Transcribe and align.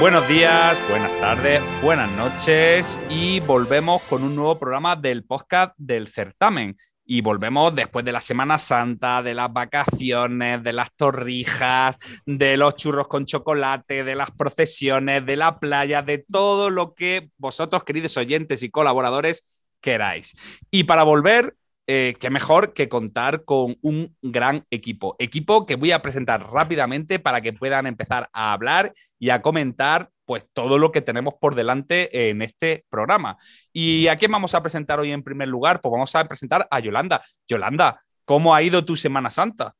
Buenos 0.00 0.26
días, 0.28 0.82
buenas 0.88 1.14
tardes, 1.20 1.60
buenas 1.82 2.10
noches 2.12 2.98
y 3.10 3.40
volvemos 3.40 4.00
con 4.04 4.22
un 4.24 4.34
nuevo 4.34 4.58
programa 4.58 4.96
del 4.96 5.24
podcast 5.24 5.74
del 5.76 6.08
certamen. 6.08 6.78
Y 7.04 7.20
volvemos 7.20 7.74
después 7.74 8.02
de 8.06 8.12
la 8.12 8.22
Semana 8.22 8.58
Santa, 8.58 9.22
de 9.22 9.34
las 9.34 9.52
vacaciones, 9.52 10.62
de 10.62 10.72
las 10.72 10.96
torrijas, 10.96 11.98
de 12.24 12.56
los 12.56 12.76
churros 12.76 13.08
con 13.08 13.26
chocolate, 13.26 14.02
de 14.02 14.14
las 14.14 14.30
procesiones, 14.30 15.26
de 15.26 15.36
la 15.36 15.60
playa, 15.60 16.00
de 16.00 16.24
todo 16.30 16.70
lo 16.70 16.94
que 16.94 17.28
vosotros, 17.36 17.84
queridos 17.84 18.16
oyentes 18.16 18.62
y 18.62 18.70
colaboradores, 18.70 19.66
queráis. 19.82 20.34
Y 20.70 20.84
para 20.84 21.02
volver, 21.02 21.56
eh, 21.92 22.14
qué 22.20 22.30
mejor 22.30 22.72
que 22.72 22.88
contar 22.88 23.44
con 23.44 23.74
un 23.82 24.16
gran 24.22 24.64
equipo. 24.70 25.16
Equipo 25.18 25.66
que 25.66 25.74
voy 25.74 25.90
a 25.90 26.02
presentar 26.02 26.40
rápidamente 26.40 27.18
para 27.18 27.40
que 27.40 27.52
puedan 27.52 27.88
empezar 27.88 28.28
a 28.32 28.52
hablar 28.52 28.92
y 29.18 29.30
a 29.30 29.42
comentar 29.42 30.08
pues 30.24 30.48
todo 30.52 30.78
lo 30.78 30.92
que 30.92 31.00
tenemos 31.00 31.34
por 31.40 31.56
delante 31.56 32.30
en 32.30 32.42
este 32.42 32.84
programa. 32.90 33.38
¿Y 33.72 34.06
a 34.06 34.14
quién 34.14 34.30
vamos 34.30 34.54
a 34.54 34.62
presentar 34.62 35.00
hoy 35.00 35.10
en 35.10 35.24
primer 35.24 35.48
lugar? 35.48 35.80
Pues 35.80 35.90
vamos 35.90 36.14
a 36.14 36.24
presentar 36.26 36.68
a 36.70 36.78
Yolanda. 36.78 37.22
Yolanda, 37.48 38.00
¿cómo 38.24 38.54
ha 38.54 38.62
ido 38.62 38.84
tu 38.84 38.94
Semana 38.94 39.28
Santa? 39.28 39.74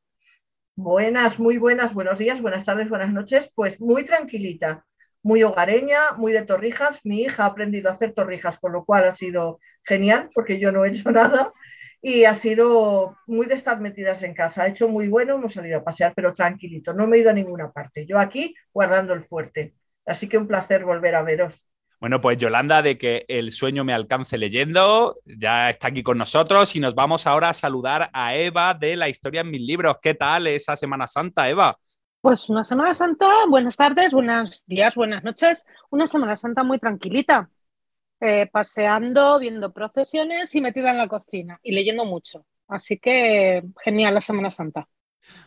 Buenas, 0.75 1.39
muy 1.39 1.57
buenas, 1.57 1.93
buenos 1.93 2.19
días, 2.19 2.41
buenas 2.41 2.65
tardes, 2.65 2.89
buenas 2.89 3.13
noches. 3.13 3.49
Pues 3.55 3.79
muy 3.79 4.03
tranquilita, 4.03 4.85
muy 5.23 5.43
hogareña, 5.43 6.11
muy 6.17 6.33
de 6.33 6.41
torrijas. 6.41 6.99
Mi 7.05 7.21
hija 7.21 7.43
ha 7.43 7.47
aprendido 7.47 7.89
a 7.89 7.93
hacer 7.93 8.11
torrijas, 8.11 8.59
con 8.59 8.73
lo 8.73 8.83
cual 8.83 9.05
ha 9.05 9.15
sido 9.15 9.61
genial 9.85 10.29
porque 10.35 10.59
yo 10.59 10.73
no 10.73 10.83
he 10.83 10.89
hecho 10.89 11.09
nada 11.13 11.53
y 12.01 12.25
ha 12.25 12.33
sido 12.33 13.15
muy 13.27 13.45
de 13.45 13.53
estar 13.53 13.79
metidas 13.79 14.23
en 14.23 14.33
casa. 14.33 14.63
Ha 14.63 14.67
hecho 14.67 14.87
muy 14.87 15.07
bueno, 15.07 15.35
hemos 15.35 15.53
salido 15.53 15.79
a 15.79 15.83
pasear, 15.83 16.13
pero 16.15 16.33
tranquilito, 16.33 16.93
no 16.93 17.07
me 17.07 17.17
he 17.17 17.19
ido 17.19 17.29
a 17.29 17.33
ninguna 17.33 17.71
parte. 17.71 18.05
Yo 18.07 18.19
aquí 18.19 18.55
guardando 18.73 19.13
el 19.13 19.23
fuerte. 19.23 19.73
Así 20.05 20.27
que 20.27 20.37
un 20.37 20.47
placer 20.47 20.83
volver 20.83 21.15
a 21.15 21.21
veros. 21.21 21.53
Bueno, 21.99 22.19
pues 22.19 22.39
Yolanda, 22.39 22.81
de 22.81 22.97
que 22.97 23.25
el 23.27 23.51
sueño 23.51 23.83
me 23.83 23.93
alcance 23.93 24.35
leyendo, 24.35 25.15
ya 25.23 25.69
está 25.69 25.89
aquí 25.89 26.01
con 26.01 26.17
nosotros 26.17 26.75
y 26.75 26.79
nos 26.79 26.95
vamos 26.95 27.27
ahora 27.27 27.49
a 27.49 27.53
saludar 27.53 28.09
a 28.11 28.33
Eva 28.33 28.73
de 28.73 28.95
La 28.95 29.07
Historia 29.07 29.41
en 29.41 29.51
mis 29.51 29.61
libros. 29.61 29.97
¿Qué 30.01 30.15
tal 30.15 30.47
esa 30.47 30.75
Semana 30.75 31.05
Santa, 31.05 31.47
Eva? 31.47 31.77
Pues 32.19 32.49
una 32.49 32.63
Semana 32.63 32.95
Santa, 32.95 33.27
buenas 33.47 33.77
tardes, 33.77 34.11
buenos 34.11 34.65
días, 34.65 34.95
buenas 34.95 35.23
noches, 35.23 35.63
una 35.91 36.07
Semana 36.07 36.35
Santa 36.35 36.63
muy 36.63 36.79
tranquilita. 36.79 37.51
Eh, 38.23 38.47
paseando, 38.51 39.39
viendo 39.39 39.73
procesiones 39.73 40.53
y 40.53 40.61
metida 40.61 40.91
en 40.91 40.97
la 40.97 41.07
cocina 41.07 41.59
y 41.63 41.71
leyendo 41.71 42.05
mucho. 42.05 42.45
Así 42.67 42.99
que 42.99 43.63
genial 43.83 44.13
la 44.13 44.21
Semana 44.21 44.51
Santa. 44.51 44.87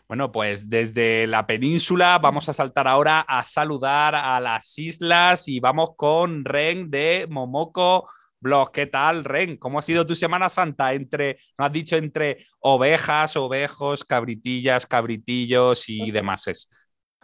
Bueno, 0.08 0.32
pues 0.32 0.68
desde 0.68 1.28
la 1.28 1.46
península 1.46 2.18
vamos 2.18 2.48
a 2.48 2.52
saltar 2.52 2.88
ahora 2.88 3.20
a 3.20 3.44
saludar 3.44 4.16
a 4.16 4.40
las 4.40 4.76
islas 4.76 5.46
y 5.46 5.60
vamos 5.60 5.90
con 5.96 6.44
Ren 6.44 6.90
de 6.90 7.28
Momoko 7.30 8.10
Blog. 8.40 8.72
¿Qué 8.72 8.86
tal, 8.86 9.22
Ren? 9.22 9.56
¿Cómo 9.56 9.78
ha 9.78 9.82
sido 9.82 10.04
tu 10.04 10.16
Semana 10.16 10.48
Santa? 10.48 10.94
Entre, 10.94 11.36
nos 11.56 11.66
has 11.66 11.72
dicho 11.72 11.94
entre 11.96 12.38
ovejas, 12.58 13.36
ovejos, 13.36 14.02
cabritillas, 14.04 14.84
cabritillos 14.84 15.88
y 15.88 16.10
demás. 16.10 16.68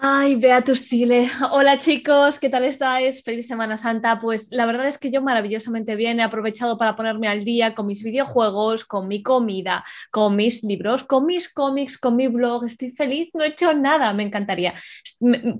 Ay, 0.02 0.36
Beatus 0.36 0.80
Sile. 0.80 1.28
Hola 1.52 1.76
chicos, 1.76 2.38
¿qué 2.38 2.48
tal 2.48 2.64
estáis? 2.64 3.22
Feliz 3.22 3.46
Semana 3.46 3.76
Santa. 3.76 4.18
Pues 4.18 4.50
la 4.50 4.64
verdad 4.64 4.86
es 4.86 4.96
que 4.96 5.10
yo 5.10 5.20
maravillosamente 5.20 5.94
bien 5.94 6.20
he 6.20 6.22
aprovechado 6.22 6.78
para 6.78 6.96
ponerme 6.96 7.28
al 7.28 7.44
día 7.44 7.74
con 7.74 7.86
mis 7.86 8.02
videojuegos, 8.02 8.86
con 8.86 9.08
mi 9.08 9.22
comida, 9.22 9.84
con 10.10 10.36
mis 10.36 10.62
libros, 10.64 11.04
con 11.04 11.26
mis 11.26 11.52
cómics, 11.52 11.98
con 11.98 12.16
mi 12.16 12.28
blog. 12.28 12.64
Estoy 12.64 12.88
feliz, 12.88 13.28
no 13.34 13.44
he 13.44 13.48
hecho 13.48 13.74
nada, 13.74 14.14
me 14.14 14.22
encantaría. 14.22 14.72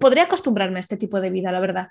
Podría 0.01 0.23
acostumbrarme 0.23 0.79
a 0.79 0.81
este 0.81 0.97
tipo 0.97 1.21
de 1.21 1.29
vida, 1.29 1.53
la 1.53 1.61
verdad. 1.61 1.89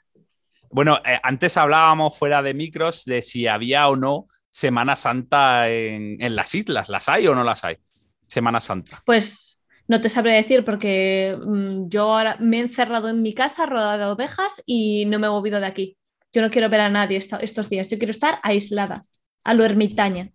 Bueno, 0.71 0.97
eh, 1.05 1.19
antes 1.21 1.55
hablábamos 1.55 2.17
fuera 2.17 2.41
de 2.41 2.55
micros 2.55 3.05
de 3.05 3.21
si 3.21 3.45
había 3.45 3.87
o 3.89 3.95
no 3.95 4.25
Semana 4.49 4.95
Santa 4.95 5.69
en, 5.69 6.19
en 6.19 6.35
las 6.35 6.55
islas. 6.55 6.89
¿Las 6.89 7.09
hay 7.09 7.27
o 7.27 7.35
no 7.35 7.43
las 7.43 7.63
hay? 7.63 7.77
Semana 8.27 8.59
Santa. 8.59 9.03
Pues 9.05 9.58
no 9.89 9.99
te 10.01 10.07
sabré 10.07 10.33
decir 10.33 10.63
porque 10.63 11.35
mm, 11.43 11.89
yo 11.89 12.03
ahora 12.03 12.37
me 12.39 12.57
he 12.57 12.61
encerrado 12.61 13.09
en 13.09 13.23
mi 13.23 13.33
casa 13.33 13.65
rodeada 13.65 13.97
de 13.97 14.05
ovejas 14.05 14.61
y 14.67 15.05
no 15.07 15.17
me 15.17 15.27
he 15.27 15.31
movido 15.31 15.59
de 15.59 15.65
aquí. 15.65 15.97
Yo 16.31 16.43
no 16.43 16.51
quiero 16.51 16.69
ver 16.69 16.81
a 16.81 16.91
nadie 16.91 17.17
estos 17.17 17.69
días, 17.69 17.89
yo 17.89 17.97
quiero 17.97 18.11
estar 18.11 18.39
aislada, 18.43 19.01
a 19.43 19.53
lo 19.55 19.65
ermitaña. 19.65 20.29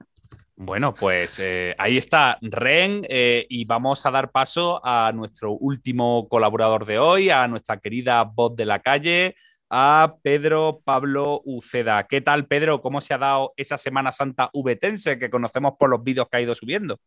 Bueno, 0.57 0.93
pues 0.93 1.39
eh, 1.41 1.75
ahí 1.79 1.99
está 1.99 2.37
Ren 2.43 3.03
eh, 3.09 3.47
y 3.49 3.65
vamos 3.65 4.05
a 4.05 4.11
dar 4.11 4.33
paso 4.33 4.81
a 4.85 5.13
nuestro 5.15 5.53
último 5.53 6.29
colaborador 6.29 6.85
de 6.85 6.99
hoy, 6.99 7.31
a 7.31 7.47
nuestra 7.47 7.79
querida 7.79 8.25
voz 8.25 8.57
de 8.57 8.65
la 8.65 8.81
calle, 8.81 9.37
a 9.71 10.17
Pedro 10.23 10.81
Pablo 10.85 11.43
Uceda. 11.45 12.05
¿Qué 12.09 12.21
tal, 12.21 12.47
Pedro? 12.47 12.81
¿Cómo 12.83 13.01
se 13.01 13.15
ha 13.15 13.19
dado 13.19 13.53
esa 13.57 13.79
Semana 13.79 14.11
Santa 14.11 14.51
ubetense 14.53 15.17
que 15.17 15.31
conocemos 15.31 15.75
por 15.79 15.91
los 15.91 16.03
vídeos 16.03 16.27
que 16.29 16.39
ha 16.39 16.41
ido 16.41 16.57
subiendo? 16.57 16.99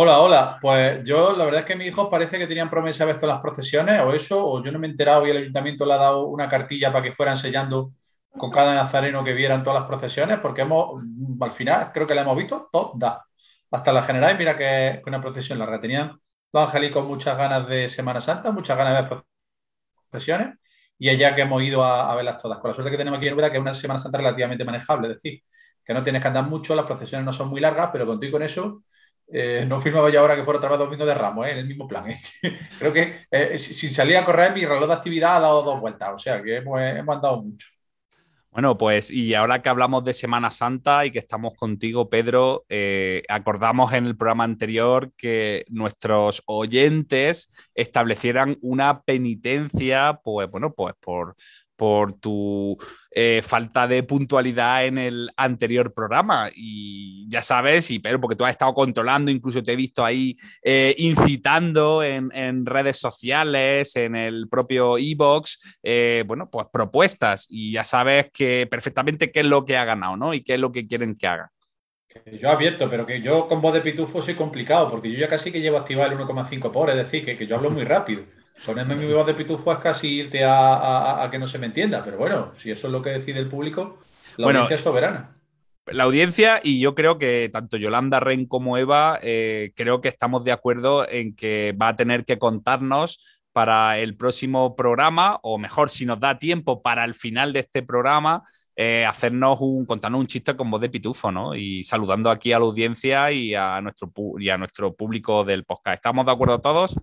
Hola, 0.00 0.20
hola. 0.20 0.58
Pues 0.60 1.02
yo, 1.04 1.32
la 1.36 1.44
verdad 1.44 1.60
es 1.62 1.66
que 1.66 1.74
mis 1.74 1.88
hijos 1.88 2.08
parece 2.08 2.38
que 2.38 2.46
tenían 2.46 2.70
promesa 2.70 3.04
de 3.04 3.12
ver 3.12 3.20
todas 3.20 3.34
las 3.34 3.42
procesiones 3.42 4.00
o 4.00 4.12
eso, 4.12 4.46
o 4.46 4.62
yo 4.62 4.70
no 4.70 4.78
me 4.78 4.86
he 4.86 4.90
enterado 4.90 5.26
y 5.26 5.30
el 5.30 5.38
ayuntamiento 5.38 5.84
le 5.84 5.94
ha 5.94 5.96
dado 5.96 6.26
una 6.28 6.48
cartilla 6.48 6.92
para 6.92 7.02
que 7.02 7.12
fueran 7.16 7.36
sellando 7.36 7.94
con 8.30 8.50
cada 8.52 8.76
nazareno 8.76 9.24
que 9.24 9.32
vieran 9.32 9.64
todas 9.64 9.80
las 9.80 9.88
procesiones, 9.88 10.38
porque 10.38 10.62
hemos, 10.62 11.02
al 11.40 11.50
final, 11.50 11.90
creo 11.92 12.06
que 12.06 12.14
la 12.14 12.22
hemos 12.22 12.36
visto 12.36 12.68
toda, 12.70 13.26
hasta 13.72 13.92
la 13.92 14.04
general, 14.04 14.36
y 14.36 14.38
mira 14.38 14.56
que 14.56 14.88
es 14.88 15.00
una 15.04 15.20
procesión 15.20 15.58
larga. 15.58 15.80
Tenían 15.80 16.20
los 16.52 16.90
con 16.92 17.06
muchas 17.08 17.36
ganas 17.36 17.68
de 17.68 17.88
Semana 17.88 18.20
Santa, 18.20 18.52
muchas 18.52 18.78
ganas 18.78 18.94
de 19.02 19.08
ver 19.16 19.22
procesiones, 20.10 20.58
y 20.98 21.08
allá 21.08 21.34
que 21.34 21.42
hemos 21.42 21.62
ido 21.62 21.84
a, 21.84 22.14
verlas 22.14 22.40
todas. 22.40 22.58
Con 22.60 22.70
la 22.70 22.74
suerte 22.74 22.92
que 22.92 22.98
tenemos 22.98 23.18
aquí 23.18 23.28
en 23.28 23.34
Úbeda, 23.34 23.50
que 23.50 23.56
es 23.56 23.62
una 23.62 23.74
Semana 23.74 24.00
Santa 24.00 24.18
relativamente 24.18 24.64
manejable, 24.64 25.08
es 25.08 25.14
decir, 25.14 25.42
que 25.84 25.94
no 25.94 26.02
tienes 26.04 26.22
que 26.22 26.28
andar 26.28 26.44
mucho, 26.44 26.74
las 26.76 26.86
procesiones 26.86 27.24
no 27.26 27.32
son 27.32 27.48
muy 27.48 27.60
largas, 27.60 27.90
pero 27.92 28.06
contigo 28.06 28.32
con 28.32 28.42
eso 28.42 28.82
eh, 29.30 29.64
no 29.66 29.78
firmaba 29.78 30.10
ya 30.10 30.20
ahora 30.20 30.36
que 30.36 30.44
fuera 30.44 30.58
otra 30.58 30.70
vez 30.70 30.78
domingo 30.78 31.04
de 31.04 31.14
Ramos, 31.14 31.46
¿eh? 31.46 31.50
en 31.50 31.58
el 31.58 31.66
mismo 31.66 31.86
plan. 31.86 32.10
¿eh? 32.10 32.20
Creo 32.78 32.92
que 32.92 33.58
sin 33.58 33.94
salir 33.94 34.16
a 34.16 34.24
correr, 34.24 34.54
mi 34.54 34.64
reloj 34.64 34.86
de 34.86 34.94
actividad 34.94 35.36
ha 35.36 35.40
dado 35.40 35.62
dos 35.62 35.80
vueltas, 35.80 36.10
o 36.14 36.18
sea 36.18 36.42
que 36.42 36.56
hemos, 36.56 36.78
andado 36.80 37.42
mucho. 37.42 37.68
Bueno, 38.50 38.78
pues 38.78 39.10
y 39.10 39.34
ahora 39.34 39.60
que 39.60 39.68
hablamos 39.68 40.02
de 40.04 40.14
Semana 40.14 40.50
Santa 40.50 41.04
y 41.04 41.10
que 41.10 41.18
estamos 41.18 41.54
contigo, 41.54 42.08
Pedro, 42.08 42.64
acordamos 43.28 43.92
en 43.92 44.06
el 44.06 44.16
programa 44.16 44.44
anterior 44.44 45.12
que 45.16 45.64
nuestros 45.68 46.42
oyentes 46.46 47.70
establecieran 47.74 48.56
una 48.62 49.02
penitencia, 49.02 50.18
pues 50.24 50.50
bueno, 50.50 50.72
pues 50.72 50.94
por, 50.98 51.36
por 51.78 52.14
tu 52.14 52.76
eh, 53.12 53.40
falta 53.40 53.86
de 53.86 54.02
puntualidad 54.02 54.84
en 54.84 54.98
el 54.98 55.30
anterior 55.36 55.94
programa. 55.94 56.50
Y 56.52 57.26
ya 57.30 57.40
sabes, 57.40 57.90
y 57.92 58.00
pero 58.00 58.20
porque 58.20 58.34
tú 58.34 58.44
has 58.44 58.50
estado 58.50 58.74
controlando, 58.74 59.30
incluso 59.30 59.62
te 59.62 59.72
he 59.72 59.76
visto 59.76 60.04
ahí 60.04 60.36
eh, 60.62 60.94
incitando 60.98 62.02
en, 62.02 62.66
redes 62.66 62.98
sociales, 62.98 63.94
en 63.94 64.16
el 64.16 64.48
propio 64.48 64.98
e-box, 64.98 65.78
eh, 65.84 66.24
bueno, 66.26 66.50
pues 66.50 66.66
propuestas. 66.72 67.46
Y 67.48 67.72
ya 67.72 67.84
sabes 67.84 68.30
que 68.32 68.66
perfectamente 68.68 69.30
qué 69.30 69.40
es 69.40 69.46
lo 69.46 69.64
que 69.64 69.76
ha 69.76 69.84
ganado, 69.84 70.16
¿no? 70.16 70.34
Y 70.34 70.42
qué 70.42 70.54
es 70.54 70.60
lo 70.60 70.72
que 70.72 70.88
quieren 70.88 71.14
que 71.14 71.28
haga. 71.28 71.52
yo 72.32 72.50
abierto, 72.50 72.90
pero 72.90 73.06
que 73.06 73.22
yo 73.22 73.46
con 73.46 73.60
voz 73.60 73.72
de 73.74 73.82
pitufo 73.82 74.20
soy 74.20 74.34
complicado, 74.34 74.90
porque 74.90 75.12
yo 75.12 75.18
ya 75.20 75.28
casi 75.28 75.52
que 75.52 75.60
llevo 75.60 75.78
activado 75.78 76.10
el 76.10 76.18
1,5 76.18 76.72
por, 76.72 76.90
es 76.90 76.96
decir, 76.96 77.24
que, 77.24 77.36
que 77.36 77.46
yo 77.46 77.54
hablo 77.54 77.70
muy 77.70 77.84
rápido. 77.84 78.24
Ponerme 78.66 78.96
mi 78.96 79.12
voz 79.12 79.26
de 79.26 79.34
pitufo 79.34 79.72
es 79.72 79.78
casi 79.78 80.08
irte 80.08 80.44
a, 80.44 81.26
que 81.30 81.38
no 81.38 81.46
se 81.46 81.58
me 81.58 81.66
entienda, 81.66 82.04
pero 82.04 82.18
bueno, 82.18 82.52
si 82.58 82.70
eso 82.70 82.86
es 82.88 82.92
lo 82.92 83.02
que 83.02 83.10
decide 83.10 83.38
el 83.38 83.48
público, 83.48 83.98
la 84.36 84.46
audiencia 84.48 84.76
es 84.76 84.82
soberana. 84.82 85.32
La 85.86 86.04
audiencia, 86.04 86.60
y 86.62 86.80
yo 86.80 86.94
creo 86.94 87.16
que 87.16 87.48
tanto 87.50 87.78
Yolanda 87.78 88.20
Ren 88.20 88.46
como 88.46 88.76
Eva, 88.76 89.18
eh, 89.22 89.72
creo 89.74 90.00
que 90.00 90.08
estamos 90.08 90.44
de 90.44 90.52
acuerdo 90.52 91.08
en 91.08 91.34
que 91.34 91.74
va 91.80 91.88
a 91.88 91.96
tener 91.96 92.24
que 92.24 92.38
contarnos 92.38 93.40
para 93.52 93.98
el 93.98 94.16
próximo 94.16 94.76
programa, 94.76 95.38
o 95.42 95.56
mejor, 95.56 95.88
si 95.88 96.04
nos 96.04 96.20
da 96.20 96.38
tiempo 96.38 96.82
para 96.82 97.04
el 97.04 97.14
final 97.14 97.52
de 97.52 97.60
este 97.60 97.82
programa, 97.82 98.42
eh, 98.76 99.04
hacernos 99.06 99.58
un, 99.60 99.86
contarnos 99.86 100.20
un 100.20 100.26
chiste 100.26 100.54
con 100.54 100.70
voz 100.70 100.80
de 100.80 100.90
pitufo, 100.90 101.32
¿no? 101.32 101.54
Y 101.56 101.82
saludando 101.82 102.30
aquí 102.30 102.52
a 102.52 102.58
la 102.58 102.66
audiencia 102.66 103.32
y 103.32 103.54
a 103.54 103.80
nuestro, 103.80 104.12
y 104.38 104.50
a 104.50 104.58
nuestro 104.58 104.94
público 104.94 105.42
del 105.42 105.64
podcast. 105.64 105.96
¿Estamos 105.96 106.26
de 106.26 106.32
acuerdo 106.32 106.60
todos? 106.60 106.94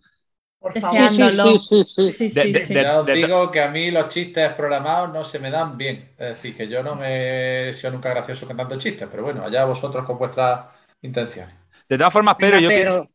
Deseándolo. 0.73 1.57
Sí, 1.57 1.83
sí, 1.85 2.11
sí. 2.11 2.29
sí. 2.53 2.73
ya 2.73 3.01
os 3.01 3.05
digo 3.05 3.51
que 3.51 3.61
a 3.61 3.69
mí 3.69 3.91
los 3.91 4.07
chistes 4.07 4.53
programados 4.53 5.13
no 5.13 5.23
se 5.23 5.39
me 5.39 5.51
dan 5.51 5.77
bien. 5.77 6.13
Es 6.17 6.29
decir, 6.29 6.57
que 6.57 6.67
yo 6.67 6.81
no 6.81 6.95
me 6.95 7.69
he 7.69 7.73
sido 7.73 7.91
nunca 7.91 8.09
gracioso 8.09 8.47
con 8.47 8.57
tantos 8.57 8.79
chistes, 8.79 9.07
pero 9.09 9.23
bueno, 9.23 9.43
allá 9.43 9.65
vosotros 9.65 10.05
con 10.05 10.17
vuestras 10.17 10.65
intenciones. 11.01 11.55
De 11.87 11.97
todas 11.97 12.11
formas, 12.11 12.35
Pedro, 12.35 12.59
yo, 12.59 12.69
Pienso, 12.69 13.09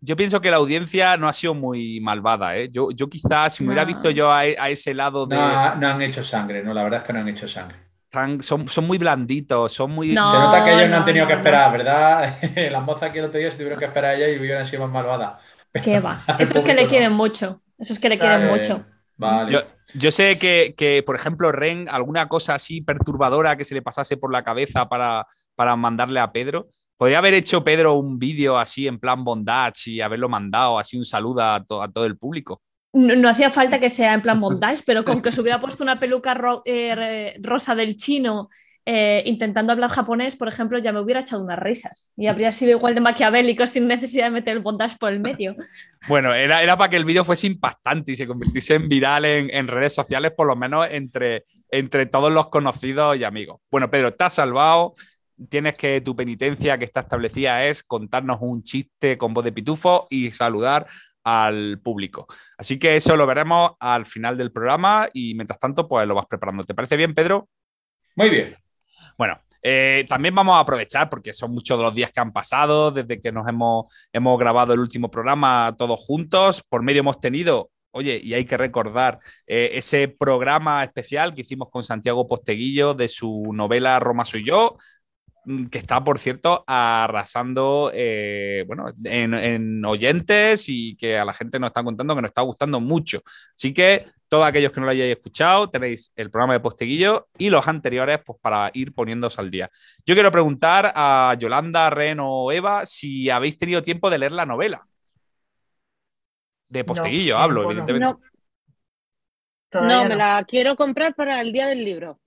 yo 0.00 0.16
pienso 0.16 0.40
que 0.40 0.50
la 0.50 0.56
audiencia 0.56 1.16
no 1.16 1.28
ha 1.28 1.32
sido 1.32 1.54
muy 1.54 2.00
malvada. 2.00 2.56
¿eh? 2.56 2.68
Yo, 2.70 2.90
yo 2.90 3.08
quizás, 3.08 3.54
si 3.54 3.62
me 3.62 3.68
hubiera 3.68 3.84
visto 3.84 4.10
yo 4.10 4.32
a, 4.32 4.46
ese 4.46 4.94
lado 4.94 5.26
de. 5.26 5.36
No, 5.36 5.74
no 5.76 5.88
han 5.88 6.02
hecho 6.02 6.22
sangre, 6.22 6.62
no, 6.62 6.74
la 6.74 6.82
verdad 6.82 7.00
es 7.00 7.06
que 7.06 7.12
no 7.12 7.20
han 7.20 7.28
hecho 7.28 7.48
sangre. 7.48 7.76
son, 8.40 8.68
son, 8.68 8.86
muy 8.86 8.98
blanditos, 8.98 9.72
son 9.72 9.92
muy. 9.92 10.08
se 10.08 10.14
nota 10.14 10.64
que 10.64 10.72
ellos 10.72 10.90
no, 10.90 10.96
han 10.96 11.04
tenido 11.04 11.26
que 11.26 11.34
esperar, 11.34 11.72
¿verdad? 11.72 12.38
Las 12.70 12.82
mozas 12.82 13.10
que 13.10 13.20
el 13.20 13.26
otro 13.26 13.38
día 13.38 13.50
se 13.50 13.56
tuvieron 13.56 13.78
que 13.78 13.86
esperar 13.86 14.12
a 14.12 14.14
ella 14.14 14.28
y 14.28 14.38
hubieran 14.38 14.66
sido 14.66 14.82
más 14.82 14.92
malvadas. 14.92 15.40
¿Qué 15.82 16.00
va? 16.00 16.22
Eso 16.38 16.58
es 16.58 16.64
que 16.64 16.74
le 16.74 16.86
quieren 16.86 17.12
mucho. 17.12 17.62
Eso 17.78 17.92
es 17.92 17.98
que 17.98 18.08
le 18.08 18.18
quieren 18.18 18.46
mucho. 18.48 18.84
Vale. 19.16 19.64
Yo, 19.94 20.10
sé 20.10 20.38
que, 20.38 21.02
por 21.06 21.16
ejemplo, 21.16 21.52
Ren, 21.52 21.88
alguna 21.88 22.28
cosa 22.28 22.54
así 22.54 22.80
perturbadora 22.80 23.56
que 23.56 23.64
se 23.64 23.74
le 23.74 23.82
pasase 23.82 24.16
por 24.16 24.32
la 24.32 24.44
cabeza 24.44 24.88
para, 24.88 25.26
para 25.54 25.76
mandarle 25.76 26.20
a 26.20 26.32
Pedro. 26.32 26.68
Podría 26.96 27.18
haber 27.18 27.34
hecho 27.34 27.62
Pedro 27.62 27.94
un 27.94 28.18
vídeo 28.18 28.58
así 28.58 28.86
en 28.86 28.98
plan 28.98 29.22
bondage 29.22 29.90
y 29.90 30.00
haberlo 30.00 30.28
mandado, 30.28 30.78
así 30.78 30.96
un 30.96 31.04
saludo 31.04 31.42
a, 31.42 31.64
todo 31.64 32.06
el 32.06 32.16
público. 32.16 32.62
No, 32.92 33.28
hacía 33.28 33.50
falta 33.50 33.78
que 33.78 33.90
sea 33.90 34.14
en 34.14 34.22
plan 34.22 34.40
bondage, 34.40 34.82
pero 34.86 35.04
con 35.04 35.20
que 35.20 35.30
se 35.30 35.40
hubiera 35.40 35.60
puesto 35.60 35.82
una 35.82 36.00
peluca 36.00 36.38
eh, 36.64 37.36
rosa 37.40 37.74
del 37.74 37.96
chino 37.96 38.48
eh, 38.88 39.24
intentando 39.26 39.72
hablar 39.72 39.90
japonés, 39.90 40.36
por 40.36 40.46
ejemplo, 40.46 40.78
ya 40.78 40.92
me 40.92 41.00
hubiera 41.00 41.18
echado 41.18 41.42
unas 41.42 41.58
risas 41.58 42.12
y 42.16 42.28
habría 42.28 42.52
sido 42.52 42.70
igual 42.70 42.94
de 42.94 43.00
maquiavélico 43.00 43.66
sin 43.66 43.88
necesidad 43.88 44.26
de 44.26 44.30
meter 44.30 44.56
el 44.56 44.62
bondage 44.62 44.96
por 44.98 45.12
el 45.12 45.20
medio. 45.20 45.56
Bueno, 46.08 46.32
era, 46.32 46.62
era 46.62 46.76
para 46.76 46.88
que 46.88 46.96
el 46.96 47.04
vídeo 47.04 47.24
fuese 47.24 47.48
impactante 47.48 48.12
y 48.12 48.14
se 48.14 48.28
convirtiese 48.28 48.76
en 48.76 48.88
viral 48.88 49.24
en, 49.24 49.66
redes 49.66 49.92
sociales, 49.92 50.30
por 50.36 50.46
lo 50.46 50.54
menos 50.54 50.86
entre, 50.88 51.42
entre 51.68 52.06
todos 52.06 52.32
los 52.32 52.48
conocidos 52.48 53.16
y 53.16 53.24
amigos. 53.24 53.60
Bueno, 53.72 53.90
Pedro, 53.90 54.14
te 54.14 54.22
has 54.22 54.34
salvado. 54.34 54.92
Tienes 55.48 55.74
que 55.74 56.00
tu 56.02 56.14
penitencia 56.14 56.78
que 56.78 56.84
está 56.84 57.00
establecida 57.00 57.64
es 57.64 57.82
contarnos 57.82 58.38
un 58.40 58.62
chiste 58.62 59.18
con 59.18 59.34
voz 59.34 59.44
de 59.44 59.50
pitufo 59.50 60.06
y 60.08 60.30
saludar 60.30 60.86
al 61.24 61.80
público. 61.82 62.28
Así 62.56 62.78
que 62.78 62.94
eso 62.94 63.16
lo 63.16 63.26
veremos 63.26 63.72
al 63.80 64.06
final 64.06 64.38
del 64.38 64.52
programa 64.52 65.08
y 65.12 65.34
mientras 65.34 65.58
tanto, 65.58 65.88
pues 65.88 66.06
lo 66.06 66.14
vas 66.14 66.26
preparando. 66.26 66.62
¿Te 66.62 66.74
parece 66.74 66.96
bien, 66.96 67.14
Pedro? 67.14 67.48
Muy 68.14 68.30
bien. 68.30 68.54
Bueno, 69.16 69.40
eh, 69.62 70.04
también 70.08 70.34
vamos 70.34 70.56
a 70.56 70.60
aprovechar, 70.60 71.08
porque 71.08 71.32
son 71.32 71.52
muchos 71.52 71.78
de 71.78 71.84
los 71.84 71.94
días 71.94 72.12
que 72.12 72.20
han 72.20 72.32
pasado 72.32 72.90
desde 72.90 73.20
que 73.20 73.32
nos 73.32 73.48
hemos, 73.48 73.86
hemos 74.12 74.38
grabado 74.38 74.72
el 74.72 74.80
último 74.80 75.10
programa 75.10 75.74
todos 75.76 76.00
juntos. 76.00 76.62
Por 76.68 76.82
medio 76.82 77.00
hemos 77.00 77.18
tenido, 77.18 77.70
oye, 77.90 78.20
y 78.22 78.34
hay 78.34 78.44
que 78.44 78.56
recordar 78.56 79.18
eh, 79.46 79.70
ese 79.72 80.08
programa 80.08 80.84
especial 80.84 81.34
que 81.34 81.40
hicimos 81.40 81.68
con 81.70 81.82
Santiago 81.82 82.26
Posteguillo 82.26 82.94
de 82.94 83.08
su 83.08 83.50
novela 83.52 83.98
Roma 83.98 84.24
soy 84.24 84.44
yo, 84.44 84.76
Mm, 85.46 85.66
que 85.66 85.78
está, 85.78 86.02
por 86.02 86.18
cierto, 86.18 86.64
arrasando 86.66 87.92
eh, 87.94 88.64
bueno, 88.66 88.86
en, 89.04 89.84
oyentes 89.84 90.68
y 90.68 90.96
que 90.96 91.16
a 91.18 91.24
la 91.24 91.32
gente 91.32 91.60
nos 91.60 91.68
está 91.68 91.84
contando 91.84 92.16
que 92.16 92.22
nos 92.22 92.30
está 92.30 92.42
gustando 92.42 92.80
mucho. 92.80 93.22
Así 93.54 93.72
que 93.72 94.04
todos 94.28 94.46
aquellos 94.46 94.72
que 94.72 94.80
no 94.80 94.86
lo 94.86 94.92
hayáis 94.92 95.16
escuchado, 95.16 95.70
tenéis 95.70 96.12
el 96.16 96.30
programa 96.30 96.54
de 96.54 96.60
Posteguillo 96.60 97.28
y 97.38 97.50
los 97.50 97.66
anteriores 97.68 98.20
pues, 98.24 98.38
para 98.40 98.70
ir 98.74 98.92
poniéndose 98.94 99.40
al 99.40 99.50
día. 99.50 99.70
Yo 100.04 100.14
quiero 100.14 100.30
preguntar 100.30 100.92
a 100.94 101.34
Yolanda, 101.38 101.90
Ren 101.90 102.18
o 102.20 102.50
Eva 102.50 102.84
si 102.86 103.30
habéis 103.30 103.56
tenido 103.56 103.82
tiempo 103.82 104.10
de 104.10 104.18
leer 104.18 104.32
la 104.32 104.46
novela. 104.46 104.86
De 106.68 106.84
Posteguillo 106.84 107.38
hablo, 107.38 107.64
evidentemente. 107.64 108.20
No. 109.72 110.04
me 110.06 110.16
la 110.16 110.44
quiero 110.44 110.74
comprar 110.74 111.14
para 111.14 111.40
el 111.40 111.52
día 111.52 111.66
del 111.66 111.84
libro. 111.84 112.20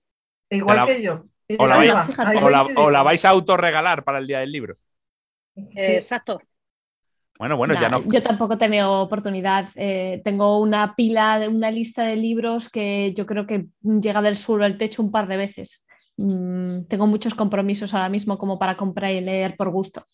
Igual 0.48 0.86
que 0.86 1.02
yo. 1.02 1.24
O 1.58 1.66
la, 2.90 3.02
vais, 3.02 3.24
a 3.24 3.28
autorregalar 3.30 4.04
para 4.04 4.18
el 4.18 4.26
día 4.26 4.38
del 4.38 4.52
libro. 4.52 4.76
Exacto. 5.74 6.40
Bueno, 7.40 7.56
bueno, 7.56 7.72
ya 7.80 7.88
no. 7.88 8.02
Yo 8.04 8.22
tampoco 8.22 8.52
he 8.52 8.58
tenido 8.58 9.00
oportunidad. 9.00 9.66
Eh, 9.74 10.20
tengo 10.22 10.58
una 10.58 10.94
pila, 10.94 11.40
una 11.48 11.70
lista 11.70 12.02
de 12.02 12.14
libros 12.14 12.68
que 12.68 13.14
yo 13.16 13.24
creo 13.24 13.46
que 13.46 13.68
llega 13.80 14.20
del 14.20 14.36
suelo 14.36 14.66
al 14.66 14.76
techo 14.76 15.02
un 15.02 15.10
par 15.10 15.26
de 15.26 15.38
veces. 15.38 15.86
Mm, 16.18 16.84
tengo 16.84 17.06
muchos 17.06 17.34
compromisos 17.34 17.94
ahora 17.94 18.10
mismo 18.10 18.36
como 18.36 18.58
para 18.58 18.76
comprar 18.76 19.12
y 19.12 19.22
leer 19.22 19.56
por 19.56 19.70
gusto. 19.70 20.04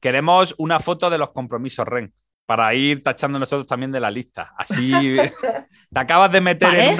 Queremos 0.00 0.54
una 0.56 0.80
foto 0.80 1.10
de 1.10 1.18
los 1.18 1.32
compromisos, 1.32 1.86
Ren 1.86 2.10
para 2.46 2.74
ir 2.74 3.02
tachando 3.02 3.38
nosotros 3.38 3.66
también 3.66 3.92
de 3.92 4.00
la 4.00 4.10
lista. 4.10 4.54
Así 4.56 4.92
te 5.92 6.00
acabas 6.00 6.32
de 6.32 6.40
meter 6.40 6.96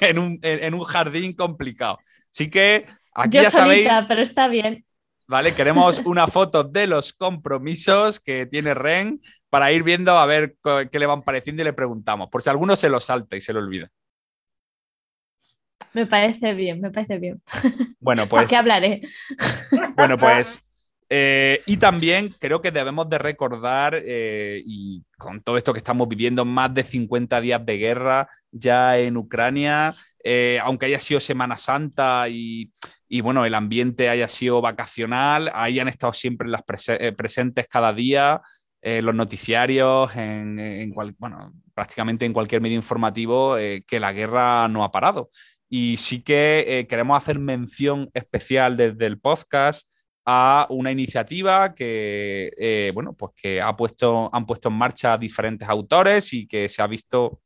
en, 0.00 0.18
un, 0.74 0.84
jardín 0.84 1.34
complicado. 1.34 1.98
Así 2.32 2.50
que 2.50 2.84
aquí 3.14 3.38
ya 3.38 3.50
sabéis. 3.52 3.88
pero 4.08 4.22
está 4.22 4.48
bien. 4.48 4.84
Vale, 5.28 5.54
queremos 5.54 6.00
una 6.06 6.26
foto 6.26 6.64
de 6.64 6.86
los 6.86 7.12
compromisos 7.12 8.18
que 8.18 8.46
tiene 8.46 8.72
Ren 8.72 9.20
para 9.50 9.70
ir 9.72 9.82
viendo 9.82 10.18
a 10.18 10.24
ver 10.24 10.56
qué 10.90 10.98
le 10.98 11.04
van 11.04 11.22
pareciendo 11.22 11.60
y 11.60 11.66
le 11.66 11.74
preguntamos, 11.74 12.30
por 12.30 12.42
si 12.42 12.48
alguno 12.48 12.76
se 12.76 12.88
lo 12.88 12.98
salta 12.98 13.36
y 13.36 13.42
se 13.42 13.52
lo 13.52 13.60
olvida. 13.60 13.88
Me 15.92 16.06
parece 16.06 16.54
bien, 16.54 16.80
me 16.80 16.90
parece 16.90 17.18
bien. 17.18 17.42
Bueno, 18.00 18.26
pues. 18.28 18.48
qué 18.48 18.56
hablaré? 18.56 19.02
Bueno, 19.96 20.16
pues 20.16 20.62
eh, 21.10 21.62
y 21.66 21.78
también 21.78 22.34
creo 22.38 22.60
que 22.60 22.70
debemos 22.70 23.08
de 23.08 23.18
recordar, 23.18 24.00
eh, 24.02 24.62
y 24.64 25.04
con 25.16 25.42
todo 25.42 25.56
esto 25.56 25.72
que 25.72 25.78
estamos 25.78 26.06
viviendo, 26.08 26.44
más 26.44 26.72
de 26.74 26.82
50 26.82 27.40
días 27.40 27.64
de 27.64 27.78
guerra 27.78 28.28
ya 28.50 28.98
en 28.98 29.16
Ucrania, 29.16 29.94
eh, 30.22 30.58
aunque 30.62 30.86
haya 30.86 30.98
sido 30.98 31.20
Semana 31.20 31.56
Santa 31.56 32.28
y, 32.28 32.72
bueno, 33.22 33.44
el 33.44 33.54
ambiente 33.54 34.08
haya 34.08 34.28
sido 34.28 34.60
vacacional, 34.60 35.50
ahí 35.54 35.80
han 35.80 35.88
estado 35.88 36.12
siempre 36.12 36.48
las 36.48 36.62
presentes 36.62 37.66
cada 37.68 37.92
día. 37.92 38.42
los 38.82 39.14
noticiarios, 39.14 40.14
en, 40.16 40.92
bueno, 41.18 41.52
prácticamente 41.74 42.26
en 42.26 42.32
cualquier 42.32 42.60
medio 42.60 42.76
informativo, 42.76 43.56
que 43.56 44.00
la 44.00 44.12
guerra 44.12 44.68
no 44.68 44.84
ha 44.84 44.92
parado. 44.92 45.30
Y 45.68 45.96
sí 45.96 46.22
que 46.22 46.86
queremos 46.88 47.16
hacer 47.16 47.38
mención 47.38 48.10
especial 48.14 48.76
desde 48.76 49.06
el 49.06 49.18
podcast 49.18 49.88
a 50.30 50.66
una 50.68 50.92
iniciativa 50.92 51.74
que, 51.74 52.52
eh, 52.58 52.90
bueno, 52.92 53.14
pues 53.14 53.32
que 53.34 53.62
ha 53.62 53.74
puesto, 53.74 54.28
han 54.30 54.44
puesto 54.44 54.68
en 54.68 54.74
marcha 54.74 55.16
diferentes 55.16 55.66
autores 55.66 56.34
y 56.34 56.46
que 56.46 56.68
se 56.68 56.82
ha 56.82 56.86
visto, 56.86 57.40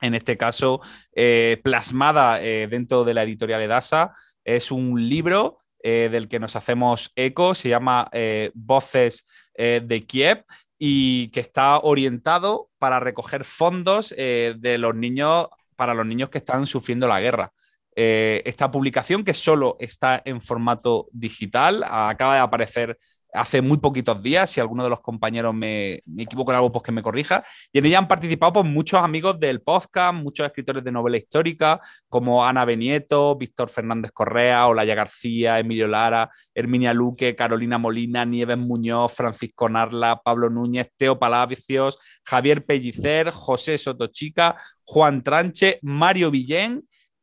en 0.00 0.16
este 0.16 0.36
caso, 0.36 0.80
eh, 1.14 1.60
plasmada 1.62 2.42
eh, 2.42 2.66
dentro 2.68 3.04
de 3.04 3.14
la 3.14 3.22
editorial 3.22 3.62
Edasa. 3.62 4.12
Es 4.44 4.70
un 4.70 5.08
libro 5.08 5.58
del 5.82 6.28
que 6.28 6.38
nos 6.38 6.56
hacemos 6.56 7.10
eco, 7.16 7.54
se 7.54 7.70
llama 7.70 8.10
Voces 8.52 9.24
de 9.56 10.04
Kiev 10.06 10.44
y 10.78 11.28
que 11.28 11.40
está 11.40 11.78
orientado 11.78 12.68
para 12.78 13.00
recoger 13.00 13.44
fondos 13.44 14.10
de 14.10 14.76
los 14.78 14.94
niños 14.94 15.48
para 15.80 15.94
los 15.94 16.04
niños 16.04 16.28
que 16.28 16.36
están 16.36 16.66
sufriendo 16.66 17.08
la 17.08 17.20
guerra. 17.20 17.54
Eh, 17.96 18.42
esta 18.44 18.70
publicación 18.70 19.24
que 19.24 19.34
solo 19.34 19.76
está 19.80 20.20
en 20.24 20.40
formato 20.40 21.08
digital. 21.10 21.82
Acaba 21.86 22.34
de 22.34 22.40
aparecer 22.40 22.98
hace 23.32 23.62
muy 23.62 23.78
poquitos 23.78 24.22
días, 24.22 24.50
si 24.50 24.60
alguno 24.60 24.84
de 24.84 24.90
los 24.90 25.00
compañeros 25.00 25.54
me, 25.54 26.02
equivoco 26.18 26.52
en 26.52 26.56
algo, 26.56 26.72
pues 26.72 26.82
que 26.84 26.92
me 26.92 27.02
corrija. 27.02 27.44
Y 27.72 27.78
en 27.78 27.86
ella 27.86 27.98
han 27.98 28.08
participado 28.08 28.52
pues, 28.54 28.66
muchos 28.66 29.02
amigos 29.02 29.38
del 29.40 29.60
podcast, 29.60 30.14
muchos 30.14 30.46
escritores 30.46 30.84
de 30.84 30.92
novela 30.92 31.16
histórica, 31.16 31.80
como 32.08 32.44
Ana 32.44 32.64
Benieto, 32.64 33.36
Víctor 33.36 33.68
Fernández 33.70 34.12
Correa, 34.12 34.66
Olaya 34.66 34.94
García, 34.94 35.58
Emilio 35.58 35.88
Lara, 35.88 36.30
Herminia 36.54 36.92
Luque, 36.92 37.36
Carolina 37.36 37.78
Molina, 37.78 38.24
Nieves 38.24 38.58
Muñoz, 38.58 39.12
Francisco 39.14 39.68
Narla, 39.68 40.20
Pablo 40.22 40.50
Núñez, 40.50 40.90
Teo 40.96 41.18
Palacios, 41.18 41.98
Javier 42.24 42.64
Pellicer, 42.64 43.30
José 43.30 43.78
Sotochica, 43.78 44.56
Juan 44.84 45.22
Tranche, 45.22 45.78
Mario 45.82 46.30
Villén 46.30 46.82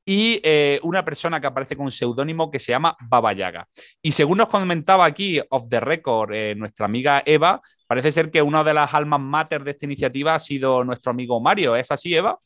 y 0.09 0.39
eh, 0.41 0.79
una 0.83 1.03
persona 1.03 1.41
que 1.41 1.47
aparece 1.47 1.75
con 1.75 1.85
un 1.85 1.91
seudónimo 1.91 2.49
que 2.49 2.59
se 2.59 2.71
llama 2.71 2.95
Baba 3.09 3.33
Yaga. 3.33 3.67
Y 4.01 4.13
según 4.13 4.37
nos 4.37 4.47
comentaba 4.47 5.03
aquí, 5.03 5.37
off 5.49 5.67
the 5.69 5.81
record, 5.81 6.33
eh, 6.33 6.55
nuestra 6.55 6.85
amiga 6.85 7.21
Eva, 7.25 7.59
parece 7.87 8.13
ser 8.13 8.31
que 8.31 8.41
una 8.41 8.63
de 8.63 8.73
las 8.73 8.93
almas 8.93 9.19
mater 9.19 9.65
de 9.65 9.71
esta 9.71 9.85
iniciativa 9.85 10.33
ha 10.33 10.39
sido 10.39 10.85
nuestro 10.85 11.11
amigo 11.11 11.41
Mario. 11.41 11.75
¿Es 11.75 11.91
así, 11.91 12.15
Eva? 12.15 12.39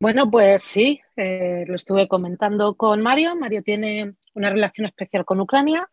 Bueno, 0.00 0.30
pues 0.30 0.62
sí, 0.62 1.02
eh, 1.16 1.64
lo 1.66 1.76
estuve 1.76 2.08
comentando 2.08 2.74
con 2.74 3.02
Mario. 3.02 3.36
Mario 3.36 3.62
tiene 3.62 4.14
una 4.32 4.48
relación 4.48 4.86
especial 4.86 5.26
con 5.26 5.38
Ucrania 5.38 5.86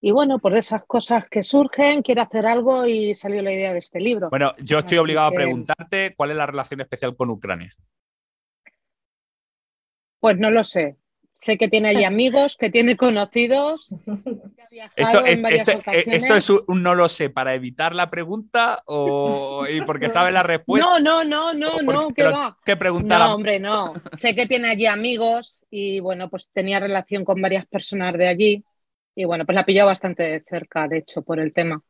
y 0.00 0.10
bueno, 0.10 0.38
por 0.38 0.56
esas 0.56 0.84
cosas 0.84 1.28
que 1.28 1.42
surgen, 1.42 2.02
quiere 2.02 2.20
hacer 2.20 2.46
algo 2.46 2.86
y 2.86 3.14
salió 3.14 3.42
la 3.42 3.52
idea 3.52 3.72
de 3.72 3.78
este 3.78 4.00
libro. 4.00 4.28
Bueno, 4.30 4.54
yo 4.58 4.78
estoy 4.78 4.98
obligado 4.98 5.28
a 5.28 5.32
preguntarte 5.32 6.14
cuál 6.16 6.30
es 6.30 6.36
la 6.36 6.46
relación 6.46 6.80
especial 6.80 7.16
con 7.16 7.30
Ucrania. 7.30 7.72
Pues 10.20 10.38
no 10.38 10.50
lo 10.50 10.64
sé. 10.64 10.96
Sé 11.32 11.58
que 11.58 11.68
tiene 11.68 11.90
allí 11.90 12.04
amigos, 12.04 12.56
que 12.58 12.70
tiene 12.70 12.96
conocidos. 12.96 13.94
esto, 14.96 15.24
esto, 15.24 16.34
es 16.34 16.50
un, 16.50 16.82
no 16.82 16.94
lo 16.94 17.08
sé 17.08 17.30
para 17.30 17.54
evitar 17.54 17.94
la 17.94 18.10
pregunta 18.10 18.82
o 18.86 19.66
y 19.66 19.80
porque 19.82 20.08
sabe 20.08 20.30
la 20.30 20.42
respuesta. 20.42 20.86
No, 20.86 21.00
no, 21.00 21.24
no, 21.24 21.54
no, 21.54 21.80
no, 21.80 22.08
¿qué 22.08 22.24
va? 22.24 22.58
¿Qué 22.64 22.76
preguntar? 22.76 23.20
No, 23.20 23.34
hombre, 23.34 23.58
no. 23.58 23.94
sé 24.18 24.34
que 24.34 24.46
tiene 24.46 24.70
allí 24.70 24.86
amigos 24.86 25.64
y 25.70 26.00
bueno, 26.00 26.28
pues 26.28 26.48
tenía 26.52 26.80
relación 26.80 27.24
con 27.24 27.40
varias 27.40 27.66
personas 27.66 28.16
de 28.18 28.28
allí. 28.28 28.64
Y 29.16 29.24
bueno, 29.24 29.46
pues 29.46 29.54
la 29.54 29.62
ha 29.62 29.66
pillado 29.66 29.88
bastante 29.88 30.44
cerca, 30.46 30.86
de 30.86 30.98
hecho, 30.98 31.22
por 31.22 31.40
el 31.40 31.54
tema. 31.54 31.82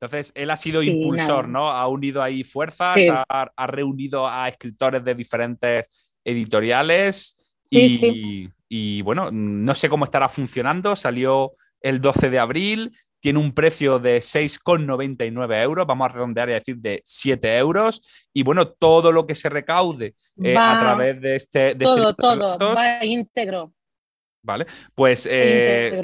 Entonces, 0.00 0.32
él 0.34 0.50
ha 0.50 0.56
sido 0.56 0.82
impulsor, 0.82 1.48
¿no? 1.48 1.70
Ha 1.70 1.86
unido 1.86 2.22
ahí 2.22 2.44
fuerzas, 2.44 2.96
ha, 3.28 3.66
reunido 3.66 4.26
a 4.26 4.48
escritores 4.48 5.04
de 5.04 5.14
diferentes 5.14 6.14
editoriales 6.24 7.36
y, 7.70 8.48
y, 8.68 9.02
bueno, 9.02 9.30
no 9.30 9.74
sé 9.74 9.88
cómo 9.88 10.04
estará 10.04 10.28
funcionando. 10.28 10.96
Salió 10.96 11.52
el 11.80 12.00
12 12.00 12.30
de 12.30 12.38
abril, 12.38 12.92
tiene 13.20 13.38
un 13.38 13.52
precio 13.52 13.98
de 13.98 14.18
6,99 14.18 15.62
euros, 15.62 15.86
vamos 15.86 16.06
a 16.06 16.12
redondear 16.12 16.48
y 16.48 16.52
decir 16.52 16.76
de 16.76 17.02
7 17.04 17.58
euros. 17.58 18.00
Y 18.32 18.42
bueno, 18.42 18.68
todo 18.68 19.12
lo 19.12 19.26
que 19.26 19.34
se 19.34 19.48
recaude 19.48 20.14
eh, 20.42 20.56
a 20.56 20.78
través 20.78 21.20
de 21.20 21.36
este... 21.36 21.58
de 21.74 21.84
este 21.84 21.84
todo, 21.84 22.14
todo, 22.14 22.74
va 22.74 23.04
íntegro. 23.04 23.72
¿Vale? 24.46 24.64
Pues 24.94 25.28
eh, 25.28 26.00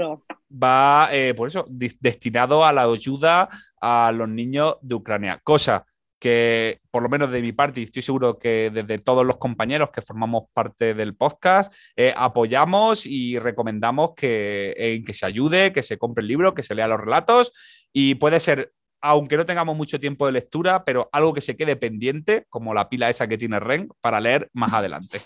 va, 0.50 1.08
eh, 1.12 1.32
por 1.32 1.46
eso, 1.46 1.64
destinado 1.68 2.64
a 2.64 2.72
la 2.72 2.82
ayuda 2.82 3.48
a 3.80 4.10
los 4.12 4.28
niños 4.28 4.78
de 4.82 4.96
Ucrania. 4.96 5.40
Cosa 5.44 5.86
que, 6.18 6.80
por 6.90 7.04
lo 7.04 7.08
menos 7.08 7.30
de 7.30 7.40
mi 7.40 7.52
parte, 7.52 7.80
y 7.80 7.84
estoy 7.84 8.02
seguro 8.02 8.38
que 8.38 8.70
desde 8.72 8.98
todos 8.98 9.24
los 9.24 9.36
compañeros 9.36 9.90
que 9.90 10.02
formamos 10.02 10.44
parte 10.52 10.92
del 10.94 11.14
podcast, 11.14 11.72
eh, 11.94 12.12
apoyamos 12.16 13.06
y 13.06 13.38
recomendamos 13.38 14.10
que, 14.16 15.02
que 15.06 15.12
se 15.12 15.26
ayude, 15.26 15.72
que 15.72 15.84
se 15.84 15.98
compre 15.98 16.22
el 16.22 16.28
libro, 16.28 16.52
que 16.52 16.64
se 16.64 16.74
lea 16.74 16.88
los 16.88 17.00
relatos 17.00 17.52
y 17.92 18.16
puede 18.16 18.40
ser, 18.40 18.72
aunque 19.00 19.36
no 19.36 19.44
tengamos 19.44 19.76
mucho 19.76 20.00
tiempo 20.00 20.26
de 20.26 20.32
lectura, 20.32 20.84
pero 20.84 21.08
algo 21.12 21.32
que 21.32 21.40
se 21.40 21.56
quede 21.56 21.76
pendiente, 21.76 22.46
como 22.48 22.74
la 22.74 22.88
pila 22.88 23.08
esa 23.08 23.28
que 23.28 23.38
tiene 23.38 23.60
Ren, 23.60 23.88
para 24.00 24.20
leer 24.20 24.48
más 24.52 24.72
adelante. 24.72 25.22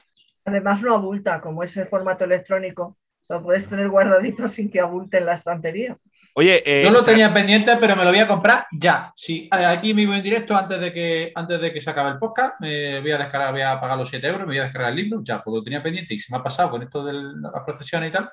Además 0.47 0.81
no 0.81 0.95
abulta, 0.95 1.41
como 1.41 1.65
es 1.65 1.77
el 1.77 1.89
formato 1.89 2.23
electrónico, 2.23 2.97
lo 3.28 3.42
puedes 3.42 3.68
tener 3.68 3.88
guardadito 3.88 4.49
sin 4.49 4.71
que 4.71 4.80
abulte 4.80 5.18
en 5.18 5.26
la 5.26 5.35
estantería. 5.35 5.97
Oye, 6.38 6.62
eh, 6.66 6.85
Yo 6.85 6.90
lo 6.90 7.02
tenía 7.02 7.33
pendiente, 7.33 7.73
pero 7.80 7.97
me 7.97 8.04
lo 8.04 8.11
voy 8.11 8.18
a 8.18 8.26
comprar 8.26 8.66
ya. 8.71 9.11
Sí, 9.16 9.49
eh, 9.50 9.64
aquí 9.64 9.95
me 9.95 10.06
voy 10.06 10.16
en 10.18 10.23
directo 10.23 10.54
antes 10.54 10.78
de 10.78 10.92
que 10.92 11.33
antes 11.35 11.59
de 11.61 11.73
que 11.73 11.80
se 11.80 11.88
acabe 11.88 12.11
el 12.11 12.18
podcast. 12.18 12.61
Me 12.61 13.00
voy 13.00 13.11
a 13.11 13.16
descargar, 13.18 13.52
voy 13.52 13.62
a 13.62 13.80
pagar 13.80 13.97
los 13.97 14.11
7 14.11 14.26
euros, 14.26 14.40
me 14.42 14.49
voy 14.49 14.59
a 14.59 14.64
descargar 14.64 14.90
el 14.90 14.97
libro, 14.97 15.21
ya, 15.25 15.42
porque 15.42 15.56
lo 15.59 15.64
tenía 15.64 15.83
pendiente 15.83 16.12
y 16.12 16.18
se 16.18 16.30
me 16.30 16.38
ha 16.38 16.42
pasado 16.42 16.71
con 16.71 16.83
esto 16.83 17.02
de 17.04 17.14
las 17.14 17.62
procesiones 17.64 18.11
y 18.11 18.12
tal. 18.12 18.28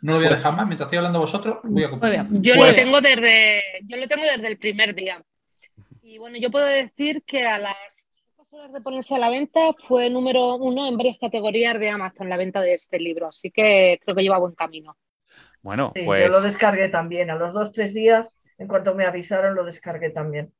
No 0.00 0.12
lo 0.12 0.18
voy 0.18 0.26
a 0.26 0.28
Pues- 0.30 0.38
dejar 0.40 0.56
más. 0.56 0.66
Mientras 0.66 0.86
estoy 0.88 0.96
hablando 0.98 1.20
vosotros, 1.20 1.58
voy 1.62 1.82
a 1.84 1.86
Muy 1.86 1.90
comprar. 1.92 2.12
bien. 2.12 2.42
Yo 2.42 2.54
Pues- 2.56 2.70
lo 2.70 2.76
tengo 2.76 3.00
desde, 3.00 3.62
yo 3.84 3.96
lo 3.98 4.08
tengo 4.08 4.24
desde 4.24 4.48
el 4.48 4.58
primer 4.58 4.94
día. 4.94 5.22
Y 6.02 6.18
bueno, 6.18 6.36
yo 6.38 6.50
puedo 6.50 6.66
decir 6.66 7.22
que 7.24 7.46
a 7.46 7.58
las 7.58 7.76
horas 8.54 8.72
de 8.72 8.80
ponerse 8.80 9.14
a 9.14 9.18
la 9.18 9.30
venta 9.30 9.60
fue 9.88 10.08
número 10.10 10.54
uno 10.56 10.86
en 10.86 10.96
varias 10.96 11.18
categorías 11.18 11.78
de 11.78 11.90
Amazon 11.90 12.28
la 12.28 12.36
venta 12.36 12.60
de 12.60 12.74
este 12.74 13.00
libro. 13.00 13.28
Así 13.28 13.50
que 13.50 13.98
creo 14.04 14.14
que 14.14 14.22
lleva 14.22 14.38
buen 14.38 14.54
camino. 14.54 14.96
bueno, 15.60 15.92
Sí, 15.94 16.02
pues... 16.04 16.30
Yo 16.30 16.38
lo 16.38 16.42
descargué 16.42 16.88
también. 16.88 17.30
A 17.30 17.34
los 17.34 17.52
dos, 17.52 17.72
tres 17.72 17.92
días, 17.92 18.38
en 18.58 18.68
cuanto 18.68 18.94
me 18.94 19.06
avisaron, 19.06 19.54
lo 19.54 19.64
descargué 19.64 20.10
también. 20.10 20.52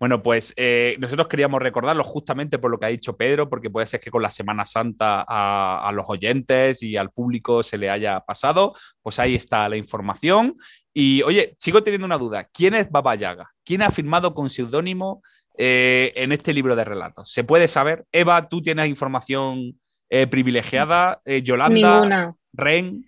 Bueno, 0.00 0.20
pues 0.22 0.52
eh, 0.56 0.96
nosotros 0.98 1.28
queríamos 1.28 1.62
recordarlo 1.62 2.02
justamente 2.02 2.58
por 2.58 2.70
lo 2.70 2.78
que 2.78 2.86
ha 2.86 2.90
dicho 2.90 3.16
Pedro, 3.16 3.48
porque 3.48 3.70
puede 3.70 3.86
ser 3.86 4.00
que 4.00 4.10
con 4.10 4.22
la 4.22 4.30
Semana 4.30 4.64
Santa 4.64 5.24
a, 5.26 5.86
a 5.86 5.92
los 5.92 6.08
oyentes 6.08 6.82
y 6.82 6.96
al 6.96 7.10
público 7.10 7.62
se 7.62 7.78
le 7.78 7.90
haya 7.90 8.20
pasado. 8.20 8.74
Pues 9.02 9.18
ahí 9.18 9.34
está 9.34 9.68
la 9.68 9.76
información. 9.76 10.56
Y 10.92 11.22
oye, 11.22 11.54
sigo 11.58 11.82
teniendo 11.82 12.06
una 12.06 12.18
duda. 12.18 12.48
¿Quién 12.52 12.74
es 12.74 12.90
Baba 12.90 13.14
Yaga? 13.14 13.50
¿Quién 13.64 13.82
ha 13.82 13.90
firmado 13.90 14.34
con 14.34 14.50
seudónimo 14.50 15.22
eh, 15.62 16.12
en 16.16 16.32
este 16.32 16.54
libro 16.54 16.74
de 16.74 16.84
relatos? 16.84 17.30
¿Se 17.30 17.44
puede 17.44 17.68
saber? 17.68 18.06
Eva, 18.12 18.48
tú 18.48 18.62
tienes 18.62 18.88
información 18.88 19.78
eh, 20.08 20.26
privilegiada. 20.26 21.20
Eh, 21.26 21.42
Yolanda, 21.42 21.74
Ninguna. 22.00 22.34
Ren. 22.54 23.04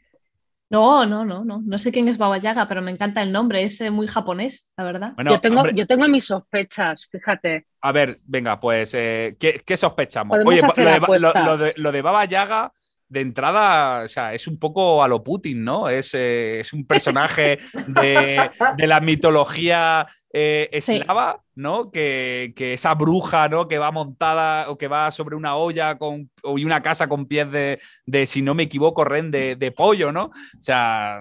No, 0.68 1.04
no, 1.06 1.24
no, 1.24 1.44
no. 1.44 1.62
No 1.64 1.78
sé 1.78 1.92
quién 1.92 2.08
es 2.08 2.18
Baba 2.18 2.36
Yaga, 2.38 2.68
pero 2.68 2.82
me 2.82 2.90
encanta 2.90 3.22
el 3.22 3.32
nombre. 3.32 3.62
Es 3.64 3.80
eh, 3.80 3.90
muy 3.90 4.06
japonés, 4.06 4.72
la 4.76 4.84
verdad. 4.84 5.12
Bueno, 5.14 5.32
yo, 5.32 5.40
tengo, 5.40 5.60
hombre, 5.60 5.74
yo 5.74 5.86
tengo 5.86 6.08
mis 6.08 6.24
sospechas, 6.26 7.06
fíjate. 7.10 7.66
A 7.80 7.92
ver, 7.92 8.20
venga, 8.24 8.60
pues, 8.60 8.94
eh, 8.94 9.36
¿qué, 9.38 9.62
qué 9.64 9.76
sospechamos? 9.76 10.34
Podemos 10.38 10.52
Oye, 10.54 10.62
lo 10.62 11.32
de, 11.32 11.42
lo 11.44 11.58
de- 11.58 11.74
lo 11.76 11.92
de 11.92 12.02
Baba 12.02 12.24
Yaga, 12.26 12.72
de 13.12 13.20
entrada, 13.20 14.02
o 14.04 14.08
sea, 14.08 14.32
es 14.32 14.46
un 14.46 14.58
poco 14.58 15.02
a 15.04 15.08
lo 15.08 15.22
Putin, 15.22 15.62
¿no? 15.62 15.88
Es, 15.88 16.14
eh, 16.14 16.60
es 16.60 16.72
un 16.72 16.86
personaje 16.86 17.58
de, 17.86 18.50
de 18.76 18.86
la 18.86 19.00
mitología 19.00 20.06
eh, 20.32 20.70
Sí. 20.80 20.96
eslava, 20.96 21.42
¿no? 21.54 21.90
Que, 21.90 22.54
que 22.56 22.72
esa 22.72 22.94
bruja, 22.94 23.50
¿no? 23.50 23.68
Que 23.68 23.76
va 23.76 23.90
montada 23.90 24.70
o 24.70 24.78
que 24.78 24.88
va 24.88 25.10
sobre 25.10 25.36
una 25.36 25.56
olla 25.56 25.98
con, 25.98 26.30
o 26.42 26.56
y 26.58 26.64
una 26.64 26.82
casa 26.82 27.06
con 27.06 27.26
pies 27.26 27.50
de, 27.52 27.78
de, 28.06 28.24
si 28.26 28.40
no 28.40 28.54
me 28.54 28.62
equivoco, 28.62 29.04
ren 29.04 29.30
de, 29.30 29.56
de 29.56 29.72
pollo, 29.72 30.10
¿no? 30.10 30.24
O 30.26 30.32
sea, 30.60 31.20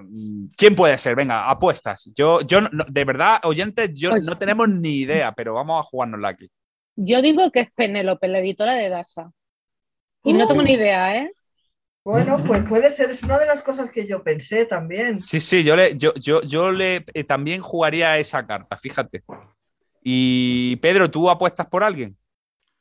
¿quién 0.55 0.75
puede 0.75 0.97
ser? 0.97 1.15
Venga, 1.17 1.49
apuestas. 1.49 2.09
Yo, 2.15 2.39
yo 2.41 2.61
no- 2.61 2.69
de 2.87 3.03
verdad, 3.05 3.39
oyentes, 3.43 3.91
yo 3.93 4.11
Pues- 4.11 4.25
no 4.25 4.37
tenemos 4.37 4.69
ni 4.69 4.99
idea, 5.01 5.33
pero 5.33 5.53
vamos 5.55 5.79
a 5.79 5.83
jugárnosla 5.89 6.29
aquí. 6.29 6.49
Yo 6.95 7.21
digo 7.21 7.51
que 7.51 7.61
es 7.61 7.71
Penélope, 7.73 8.29
la 8.29 8.39
editora 8.39 8.75
de 8.75 8.87
Dasa. 8.89 9.31
Y 10.23 10.33
no 10.33 10.47
tengo 10.47 10.61
ni 10.61 10.73
idea, 10.73 11.17
¿eh? 11.17 11.31
Bueno, 12.03 12.43
pues 12.45 12.63
puede 12.63 12.93
ser, 12.93 13.11
es 13.11 13.23
una 13.23 13.37
de 13.39 13.45
las 13.45 13.61
cosas 13.61 13.91
que 13.91 14.07
yo 14.07 14.23
pensé 14.23 14.65
también. 14.65 15.19
Sí, 15.19 15.39
sí, 15.39 15.63
yo 15.63 15.75
le, 15.75 15.95
yo, 15.97 16.13
yo, 16.15 16.41
yo 16.41 16.71
le 16.71 17.05
eh, 17.13 17.23
también 17.23 17.61
jugaría 17.61 18.17
esa 18.17 18.45
carta, 18.45 18.77
fíjate. 18.77 19.23
Y 20.03 20.77
Pedro, 20.77 21.11
¿tú 21.11 21.29
apuestas 21.29 21.67
por 21.67 21.83
alguien? 21.83 22.17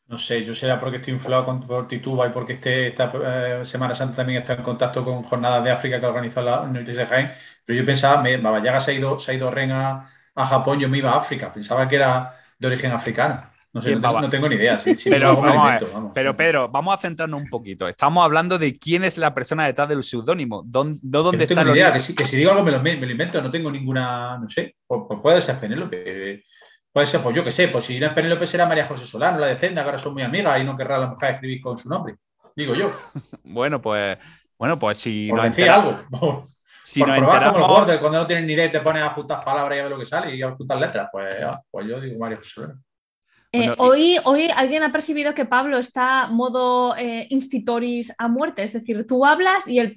No 0.06 0.18
sé, 0.18 0.44
yo 0.44 0.54
será 0.56 0.78
porque 0.78 0.96
estoy 0.96 1.14
inflado 1.14 1.44
con, 1.44 1.60
por 1.66 1.86
Tituba 1.86 2.26
y 2.26 2.30
porque 2.32 2.54
este, 2.54 2.88
esta 2.88 3.12
eh, 3.60 3.64
Semana 3.64 3.94
Santa 3.94 4.16
también 4.16 4.40
está 4.40 4.54
en 4.54 4.62
contacto 4.64 5.04
con 5.04 5.22
Jornadas 5.22 5.62
de 5.62 5.70
África 5.70 6.00
que 6.00 6.06
ha 6.06 6.08
organizado 6.08 6.46
la 6.46 6.60
Universidad 6.62 7.02
de 7.04 7.06
Jaén. 7.06 7.32
Pero 7.64 7.78
yo 7.78 7.86
pensaba, 7.86 8.20
me, 8.20 8.36
Baba 8.38 8.60
Yaga 8.60 8.80
se 8.80 8.90
ha 8.90 8.94
ido, 8.94 9.20
se 9.20 9.30
ha 9.30 9.34
ido 9.34 9.50
Ren 9.52 9.70
a, 9.70 10.10
a 10.34 10.46
Japón, 10.46 10.80
yo 10.80 10.88
me 10.88 10.98
iba 10.98 11.12
a 11.12 11.18
África. 11.18 11.52
Pensaba 11.52 11.86
que 11.88 11.96
era 11.96 12.34
de 12.58 12.66
origen 12.66 12.90
africano. 12.92 13.48
No 13.72 13.80
sé, 13.80 13.90
¿Quién 13.90 14.00
no, 14.00 14.08
tengo, 14.08 14.20
no 14.22 14.28
tengo 14.28 14.48
ni 14.48 14.56
idea. 14.56 14.78
Sí, 14.80 14.96
sí, 14.96 15.10
Pero 15.10 15.36
vamos 15.36 15.50
a 15.50 15.74
invento, 15.74 15.94
vamos. 15.94 16.12
Pero 16.12 16.36
Pedro, 16.36 16.68
vamos 16.68 16.94
a 16.94 16.96
centrarnos 17.00 17.40
un 17.40 17.48
poquito. 17.48 17.86
Estamos 17.86 18.24
hablando 18.24 18.58
de 18.58 18.76
quién 18.76 19.04
es 19.04 19.16
la 19.16 19.32
persona 19.32 19.66
detrás 19.66 19.88
del 19.88 20.02
seudónimo, 20.02 20.64
¿Dónde, 20.66 20.98
dónde 21.02 21.38
no 21.38 21.42
está 21.44 21.54
tengo 21.54 21.74
idea, 21.74 21.92
que 21.92 22.00
si, 22.00 22.14
que 22.14 22.26
si 22.26 22.36
digo 22.36 22.50
algo 22.50 22.64
me 22.64 22.72
lo, 22.72 22.82
me 22.82 22.96
lo 22.96 23.10
invento, 23.10 23.40
no 23.40 23.50
tengo 23.50 23.70
ninguna, 23.70 24.38
no 24.38 24.48
sé, 24.48 24.74
pues, 24.86 25.02
pues 25.06 25.20
puede 25.22 25.40
ser 25.40 25.60
Penélope, 25.60 26.44
puede 26.92 27.06
ser, 27.06 27.22
pues 27.22 27.36
yo 27.36 27.44
qué 27.44 27.52
sé, 27.52 27.68
pues 27.68 27.84
si 27.84 28.00
no 28.00 28.06
es 28.06 28.12
Penélope 28.12 28.46
será 28.46 28.66
María 28.66 28.86
José 28.86 29.04
Solano, 29.04 29.38
la 29.38 29.46
de 29.46 29.56
Zenda, 29.56 29.82
que 29.82 29.90
ahora 29.90 30.02
son 30.02 30.14
muy 30.14 30.22
amigas 30.22 30.60
y 30.60 30.64
no 30.64 30.76
querrá 30.76 30.98
la 30.98 31.06
mujer 31.06 31.34
escribir 31.34 31.60
con 31.60 31.78
su 31.78 31.88
nombre, 31.88 32.16
digo 32.56 32.74
yo, 32.74 32.90
Bueno, 33.44 33.80
pues, 33.80 34.18
bueno, 34.58 34.78
pues 34.80 34.98
si 34.98 35.28
por 35.30 35.42
decir 35.42 35.70
algo, 35.70 35.96
por, 36.10 36.42
si 36.82 37.00
por 37.00 37.10
nos 37.10 37.18
probar 37.18 37.38
como 37.38 37.44
los 37.44 37.54
enteramos, 37.54 37.68
bordes, 37.68 37.98
cuando 38.00 38.18
no 38.18 38.26
tienes 38.26 38.46
ni 38.46 38.54
idea 38.54 38.64
y 38.64 38.72
te 38.72 38.80
pones 38.80 39.02
a 39.04 39.10
juntar 39.10 39.44
palabras 39.44 39.76
y 39.76 39.78
a 39.78 39.82
ver 39.84 39.92
lo 39.92 39.98
que 39.98 40.06
sale 40.06 40.34
y 40.34 40.42
a 40.42 40.50
juntar 40.50 40.78
letras, 40.78 41.08
pues, 41.12 41.36
ah, 41.44 41.62
pues 41.70 41.86
yo 41.86 42.00
digo 42.00 42.18
María 42.18 42.38
José 42.38 42.50
Solano. 42.50 42.82
Eh, 43.52 43.68
Bueno, 43.68 43.74
y- 43.74 43.76
hoy, 43.78 44.18
hoy 44.24 44.50
alguien 44.54 44.82
ha 44.84 44.92
percibido 44.92 45.34
que 45.34 45.44
Pablo 45.44 45.78
está 45.78 46.28
modo 46.28 46.96
eh, 46.96 47.26
institoris 47.30 48.12
a 48.16 48.28
muerte, 48.28 48.62
es 48.62 48.72
decir, 48.72 49.04
tú 49.06 49.26
hablas 49.26 49.66
y 49.66 49.78
el 49.80 49.96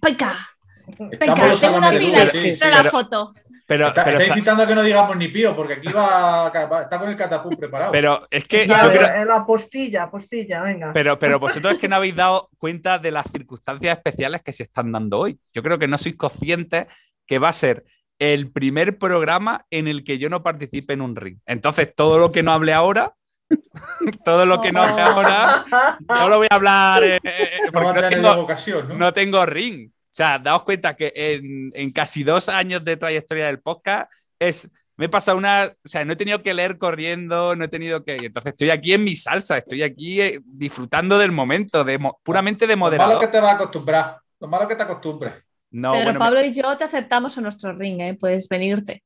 Venga, 1.20 1.48
los 1.48 1.62
tengo 1.62 1.78
una 1.78 1.92
pila, 1.92 2.26
sí, 2.32 2.56
sí. 2.56 2.60
la 2.60 2.84
foto. 2.86 3.34
pero, 3.66 3.88
Está, 3.88 4.04
pero, 4.04 4.18
está 4.20 4.34
sa- 4.34 4.38
incitando 4.40 4.64
a 4.64 4.68
que 4.68 4.76
no 4.76 4.84
digamos 4.84 5.16
ni 5.16 5.30
pío, 5.30 5.56
porque 5.56 5.76
aquí 5.76 5.88
va, 5.88 6.52
está 6.82 7.00
con 7.00 7.10
el 7.10 7.16
catapum 7.16 7.56
preparado. 7.56 7.92
pero 7.92 8.28
es 8.30 8.46
que 8.46 8.68
yo 8.68 8.74
creo, 8.92 9.26
La 9.26 9.46
postilla, 9.46 10.10
postilla, 10.12 10.62
venga. 10.62 10.92
Pero, 10.94 11.18
pero 11.18 11.40
vosotros 11.40 11.74
es 11.74 11.80
que 11.80 11.88
no 11.88 11.96
habéis 11.96 12.16
dado 12.16 12.50
cuenta 12.58 13.00
de 13.00 13.12
las 13.12 13.32
circunstancias 13.32 13.98
especiales 13.98 14.42
que 14.42 14.52
se 14.52 14.64
están 14.64 14.92
dando 14.92 15.20
hoy. 15.20 15.40
Yo 15.54 15.64
creo 15.64 15.78
que 15.78 15.88
no 15.88 15.98
sois 15.98 16.16
conscientes 16.18 16.88
que 17.26 17.40
va 17.40 17.50
a 17.50 17.54
ser 17.54 17.86
el 18.20 18.52
primer 18.52 18.98
programa 18.98 19.66
en 19.72 19.88
el 19.88 20.04
que 20.04 20.18
yo 20.18 20.30
no 20.30 20.44
participe 20.44 20.94
en 20.94 21.02
un 21.02 21.16
ring. 21.16 21.38
Entonces, 21.46 21.94
todo 21.96 22.20
lo 22.20 22.32
que 22.34 22.44
no 22.44 22.52
hable 22.52 22.74
ahora, 22.74 23.14
todo 24.26 24.46
lo 24.46 24.62
que 24.62 24.72
no 24.72 24.82
hable 24.84 25.02
ahora, 25.04 25.66
no 26.08 26.30
lo 26.30 26.38
voy 26.38 26.48
a 26.50 26.56
hablar 26.56 27.04
eh, 27.04 27.20
eh, 27.24 27.50
no 27.66 27.72
va 27.72 27.84
porque 27.84 28.00
a 28.00 28.02
no 28.04 28.10
tengo, 28.10 28.28
luego 28.28 28.42
ocasión, 28.44 28.88
¿no? 28.90 28.96
no 28.96 29.14
tengo 29.14 29.46
ring. 29.46 29.90
O 29.90 30.16
sea, 30.16 30.38
daos 30.38 30.64
cuenta 30.64 30.96
que 30.96 31.12
en, 31.16 31.72
en 31.74 31.92
casi 31.92 32.24
dos 32.24 32.48
años 32.50 32.84
de 32.84 32.98
trayectoria 32.98 33.48
del 33.48 33.60
podcast 33.62 34.12
es 34.40 34.72
me 34.96 35.06
he 35.08 35.10
pasado 35.10 35.38
una, 35.40 35.64
o 35.66 35.88
sea, 35.88 36.06
no 36.06 36.14
he 36.14 36.16
tenido 36.16 36.44
que 36.44 36.54
leer 36.54 36.78
corriendo, 36.78 37.56
no 37.56 37.66
he 37.66 37.68
tenido 37.68 38.04
que, 38.04 38.18
entonces 38.18 38.52
estoy 38.52 38.70
aquí 38.70 38.94
en 38.94 39.04
mi 39.04 39.16
salsa, 39.16 39.58
estoy 39.58 39.82
aquí 39.82 40.22
eh, 40.22 40.40
disfrutando 40.46 41.18
del 41.18 41.32
momento, 41.32 41.84
de 41.84 41.98
puramente 42.22 42.68
de 42.68 42.76
Lo 42.76 42.78
malo 42.82 42.92
moderador. 42.98 43.20
que 43.20 43.28
te 43.28 43.40
vas 43.40 43.54
a 43.54 43.56
acostumbrar, 43.56 44.20
lo 44.40 44.48
malo 44.48 44.68
que 44.68 44.76
te 44.76 44.84
acostumbres. 44.84 45.34
No, 45.72 45.94
Pero 45.94 46.04
bueno, 46.04 46.14
me- 46.14 46.20
Pablo 46.20 46.46
y 46.46 46.54
yo 46.54 46.78
te 46.78 46.84
aceptamos 46.84 47.36
en 47.38 47.44
nuestro 47.44 47.74
ring, 47.74 48.02
¿eh? 48.02 48.16
puedes 48.20 48.48
venirte. 48.48 49.04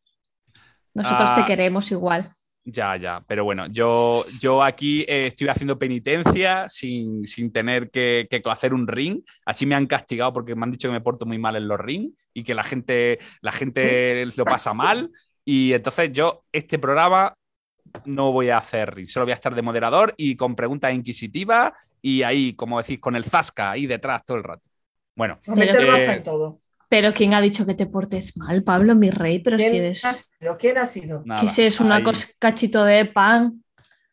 Nosotros 0.94 1.30
Ah. 1.32 1.36
te 1.36 1.46
queremos 1.46 1.90
igual. 1.92 2.34
Ya, 2.70 2.98
ya, 2.98 3.24
pero 3.26 3.46
bueno, 3.46 3.66
yo, 3.68 4.26
yo 4.42 4.62
aquí 4.62 5.04
eh, 5.08 5.28
estoy 5.28 5.48
haciendo 5.48 5.80
penitencia 5.80 6.68
sin, 6.68 7.26
sin 7.26 7.50
tener 7.54 7.90
que, 7.90 8.28
que 8.30 8.42
hacer 8.44 8.74
un 8.74 8.86
ring. 8.86 9.22
Así 9.46 9.66
me 9.66 9.74
han 9.74 9.88
castigado 9.88 10.34
porque 10.34 10.54
me 10.54 10.66
han 10.66 10.72
dicho 10.72 10.90
que 10.90 10.92
me 10.92 11.00
porto 11.00 11.26
muy 11.26 11.38
mal 11.38 11.56
en 11.56 11.66
los 11.66 11.80
ring 11.80 12.12
y 12.34 12.44
que 12.44 12.54
la 12.54 12.66
gente, 12.66 13.20
la 13.40 13.54
gente 13.54 14.26
lo 14.36 14.44
pasa 14.44 14.74
mal. 14.74 15.10
Y 15.46 15.72
entonces 15.72 16.12
yo, 16.12 16.44
este 16.52 16.78
programa 16.78 17.34
no 18.06 18.34
voy 18.34 18.50
a 18.50 18.58
hacer 18.58 18.94
ring, 18.94 19.08
solo 19.08 19.26
voy 19.26 19.32
a 19.32 19.36
estar 19.36 19.56
de 19.56 19.62
moderador 19.62 20.14
y 20.18 20.36
con 20.36 20.54
preguntas 20.54 20.94
inquisitivas 20.94 21.72
y 22.02 22.24
ahí, 22.24 22.54
como 22.54 22.80
decís, 22.82 23.00
con 23.00 23.16
el 23.16 23.24
zasca 23.24 23.72
ahí 23.72 23.88
detrás 23.88 24.26
todo 24.26 24.36
el 24.36 24.44
rato. 24.44 24.68
Bueno, 25.16 25.40
Eh, 26.18 26.22
todo. 26.22 26.60
Pero 26.90 27.14
¿quién 27.14 27.34
ha 27.34 27.42
dicho 27.42 27.66
que 27.66 27.74
te 27.74 27.86
portes 27.86 28.38
mal, 28.38 28.64
Pablo, 28.64 28.96
mi 28.96 29.10
rey? 29.10 29.40
Pero 29.40 29.60
si 29.60 29.70
¿Quién 29.70 29.84
eres... 29.84 30.06
ha 30.06 30.14
sido? 30.14 30.58
¿Quién 30.58 30.78
ha 30.78 30.88
sido? 30.88 31.24
nada. 31.26 31.42
Que 31.42 31.50
si 31.50 31.64
es 31.64 31.80
una 31.80 32.02
cachito 32.40 32.84
de 32.86 33.06
pan. 33.06 33.64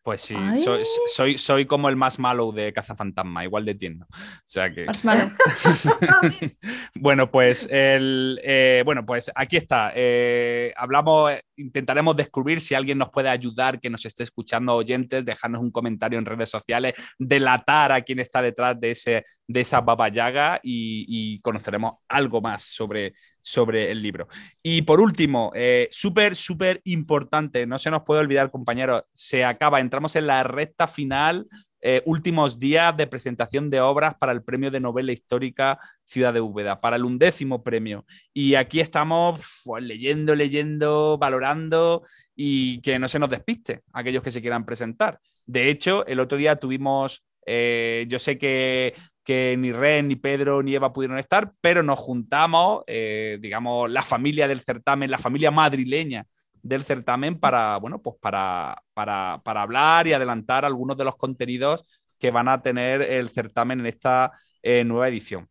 Pues 0.05 0.21
sí, 0.21 0.37
soy, 0.63 0.83
soy, 1.15 1.39
soy 1.39 1.65
como 1.65 1.89
el 1.89 1.97
más 1.97 2.19
malo 2.19 2.53
de 2.53 2.75
Cazafantasma, 2.75 3.43
igual 3.43 3.65
de 3.65 3.75
tienda. 3.75 4.07
O 4.11 4.43
sea 4.45 4.71
que. 4.71 4.85
Más 4.85 5.03
malo. 5.03 5.33
Bueno, 6.97 7.31
pues 7.31 7.67
el, 7.71 8.39
eh, 8.45 8.83
bueno, 8.85 9.07
pues 9.07 9.33
aquí 9.35 9.57
está. 9.57 9.93
Eh, 9.95 10.75
hablamos, 10.77 11.33
intentaremos 11.57 12.17
descubrir 12.17 12.61
si 12.61 12.75
alguien 12.75 12.99
nos 12.99 13.09
puede 13.09 13.31
ayudar, 13.31 13.81
que 13.81 13.89
nos 13.89 14.05
esté 14.05 14.25
escuchando 14.25 14.75
oyentes, 14.75 15.25
dejarnos 15.25 15.63
un 15.63 15.71
comentario 15.71 16.19
en 16.19 16.27
redes 16.27 16.51
sociales, 16.51 16.93
delatar 17.19 17.93
a 17.93 18.03
quién 18.03 18.21
está 18.21 18.43
detrás 18.43 18.79
de, 18.79 18.91
ese, 18.91 19.25
de 19.49 19.61
esa 19.61 19.81
baba 19.81 20.09
yaga 20.09 20.61
y, 20.63 21.07
y 21.09 21.41
conoceremos 21.41 21.95
algo 22.09 22.43
más 22.43 22.63
sobre, 22.63 23.15
sobre 23.45 23.91
el 23.91 24.03
libro. 24.03 24.27
Y 24.63 24.83
por 24.83 25.01
último, 25.01 25.53
eh, 25.55 25.87
súper, 25.91 26.35
súper 26.35 26.81
importante, 26.85 27.67
no 27.67 27.79
se 27.79 27.91
nos 27.91 28.03
puede 28.03 28.21
olvidar, 28.21 28.51
compañeros, 28.51 29.05
se 29.13 29.45
acaba, 29.45 29.81
entramos 29.81 30.17
en 30.17 30.27
la 30.27 30.43
recta 30.43 30.87
final 30.87 31.47
eh, 31.87 32.01
últimos 32.07 32.59
días 32.59 32.97
de 32.97 33.07
presentación 33.07 33.69
de 33.69 33.83
obras 33.83 34.15
para 34.15 34.33
el 34.33 34.43
premio 34.43 34.71
de 34.71 34.81
novela 34.81 35.13
histórica 35.13 35.79
Ciudad 36.03 36.33
de 36.33 36.41
Úbeda, 36.41 36.81
para 36.81 36.97
el 36.97 37.05
undécimo 37.05 37.63
premio. 37.63 38.07
Y 38.33 38.55
aquí 38.55 38.81
estamos 38.81 39.61
pues, 39.63 39.85
leyendo, 39.85 40.35
leyendo, 40.35 41.19
valorando 41.19 42.03
y 42.35 42.81
que 42.81 42.99
no 42.99 43.07
se 43.07 43.19
nos 43.19 43.29
despiste 43.29 43.83
aquellos 43.93 44.23
que 44.23 44.31
se 44.31 44.41
quieran 44.41 44.65
presentar. 44.65 45.21
De 45.45 45.69
hecho, 45.69 46.07
el 46.07 46.21
otro 46.21 46.39
día 46.39 46.57
tuvimos, 46.57 47.23
eh, 47.45 48.07
yo 48.09 48.19
sé 48.19 48.39
que, 48.39 48.95
que 49.25 49.57
ni 49.59 49.73
Ren, 49.73 50.09
ni 50.09 50.17
Pedro, 50.17 50.63
ni 50.63 50.75
Eva 50.75 50.93
pudieron 50.93 51.19
estar, 51.19 51.53
pero 51.61 51.83
nos 51.83 51.99
juntamos, 51.99 52.85
eh, 52.87 53.39
digamos, 53.41 53.91
la 53.91 54.03
familia 54.03 54.47
del 54.47 54.61
certamen, 54.61 55.11
la 55.11 55.19
familia 55.19 55.51
madrileña 55.51 56.27
del 56.63 56.85
certamen 56.85 57.39
para, 57.39 57.79
bueno, 57.79 58.01
pues 58.01 58.17
para, 58.21 58.83
para, 58.95 59.41
para, 59.45 59.63
hablar 59.63 60.07
y 60.07 60.13
adelantar 60.13 60.65
algunos 60.65 60.97
de 60.97 61.05
los 61.05 61.17
contenidos 61.17 61.85
que 62.19 62.31
van 62.31 62.49
a 62.49 62.63
tener 62.63 63.03
el 63.03 63.29
certamen 63.29 63.81
en 63.81 63.87
esta 63.87 64.33
eh, 64.63 64.85
nueva 64.85 65.09
edición. 65.09 65.49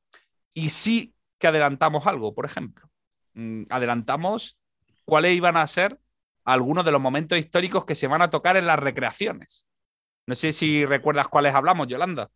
Y 0.54 0.70
sí 0.70 1.14
que 1.38 1.48
adelantamos 1.48 2.08
algo, 2.08 2.34
por 2.34 2.46
ejemplo. 2.46 2.88
Mm, 3.34 3.64
adelantamos 3.70 4.58
cuáles 5.06 5.36
iban 5.36 5.58
a 5.58 5.68
ser 5.68 6.00
algunos 6.46 6.86
de 6.86 6.92
los 6.92 7.02
momentos 7.02 7.38
históricos 7.38 7.86
que 7.86 7.96
se 7.96 8.08
van 8.08 8.22
a 8.22 8.30
tocar 8.30 8.58
en 8.58 8.68
las 8.68 8.80
recreaciones. 8.80 9.68
No 10.26 10.36
sé 10.36 10.52
si 10.52 10.86
recuerdas 10.86 11.28
cuáles 11.28 11.54
hablamos, 11.54 11.88
Yolanda. 11.88 12.30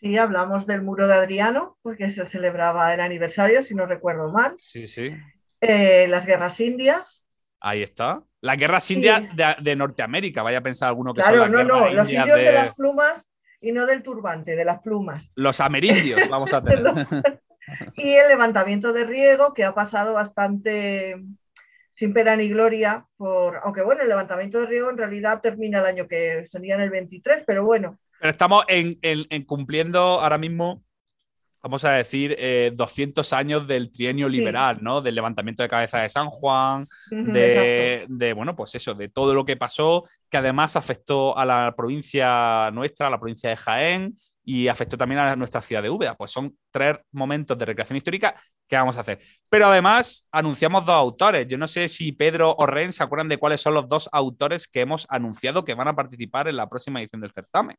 Sí, 0.00 0.16
hablamos 0.16 0.66
del 0.66 0.82
muro 0.82 1.06
de 1.06 1.14
Adriano, 1.14 1.76
porque 1.82 2.10
se 2.10 2.26
celebraba 2.26 2.94
el 2.94 3.00
aniversario, 3.00 3.62
si 3.62 3.74
no 3.74 3.86
recuerdo 3.86 4.32
mal. 4.32 4.54
Sí, 4.56 4.86
sí. 4.86 5.14
Eh, 5.60 6.06
las 6.08 6.26
guerras 6.26 6.58
indias, 6.60 7.20
Ahí 7.60 7.82
está. 7.82 8.22
Las 8.40 8.56
guerras 8.56 8.90
indias 8.90 9.22
de, 9.60 9.76
Norteamérica, 9.76 10.42
vaya 10.42 10.58
a 10.58 10.62
pensar 10.62 10.88
alguno 10.88 11.12
que 11.12 11.20
claro, 11.20 11.44
son 11.44 11.52
las 11.52 11.66
no, 11.66 11.80
no, 11.80 11.90
los 11.90 12.10
indios 12.10 12.38
de... 12.38 12.52
las 12.52 12.74
plumas 12.74 13.26
y 13.60 13.72
no 13.72 13.84
del 13.84 14.02
turbante, 14.02 14.56
de 14.56 14.64
las 14.64 14.80
plumas. 14.80 15.30
Los 15.34 15.60
amerindios 15.60 16.26
vamos 16.30 16.54
a 16.54 16.62
tener. 16.64 17.06
y 17.96 18.12
el 18.12 18.28
levantamiento 18.28 18.94
de 18.94 19.04
riego, 19.04 19.52
que 19.52 19.64
ha 19.64 19.74
pasado 19.74 20.14
bastante 20.14 21.22
sin 21.92 22.14
pena 22.14 22.34
ni 22.34 22.48
gloria, 22.48 23.06
por, 23.18 23.60
aunque 23.62 23.82
bueno, 23.82 24.00
el 24.00 24.08
levantamiento 24.08 24.58
de 24.58 24.66
riego 24.66 24.88
en 24.88 24.96
realidad 24.96 25.42
termina 25.42 25.80
el 25.80 25.86
año 25.86 26.08
que 26.08 26.46
sería 26.46 26.76
en 26.76 26.80
el 26.80 26.90
23, 26.90 27.44
pero 27.46 27.66
bueno. 27.66 27.98
Pero 28.20 28.30
estamos 28.30 28.64
en, 28.68 28.98
en 29.02 29.44
cumpliendo 29.44 30.20
ahora 30.20 30.38
mismo 30.38 30.84
vamos 31.62 31.84
a 31.84 31.92
decir, 31.92 32.36
200 32.72 33.32
eh, 33.32 33.36
años 33.36 33.66
del 33.66 33.90
trienio 33.90 34.28
liberal, 34.28 34.78
¿no? 34.80 35.00
Del 35.00 35.14
levantamiento 35.14 35.62
de 35.62 35.68
cabeza 35.68 35.98
de 35.98 36.08
San 36.08 36.28
Juan, 36.28 36.88
de, 37.10 38.32
bueno, 38.34 38.56
pues 38.56 38.74
eso, 38.74 38.94
de 38.94 39.08
todo 39.08 39.34
lo 39.34 39.44
que 39.44 39.56
pasó, 39.56 40.04
que 40.30 40.38
además 40.38 40.76
afectó 40.76 41.36
a 41.36 41.44
la 41.44 41.74
provincia 41.76 42.70
nuestra, 42.72 43.08
a 43.08 43.10
la 43.10 43.18
provincia 43.18 43.50
de 43.50 43.56
Jaén, 43.56 44.16
y 44.42 44.68
afectó 44.68 44.96
también 44.96 45.20
a 45.20 45.36
nuestra 45.36 45.60
ciudad 45.60 45.82
de 45.82 45.90
Úbeda. 45.90 46.16
Pues 46.16 46.30
son 46.30 46.56
tres 46.70 46.96
momentos 47.12 47.56
de 47.58 47.66
recreación 47.66 47.98
histórica 47.98 48.34
que 48.66 48.74
vamos 48.74 48.96
a 48.96 49.00
hacer. 49.00 49.20
Pero 49.48 49.66
además 49.66 50.26
anunciamos 50.32 50.86
dos 50.86 50.94
autores. 50.94 51.46
Yo 51.46 51.58
no 51.58 51.68
sé 51.68 51.88
si 51.88 52.12
Pedro 52.12 52.56
o 52.56 52.66
Ren 52.66 52.92
se 52.92 53.04
acuerdan 53.04 53.28
de 53.28 53.36
cuáles 53.36 53.60
son 53.60 53.74
los 53.74 53.86
dos 53.86 54.08
autores 54.10 54.66
que 54.66 54.80
hemos 54.80 55.06
anunciado 55.10 55.64
que 55.64 55.74
van 55.74 55.88
a 55.88 55.94
participar 55.94 56.48
en 56.48 56.56
la 56.56 56.68
próxima 56.68 57.00
edición 57.00 57.20
del 57.20 57.30
certamen. 57.30 57.76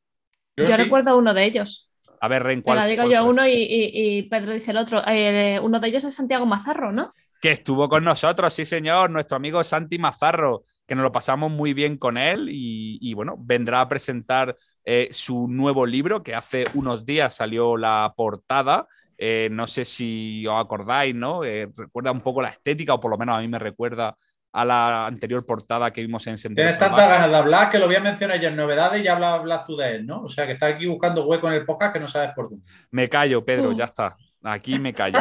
Yo, 0.55 0.77
recuerdo 0.77 1.11
a 1.11 1.15
uno 1.15 1.33
de 1.33 1.45
ellos. 1.45 1.91
A 2.19 2.27
ver, 2.27 2.43
Ren, 2.43 2.61
¿cuál 2.61 2.87
digo 2.87 3.09
yo 3.09 3.25
uno 3.25 3.43
y, 3.47 4.27
Pedro 4.29 4.53
dice 4.53 4.71
el 4.71 4.77
otro. 4.77 5.01
Eh, 5.07 5.59
uno 5.61 5.79
de 5.79 5.87
ellos 5.87 6.03
es 6.03 6.13
Santiago 6.13 6.45
Mazarro, 6.45 6.91
¿no? 6.91 7.13
Que 7.41 7.51
estuvo 7.51 7.89
con 7.89 8.03
nosotros, 8.03 8.53
sí, 8.53 8.65
señor, 8.65 9.09
nuestro 9.09 9.37
amigo 9.37 9.63
Santi 9.63 9.97
Mazarro, 9.97 10.63
que 10.85 10.93
nos 10.93 11.03
lo 11.03 11.11
pasamos 11.11 11.51
muy 11.51 11.73
bien 11.73 11.97
con 11.97 12.17
él 12.17 12.47
y, 12.51 13.13
bueno, 13.15 13.35
vendrá 13.39 13.81
a 13.81 13.89
presentar 13.89 14.55
eh, 14.85 15.09
su 15.11 15.47
nuevo 15.47 15.87
libro, 15.87 16.21
que 16.21 16.35
hace 16.35 16.65
unos 16.75 17.05
días 17.05 17.35
salió 17.35 17.77
la 17.77 18.13
portada. 18.15 18.87
Eh, 19.17 19.49
no 19.51 19.65
sé 19.65 19.85
si 19.85 20.45
os 20.45 20.59
acordáis, 20.59 21.15
¿no? 21.15 21.41
recuerda 21.41 22.11
un 22.11 22.21
poco 22.21 22.41
la 22.41 22.49
estética, 22.49 22.93
o 22.93 22.99
por 22.99 23.09
lo 23.09 23.17
menos 23.17 23.37
a 23.37 23.41
mí 23.41 23.47
me 23.47 23.57
recuerda 23.57 24.15
a 24.53 24.65
la 24.65 25.07
anterior 25.07 25.45
portada 25.45 25.91
que 25.91 26.01
vimos 26.01 26.27
en 26.27 26.37
Senderos 26.37 26.77
Tienes 26.77 26.89
tantas 26.89 27.09
ganas 27.09 27.29
de 27.29 27.37
hablar 27.37 27.69
que 27.69 27.79
lo 27.79 27.87
voy 27.87 27.95
a 27.95 28.01
mencionar 28.01 28.39
ya 28.39 28.49
en 28.49 28.55
novedades 28.55 29.01
y 29.01 29.05
ya 29.05 29.15
hablas, 29.15 29.65
tú 29.65 29.77
de 29.77 29.95
él, 29.95 30.05
¿no? 30.05 30.23
O 30.23 30.29
sea, 30.29 30.45
que 30.45 30.53
estás 30.53 30.73
aquí 30.73 30.87
buscando 30.87 31.25
hueco 31.25 31.47
en 31.47 31.53
el 31.53 31.65
podcast 31.65 31.93
que 31.93 31.99
no 31.99 32.07
sabes 32.07 32.31
por 32.35 32.49
dónde. 32.49 32.65
Me 32.91 33.07
callo, 33.07 33.45
Pedro, 33.45 33.71
ya 33.71 33.85
está. 33.85 34.17
Aquí 34.43 34.77
me 34.79 34.93
callo. 34.93 35.19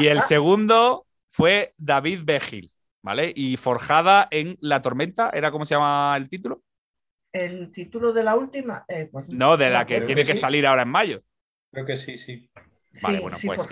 Y 0.00 0.06
el 0.06 0.22
segundo 0.22 1.06
fue 1.30 1.74
David 1.76 2.20
Begil, 2.24 2.72
¿vale? 3.02 3.32
Y 3.34 3.56
Forjada 3.56 4.26
en 4.30 4.56
La 4.60 4.82
Tormenta, 4.82 5.30
¿era 5.32 5.50
cómo 5.50 5.64
se 5.64 5.74
llama 5.74 6.14
el 6.16 6.28
título? 6.28 6.62
El 7.32 7.70
título 7.72 8.12
de 8.12 8.24
la 8.24 8.36
última. 8.36 8.84
Eh, 8.88 9.08
pues 9.10 9.28
no, 9.32 9.56
de 9.56 9.70
la 9.70 9.86
que 9.86 10.00
tiene 10.02 10.24
que, 10.24 10.36
salir 10.36 10.66
ahora 10.66 10.82
en 10.82 10.88
mayo. 10.88 11.22
Creo 11.72 11.86
que 11.86 11.96
sí, 11.96 12.18
sí. 12.18 12.50
Vale, 13.00 13.20
bueno, 13.20 13.38
pues 13.44 13.68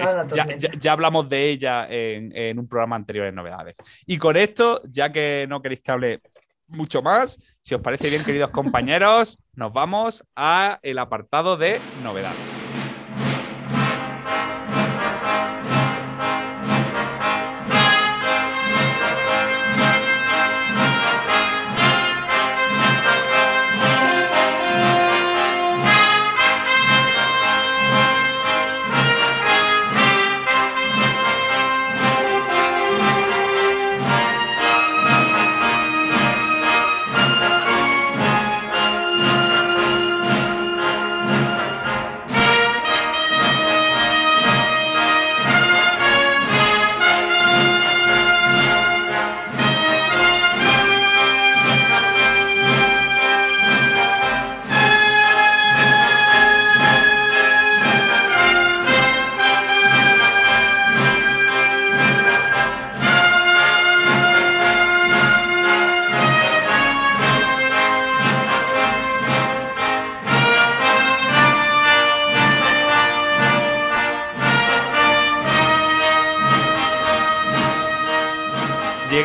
ya, 0.81 0.93
hablamos 0.93 1.29
de 1.29 1.51
ella 1.51 1.87
en, 1.89 2.59
un 2.59 2.69
programa 2.69 2.97
anterior 2.97 3.27
en 3.27 3.35
novedades. 3.35 3.77
Y 4.07 4.19
con 4.19 4.37
esto, 4.37 4.81
ya 4.85 5.13
que 5.13 5.47
no 5.49 5.61
queréis 5.61 5.83
que 5.83 5.91
hable 5.91 6.21
mucho 6.69 7.03
más, 7.03 7.59
si 7.63 7.75
os 7.75 7.81
parece 7.81 8.09
bien, 8.09 8.25
queridos 8.25 8.51
compañeros, 8.51 9.39
nos 9.55 9.73
vamos 9.73 10.25
a 10.37 10.79
el 10.83 10.99
apartado 10.99 11.57
de 11.57 11.81
novedades. 12.03 12.63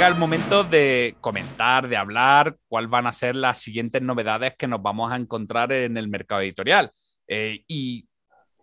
El 0.07 0.15
momento 0.15 0.63
de 0.63 1.15
comentar, 1.19 1.87
de 1.87 1.97
hablar 1.97 2.57
cuáles 2.67 2.91
van 2.91 3.07
a 3.07 3.13
ser 3.13 3.35
las 3.35 3.57
siguientes 3.57 4.01
novedades 4.03 4.53
que 4.55 4.67
nos 4.67 4.81
vamos 4.81 5.11
a 5.11 5.15
encontrar 5.15 5.71
en 5.71 5.97
el 5.97 6.07
mercado 6.07 6.41
editorial. 6.41 6.91
Eh, 7.27 7.63
y 7.67 8.07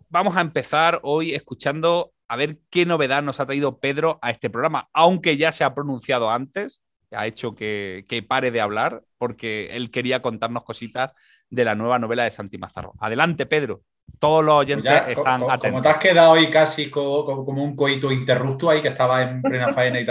vamos 0.08 0.36
a 0.36 0.40
empezar 0.40 1.00
hoy 1.02 1.34
escuchando 1.34 2.12
a 2.28 2.36
ver 2.36 2.58
qué 2.70 2.86
novedad 2.86 3.22
nos 3.22 3.40
ha 3.40 3.46
traído 3.46 3.80
Pedro 3.80 4.20
a 4.22 4.30
este 4.30 4.50
programa, 4.50 4.88
aunque 4.92 5.36
ya 5.36 5.50
se 5.50 5.64
ha 5.64 5.74
pronunciado 5.74 6.30
antes, 6.30 6.84
ha 7.10 7.26
hecho 7.26 7.54
que, 7.54 8.04
que 8.08 8.22
pare 8.22 8.52
de 8.52 8.60
hablar, 8.60 9.02
porque 9.18 9.70
él 9.72 9.90
quería 9.90 10.22
contarnos 10.22 10.62
cositas 10.62 11.12
de 11.50 11.64
la 11.64 11.74
nueva 11.74 11.98
novela 11.98 12.22
de 12.24 12.30
Santi 12.30 12.56
Mazarro. 12.56 12.94
Adelante, 13.00 13.46
Pedro. 13.46 13.82
Todos 14.18 14.44
los 14.44 14.54
oyentes 14.54 15.02
pues 15.02 15.18
están 15.18 15.42
atentos. 15.42 15.70
Como 15.70 15.82
te 15.82 15.88
has 15.88 15.98
quedado 15.98 16.34
ahí 16.34 16.48
casi 16.48 16.88
como, 16.90 17.42
un 17.42 17.74
coito 17.74 18.12
interrupto 18.12 18.70
ahí, 18.70 18.80
que 18.80 18.88
estaba 18.88 19.22
en 19.22 19.42
plena 19.42 19.74
faena 19.74 20.00
y 20.00 20.06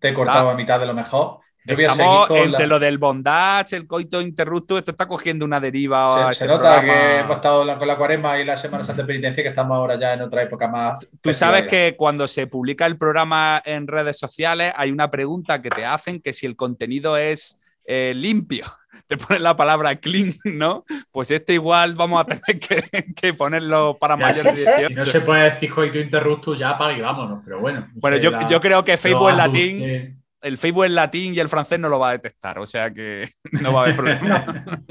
te, 0.00 0.08
he 0.08 0.14
cortado 0.14 0.50
a 0.50 0.54
mitad 0.54 0.80
de 0.80 0.86
lo 0.86 0.94
mejor. 0.94 1.40
Estamos 1.64 2.28
entre 2.30 2.66
lo 2.66 2.80
del 2.80 2.98
bondage, 2.98 3.76
el 3.76 3.86
coito 3.86 4.20
interrupto, 4.20 4.78
esto 4.78 4.90
está 4.90 5.06
cogiendo 5.06 5.44
una 5.44 5.60
deriva. 5.60 6.32
Se, 6.32 6.44
este 6.44 6.46
nota 6.48 6.80
que 6.80 7.18
hemos 7.20 7.36
estado 7.36 7.78
con 7.78 7.86
la 7.86 7.96
cuaresma 7.96 8.38
y 8.40 8.44
las 8.44 8.60
semanas 8.60 8.88
antes 8.88 9.06
de 9.06 9.12
penitencia, 9.12 9.42
que 9.44 9.50
estamos 9.50 9.76
ahora 9.76 9.96
ya 9.96 10.14
en 10.14 10.22
otra 10.22 10.42
época 10.42 10.66
más. 10.66 11.06
Tú 11.20 11.32
sabes 11.32 11.66
que 11.66 11.94
cuando 11.96 12.26
se 12.26 12.48
publica 12.48 12.86
el 12.86 12.96
programa 12.96 13.62
en 13.64 13.86
redes 13.86 14.18
sociales, 14.18 14.72
hay 14.76 14.90
una 14.90 15.10
pregunta 15.10 15.62
que 15.62 15.70
te 15.70 15.84
hacen 15.84 16.20
que 16.20 16.32
si 16.32 16.46
el 16.46 16.56
contenido 16.56 17.16
es 17.16 17.62
eh, 17.84 18.12
limpio. 18.16 18.64
Te 19.06 19.16
ponen 19.16 19.42
la 19.42 19.56
palabra 19.56 19.96
clean, 19.96 20.34
¿no? 20.44 20.84
Pues 21.10 21.30
esto 21.30 21.52
igual 21.52 21.94
vamos 21.94 22.20
a 22.20 22.24
tener 22.24 23.14
que, 23.14 23.34
ponerlo 23.34 23.98
para 23.98 24.16
mayores 24.16 24.64
de 24.64 24.88
Si 24.88 24.94
no 24.94 25.02
se 25.02 25.20
puede 25.20 25.50
decir 25.50 25.70
coito 25.70 25.98
interrupto, 25.98 26.54
ya 26.54 26.70
apague 26.70 26.98
y 26.98 27.00
vámonos, 27.00 27.40
pero 27.44 27.60
bueno. 27.60 27.88
bueno, 27.94 28.16
yo, 28.16 28.30
yo, 28.48 28.60
creo 28.60 28.84
que 28.84 28.96
Facebook 28.96 29.30
en 29.30 29.36
latín 29.36 30.22
el 30.42 30.58
Facebook 30.58 30.84
en 30.84 30.94
latín 30.94 31.34
y 31.34 31.40
el 31.40 31.48
francés 31.48 31.78
no 31.78 31.88
lo 31.88 31.98
va 31.98 32.10
a 32.10 32.12
detectar, 32.12 32.58
o 32.58 32.66
sea 32.66 32.92
que 32.92 33.28
no 33.52 33.72
va 33.72 33.80
a 33.80 33.82
haber 33.84 33.96
problema. 33.96 34.44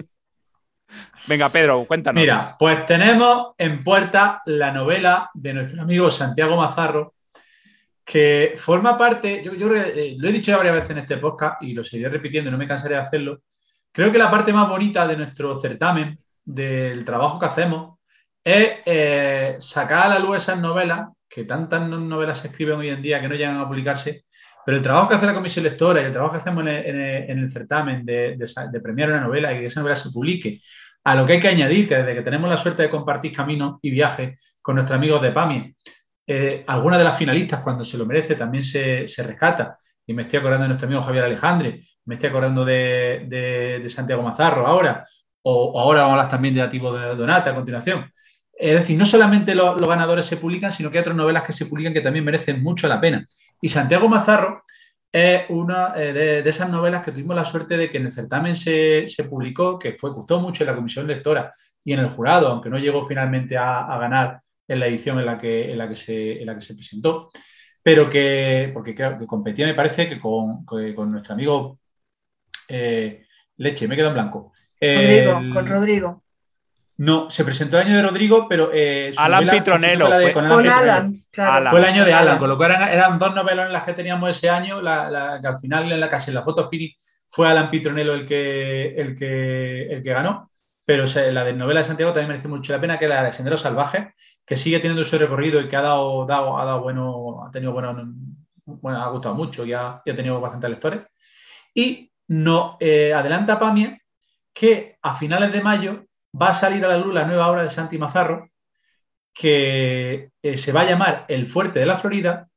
Venga, 1.28 1.50
Pedro, 1.50 1.86
cuéntanos. 1.86 2.22
Mira, 2.22 2.56
pues 2.60 2.86
tenemos 2.86 3.54
en 3.58 3.82
puerta 3.84 4.42
la 4.46 4.72
novela 4.72 5.30
de 5.34 5.54
nuestro 5.54 5.82
amigo 5.82 6.12
Santiago 6.12 6.58
Mazarro, 6.58 7.14
que 8.04 8.56
forma 8.58 8.98
parte, 8.98 9.42
yo, 9.44 9.54
yo 9.54 9.74
eh, 9.74 10.16
lo 10.18 10.28
he 10.28 10.34
dicho 10.34 10.52
ya 10.52 10.58
varias 10.58 10.76
veces 10.76 10.92
en 10.92 10.98
este 10.98 11.18
podcast 11.18 11.62
y 11.64 11.74
lo 11.74 11.84
seguiré 11.84 12.10
repitiendo, 12.10 12.52
no 12.52 12.58
me 12.58 12.68
cansaré 12.68 12.96
de 12.96 13.02
hacerlo. 13.02 13.42
Creo 13.92 14.12
que 14.12 14.18
la 14.18 14.32
parte 14.32 14.54
más 14.54 14.70
bonita 14.70 15.08
de 15.08 15.18
nuestro 15.18 15.60
certamen, 15.60 16.20
del 16.44 17.04
trabajo 17.06 17.40
que 17.40 17.46
hacemos, 17.46 18.00
es 18.44 18.80
eh, 18.86 19.56
sacar 19.60 20.06
a 20.06 20.10
la 20.10 20.20
luz 20.20 20.38
esas 20.38 20.60
novelas, 20.60 21.10
que 21.30 21.46
tantas 21.46 21.88
novelas 21.88 22.40
se 22.40 22.48
escriben 22.48 22.80
hoy 22.80 22.90
en 22.90 23.02
día 23.02 23.22
que 23.22 23.30
no 23.30 23.36
llegan 23.36 23.60
a 23.60 23.68
publicarse, 23.68 24.26
pero 24.66 24.78
el 24.78 24.84
trabajo 24.84 25.10
que 25.10 25.16
hace 25.16 25.26
la 25.26 25.34
comisión 25.34 25.64
lectora 25.64 26.02
y 26.02 26.06
el 26.06 26.12
trabajo 26.12 26.34
que 26.34 26.40
hacemos 26.40 26.66
en 26.66 26.70
el, 27.40 27.52
certamen 27.52 28.06
de, 28.06 28.38
premiar 28.84 29.10
una 29.10 29.22
novela 29.22 29.54
y 29.54 29.60
que 29.60 29.66
esa 29.68 29.80
novela 29.80 29.96
se 29.96 30.12
publique, 30.12 30.62
a 31.04 31.16
lo 31.16 31.26
que 31.26 31.34
hay 31.34 31.40
que 31.40 31.48
añadir, 31.48 31.88
que 31.88 31.96
desde 31.96 32.14
que 32.14 32.22
tenemos 32.22 32.50
la 32.50 32.58
suerte 32.58 32.84
de 32.84 32.90
compartir 32.90 33.34
caminos 33.34 33.80
y 33.82 33.90
viajes 33.90 34.40
con 34.62 34.76
nuestros 34.76 34.98
amigos 34.98 35.22
de 35.22 35.32
PAMI, 35.32 35.76
eh, 36.28 36.64
algunas 36.68 37.00
de 37.00 37.06
las 37.06 37.18
finalistas, 37.18 37.62
cuando 37.62 37.84
se 37.84 37.98
lo 37.98 38.06
merece, 38.06 38.36
también 38.36 38.64
se, 38.64 39.06
rescata. 39.18 39.78
Y 40.06 40.14
me 40.14 40.24
estoy 40.24 40.40
acordando 40.40 40.64
de 40.64 40.70
nuestro 40.70 40.88
amigo 40.88 41.04
Javier 41.04 41.26
Alejandre, 41.26 41.86
me 42.06 42.16
estoy 42.16 42.30
acordando 42.30 42.66
de, 42.66 43.86
Santiago 43.90 44.24
Mazarro 44.24 44.68
ahora, 44.68 45.06
o, 45.44 45.80
ahora 45.80 46.02
vamos 46.02 46.12
a 46.12 46.14
hablar 46.16 46.30
también 46.30 46.56
de 46.56 46.62
Ativo 46.62 46.98
de 46.98 47.16
Donata 47.16 47.52
a 47.52 47.56
continuación. 47.56 48.12
Es 48.54 48.76
decir, 48.76 48.98
no 48.98 49.06
solamente 49.06 49.56
los, 49.56 49.80
ganadores 49.88 50.26
se 50.26 50.38
publican, 50.38 50.72
sino 50.72 50.92
que 50.92 50.98
hay 50.98 51.02
otras 51.02 51.16
novelas 51.16 51.44
que 51.44 51.54
se 51.54 51.66
publican 51.66 51.94
que 51.94 52.02
también 52.02 52.26
merecen 52.26 52.62
mucho 52.62 52.88
la 52.88 53.02
pena. 53.02 53.26
Y 53.62 53.70
Santiago 53.70 54.08
Mazarro 54.08 54.64
es 55.12 55.44
una 55.50 55.94
eh, 55.96 56.14
de, 56.14 56.50
esas 56.50 56.70
novelas 56.70 57.04
que 57.04 57.12
tuvimos 57.12 57.36
la 57.36 57.46
suerte 57.46 57.76
de 57.76 57.90
que 57.90 57.98
en 57.98 58.06
el 58.06 58.14
certamen 58.14 58.56
se, 58.56 59.08
publicó, 59.30 59.80
que 59.80 59.94
fue, 59.94 60.12
gustó 60.12 60.40
mucho 60.40 60.64
en 60.64 60.68
la 60.70 60.76
comisión 60.76 61.08
lectora 61.08 61.54
y 61.84 61.94
en 61.94 62.00
el 62.00 62.10
jurado, 62.12 62.48
aunque 62.48 62.70
no 62.70 62.78
llegó 62.78 63.06
finalmente 63.06 63.58
a, 63.58 63.98
ganar 64.00 64.42
en 64.68 64.80
la 64.80 64.88
edición 64.88 65.20
en 65.20 65.26
la 65.26 65.38
que, 65.38 65.72
en 65.72 65.78
la 65.78 65.90
que, 65.90 65.96
se, 65.96 66.40
la 66.46 66.56
que 66.56 66.62
se 66.62 66.76
presentó, 66.76 67.30
pero 67.84 68.10
que, 68.10 68.70
porque 68.74 68.94
que 68.94 69.26
competía, 69.28 69.65
me 69.65 69.74
parece, 69.74 70.08
que 70.08 70.20
con, 70.20 70.65
nuestro 71.12 71.34
amigo 71.34 71.80
eh, 72.67 73.26
Leche, 73.58 73.88
me 73.88 73.96
quedo 73.96 74.10
en 74.10 74.13
blanco. 74.13 74.54
Rodrigo, 74.80 75.54
con 75.54 75.67
Rodrigo. 75.67 76.24
No, 77.02 77.32
se 77.32 77.44
presentó 77.44 77.80
el 77.80 77.88
año 77.88 77.96
de 77.96 78.04
Rodrigo, 78.04 78.48
pero. 78.48 78.70
Eh, 78.72 79.12
Alan 79.17 79.50
Pitronelo. 79.50 80.08
con 80.34 80.46
Alan, 80.46 81.24
Fue 81.32 81.80
el 81.80 81.86
año 81.86 82.06
de 82.06 82.13
Alan, 82.13 82.38
con 82.38 82.48
lo 82.48 82.58
cual 82.58 82.72
eran, 82.72 83.17
dos 83.17 83.34
novelas 83.34 83.65
en 83.65 83.74
las 83.74 83.84
que 83.84 83.94
teníamos 83.94 84.30
ese 84.30 84.52
año, 84.52 84.82
la, 84.82 85.39
que 85.41 85.48
al 85.48 85.60
final 85.60 85.91
en 85.91 86.00
la 86.00 86.10
casi 86.10 86.30
en 86.30 86.36
la 86.36 86.44
foto 86.44 86.70
fini 86.70 86.96
fue 87.32 87.48
Alan 87.48 87.72
Pitronelo 87.72 88.13
el 88.13 88.28
que, 88.28 88.94
el 88.96 89.17
que, 89.17 89.88
el 89.88 90.04
que 90.04 90.13
ganó. 90.13 90.52
Pero 90.86 91.06
la 91.32 91.44
de 91.44 91.54
novela 91.54 91.80
de 91.80 91.88
Santiago 91.88 92.12
también 92.12 92.30
merece 92.30 92.48
mucho 92.48 92.72
la 92.72 92.82
pena, 92.82 93.00
que 93.00 93.08
la 93.08 93.24
de 93.24 93.32
Sendero 93.32 93.58
Salvaje, 93.58 94.13
que 94.52 94.58
sigue 94.58 94.80
teniendo 94.80 95.06
su 95.06 95.18
recorrido 95.18 95.62
y 95.62 95.70
que 95.70 95.78
ha 95.78 95.82
dado, 95.82 96.26
dado, 96.26 96.60
ha 96.60 96.66
dado 96.66 96.82
bueno, 96.82 97.42
ha 97.48 97.52
tenido 97.52 97.72
bueno, 97.72 97.96
bueno, 98.66 99.02
ha 99.02 99.08
gustado 99.08 99.34
mucho 99.34 99.66
y 99.66 99.72
ha, 99.72 99.92
ha 99.92 100.04
tenido 100.04 100.42
bastantes 100.42 100.70
lectores. 100.70 101.04
Y 101.74 102.12
no 102.28 102.76
eh, 102.82 103.14
adelanta 103.14 103.58
Pamia 103.58 103.98
que 104.54 104.98
a 105.02 105.16
finales 105.16 105.54
de 105.54 105.62
mayo 105.62 106.04
va 106.36 106.50
a 106.50 106.54
salir 106.54 106.84
a 106.84 106.90
la 106.90 106.98
luz 106.98 107.14
la 107.14 107.26
nueva 107.26 107.50
obra 107.50 107.64
de 107.64 107.70
Santi 107.70 107.98
Mazarro, 107.98 108.50
que 109.34 110.32
eh, 110.44 110.58
se 110.58 110.74
va 110.74 110.82
a 110.82 110.90
llamar 110.90 111.24
El 111.30 111.48
Fuerte 111.48 111.80
de 111.80 111.86
la 111.86 111.96
Florida 111.96 112.50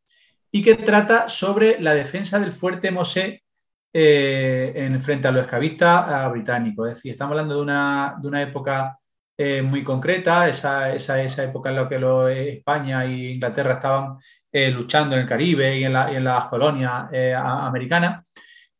y 0.50 0.64
que 0.64 0.74
trata 0.74 1.28
sobre 1.28 1.80
la 1.80 1.94
defensa 1.94 2.40
del 2.40 2.54
fuerte 2.54 2.90
Mosé 2.90 3.44
eh, 3.92 4.72
en, 4.74 5.00
frente 5.00 5.28
a 5.28 5.30
los 5.30 5.44
esclavistas 5.44 6.28
británicos. 6.32 6.88
Es 6.88 6.94
decir, 6.96 7.12
estamos 7.12 7.34
hablando 7.34 7.54
de 7.54 7.62
una, 7.62 8.16
de 8.20 8.26
una 8.26 8.42
época 8.42 8.98
eh, 9.36 9.62
muy 9.62 9.82
concreta, 9.82 10.48
esa, 10.48 10.94
esa, 10.94 11.22
esa, 11.22 11.44
época 11.44 11.70
en 11.70 11.76
la 11.76 11.88
que 11.88 12.56
España 12.58 13.04
e 13.04 13.32
Inglaterra 13.34 13.74
estaban 13.74 14.18
luchando 14.72 15.16
en 15.16 15.22
el 15.22 15.28
Caribe 15.28 15.78
y 15.78 15.84
en, 15.84 15.92
la, 15.92 16.12
y 16.12 16.16
en 16.16 16.24
las 16.24 16.46
colonias 16.46 17.08
americanas. 17.34 18.24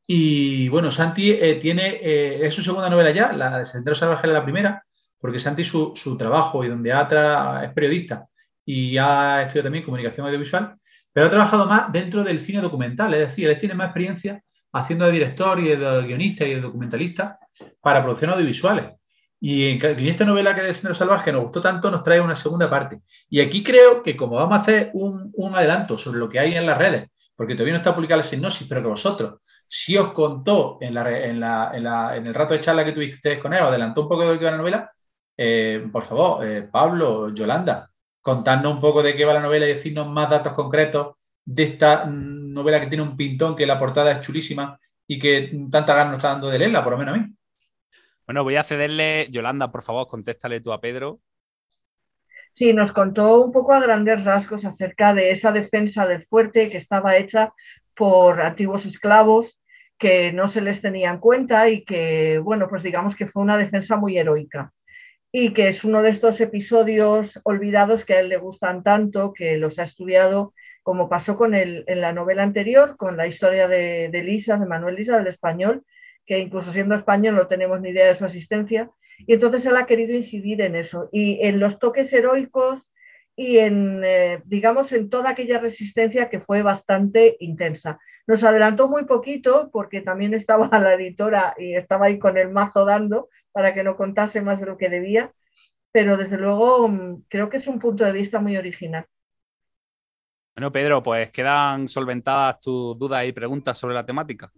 Y 0.07 0.69
bueno, 0.69 0.91
Santi 0.91 1.31
eh, 1.31 1.55
tiene, 1.61 1.99
eh, 2.03 2.45
es 2.45 2.55
su 2.55 2.63
segunda 2.63 2.91
novela 2.91 3.11
ya, 3.11 3.33
la 3.33 3.59
de 3.59 3.65
Sendero 3.65 3.95
Salvaje 3.95 4.27
es 4.27 4.33
la 4.33 4.45
primera, 4.45 4.85
porque 5.19 5.39
Santi 5.39 5.65
su, 5.65 5.93
su 5.95 6.19
trabajo 6.19 6.63
y 6.65 6.69
donde 6.69 6.93
ha 6.93 7.63
es 7.65 7.73
periodista 7.73 8.27
y 8.67 8.99
ha 8.99 9.43
estudiado 9.43 9.65
también 9.65 9.85
comunicación 9.85 10.27
audiovisual, 10.27 10.77
pero 11.13 11.27
ha 11.27 11.31
trabajado 11.31 11.67
más 11.67 11.91
dentro 11.91 12.23
del 12.23 12.41
cine 12.41 12.61
documental, 12.61 13.15
es 13.15 13.29
decir, 13.29 13.49
él 13.49 13.59
tiene 13.59 13.75
más 13.75 13.87
experiencia 13.87 14.43
haciendo 14.73 15.07
de 15.07 15.13
director 15.13 15.59
y 15.61 15.69
de 15.69 16.03
guionista 16.03 16.45
y 16.45 16.55
de 16.55 16.61
documentalista 16.61 17.39
para 17.81 18.03
producciones 18.03 18.35
audiovisuales. 18.35 18.87
Y 19.47 19.73
en, 19.73 20.07
esta 20.07 20.25
novela 20.25 20.55
que 20.55 20.63
es 20.63 20.67
de 20.69 20.73
Sendero 20.73 20.95
Salvaje 20.95 21.31
nos 21.31 21.43
gustó 21.43 21.61
tanto, 21.61 21.91
nos 21.91 22.03
trae 22.03 22.19
una 22.19 22.35
segunda 22.35 22.71
parte. 22.71 23.03
Y 23.29 23.43
aquí 23.43 23.63
creo 23.63 24.03
que 24.03 24.17
como 24.17 24.37
vamos 24.37 24.57
a 24.57 24.63
hacer 24.63 24.91
un, 24.95 25.35
adelanto 25.55 25.99
sobre 25.99 26.19
lo 26.19 26.31
que 26.31 26.39
hay 26.39 26.55
en 26.55 26.65
las 26.65 26.79
redes, 26.79 27.11
porque 27.37 27.55
todavía 27.55 27.75
no 27.75 27.79
está 27.81 27.95
publicada 27.95 28.23
la 28.23 28.23
sinopsis, 28.23 28.67
pero 28.67 28.81
que 28.81 28.89
vosotros 28.89 29.35
si 29.69 29.99
os 29.99 30.13
contó 30.13 30.79
en, 30.81 30.97
el 30.97 32.35
rato 32.35 32.55
de 32.55 32.61
charla 32.61 32.87
que 32.87 32.93
tuviste 32.93 33.39
con 33.39 33.53
él, 33.53 33.61
adelantó 33.61 34.03
un 34.03 34.09
poco 34.09 34.23
de 34.23 34.33
lo 34.33 34.39
que 34.39 34.47
va 34.47 34.53
la 34.53 34.57
novela, 34.57 34.93
eh, 35.37 35.87
por 35.93 36.05
favor, 36.05 36.47
eh, 36.47 36.63
Pablo, 36.63 37.35
Yolanda, 37.35 37.91
contadnos 38.23 38.75
un 38.75 38.81
poco 38.81 39.03
de 39.03 39.15
qué 39.15 39.27
va 39.27 39.35
la 39.35 39.41
novela 39.41 39.67
y 39.67 39.75
decirnos 39.75 40.09
más 40.09 40.31
datos 40.31 40.55
concretos 40.55 41.17
de 41.45 41.65
esta 41.65 42.07
novela 42.07 42.81
que 42.81 42.87
tiene 42.87 43.03
un 43.03 43.15
pintón, 43.15 43.55
que 43.55 43.67
la 43.67 43.79
portada 43.79 44.13
es 44.13 44.21
chulísima 44.23 44.79
y 45.07 45.19
que 45.19 45.53
tanta 45.71 45.95
ganas 45.95 46.13
nos 46.13 46.19
está 46.19 46.29
dando 46.31 46.49
de 46.49 46.59
leerla, 46.59 46.83
por 46.83 46.93
lo 46.95 46.99
menos 46.99 47.15
a 47.15 47.19
mí. 47.19 47.35
Bueno, 48.27 48.43
voy 48.45 48.57
a 48.57 48.63
cederle, 48.65 49.29
Yolanda, 49.31 49.71
por 49.71 49.83
favor, 49.83 50.07
contéstale 50.09 50.61
tú 50.61 50.73
a 50.73 50.81
Pedro. 50.81 51.21
Sí, 52.53 52.73
nos 52.73 52.93
contó 52.93 53.43
un 53.45 53.53
poco 53.53 53.73
a 53.73 53.81
grandes 53.81 54.25
rasgos 54.25 54.65
acerca 54.65 55.13
de 55.13 55.31
esa 55.33 55.53
defensa 55.53 56.07
del 56.07 56.25
fuerte 56.25 56.69
que 56.69 56.77
estaba 56.77 57.17
hecha 57.17 57.53
por 57.97 58.41
antiguos 58.41 58.87
esclavos 58.87 59.61
que 59.99 60.33
no 60.33 60.49
se 60.49 60.61
les 60.61 60.81
tenía 60.81 61.11
en 61.11 61.19
cuenta 61.19 61.69
y 61.69 61.85
que, 61.85 62.39
bueno, 62.39 62.69
pues 62.69 62.83
digamos 62.83 63.17
que 63.17 63.27
fue 63.27 63.43
una 63.43 63.59
defensa 63.59 63.97
muy 63.97 64.19
heroica 64.19 64.73
y 65.33 65.53
que 65.53 65.69
es 65.69 65.85
uno 65.85 66.03
de 66.03 66.11
estos 66.11 66.41
episodios 66.41 67.41
olvidados 67.45 68.05
que 68.05 68.15
a 68.15 68.21
él 68.21 68.29
le 68.29 68.37
gustan 68.39 68.83
tanto, 68.85 69.33
que 69.33 69.57
los 69.59 69.79
ha 69.79 69.83
estudiado, 69.83 70.55
como 70.83 71.09
pasó 71.09 71.37
con 71.37 71.55
el, 71.55 71.85
en 71.89 72.01
la 72.01 72.13
novela 72.13 72.45
anterior, 72.45 72.97
con 72.97 73.17
la 73.17 73.27
historia 73.27 73.67
de, 73.69 74.09
de 74.11 74.23
Lisa, 74.23 74.59
de 74.59 74.67
Manuel 74.67 74.95
Lisa, 74.97 75.19
del 75.19 75.27
español, 75.29 75.85
que 76.27 76.39
incluso 76.39 76.73
siendo 76.73 76.95
español 76.95 77.37
no 77.37 77.47
tenemos 77.47 77.81
ni 77.81 77.91
idea 77.91 78.07
de 78.09 78.15
su 78.15 78.25
asistencia, 78.25 78.91
y 79.19 79.35
entonces 79.35 79.65
él 79.67 79.77
ha 79.77 79.87
querido 79.87 80.15
incidir 80.15 80.61
en 80.61 80.77
eso. 80.77 81.09
Y 81.13 81.39
en 81.47 81.61
los 81.61 81.79
toques 81.79 82.13
heroicos 82.13 82.91
y 83.37 83.59
en, 83.59 84.03
eh, 84.05 84.43
digamos, 84.45 84.93
en 84.93 85.11
toda 85.11 85.31
aquella 85.31 85.59
resistencia 85.59 86.29
que 86.29 86.41
fue 86.41 86.63
bastante 86.63 87.37
intensa. 87.41 87.99
Nos 88.27 88.45
adelantó 88.45 88.89
muy 88.89 89.05
poquito 89.05 89.71
porque 89.73 90.01
también 90.01 90.35
estaba 90.35 90.69
la 90.79 90.95
editora 90.95 91.55
y 91.59 91.75
estaba 91.75 92.07
ahí 92.07 92.19
con 92.19 92.39
el 92.39 92.51
mazo 92.51 92.85
dando 92.85 93.29
para 93.53 93.75
que 93.75 93.85
no 93.85 93.97
contase 93.97 94.41
más 94.41 94.61
de 94.61 94.67
lo 94.67 94.77
que 94.77 94.89
debía, 94.89 95.33
pero 95.93 96.17
desde 96.17 96.39
luego 96.39 96.89
mm, 96.89 97.25
creo 97.29 97.49
que 97.49 97.59
es 97.59 97.67
un 97.67 97.79
punto 97.79 98.05
de 98.05 98.13
vista 98.13 98.41
muy 98.41 98.57
original. 98.57 99.07
Bueno, 100.57 100.71
Pedro, 100.71 101.03
pues 101.03 101.33
quedan 101.33 101.89
solventadas 101.89 102.61
tus 102.61 102.97
dudas 102.97 103.27
y 103.27 103.33
preguntas 103.33 103.77
sobre 103.77 103.95
la 103.95 104.07
temática. 104.07 104.53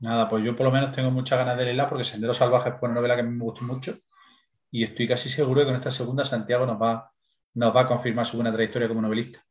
Nada, 0.00 0.28
pues 0.28 0.44
yo 0.44 0.54
por 0.54 0.66
lo 0.66 0.72
menos 0.72 0.92
tengo 0.92 1.10
muchas 1.10 1.38
ganas 1.38 1.56
de 1.58 1.64
leerla 1.64 1.88
porque 1.88 2.04
Sendero 2.04 2.32
Salvaje 2.32 2.72
fue 2.72 2.88
una 2.88 2.96
novela 2.96 3.16
que 3.16 3.22
me 3.24 3.42
gustó 3.42 3.64
mucho 3.64 3.98
y 4.70 4.84
estoy 4.84 5.08
casi 5.08 5.28
seguro 5.28 5.60
de 5.60 5.66
que 5.66 5.72
con 5.72 5.76
esta 5.80 5.90
segunda 5.90 6.24
Santiago 6.24 6.66
nos 6.66 6.80
va, 6.80 7.10
nos 7.54 7.74
va 7.74 7.82
a 7.82 7.86
confirmar 7.86 8.26
su 8.26 8.36
buena 8.36 8.52
trayectoria 8.52 8.88
como 8.88 9.02
novelista. 9.02 9.44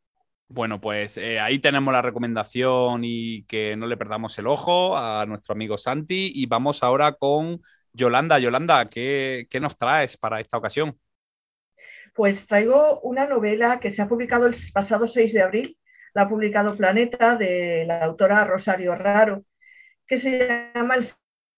Bueno, 0.49 0.79
pues 0.79 1.17
eh, 1.17 1.39
ahí 1.41 1.59
tenemos 1.59 1.91
la 1.93 2.01
recomendación 2.01 3.01
y 3.03 3.43
que 3.43 3.75
no 3.75 3.85
le 3.85 3.97
perdamos 3.97 4.37
el 4.39 4.47
ojo 4.47 4.97
a 4.97 5.25
nuestro 5.25 5.53
amigo 5.53 5.77
Santi. 5.77 6.31
Y 6.33 6.45
vamos 6.45 6.83
ahora 6.83 7.11
con 7.13 7.61
Yolanda. 7.91 8.39
Yolanda, 8.39 8.85
¿qué, 8.87 9.47
qué 9.49 9.59
nos 9.59 9.77
traes 9.77 10.15
para 10.15 10.39
esta 10.39 10.57
ocasión? 10.57 10.97
Pues 12.15 12.47
traigo 12.47 13.01
una 13.01 13.27
novela 13.27 13.79
que 13.79 13.91
se 13.91 14.01
ha 14.01 14.07
publicado 14.07 14.47
el 14.47 14.55
pasado 14.73 15.07
6 15.07 15.33
de 15.33 15.41
abril. 15.41 15.77
la 16.13 16.23
ha 16.23 16.29
publicado 16.29 16.75
Planeta, 16.75 17.35
de 17.35 17.85
la 17.85 18.03
autora 18.05 18.43
Rosario 18.45 18.95
Raro, 18.95 19.43
que 20.07 20.17
se 20.17 20.71
llama 20.73 20.95
El 20.95 21.07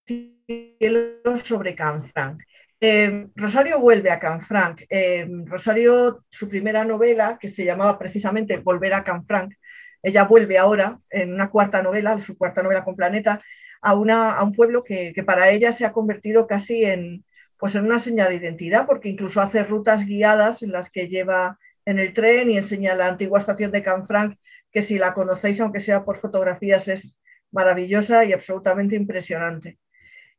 cielo 0.06 1.36
sobre 1.44 1.74
Canfranc. 1.74 2.42
Eh, 2.80 3.28
Rosario 3.36 3.78
vuelve 3.78 4.10
a 4.10 4.18
Canfranc. 4.18 4.82
Eh, 4.88 5.28
Rosario, 5.44 6.24
su 6.30 6.48
primera 6.48 6.84
novela, 6.84 7.38
que 7.40 7.48
se 7.48 7.64
llamaba 7.64 7.98
precisamente 7.98 8.56
Volver 8.58 8.94
a 8.94 9.04
Canfranc, 9.04 9.54
ella 10.02 10.24
vuelve 10.24 10.58
ahora 10.58 10.98
en 11.10 11.34
una 11.34 11.50
cuarta 11.50 11.82
novela, 11.82 12.18
su 12.20 12.36
cuarta 12.36 12.62
novela 12.62 12.84
con 12.84 12.96
Planeta, 12.96 13.40
a, 13.82 13.94
una, 13.94 14.32
a 14.32 14.42
un 14.44 14.52
pueblo 14.52 14.82
que, 14.82 15.12
que, 15.14 15.22
para 15.22 15.50
ella 15.50 15.72
se 15.72 15.84
ha 15.84 15.92
convertido 15.92 16.46
casi 16.46 16.84
en, 16.84 17.24
pues 17.58 17.74
en 17.74 17.84
una 17.84 17.98
señal 17.98 18.30
de 18.30 18.36
identidad, 18.36 18.86
porque 18.86 19.10
incluso 19.10 19.40
hace 19.40 19.62
rutas 19.62 20.06
guiadas 20.06 20.62
en 20.62 20.72
las 20.72 20.90
que 20.90 21.08
lleva 21.08 21.58
en 21.84 21.98
el 21.98 22.14
tren 22.14 22.50
y 22.50 22.56
enseña 22.56 22.94
la 22.94 23.08
antigua 23.08 23.38
estación 23.38 23.70
de 23.72 23.82
Canfranc, 23.82 24.38
que 24.72 24.82
si 24.82 24.98
la 24.98 25.12
conocéis, 25.12 25.60
aunque 25.60 25.80
sea 25.80 26.04
por 26.04 26.16
fotografías, 26.16 26.88
es 26.88 27.18
maravillosa 27.52 28.24
y 28.24 28.32
absolutamente 28.32 28.96
impresionante. 28.96 29.78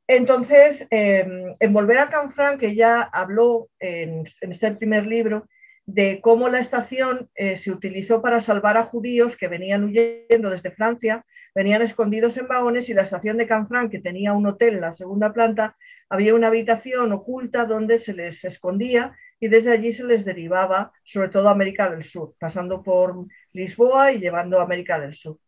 Entonces, 0.08 0.88
eh, 0.92 1.26
en 1.60 1.74
Volver 1.74 2.00
a 2.00 2.10
Canfranc, 2.10 2.62
ella 2.64 3.02
habló 3.02 3.70
en, 3.80 4.26
en, 4.42 4.52
este 4.52 4.72
primer 4.74 5.06
libro 5.08 5.48
de 5.86 6.20
cómo 6.22 6.50
la 6.50 6.60
estación 6.60 7.30
eh, 7.36 7.58
se 7.58 7.72
utilizó 7.72 8.22
para 8.22 8.42
salvar 8.42 8.78
a 8.78 8.84
judíos 8.84 9.36
que 9.38 9.48
venían 9.48 9.84
huyendo 9.84 10.50
desde 10.50 10.72
Francia, 10.72 11.26
venían 11.56 11.82
escondidos 11.82 12.38
en 12.38 12.48
vagones 12.48 12.90
y 12.90 12.94
la 12.94 13.04
estación 13.04 13.38
de 13.38 13.48
Canfranc, 13.48 13.92
que 13.92 14.00
tenía 14.00 14.34
un 14.34 14.46
hotel 14.46 14.76
en 14.76 14.82
la 14.82 14.92
segunda 14.92 15.34
planta, 15.34 15.76
había 16.10 16.36
una 16.36 16.48
habitación 16.48 17.12
oculta 17.12 17.66
donde 17.66 18.00
se 18.00 18.14
les 18.14 18.44
escondía 18.44 19.16
y 19.40 19.48
desde 19.48 19.72
allí 19.72 19.92
se 19.92 20.04
les 20.04 20.24
derivaba, 20.24 20.92
sobre 21.04 21.30
todo 21.30 21.50
a 21.50 21.52
América 21.52 21.90
del 21.90 22.04
Sur, 22.04 22.36
pasando 22.38 22.84
por 22.84 23.26
Lisboa 23.54 24.12
y 24.12 24.20
llevando 24.20 24.60
a 24.60 24.64
América 24.64 25.00
del 25.00 25.16
Sur. 25.16 25.40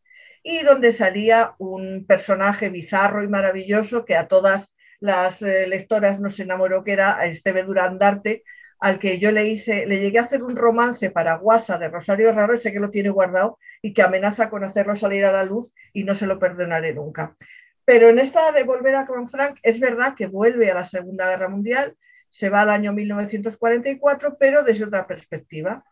Y 0.44 0.64
donde 0.64 0.92
salía 0.92 1.56
un 1.58 2.06
personaje 2.06 2.70
bizarro 2.70 3.24
y 3.24 3.28
maravilloso 3.28 4.06
que 4.06 4.16
a 4.16 4.28
todas 4.28 4.76
las 5.00 5.42
eh, 5.42 5.68
lectoras 5.68 6.20
nos 6.20 6.40
enamoró, 6.40 6.84
que 6.84 6.92
era 6.94 7.26
Esteve 7.26 7.64
Durandarte, 7.64 8.44
al 8.80 9.00
que 9.00 9.18
yo 9.18 9.32
le 9.32 9.48
hice, 9.48 9.86
le 9.86 10.00
llegué 10.00 10.20
a 10.20 10.24
hacer 10.24 10.44
un 10.44 10.58
romance 10.58 11.10
para 11.10 11.38
Guasa 11.38 11.78
de 11.78 11.88
Rosario 11.88 12.34
Raro, 12.34 12.54
ese 12.54 12.74
que 12.74 12.82
lo 12.82 12.90
tiene 12.90 13.10
guardado 13.10 13.58
y 13.82 13.94
que 13.94 14.02
amenaza 14.02 14.50
con 14.50 14.66
hacerlo 14.66 14.96
salir 14.98 15.24
a 15.24 15.32
la 15.32 15.46
luz 15.46 15.74
y 15.94 16.04
no 16.04 16.16
se 16.16 16.28
lo 16.28 16.38
perdonaré 16.38 16.94
nunca. 16.94 17.36
Pero 17.86 18.10
en 18.10 18.20
esta 18.20 18.52
de 18.52 18.64
volver 18.64 18.96
a 18.96 19.06
Frank 19.30 19.58
es 19.64 19.80
verdad 19.80 20.16
que 20.16 20.28
vuelve 20.28 20.70
a 20.70 20.76
la 20.76 20.84
Segunda 20.84 21.30
Guerra 21.30 21.50
Mundial, 21.50 21.96
se 22.30 22.50
va 22.50 22.62
al 22.62 22.70
año 22.70 22.94
1944, 22.94 24.38
pero 24.40 24.64
desde 24.64 24.86
otra 24.86 25.06
perspectiva. 25.06 25.86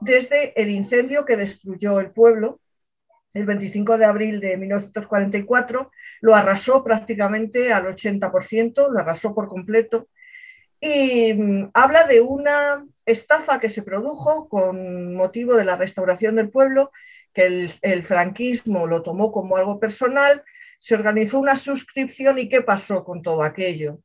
Desde 0.00 0.60
el 0.60 0.68
incendio 0.68 1.24
que 1.24 1.36
destruyó 1.36 2.00
el 2.00 2.10
pueblo, 2.10 2.60
el 3.36 3.46
25 3.46 3.98
de 3.98 4.04
abril 4.04 4.40
de 4.40 4.56
1944, 4.56 5.90
lo 6.20 6.34
arrasó 6.34 6.82
prácticamente 6.84 7.72
al 7.72 7.86
80%, 7.86 8.90
lo 8.90 8.98
arrasó 8.98 9.34
por 9.34 9.48
completo 9.48 10.08
y 10.80 11.32
mm, 11.34 11.70
habla 11.74 12.04
de 12.04 12.20
una 12.20 12.84
estafa 13.06 13.60
que 13.60 13.70
se 13.70 13.82
produjo 13.82 14.48
con 14.48 15.14
motivo 15.14 15.54
de 15.54 15.64
la 15.64 15.76
restauración 15.76 16.36
del 16.36 16.50
pueblo, 16.50 16.92
que 17.32 17.46
el, 17.46 17.72
el, 17.82 18.02
franquismo 18.04 18.86
lo 18.86 19.02
tomó 19.02 19.30
como 19.32 19.56
algo 19.56 19.78
personal, 19.78 20.42
se 20.78 20.94
organizó 20.94 21.38
una 21.38 21.56
suscripción 21.56 22.38
y 22.38 22.48
qué 22.48 22.62
pasó 22.62 23.04
con 23.04 23.22
todo 23.22 23.42
aquello. 23.42 24.00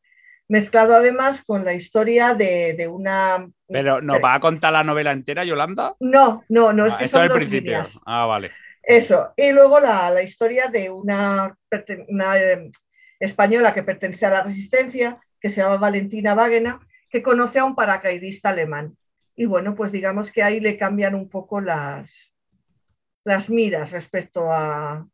Mezclado 0.47 0.95
además 0.95 1.43
con 1.45 1.63
la 1.63 1.73
historia 1.73 2.33
de, 2.33 2.73
de 2.73 2.87
una... 2.87 3.47
Pero, 3.71 4.01
¿nos 4.01 4.19
va 4.23 4.33
a 4.33 4.39
contar 4.41 4.73
la 4.73 4.83
novela 4.83 5.13
entera, 5.13 5.45
Yolanda? 5.45 5.95
No, 6.01 6.43
no, 6.49 6.73
no, 6.73 6.85
es 6.85 6.93
Ah, 6.93 6.97
que 6.97 7.05
esto 7.05 7.19
son 7.19 7.21
es 7.21 7.25
el 7.25 7.29
dos 7.29 7.37
principio. 7.37 7.71
líneas. 7.71 7.99
Ah, 8.05 8.25
vale. 8.25 8.51
Eso. 8.83 9.33
Y 9.37 9.51
luego 9.51 9.79
la, 9.79 10.09
la 10.09 10.23
historia 10.23 10.67
de 10.67 10.89
una, 10.89 11.55
eh, 11.71 12.71
española 13.19 13.73
que 13.73 13.83
pertenece 13.83 14.25
a 14.25 14.31
la 14.31 14.43
resistencia, 14.43 15.19
que 15.39 15.49
se 15.49 15.61
llama 15.61 15.77
Valentina 15.77 16.33
Wagner, 16.35 16.75
que 17.09 17.21
conoce 17.21 17.59
a 17.59 17.65
un 17.65 17.75
paracaidista 17.75 18.49
alemán. 18.49 18.97
Y 19.35 19.45
bueno, 19.45 19.75
pues 19.75 19.91
digamos 19.91 20.31
que 20.31 20.43
ahí 20.43 20.59
le 20.59 20.77
cambian 20.77 21.15
un 21.15 21.29
poco 21.29 21.61
las, 21.61 22.33
las 23.23 23.49
miras 23.49 23.91
respecto 23.91 24.51
a, 24.51 25.07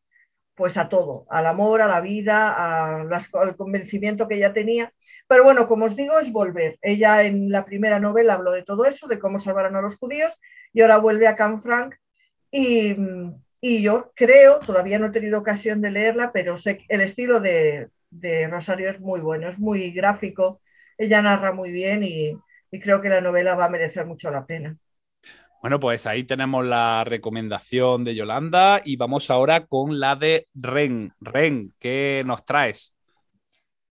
pues 0.56 0.78
a 0.78 0.90
todo, 0.90 1.26
al 1.30 1.46
amor, 1.46 1.82
a 1.82 1.88
la 1.88 2.02
vida, 2.02 2.54
a 3.00 3.04
las- 3.04 3.34
al 3.36 3.56
convencimiento 3.56 4.28
que 4.28 4.36
ella 4.36 4.54
tenía. 4.54 4.92
Pero 5.28 5.44
bueno, 5.44 5.68
como 5.68 5.86
os 5.86 5.96
digo, 5.96 6.18
es 6.20 6.32
volver. 6.32 6.78
Ella 6.82 7.24
en 7.24 7.52
la 7.52 7.66
primera 7.66 8.00
novela 8.00 8.34
habló 8.36 8.52
de 8.52 8.64
todo 8.64 8.86
eso, 8.86 9.08
de 9.08 9.20
cómo 9.20 9.40
salvaron 9.40 9.76
a 9.76 9.82
los 9.82 9.98
judíos, 9.98 10.34
y 10.74 10.82
ahora 10.82 10.98
vuelve 10.98 11.28
a 11.28 11.36
Canfranc. 11.36 11.96
Y, 12.52 12.96
y 13.62 13.82
yo 13.82 14.12
creo, 14.16 14.60
todavía 14.60 15.00
no 15.00 15.08
he 15.08 15.12
tenido 15.12 15.40
ocasión 15.40 15.82
de 15.82 15.92
leerla, 15.92 16.32
pero 16.32 16.58
sé 16.58 16.78
que 16.78 16.86
el 16.90 17.02
estilo 17.02 17.40
de, 17.40 17.90
de 18.10 18.48
Rosario 18.48 18.90
es 18.90 19.00
muy 19.00 19.20
bueno, 19.20 19.50
es 19.50 19.60
muy 19.60 19.92
gráfico, 19.92 20.62
ella 20.98 21.22
narra 21.22 21.52
muy 21.54 21.72
bien 21.72 22.04
y, 22.04 22.38
y 22.72 22.80
creo 22.80 23.02
que 23.02 23.10
la 23.10 23.22
novela 23.22 23.56
va 23.56 23.66
a 23.66 23.70
merecer 23.70 24.06
mucho 24.06 24.32
la 24.32 24.46
pena. 24.46 24.78
Bueno, 25.62 25.80
pues 25.80 26.06
ahí 26.06 26.24
tenemos 26.24 26.66
la 26.66 27.04
recomendación 27.04 28.04
de 28.04 28.16
Yolanda 28.16 28.82
y 28.86 28.96
vamos 28.96 29.30
ahora 29.32 29.66
con 29.66 30.00
la 30.00 30.16
de 30.16 30.46
Ren. 30.54 31.14
Ren, 31.20 31.74
¿qué 31.80 32.24
nos 32.26 32.46
traes? 32.46 32.96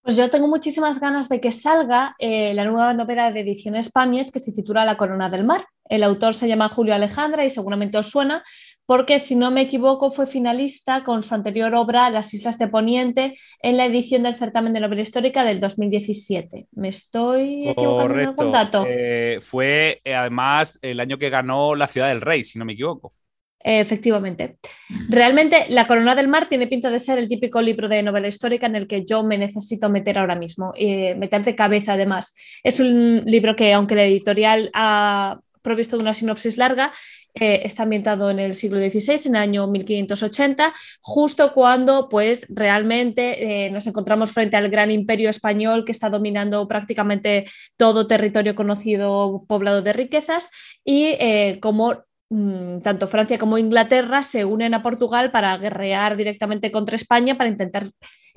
Pues 0.01 0.15
yo 0.15 0.29
tengo 0.29 0.47
muchísimas 0.47 1.01
ganas 1.01 1.27
de 1.27 1.41
que 1.41 1.51
salga 1.51 2.15
eh, 2.19 2.53
la 2.53 2.63
nueva 2.63 2.93
novela 2.93 3.29
de 3.33 3.41
Ediciones 3.41 3.91
Pamies 3.91 4.31
que 4.31 4.39
se 4.39 4.53
titula 4.53 4.85
La 4.85 4.95
Corona 4.95 5.29
del 5.29 5.43
Mar. 5.43 5.65
El 5.89 6.03
autor 6.03 6.33
se 6.33 6.47
llama 6.47 6.69
Julio 6.69 6.95
Alejandra 6.95 7.43
y 7.43 7.49
seguramente 7.49 7.97
os 7.97 8.09
suena 8.09 8.41
porque, 8.87 9.19
si 9.19 9.35
no 9.35 9.51
me 9.51 9.61
equivoco, 9.61 10.09
fue 10.09 10.25
finalista 10.25 11.03
con 11.03 11.21
su 11.21 11.35
anterior 11.35 11.75
obra 11.75 12.09
Las 12.09 12.33
Islas 12.33 12.57
de 12.57 12.69
Poniente 12.69 13.37
en 13.61 13.75
la 13.75 13.85
edición 13.85 14.23
del 14.23 14.35
certamen 14.35 14.71
de 14.71 14.79
novela 14.79 15.01
histórica 15.01 15.43
del 15.43 15.59
2017. 15.59 16.67
¿Me 16.71 16.87
estoy 16.87 17.67
equivocando 17.67 18.13
en 18.13 18.27
algún 18.29 18.51
dato? 18.53 18.85
Eh, 18.87 19.39
fue 19.41 19.99
eh, 20.05 20.15
además 20.15 20.79
el 20.81 21.01
año 21.01 21.17
que 21.17 21.29
ganó 21.29 21.75
La 21.75 21.87
Ciudad 21.87 22.07
del 22.07 22.21
Rey, 22.21 22.45
si 22.45 22.57
no 22.57 22.63
me 22.63 22.73
equivoco. 22.73 23.13
Efectivamente. 23.59 24.57
Realmente, 25.09 25.65
La 25.67 25.85
Corona 25.85 26.15
del 26.15 26.29
Mar 26.29 26.47
tiene 26.47 26.67
pinta 26.67 26.89
de 26.89 26.99
ser 26.99 27.19
el 27.19 27.27
típico 27.27 27.61
libro 27.61 27.89
de 27.89 28.01
novela 28.01 28.29
histórica 28.29 28.67
en 28.67 28.77
el 28.77 28.87
que 28.87 29.03
yo 29.03 29.23
me 29.23 29.37
necesito 29.37 29.89
meter 29.89 30.17
ahora 30.17 30.35
mismo, 30.37 30.71
eh, 30.77 31.15
meter 31.15 31.43
de 31.43 31.55
cabeza 31.55 31.93
además. 31.93 32.33
Es 32.63 32.79
un 32.79 33.23
libro 33.25 33.57
que, 33.57 33.73
aunque 33.73 33.95
la 33.95 34.05
editorial 34.05 34.69
ha 34.73 35.41
provisto 35.67 35.97
de 35.97 36.03
una 36.03 36.13
sinopsis 36.13 36.57
larga, 36.57 36.93
eh, 37.33 37.61
está 37.65 37.83
ambientado 37.83 38.31
en 38.31 38.39
el 38.39 38.53
siglo 38.53 38.79
XVI, 38.79 39.27
en 39.27 39.35
el 39.35 39.41
año 39.41 39.67
1580, 39.67 40.73
justo 41.01 41.53
cuando 41.53 42.07
pues 42.07 42.47
realmente 42.49 43.65
eh, 43.65 43.69
nos 43.69 43.85
encontramos 43.85 44.31
frente 44.31 44.55
al 44.55 44.69
gran 44.69 44.91
imperio 44.91 45.29
español 45.29 45.83
que 45.83 45.91
está 45.91 46.09
dominando 46.09 46.67
prácticamente 46.69 47.45
todo 47.75 48.07
territorio 48.07 48.55
conocido 48.55 49.43
poblado 49.45 49.81
de 49.81 49.91
riquezas 49.91 50.49
y 50.85 51.15
eh, 51.19 51.59
como 51.61 52.06
tanto 52.29 53.07
Francia 53.07 53.37
como 53.37 53.57
Inglaterra 53.57 54.21
se 54.21 54.43
unen 54.43 54.73
a 54.73 54.83
Portugal 54.83 55.31
para 55.31 55.57
guerrear 55.57 56.17
directamente 56.17 56.71
contra 56.71 56.97
España 56.97 57.37
para 57.37 57.49
intentar 57.49 57.89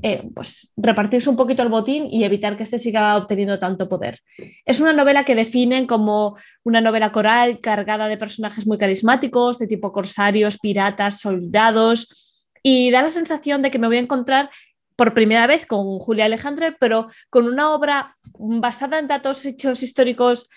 eh, 0.02 0.22
pues, 0.34 0.72
repartirse 0.76 1.28
un 1.28 1.36
poquito 1.36 1.62
el 1.62 1.68
botín 1.68 2.06
y 2.08 2.22
evitar 2.24 2.56
que 2.56 2.62
éste 2.62 2.78
siga 2.78 3.16
obteniendo 3.16 3.58
tanto 3.58 3.88
poder. 3.88 4.20
Es 4.64 4.80
una 4.80 4.92
novela 4.92 5.24
que 5.24 5.34
definen 5.34 5.86
como 5.86 6.36
una 6.62 6.80
novela 6.80 7.10
coral 7.10 7.60
cargada 7.60 8.06
de 8.06 8.16
personajes 8.16 8.66
muy 8.66 8.78
carismáticos, 8.78 9.58
de 9.58 9.66
tipo 9.66 9.92
corsarios, 9.92 10.58
piratas, 10.58 11.20
soldados, 11.20 12.46
y 12.62 12.90
da 12.90 13.02
la 13.02 13.10
sensación 13.10 13.60
de 13.60 13.70
que 13.70 13.78
me 13.78 13.88
voy 13.88 13.96
a 13.96 14.00
encontrar 14.00 14.50
por 14.94 15.14
primera 15.14 15.46
vez 15.46 15.66
con 15.66 15.98
Julia 15.98 16.26
Alejandre, 16.26 16.76
pero 16.78 17.08
con 17.30 17.46
una 17.46 17.72
obra 17.72 18.16
basada 18.34 18.98
en 18.98 19.08
datos 19.08 19.44
hechos 19.46 19.82
históricos 19.82 20.48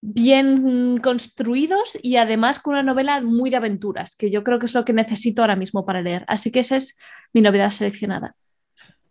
bien 0.00 0.98
construidos 0.98 1.98
y 2.02 2.16
además 2.16 2.58
con 2.58 2.74
una 2.74 2.82
novela 2.82 3.20
muy 3.20 3.50
de 3.50 3.56
aventuras, 3.56 4.16
que 4.16 4.30
yo 4.30 4.42
creo 4.42 4.58
que 4.58 4.66
es 4.66 4.74
lo 4.74 4.84
que 4.84 4.92
necesito 4.92 5.42
ahora 5.42 5.56
mismo 5.56 5.84
para 5.84 6.02
leer. 6.02 6.24
Así 6.26 6.50
que 6.50 6.60
esa 6.60 6.76
es 6.76 6.96
mi 7.32 7.42
novedad 7.42 7.70
seleccionada. 7.70 8.34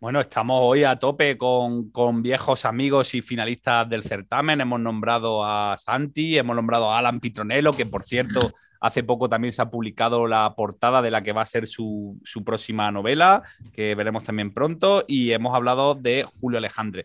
Bueno, 0.00 0.18
estamos 0.18 0.58
hoy 0.62 0.82
a 0.82 0.98
tope 0.98 1.36
con, 1.36 1.90
con 1.90 2.22
viejos 2.22 2.64
amigos 2.64 3.14
y 3.14 3.20
finalistas 3.20 3.86
del 3.86 4.02
certamen. 4.02 4.62
Hemos 4.62 4.80
nombrado 4.80 5.44
a 5.44 5.76
Santi, 5.76 6.38
hemos 6.38 6.56
nombrado 6.56 6.90
a 6.90 6.96
Alan 6.96 7.20
Pitronello, 7.20 7.72
que 7.72 7.84
por 7.84 8.02
cierto, 8.02 8.50
hace 8.80 9.04
poco 9.04 9.28
también 9.28 9.52
se 9.52 9.60
ha 9.60 9.70
publicado 9.70 10.26
la 10.26 10.54
portada 10.56 11.02
de 11.02 11.10
la 11.10 11.22
que 11.22 11.32
va 11.32 11.42
a 11.42 11.46
ser 11.46 11.66
su, 11.66 12.18
su 12.24 12.42
próxima 12.42 12.90
novela, 12.90 13.42
que 13.74 13.94
veremos 13.94 14.24
también 14.24 14.54
pronto, 14.54 15.04
y 15.06 15.32
hemos 15.32 15.54
hablado 15.54 15.94
de 15.94 16.24
Julio 16.24 16.56
Alejandre. 16.56 17.04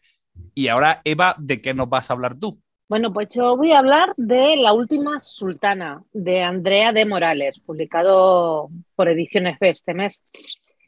Y 0.54 0.70
ahora, 0.70 1.02
Eva, 1.04 1.36
¿de 1.38 1.60
qué 1.60 1.74
nos 1.74 1.90
vas 1.90 2.10
a 2.10 2.14
hablar 2.14 2.40
tú? 2.40 2.62
Bueno, 2.88 3.12
pues 3.12 3.30
yo 3.30 3.58
voy 3.58 3.72
a 3.72 3.80
hablar 3.80 4.14
de 4.16 4.58
La 4.58 4.74
última 4.74 5.20
sultana, 5.20 6.04
de 6.14 6.44
Andrea 6.44 6.94
de 6.94 7.06
Morales, 7.06 7.60
publicado 7.66 8.70
por 8.96 9.10
Ediciones 9.10 9.58
B 9.60 9.70
este 9.70 9.94
mes. 9.96 10.24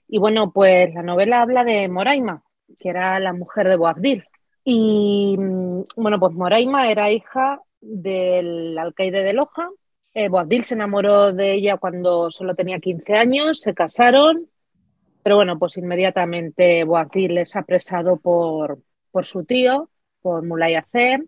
Y 0.07 0.19
bueno, 0.19 0.51
pues 0.51 0.93
la 0.93 1.01
novela 1.01 1.41
habla 1.41 1.63
de 1.63 1.87
Moraima, 1.89 2.43
que 2.79 2.89
era 2.89 3.19
la 3.19 3.33
mujer 3.33 3.67
de 3.67 3.77
Boabdil. 3.77 4.23
Y 4.63 5.35
mm, 5.39 5.83
bueno, 5.97 6.19
pues 6.19 6.33
Moraima 6.33 6.91
era 6.91 7.11
hija 7.11 7.61
del 7.81 8.77
alcaide 8.77 9.23
de 9.23 9.33
Loja, 9.33 9.69
Eh, 10.13 10.29
Boabdil 10.29 10.63
se 10.63 10.73
enamoró 10.75 11.31
de 11.33 11.53
ella 11.53 11.77
cuando 11.77 12.31
solo 12.31 12.55
tenía 12.55 12.79
15 12.79 13.13
años, 13.15 13.59
se 13.61 13.73
casaron, 13.75 14.49
pero 15.23 15.35
bueno, 15.37 15.59
pues 15.59 15.77
inmediatamente 15.77 16.83
Boabdil 16.85 17.37
es 17.39 17.55
apresado 17.55 18.17
por, 18.17 18.79
por 19.11 19.25
su 19.25 19.45
tío, 19.45 19.89
por 20.21 20.43
Mulay 20.45 20.75
Acer. 20.75 21.21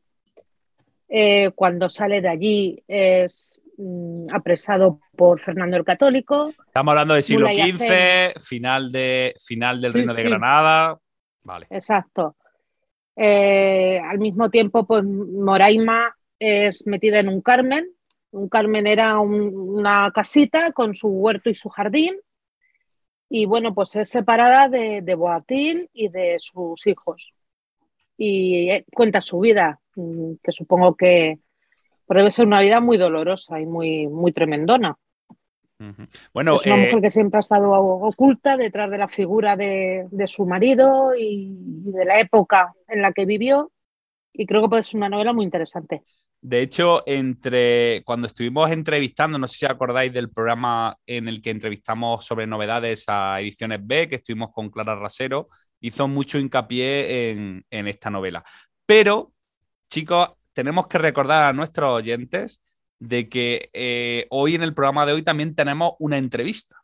Eh, 1.10 1.52
cuando 1.56 1.90
sale 1.90 2.22
de 2.22 2.30
allí 2.30 2.84
es 2.88 3.60
mm, 3.78 4.28
apresado 4.34 5.00
por 5.16 5.40
Fernando 5.40 5.76
el 5.78 5.84
Católico. 5.84 6.50
Estamos 6.68 6.92
hablando 6.92 7.16
del 7.16 7.24
siglo 7.24 7.48
Mulay 7.50 7.72
XV, 7.72 8.40
final, 8.42 8.92
de, 8.92 9.34
final 9.44 9.82
del 9.82 9.92
Sí, 9.92 9.98
Reino 9.98 10.14
de. 10.14 10.24
Granada. 10.24 11.00
Vale. 11.44 11.66
Exacto. 11.72 12.36
Eh, 13.16 14.00
al 14.00 14.20
mismo 14.20 14.50
tiempo, 14.50 14.86
pues 14.86 15.04
Moraima 15.04 16.16
es 16.38 16.86
metida 16.86 17.20
en 17.20 17.28
un 17.30 17.42
Carmen. 17.42 17.90
Un 18.32 18.48
Carmen 18.48 18.86
era 18.86 19.20
un- 19.20 19.52
una 19.54 20.12
casita 20.14 20.72
con 20.72 20.94
su 20.96 21.08
huerto 21.08 21.50
y 21.50 21.56
su 21.56 21.70
jardín. 21.70 22.16
Y 23.30 23.46
bueno, 23.46 23.74
pues 23.74 23.96
es 23.96 24.10
separada 24.10 24.70
de, 24.70 25.02
de 25.02 25.16
Boabdil 25.16 25.90
y 25.94 26.10
de 26.10 26.36
sus 26.40 26.86
hijos. 26.88 27.34
Y 28.18 28.70
eh, 28.70 28.86
cuenta 28.94 29.22
su 29.22 29.40
vida, 29.40 29.80
que 30.42 30.52
supongo 30.52 30.96
que 30.96 31.40
pues 32.06 32.18
debe 32.18 32.32
ser 32.32 32.48
una 32.48 32.62
vida 32.62 32.82
muy 32.82 32.98
dolorosa 32.98 33.60
y 33.60 33.66
muy, 33.66 34.08
muy 34.08 34.32
tremendona. 34.32 34.98
Bueno, 36.34 36.60
Es 36.60 36.66
una 36.66 36.76
eh, 36.76 36.86
mujer 36.86 37.02
que 37.02 37.12
siempre 37.12 37.38
ha 37.38 37.42
estado 37.42 37.72
oculta 37.72 38.58
detrás 38.58 38.92
de 38.92 38.98
la 38.98 39.08
figura 39.08 39.56
de, 39.56 40.08
de 40.12 40.28
su 40.28 40.46
marido 40.46 41.14
y, 41.16 41.56
y 41.86 41.92
de 41.92 42.06
la 42.06 42.20
época 42.20 42.74
en 42.88 43.02
la 43.02 43.14
que 43.14 43.26
vivió. 43.26 43.72
Y 44.34 44.46
creo 44.46 44.62
que 44.64 44.70
puede 44.70 44.84
ser 44.84 44.98
una 44.98 45.10
novela 45.10 45.34
muy 45.34 45.46
interesante. 45.46 46.04
De 46.42 46.62
hecho, 46.62 47.02
entre 47.06 48.02
cuando 48.06 48.28
estuvimos 48.28 48.72
entrevistando, 48.72 49.38
no 49.38 49.48
sé 49.48 49.58
si 49.58 49.66
acordáis 49.66 50.14
del 50.14 50.32
programa 50.32 50.98
en 51.06 51.28
el 51.28 51.42
que 51.42 51.50
entrevistamos 51.50 52.26
sobre 52.26 52.48
novedades 52.48 53.04
a 53.08 53.42
Ediciones 53.42 53.80
B, 53.84 54.08
que 54.08 54.16
estuvimos 54.16 54.52
con 54.54 54.70
Clara 54.70 54.96
Rasero, 54.96 55.50
hizo 55.82 56.08
mucho 56.08 56.40
hincapié 56.40 57.32
en, 57.32 57.66
en 57.70 57.88
esta 57.88 58.10
novela. 58.10 58.44
Pero, 58.86 59.34
chicos, 59.90 60.30
tenemos 60.54 60.88
que 60.88 60.98
recordar 60.98 61.44
a 61.46 61.54
nuestros 61.54 61.92
oyentes 61.92 62.62
de 63.00 63.28
que 63.30 63.70
eh, 63.74 64.28
hoy 64.30 64.56
en 64.56 64.64
el 64.64 64.74
programa 64.74 65.06
de 65.06 65.14
hoy 65.14 65.24
también 65.24 65.56
tenemos 65.56 65.94
una 66.00 66.18
entrevista. 66.18 66.78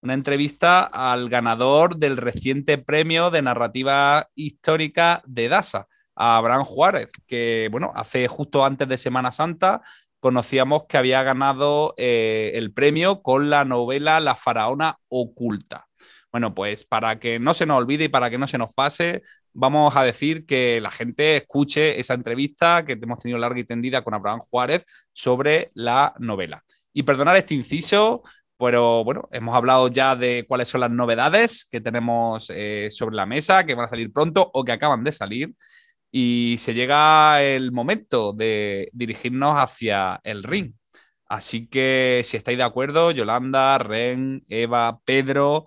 Una 0.00 0.14
entrevista 0.14 0.82
al 0.84 1.28
ganador 1.28 1.96
del 1.96 2.16
reciente 2.16 2.78
premio 2.78 3.30
de 3.30 3.42
narrativa 3.42 4.28
histórica 4.36 5.22
de 5.26 5.48
DASA 5.48 5.88
a 6.14 6.36
Abraham 6.36 6.64
Juárez, 6.64 7.10
que 7.26 7.68
bueno, 7.72 7.92
hace 7.94 8.28
justo 8.28 8.64
antes 8.64 8.88
de 8.88 8.96
Semana 8.96 9.32
Santa 9.32 9.82
conocíamos 10.20 10.84
que 10.88 10.98
había 10.98 11.22
ganado 11.22 11.94
eh, 11.96 12.52
el 12.54 12.72
premio 12.72 13.22
con 13.22 13.50
la 13.50 13.64
novela 13.64 14.20
La 14.20 14.34
faraona 14.36 14.98
oculta. 15.08 15.88
Bueno, 16.30 16.54
pues 16.54 16.84
para 16.84 17.18
que 17.18 17.38
no 17.38 17.54
se 17.54 17.66
nos 17.66 17.78
olvide 17.78 18.04
y 18.04 18.08
para 18.08 18.30
que 18.30 18.38
no 18.38 18.46
se 18.46 18.58
nos 18.58 18.72
pase, 18.72 19.22
vamos 19.58 19.96
a 19.96 20.04
decir 20.04 20.46
que 20.46 20.80
la 20.80 20.90
gente 20.90 21.36
escuche 21.36 21.98
esa 21.98 22.14
entrevista 22.14 22.84
que 22.84 22.92
hemos 22.92 23.18
tenido 23.18 23.38
larga 23.38 23.58
y 23.58 23.64
tendida 23.64 24.04
con 24.04 24.14
Abraham 24.14 24.38
Juárez 24.38 24.84
sobre 25.12 25.72
la 25.74 26.14
novela. 26.20 26.62
Y 26.92 27.02
perdonar 27.02 27.36
este 27.36 27.54
inciso, 27.54 28.22
pero 28.56 29.02
bueno, 29.02 29.28
hemos 29.32 29.56
hablado 29.56 29.88
ya 29.88 30.14
de 30.14 30.44
cuáles 30.46 30.68
son 30.68 30.82
las 30.82 30.90
novedades 30.90 31.66
que 31.68 31.80
tenemos 31.80 32.50
eh, 32.54 32.88
sobre 32.92 33.16
la 33.16 33.26
mesa, 33.26 33.66
que 33.66 33.74
van 33.74 33.86
a 33.86 33.88
salir 33.88 34.12
pronto 34.12 34.48
o 34.54 34.64
que 34.64 34.72
acaban 34.72 35.02
de 35.02 35.10
salir. 35.12 35.52
Y 36.10 36.56
se 36.58 36.72
llega 36.72 37.42
el 37.42 37.72
momento 37.72 38.32
de 38.32 38.88
dirigirnos 38.92 39.56
hacia 39.56 40.20
el 40.22 40.44
ring. 40.44 40.72
Así 41.26 41.66
que 41.66 42.22
si 42.24 42.36
estáis 42.36 42.58
de 42.58 42.64
acuerdo, 42.64 43.10
Yolanda, 43.10 43.76
Ren, 43.78 44.44
Eva, 44.48 45.00
Pedro, 45.04 45.66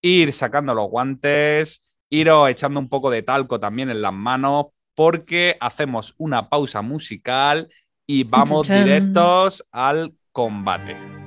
ir 0.00 0.32
sacando 0.32 0.74
los 0.74 0.88
guantes, 0.88 1.91
iros 2.12 2.50
echando 2.50 2.78
un 2.78 2.88
poco 2.88 3.10
de 3.10 3.22
talco 3.22 3.58
también 3.58 3.90
en 3.90 4.02
las 4.02 4.12
manos, 4.12 4.66
porque 4.94 5.56
hacemos 5.60 6.14
una 6.18 6.48
pausa 6.50 6.82
musical 6.82 7.68
y 8.06 8.24
vamos 8.24 8.68
directos 8.68 9.64
al 9.72 10.12
combate. 10.30 11.21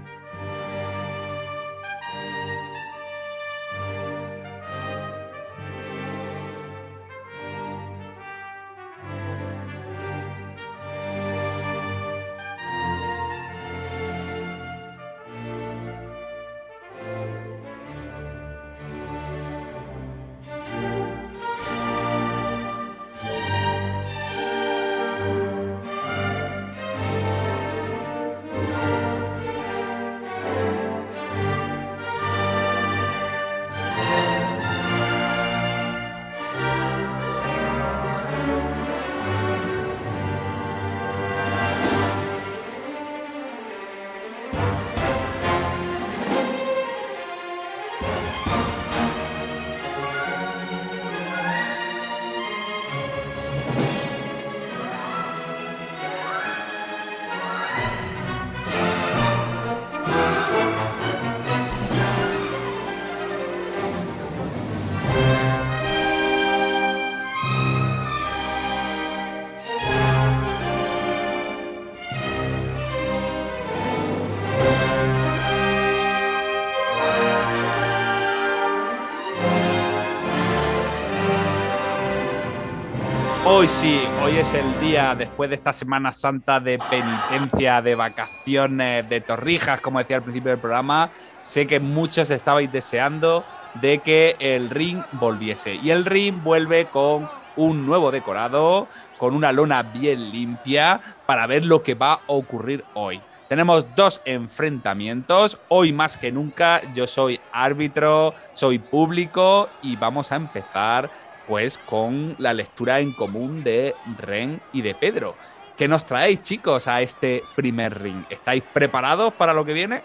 Hoy 83.66 83.70
sí, 83.70 84.00
hoy 84.24 84.38
es 84.38 84.54
el 84.54 84.80
día 84.80 85.16
después 85.16 85.50
de 85.50 85.56
esta 85.56 85.74
Semana 85.74 86.12
Santa 86.12 86.60
de 86.60 86.78
penitencia, 86.78 87.82
de 87.82 87.96
vacaciones, 87.96 89.10
de 89.10 89.22
torrijas, 89.22 89.82
como 89.82 89.98
decía 89.98 90.18
al 90.18 90.22
principio 90.22 90.52
del 90.52 90.60
programa. 90.60 91.10
Sé 91.42 91.66
que 91.66 91.80
muchos 91.80 92.30
estabais 92.30 92.72
deseando 92.72 93.44
de 93.82 93.98
que 93.98 94.36
el 94.38 94.70
ring 94.70 95.02
volviese. 95.14 95.74
Y 95.74 95.90
el 95.90 96.06
ring 96.06 96.44
vuelve 96.44 96.86
con 96.86 97.28
un 97.56 97.88
nuevo 97.88 98.12
decorado, 98.12 98.88
con 99.18 99.34
una 99.34 99.52
lona 99.52 99.82
bien 99.82 100.32
limpia, 100.32 101.02
para 101.26 101.48
ver 101.48 101.66
lo 101.66 101.82
que 101.82 101.96
va 101.96 102.14
a 102.14 102.20
ocurrir 102.28 102.86
hoy. 102.94 103.20
Tenemos 103.50 103.96
dos 103.96 104.22
enfrentamientos. 104.26 105.58
Hoy 105.70 105.92
más 105.92 106.18
que 106.18 106.32
nunca 106.32 106.82
yo 106.94 107.08
soy 107.08 107.40
árbitro, 107.52 108.36
soy 108.54 108.78
público 108.78 109.70
y 109.82 109.96
vamos 109.96 110.32
a 110.32 110.36
empezar 110.36 111.10
pues 111.48 111.78
con 111.78 112.36
la 112.40 112.54
lectura 112.54 113.00
en 113.00 113.14
común 113.14 113.64
de 113.64 113.96
Ren 114.18 114.62
y 114.74 114.82
de 114.82 114.96
Pedro. 114.96 115.36
¿Qué 115.78 115.88
nos 115.88 116.06
traéis, 116.06 116.42
chicos, 116.42 116.88
a 116.88 117.02
este 117.02 117.44
primer 117.56 118.02
ring? 118.02 118.24
¿Estáis 118.30 118.64
preparados 118.74 119.34
para 119.34 119.54
lo 119.54 119.66
que 119.66 119.74
viene? 119.74 120.02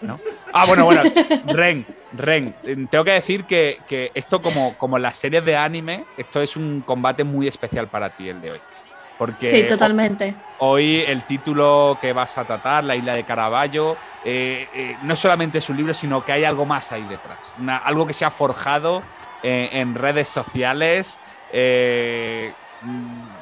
¿No? 0.00 0.20
Ah, 0.52 0.66
bueno, 0.66 0.84
bueno, 0.84 1.02
Ren, 1.46 1.86
Ren, 2.12 2.54
tengo 2.90 3.04
que 3.04 3.12
decir 3.12 3.44
que, 3.44 3.78
que 3.86 4.10
esto 4.14 4.42
como, 4.42 4.76
como 4.76 4.98
las 4.98 5.16
series 5.16 5.44
de 5.44 5.56
anime, 5.56 6.04
esto 6.16 6.42
es 6.42 6.56
un 6.56 6.82
combate 6.82 7.24
muy 7.24 7.46
especial 7.46 7.88
para 7.88 8.10
ti 8.10 8.28
el 8.28 8.40
de 8.40 8.50
hoy. 8.52 8.60
Porque 9.16 9.48
Sí, 9.48 9.62
totalmente. 9.68 10.34
Hoy 10.58 11.02
el 11.06 11.22
título 11.22 11.96
que 12.00 12.12
vas 12.12 12.36
a 12.36 12.44
tratar, 12.44 12.82
La 12.82 12.96
isla 12.96 13.14
de 13.14 13.22
Caravaggio, 13.22 13.96
eh, 14.24 14.66
eh, 14.74 14.96
no 15.02 15.14
solamente 15.14 15.58
es 15.58 15.70
un 15.70 15.76
libro, 15.76 15.94
sino 15.94 16.24
que 16.24 16.32
hay 16.32 16.42
algo 16.44 16.66
más 16.66 16.90
ahí 16.90 17.04
detrás. 17.04 17.54
Una- 17.58 17.76
algo 17.78 18.06
que 18.06 18.12
se 18.12 18.24
ha 18.24 18.30
forjado 18.30 19.02
en 19.44 19.94
redes 19.94 20.28
sociales. 20.28 21.20
Eh, 21.52 22.52
mm, 22.82 23.34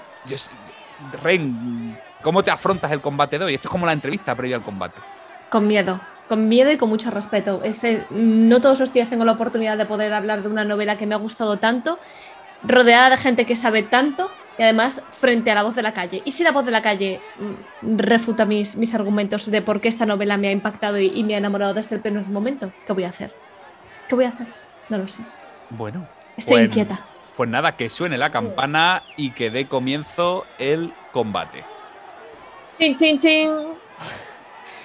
Ren, 1.23 1.99
¿cómo 2.21 2.43
te 2.43 2.51
afrontas 2.51 2.91
el 2.93 3.01
combate 3.01 3.39
de 3.39 3.45
hoy? 3.45 3.55
Esto 3.55 3.69
es 3.69 3.73
como 3.73 3.87
la 3.87 3.93
entrevista 3.93 4.35
previa 4.35 4.57
al 4.57 4.63
combate. 4.63 5.01
Con 5.49 5.67
miedo, 5.67 6.01
con 6.29 6.49
miedo 6.49 6.71
y 6.71 6.77
con 6.77 6.89
mucho 6.89 7.11
respeto. 7.11 7.63
Ese, 7.65 8.05
no 8.11 8.61
todos 8.61 8.81
los 8.81 8.93
días 8.93 9.09
tengo 9.09 9.25
la 9.25 9.33
oportunidad 9.33 9.77
de 9.77 9.85
poder 9.85 10.13
hablar 10.13 10.43
de 10.43 10.49
una 10.49 10.65
novela 10.65 10.97
que 10.97 11.07
me 11.07 11.15
ha 11.15 11.19
gustado 11.19 11.59
tanto 11.59 11.99
rodeada 12.65 13.11
de 13.11 13.17
gente 13.17 13.47
que 13.47 13.57
sabe 13.57 13.83
tanto 13.83 14.31
y 14.59 14.63
además 14.63 15.03
frente 15.11 15.51
a 15.51 15.55
la 15.55 15.63
voz 15.63 15.75
de 15.75 15.83
la 15.83 15.93
calle. 15.93 16.23
¿Y 16.25 16.33
si 16.33 16.45
la 16.45 16.53
voz 16.53 16.65
de 16.65 16.71
la 16.71 16.83
calle 16.83 17.21
mm, 17.83 17.99
refuta 17.99 18.45
mis, 18.45 18.95
argumentos 18.95 19.51
de 19.51 19.63
por 19.63 19.81
qué 19.81 19.89
esta 19.89 20.07
novela 20.07 20.37
me 20.37 20.49
ha 20.49 20.53
impactado 20.53 20.99
y, 20.99 21.23
me 21.25 21.35
ha 21.35 21.39
enamorado 21.39 21.75
desde 21.75 21.97
el 21.97 22.01
primer 22.01 22.27
momento? 22.27 22.73
¿Qué 22.87 22.93
voy 22.93 23.05
a 23.05 23.09
hacer? 23.09 23.33
¿Qué 24.09 24.15
voy 24.15 24.27
a 24.27 24.29
hacer? 24.29 24.47
No 24.89 24.99
lo 24.99 25.09
sé. 25.09 25.23
Bueno. 25.77 26.07
Estoy 26.37 26.55
pues, 26.55 26.65
inquieta. 26.67 27.07
Pues 27.37 27.49
nada, 27.49 27.77
que 27.77 27.91
suene 27.91 28.19
la 28.19 28.31
campana 28.31 29.03
y 29.17 29.31
que 29.31 29.51
dé 29.51 29.67
comienzo 29.67 30.47
el 30.59 30.93
combate. 31.13 31.65
Chin, 32.79 32.97
chin, 32.97 33.19
chin. 33.19 33.51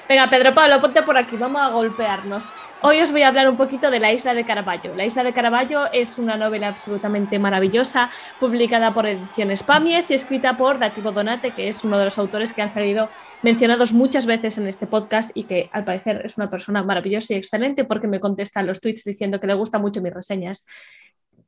Venga, 0.07 0.29
Pedro 0.29 0.53
Pablo, 0.53 0.79
ponte 0.79 1.03
por 1.03 1.17
aquí, 1.17 1.35
vamos 1.35 1.61
a 1.61 1.69
golpearnos. 1.69 2.51
Hoy 2.83 2.99
os 2.99 3.11
voy 3.11 3.23
a 3.23 3.29
hablar 3.29 3.49
un 3.49 3.57
poquito 3.57 3.89
de 3.89 3.99
La 3.99 4.13
Isla 4.13 4.35
de 4.35 4.45
Caravaggio. 4.45 4.93
La 4.95 5.03
Isla 5.03 5.23
de 5.23 5.33
Caravaggio 5.33 5.91
es 5.91 6.19
una 6.19 6.37
novela 6.37 6.67
absolutamente 6.67 7.39
maravillosa, 7.39 8.11
publicada 8.39 8.93
por 8.93 9.07
Ediciones 9.07 9.63
Pamies 9.63 10.11
y 10.11 10.13
escrita 10.13 10.57
por 10.57 10.77
Dativo 10.77 11.11
Donate, 11.11 11.51
que 11.51 11.69
es 11.69 11.83
uno 11.83 11.97
de 11.97 12.05
los 12.05 12.19
autores 12.19 12.53
que 12.53 12.61
han 12.61 12.69
salido 12.69 13.09
mencionados 13.41 13.93
muchas 13.93 14.27
veces 14.27 14.59
en 14.59 14.67
este 14.67 14.85
podcast 14.85 15.35
y 15.35 15.45
que 15.45 15.71
al 15.73 15.85
parecer 15.85 16.21
es 16.23 16.37
una 16.37 16.51
persona 16.51 16.83
maravillosa 16.83 17.33
y 17.33 17.37
excelente 17.37 17.83
porque 17.83 18.07
me 18.07 18.19
contesta 18.19 18.61
los 18.61 18.79
tweets 18.79 19.03
diciendo 19.05 19.39
que 19.39 19.47
le 19.47 19.55
gustan 19.55 19.81
mucho 19.81 19.99
mis 20.03 20.13
reseñas. 20.13 20.63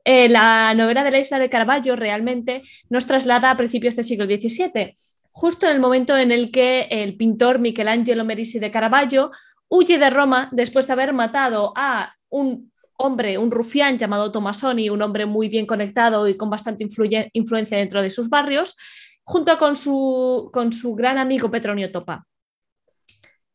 Eh, 0.03 0.29
la 0.29 0.73
novela 0.73 1.03
de 1.03 1.11
la 1.11 1.19
Isla 1.19 1.37
de 1.37 1.49
Caravaggio 1.49 1.95
realmente 1.95 2.63
nos 2.89 3.05
traslada 3.05 3.51
a 3.51 3.57
principios 3.57 3.95
del 3.95 4.05
siglo 4.05 4.25
XVII 4.25 4.95
justo 5.31 5.67
en 5.67 5.73
el 5.73 5.79
momento 5.79 6.17
en 6.17 6.31
el 6.33 6.51
que 6.51 6.87
el 6.89 7.15
pintor 7.15 7.59
Michelangelo 7.59 8.25
Merisi 8.25 8.59
de 8.59 8.71
Caravaggio 8.71 9.31
huye 9.69 9.97
de 9.97 10.09
Roma 10.09 10.49
después 10.51 10.87
de 10.87 10.93
haber 10.93 11.13
matado 11.13 11.71
a 11.75 12.13
un 12.29 12.71
hombre, 12.97 13.37
un 13.37 13.51
rufián 13.51 13.97
llamado 13.97 14.31
Tomasoni, 14.31 14.89
un 14.89 15.01
hombre 15.01 15.25
muy 15.25 15.47
bien 15.47 15.65
conectado 15.65 16.27
y 16.27 16.35
con 16.35 16.49
bastante 16.49 16.85
influencia 17.33 17.77
dentro 17.77 18.01
de 18.01 18.09
sus 18.09 18.29
barrios, 18.29 18.75
junto 19.23 19.57
con 19.57 19.75
su, 19.75 20.49
con 20.51 20.73
su 20.73 20.95
gran 20.95 21.17
amigo 21.17 21.49
Petronio 21.49 21.91
Topa. 21.91 22.25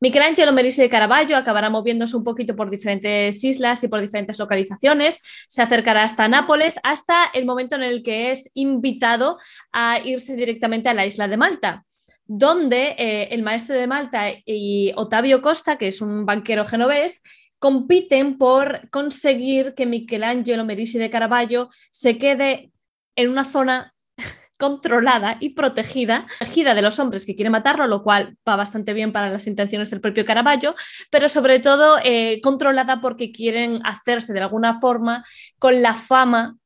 Michelangelo 0.01 0.53
Merisi 0.53 0.83
de 0.83 0.89
Caravaggio 0.89 1.37
acabará 1.37 1.71
moviéndose 1.71 2.17
un 2.17 2.25
poquito 2.25 2.55
por 2.57 2.69
diferentes 2.69 3.43
islas 3.43 3.83
y 3.85 3.89
por 3.89 4.01
diferentes 4.01 4.39
localizaciones, 4.39 5.21
se 5.49 5.63
acercará 5.63 6.03
hasta 6.05 6.29
Nápoles 6.29 6.79
hasta 6.83 7.25
el 7.33 7.47
momento 7.47 7.77
en 7.77 7.83
el 7.83 8.03
que 8.03 8.31
es 8.31 8.51
invitado 8.55 9.39
a 9.73 10.01
irse 10.05 10.37
directamente 10.37 10.89
a 10.89 10.95
la 10.95 11.07
isla 11.07 11.29
de 11.29 11.37
Malta 11.37 11.85
donde 12.27 12.95
eh, 12.99 13.29
el 13.31 13.43
maestro 13.43 13.75
de 13.75 13.87
Malta 13.87 14.27
y 14.45 14.93
Otavio 14.97 15.43
Costa, 15.43 15.77
que 15.77 15.89
es 15.89 16.01
un 16.01 16.25
banquero 16.25 16.65
genovés, 16.65 17.23
compiten 17.59 18.39
por 18.39 18.89
conseguir 18.91 19.75
que 19.75 19.87
Michelangelo 19.87 20.65
Merisi 20.65 20.99
de 20.99 21.11
Caravaggio 21.11 21.71
se 21.91 22.19
quede 22.19 22.73
en 23.17 23.31
una 23.31 23.45
zona 23.45 23.95
controlada 24.59 25.37
y 25.41 25.51
protegida, 25.51 26.27
protegida 26.39 26.75
de 26.75 26.83
los 26.83 26.99
hombres 26.99 27.25
que 27.25 27.35
quieren 27.35 27.53
matarlo, 27.53 27.87
lo 27.87 28.03
cual 28.03 28.37
va 28.49 28.57
bastante 28.57 28.93
bien 28.93 29.13
para 29.13 29.31
las 29.31 29.47
intenciones 29.47 29.91
del 29.91 30.01
propio 30.01 30.25
Caravaggio, 30.25 30.75
pero 31.11 31.29
sobre 31.29 31.59
todo 31.61 31.99
eh, 32.03 32.41
controlada 32.43 33.01
porque 33.01 33.33
quieren 33.33 33.81
hacerse 33.85 34.33
de 34.33 34.41
alguna 34.41 34.79
forma 34.79 35.25
con 35.59 35.81
la 35.83 35.95
fama 35.95 36.59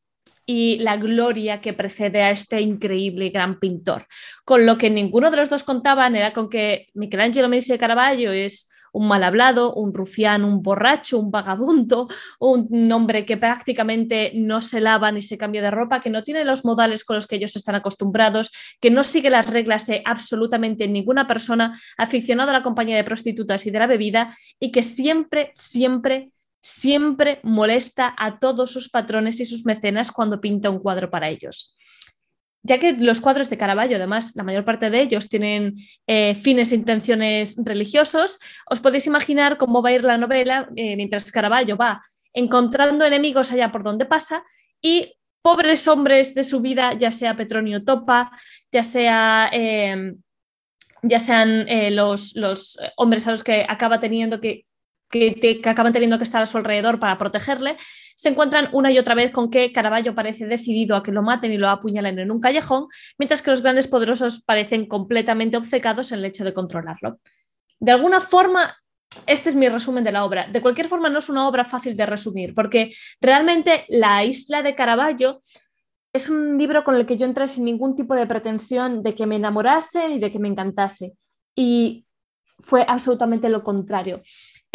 y 0.51 0.78
la 0.78 0.96
gloria 0.96 1.61
que 1.61 1.74
precede 1.74 2.22
a 2.22 2.30
este 2.30 2.62
increíble 2.62 3.28
gran 3.28 3.59
pintor. 3.61 4.07
Con 4.46 4.64
lo 4.64 4.78
que 4.78 4.88
ninguno 4.88 5.30
de 5.30 5.36
los 5.36 5.51
dos 5.51 5.62
contaban 5.62 6.16
era 6.16 6.32
con 6.32 6.49
que 6.49 6.86
Michelangelo 6.94 7.51
Merisi 7.51 7.72
de 7.72 7.78
Caravaggio 7.78 8.32
es 8.32 8.70
un 8.94 9.09
mal 9.09 9.24
hablado, 9.24 9.74
un 9.74 9.92
rufián, 9.92 10.44
un 10.44 10.62
borracho, 10.62 11.18
un 11.18 11.30
vagabundo, 11.30 12.09
un 12.40 12.90
hombre 12.90 13.26
que 13.26 13.36
prácticamente 13.36 14.32
no 14.36 14.62
se 14.62 14.80
lava 14.80 15.12
ni 15.12 15.20
se 15.20 15.36
cambia 15.36 15.61
de 15.61 15.70
ropa, 15.70 16.01
que 16.01 16.09
no 16.09 16.24
tiene 16.24 16.46
los 16.46 16.64
modales 16.64 17.05
con 17.05 17.16
los 17.16 17.26
que 17.26 17.36
ellos 17.36 17.55
están 17.55 17.74
acostumbrados, 17.74 18.51
que 18.80 18.90
no 18.90 19.05
sigue 19.05 19.28
las 19.28 19.51
reglas 19.51 19.86
de 19.86 20.01
absolutamente 20.07 20.88
ninguna 20.88 21.26
persona, 21.26 21.78
aficionado 21.99 22.49
a 22.49 22.55
la 22.55 22.62
compañía 22.62 22.96
de 22.96 23.05
prostitutas 23.05 23.66
y 23.66 23.70
de 23.70 23.78
la 23.78 23.86
bebida, 23.86 24.34
y 24.59 24.72
que 24.72 24.82
siempre, 24.82 25.51
siempre 25.53 26.30
siempre 26.61 27.40
molesta 27.42 28.14
a 28.16 28.38
todos 28.38 28.70
sus 28.70 28.88
patrones 28.88 29.40
y 29.40 29.44
sus 29.44 29.64
mecenas 29.64 30.11
cuando 30.11 30.40
pinta 30.40 30.70
un 30.70 30.80
cuadro 30.80 31.11
para 31.11 31.28
ellos. 31.28 31.76
Ya 32.62 32.78
que 32.78 32.92
los 32.92 33.20
cuadros 33.20 33.48
de 33.48 33.56
Caravaggio, 33.56 33.96
además, 33.96 34.32
la 34.34 34.42
mayor 34.42 34.64
parte 34.64 34.90
de 34.90 35.00
ellos 35.00 35.28
tienen 35.28 35.76
eh, 36.06 36.34
fines 36.34 36.72
e 36.72 36.74
intenciones 36.74 37.56
religiosos, 37.56 38.38
os 38.68 38.80
podéis 38.80 39.06
imaginar 39.06 39.56
cómo 39.56 39.80
va 39.80 39.90
a 39.90 39.92
ir 39.92 40.04
la 40.04 40.18
novela 40.18 40.68
eh, 40.74 40.96
mientras 40.96 41.30
Caravaggio 41.30 41.76
va 41.76 42.02
encontrando 42.34 43.04
enemigos 43.04 43.52
allá 43.52 43.70
por 43.72 43.82
donde 43.82 44.04
pasa 44.04 44.44
y 44.82 45.14
pobres 45.40 45.86
hombres 45.88 46.34
de 46.34 46.44
su 46.44 46.61
vida, 46.61 46.94
ya 46.94 47.12
sea 47.12 47.36
Petronio 47.36 47.84
Topa, 47.84 48.30
ya 48.72 48.84
sea... 48.84 49.48
Em, 49.52 50.18
ya 51.02 51.20
sean 51.20 51.68
eh, 51.68 51.92
los, 51.92 52.34
los, 52.34 52.76
hombres 52.96 53.24
a 53.28 53.30
los 53.30 53.44
que 53.44 53.64
acaba 53.68 54.00
teniendo 54.00 54.40
que 54.40 54.66
que, 55.11 55.61
acaban 55.64 55.92
teniendo 55.92 56.18
que 56.18 56.24
estar 56.24 56.42
a 56.42 56.46
su 56.46 56.59
alrededor 56.59 56.98
para 56.98 57.18
protegerle, 57.18 57.76
se 58.14 58.28
encuentran 58.28 58.68
una 58.72 58.90
y 58.90 58.98
otra 58.98 59.14
vez 59.14 59.30
con 59.30 59.50
que 59.50 59.72
Caravaggio 59.72 60.14
parece 60.14 60.46
decidido 60.46 60.96
a 60.96 61.02
que 61.02 61.12
lo 61.12 61.22
maten 61.22 61.52
y 61.52 61.56
lo 61.56 61.68
apuñalen 61.68 62.18
en 62.18 62.30
un 62.30 62.40
callejón, 62.40 62.88
mientras 63.18 63.42
que 63.42 63.50
los 63.50 63.62
grandes 63.62 63.86
poderosos 63.86 64.42
parecen 64.42 64.86
completamente 64.86 65.56
obcecados 65.56 66.12
en 66.12 66.18
el 66.18 66.26
hecho 66.26 66.44
de 66.44 66.52
controlarlo. 66.52 67.20
De 67.80 67.92
alguna 67.92 68.20
forma, 68.20 68.76
este 69.26 69.48
es 69.48 69.54
mi 69.54 69.68
resumen 69.68 70.04
de 70.04 70.12
la 70.12 70.24
obra. 70.24 70.48
De 70.48 70.61
cualquier 70.61 70.88
forma, 70.88 71.09
no 71.09 71.20
es 71.20 71.28
una 71.28 71.48
obra 71.48 71.64
fácil 71.64 71.96
de 71.96 72.06
resumir, 72.06 72.54
porque 72.54 72.92
realmente 73.20 73.84
La 73.88 74.24
isla 74.24 74.62
de 74.62 74.74
Caravaggio 74.74 75.40
es 76.12 76.28
un 76.28 76.59
libro 76.59 76.84
con 76.84 76.96
el 76.96 77.06
que 77.06 77.16
yo 77.16 77.26
entré 77.26 77.48
sin 77.48 77.64
ningún 77.64 77.94
tipo 77.94 78.14
de 78.14 78.26
pretensión 78.26 79.02
de 79.02 79.14
que 79.14 79.26
me 79.26 79.36
enamorase 79.36 80.09
y 80.09 80.18
de 80.18 80.32
que 80.32 80.38
me 80.38 80.48
encantase. 80.48 81.12
Y 81.54 82.04
fue 82.61 82.84
absolutamente 82.88 83.48
lo 83.48 83.62
contrario 83.62 84.20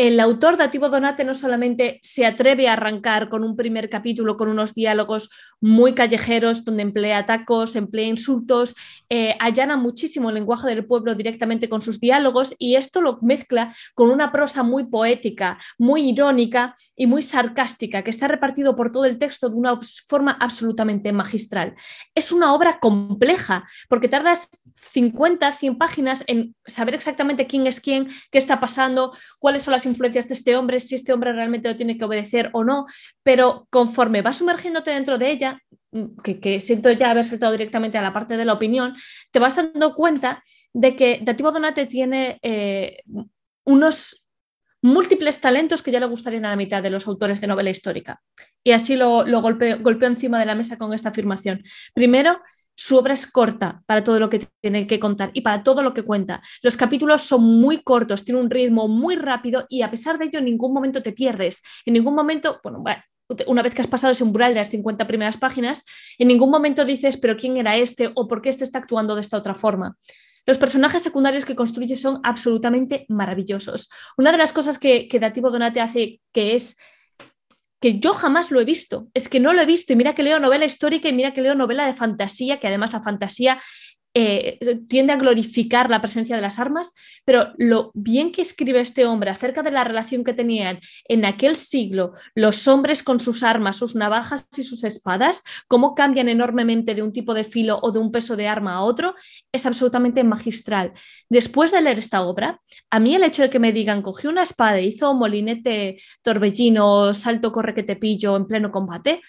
el 0.04 0.20
autor 0.20 0.58
Dativo 0.58 0.90
Donate 0.90 1.24
no 1.24 1.34
solamente 1.34 2.02
se 2.04 2.26
atreve 2.26 2.68
a 2.68 2.74
arrancar 2.74 3.30
con 3.30 3.42
un 3.42 3.56
primer 3.56 3.90
capítulo 3.90 4.36
con 4.36 4.50
unos 4.50 4.74
diálogos 4.74 5.30
muy 5.62 5.96
callejeros 5.96 6.66
donde 6.66 6.84
emplea 6.84 7.26
tacos, 7.26 7.78
emplea 7.78 8.08
insultos, 8.08 8.76
eh, 9.08 9.38
allana 9.40 9.78
muchísimo 9.78 10.28
el 10.28 10.36
lenguaje 10.36 10.68
del 10.68 10.86
pueblo 10.86 11.16
directamente 11.16 11.70
con 11.70 11.80
sus 11.80 12.02
diálogos 12.02 12.54
y 12.60 12.76
esto 12.76 13.00
lo 13.00 13.20
mezcla 13.22 13.74
con 13.96 14.12
una 14.12 14.30
prosa 14.34 14.62
muy 14.62 14.88
poética, 14.88 15.58
muy 15.78 16.10
irónica 16.10 16.76
y 16.98 17.08
muy 17.08 17.22
sarcástica 17.22 18.04
que 18.04 18.10
está 18.10 18.28
repartido 18.28 18.76
por 18.76 18.92
todo 18.92 19.06
el 19.06 19.18
texto 19.18 19.48
de 19.50 19.56
una 19.56 19.80
forma 20.06 20.34
absolutamente 20.34 21.14
magistral. 21.14 21.76
Es 22.14 22.34
una 22.34 22.54
obra 22.54 22.80
compleja 22.82 23.70
porque 23.88 24.10
tardas 24.10 24.50
50, 24.92 25.50
100 25.54 25.78
páginas 25.78 26.26
en 26.28 26.56
saber 26.66 26.94
exactamente 26.94 27.48
quién 27.48 27.68
es 27.68 27.80
quién, 27.80 28.10
qué 28.32 28.38
está 28.38 28.60
pasando, 28.60 29.16
cuáles 29.40 29.64
son 29.64 29.72
las 29.72 29.86
influencias 29.94 30.28
de 30.28 30.34
este 30.34 30.56
hombre, 30.56 30.80
si 30.80 30.96
este 30.96 31.14
hombre 31.14 31.34
realmente 31.34 31.70
lo 31.70 31.76
tiene 31.76 31.98
que 31.98 32.06
obedecer 32.06 32.50
o 32.54 32.64
no, 32.64 32.86
pero 33.24 33.68
conforme 33.70 34.22
vas 34.22 34.38
sumergiéndote 34.38 34.92
dentro 34.92 35.18
de 35.18 35.32
ella, 35.32 35.62
mm, 35.92 36.22
que, 36.22 36.60
siento 36.60 36.92
ya 36.92 37.12
haber 37.12 37.26
saltado 37.26 37.52
directamente 37.52 37.98
a 37.98 38.02
la 38.02 38.14
parte 38.14 38.38
de 38.38 38.46
la 38.46 38.54
opinión, 38.54 38.96
te 39.32 39.40
vas 39.40 39.56
dando 39.56 39.96
cuenta 39.96 40.44
de 40.74 40.96
que 40.96 41.20
Dativo 41.24 41.52
Donate 41.52 41.86
tiene 41.86 42.40
eh, 42.42 43.04
unos 43.64 44.24
múltiples 44.82 45.40
talentos 45.40 45.82
que 45.82 45.92
ya 45.92 46.00
le 46.00 46.06
gustarían 46.08 46.46
a 46.46 46.50
la 46.50 46.56
mitad 46.58 46.84
de 46.84 46.90
los 46.90 47.08
autores 47.08 47.40
de 47.40 47.48
novela 47.48 47.70
histórica. 47.70 48.22
Y 48.64 48.72
así 48.72 48.96
lo, 48.96 49.24
golpeo 49.42 50.08
encima 50.08 50.40
de 50.40 50.46
la 50.46 50.56
mesa 50.56 50.78
con 50.78 50.94
esta 50.94 51.10
afirmación. 51.10 51.64
Primero, 51.94 52.42
su 52.76 52.98
obra 52.98 53.14
es 53.14 53.30
corta 53.30 53.84
para 53.86 54.04
todo 54.04 54.20
lo 54.20 54.30
que 54.30 54.48
tiene 54.62 54.88
que 54.88 55.00
contar 55.00 55.32
y 55.34 55.42
para 55.42 55.64
todo 55.64 55.84
lo 55.84 55.94
que 55.94 56.04
cuenta. 56.04 56.42
Los 56.62 56.78
capítulos 56.78 57.22
son 57.22 57.44
muy 57.44 57.84
cortos, 57.84 58.24
tiene 58.24 58.42
un 58.42 58.50
ritmo 58.50 58.88
muy 58.88 59.16
rápido 59.16 59.66
y 59.70 59.82
a 59.82 59.92
pesar 59.92 60.18
de 60.18 60.26
ello 60.26 60.40
en 60.40 60.46
ningún 60.46 60.74
momento 60.74 61.02
te 61.02 61.12
pierdes. 61.12 61.62
En 61.86 61.94
ningún 61.94 62.16
momento, 62.16 62.60
una 63.48 63.62
vez 63.62 63.76
que 63.76 63.82
has 63.82 63.88
pasado 63.88 64.14
ese 64.14 64.24
umbral 64.24 64.54
de 64.54 64.60
las 64.60 64.70
50 64.70 65.08
primeras 65.08 65.38
páginas, 65.38 65.86
en 66.18 66.28
ningún 66.28 66.50
momento 66.50 66.86
dices, 66.86 67.18
pero 67.18 67.38
¿quién 67.38 67.58
era 67.58 67.76
este 67.78 68.12
o 68.16 68.28
por 68.28 68.42
qué 68.42 68.50
este 68.50 68.64
está 68.64 68.80
actuando 68.80 69.16
de 69.16 69.22
esta 69.22 69.38
otra 69.38 69.56
forma? 69.56 69.98
Los 70.46 70.58
personajes 70.58 71.02
secundarios 71.02 71.46
que 71.46 71.56
construye 71.56 71.96
son 71.96 72.20
absolutamente 72.24 73.06
maravillosos. 73.08 73.90
Una 74.18 74.32
de 74.34 74.38
las 74.38 74.52
cosas 74.52 74.78
que, 74.78 75.08
que 75.08 75.20
Dativo 75.20 75.52
Donate 75.52 75.80
hace 75.80 76.20
que 76.34 76.56
es 76.56 76.78
que 77.84 78.00
yo 78.00 78.14
jamás 78.14 78.50
lo 78.50 78.62
he 78.62 78.64
visto. 78.64 79.10
Es 79.14 79.28
que 79.28 79.42
no 79.42 79.52
lo 79.52 79.62
he 79.62 79.66
visto 79.66 79.92
y 79.92 79.98
mira 79.98 80.16
que 80.16 80.24
leo 80.24 80.40
novela 80.40 80.64
histórica 80.64 81.10
y 81.10 81.12
mira 81.12 81.34
que 81.34 81.42
leo 81.42 81.54
novela 81.54 81.86
de 81.86 81.92
fantasía, 81.92 82.62
que 82.62 82.68
además 82.68 82.94
la 82.94 83.04
fantasía 83.04 83.62
eh, 84.16 84.60
tiende 84.88 85.14
a 85.14 85.18
glorificar 85.18 85.90
la 85.90 86.02
presencia 86.02 86.36
de 86.36 86.42
las 86.42 86.60
armas, 86.60 86.94
pero 87.26 87.54
lo 87.58 87.92
bien 87.96 88.32
que 88.32 88.44
escribe 88.44 88.80
este 88.80 89.06
hombre 89.06 89.32
acerca 89.32 89.64
de 89.64 89.72
la 89.72 89.84
relación 89.84 90.24
que 90.24 90.34
tenían 90.34 90.80
en 91.08 91.26
aquel 91.26 91.56
siglo 91.56 92.14
los 92.36 92.68
hombres 92.68 93.02
con 93.02 93.20
sus 93.20 93.42
armas, 93.42 93.78
sus 93.78 93.96
navajas 93.96 94.48
y 94.56 94.64
sus 94.64 94.84
espadas, 94.84 95.44
cómo 95.68 95.96
cambian 95.96 96.30
enormemente 96.30 96.94
de 96.94 97.02
un 97.02 97.12
tipo 97.12 97.34
de 97.34 97.44
filo 97.44 97.80
o 97.82 97.92
de 97.92 98.00
un 98.00 98.12
peso 98.12 98.36
de 98.36 98.48
arma 98.48 98.76
a 98.76 98.82
otro, 98.82 99.16
es 99.52 99.66
absolutamente 99.66 100.24
magistral. 100.24 100.94
Después 101.30 101.72
de 101.72 101.82
leer 101.82 102.00
esta 102.00 102.22
obra, 102.22 102.62
a 102.92 103.00
mí 103.00 103.16
el 103.16 103.24
hecho 103.24 103.42
de 103.42 103.50
que 103.50 103.60
me 103.60 103.72
digan, 103.72 104.02
cogió 104.02 104.30
una 104.30 104.44
espada, 104.44 104.80
hizo 104.80 105.14
molinete 105.14 106.00
torbellino, 106.22 107.14
salto, 107.14 107.52
corre 107.52 107.74
que 107.74 107.84
te 107.84 107.96
pillo 107.96 108.36
en 108.36 108.46
pleno 108.46 108.72
combate, 108.72 109.22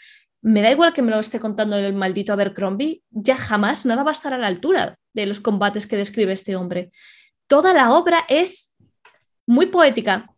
me 0.44 0.60
da 0.60 0.70
igual 0.70 0.92
que 0.92 1.00
me 1.00 1.10
lo 1.10 1.18
esté 1.18 1.40
contando 1.40 1.74
el 1.76 1.94
maldito 1.94 2.34
Abercrombie, 2.34 3.02
ya 3.10 3.34
jamás 3.34 3.86
nada 3.86 4.02
va 4.02 4.10
a 4.10 4.12
estar 4.12 4.34
a 4.34 4.38
la 4.38 4.46
altura 4.46 4.98
de 5.14 5.24
los 5.24 5.40
combates 5.40 5.86
que 5.86 5.96
describe 5.96 6.34
este 6.34 6.54
hombre. 6.54 6.92
Toda 7.46 7.72
la 7.72 7.94
obra 7.94 8.26
es 8.28 8.74
muy 9.46 9.66
poética, 9.66 10.30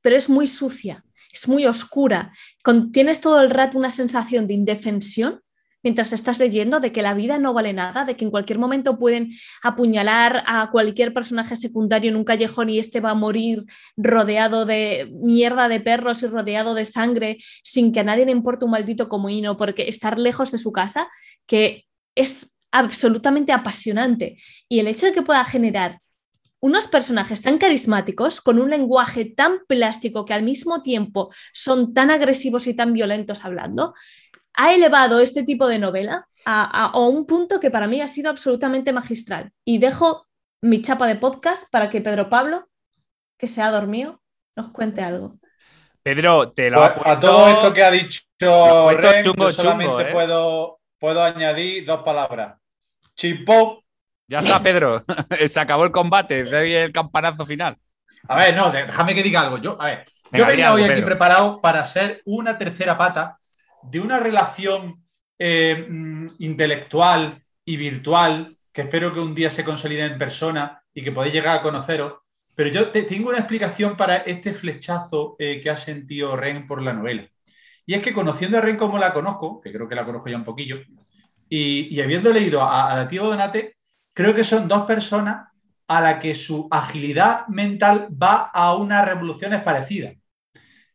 pero 0.00 0.16
es 0.16 0.28
muy 0.28 0.48
sucia, 0.48 1.04
es 1.32 1.46
muy 1.46 1.66
oscura. 1.66 2.32
tienes 2.92 3.20
todo 3.20 3.40
el 3.40 3.50
rato 3.50 3.78
una 3.78 3.92
sensación 3.92 4.48
de 4.48 4.54
indefensión 4.54 5.40
mientras 5.82 6.12
estás 6.12 6.38
leyendo 6.38 6.80
de 6.80 6.92
que 6.92 7.02
la 7.02 7.14
vida 7.14 7.38
no 7.38 7.52
vale 7.52 7.72
nada, 7.72 8.04
de 8.04 8.16
que 8.16 8.24
en 8.24 8.30
cualquier 8.30 8.58
momento 8.58 8.98
pueden 8.98 9.32
apuñalar 9.62 10.42
a 10.46 10.70
cualquier 10.70 11.12
personaje 11.12 11.56
secundario 11.56 12.10
en 12.10 12.16
un 12.16 12.24
callejón 12.24 12.70
y 12.70 12.78
este 12.78 13.00
va 13.00 13.10
a 13.10 13.14
morir 13.14 13.64
rodeado 13.96 14.64
de 14.64 15.10
mierda 15.12 15.68
de 15.68 15.80
perros 15.80 16.22
y 16.22 16.26
rodeado 16.26 16.74
de 16.74 16.84
sangre 16.84 17.38
sin 17.62 17.92
que 17.92 18.00
a 18.00 18.04
nadie 18.04 18.26
le 18.26 18.32
importe 18.32 18.64
un 18.64 18.70
maldito 18.72 19.08
comino 19.08 19.56
porque 19.56 19.88
estar 19.88 20.18
lejos 20.18 20.52
de 20.52 20.58
su 20.58 20.72
casa, 20.72 21.08
que 21.46 21.86
es 22.14 22.56
absolutamente 22.70 23.52
apasionante. 23.52 24.38
Y 24.68 24.80
el 24.80 24.88
hecho 24.88 25.06
de 25.06 25.12
que 25.12 25.22
pueda 25.22 25.44
generar 25.44 26.00
unos 26.60 26.86
personajes 26.86 27.42
tan 27.42 27.58
carismáticos, 27.58 28.40
con 28.40 28.60
un 28.60 28.70
lenguaje 28.70 29.24
tan 29.24 29.58
plástico 29.66 30.24
que 30.24 30.32
al 30.32 30.44
mismo 30.44 30.80
tiempo 30.80 31.34
son 31.52 31.92
tan 31.92 32.10
agresivos 32.12 32.68
y 32.68 32.74
tan 32.74 32.92
violentos 32.92 33.44
hablando, 33.44 33.94
ha 34.54 34.74
elevado 34.74 35.20
este 35.20 35.42
tipo 35.42 35.66
de 35.66 35.78
novela 35.78 36.26
a, 36.44 36.98
un 36.98 37.26
punto 37.26 37.60
que 37.60 37.70
para 37.70 37.86
mí 37.86 38.00
ha 38.00 38.08
sido 38.08 38.30
absolutamente 38.30 38.92
magistral. 38.92 39.52
Y 39.64 39.78
dejo 39.78 40.26
mi 40.60 40.82
chapa 40.82 41.06
de 41.06 41.16
podcast 41.16 41.64
para 41.70 41.90
que 41.90 42.00
Pedro 42.00 42.28
Pablo, 42.28 42.68
que 43.38 43.48
se 43.48 43.62
ha 43.62 43.70
dormido, 43.70 44.20
nos 44.56 44.70
cuente 44.70 45.02
algo. 45.02 45.38
Pedro, 46.02 46.50
te 46.50 46.68
lo 46.70 46.82
ha 46.82 46.94
puesto... 46.94 47.10
A 47.10 47.20
todo 47.20 47.48
esto 47.48 47.72
que 47.72 47.82
ha 47.84 47.90
dicho 47.90 48.22
Ren, 48.40 49.24
yo 49.24 49.52
solamente 49.52 50.10
¿eh? 50.10 50.12
puedo, 50.12 50.80
puedo 50.98 51.22
añadir 51.22 51.86
dos 51.86 52.02
palabras. 52.02 52.58
Chipop. 53.14 53.84
Ya 54.26 54.40
está, 54.40 54.60
Pedro. 54.60 55.04
se 55.46 55.60
acabó 55.60 55.84
el 55.84 55.92
combate. 55.92 56.44
De 56.44 56.84
el 56.84 56.92
campanazo 56.92 57.44
final. 57.44 57.76
A 58.28 58.36
ver, 58.36 58.56
no, 58.56 58.70
déjame 58.70 59.14
que 59.14 59.22
diga 59.22 59.42
algo. 59.42 59.58
Yo, 59.58 59.80
a 59.80 59.86
ver, 59.86 60.04
yo 60.32 60.46
venía 60.46 60.72
hoy 60.72 60.84
aquí 60.84 61.02
preparado 61.02 61.60
para 61.60 61.84
ser 61.84 62.22
una 62.24 62.56
tercera 62.56 62.96
pata 62.96 63.38
de 63.82 64.00
una 64.00 64.20
relación 64.20 65.04
eh, 65.38 65.86
mm, 65.88 66.26
intelectual 66.38 67.42
y 67.64 67.76
virtual 67.76 68.56
que 68.72 68.82
espero 68.82 69.12
que 69.12 69.20
un 69.20 69.34
día 69.34 69.50
se 69.50 69.64
consolide 69.64 70.04
en 70.04 70.18
persona 70.18 70.82
y 70.94 71.02
que 71.02 71.12
podáis 71.12 71.32
llegar 71.32 71.58
a 71.58 71.62
conoceros. 71.62 72.14
Pero 72.54 72.70
yo 72.70 72.90
tengo 72.90 73.30
una 73.30 73.38
explicación 73.38 73.96
para 73.96 74.18
este 74.18 74.54
flechazo 74.54 75.36
eh, 75.38 75.60
que 75.60 75.70
ha 75.70 75.76
sentido 75.76 76.36
Ren 76.36 76.66
por 76.66 76.82
la 76.82 76.92
novela. 76.92 77.28
Y 77.86 77.94
es 77.94 78.02
que 78.02 78.12
conociendo 78.12 78.58
a 78.58 78.60
Ren 78.60 78.76
como 78.76 78.98
la 78.98 79.12
conozco, 79.12 79.60
que 79.60 79.72
creo 79.72 79.88
que 79.88 79.94
la 79.94 80.04
conozco 80.04 80.28
ya 80.28 80.36
un 80.36 80.44
poquillo, 80.44 80.80
y, 81.48 82.00
habiendo 82.00 82.32
leído 82.32 82.62
a, 82.62 82.98
a 82.98 83.04
Donate, 83.04 83.76
creo 84.14 84.34
que 84.34 84.44
son 84.44 84.68
dos 84.68 84.86
personas 84.86 85.48
a 85.86 86.00
la 86.00 86.18
que 86.18 86.34
su 86.34 86.66
agilidad 86.70 87.46
mental 87.48 88.08
va 88.10 88.50
a 88.54 88.74
unas 88.76 89.06
revoluciones 89.06 89.62
parecidas. 89.62 90.14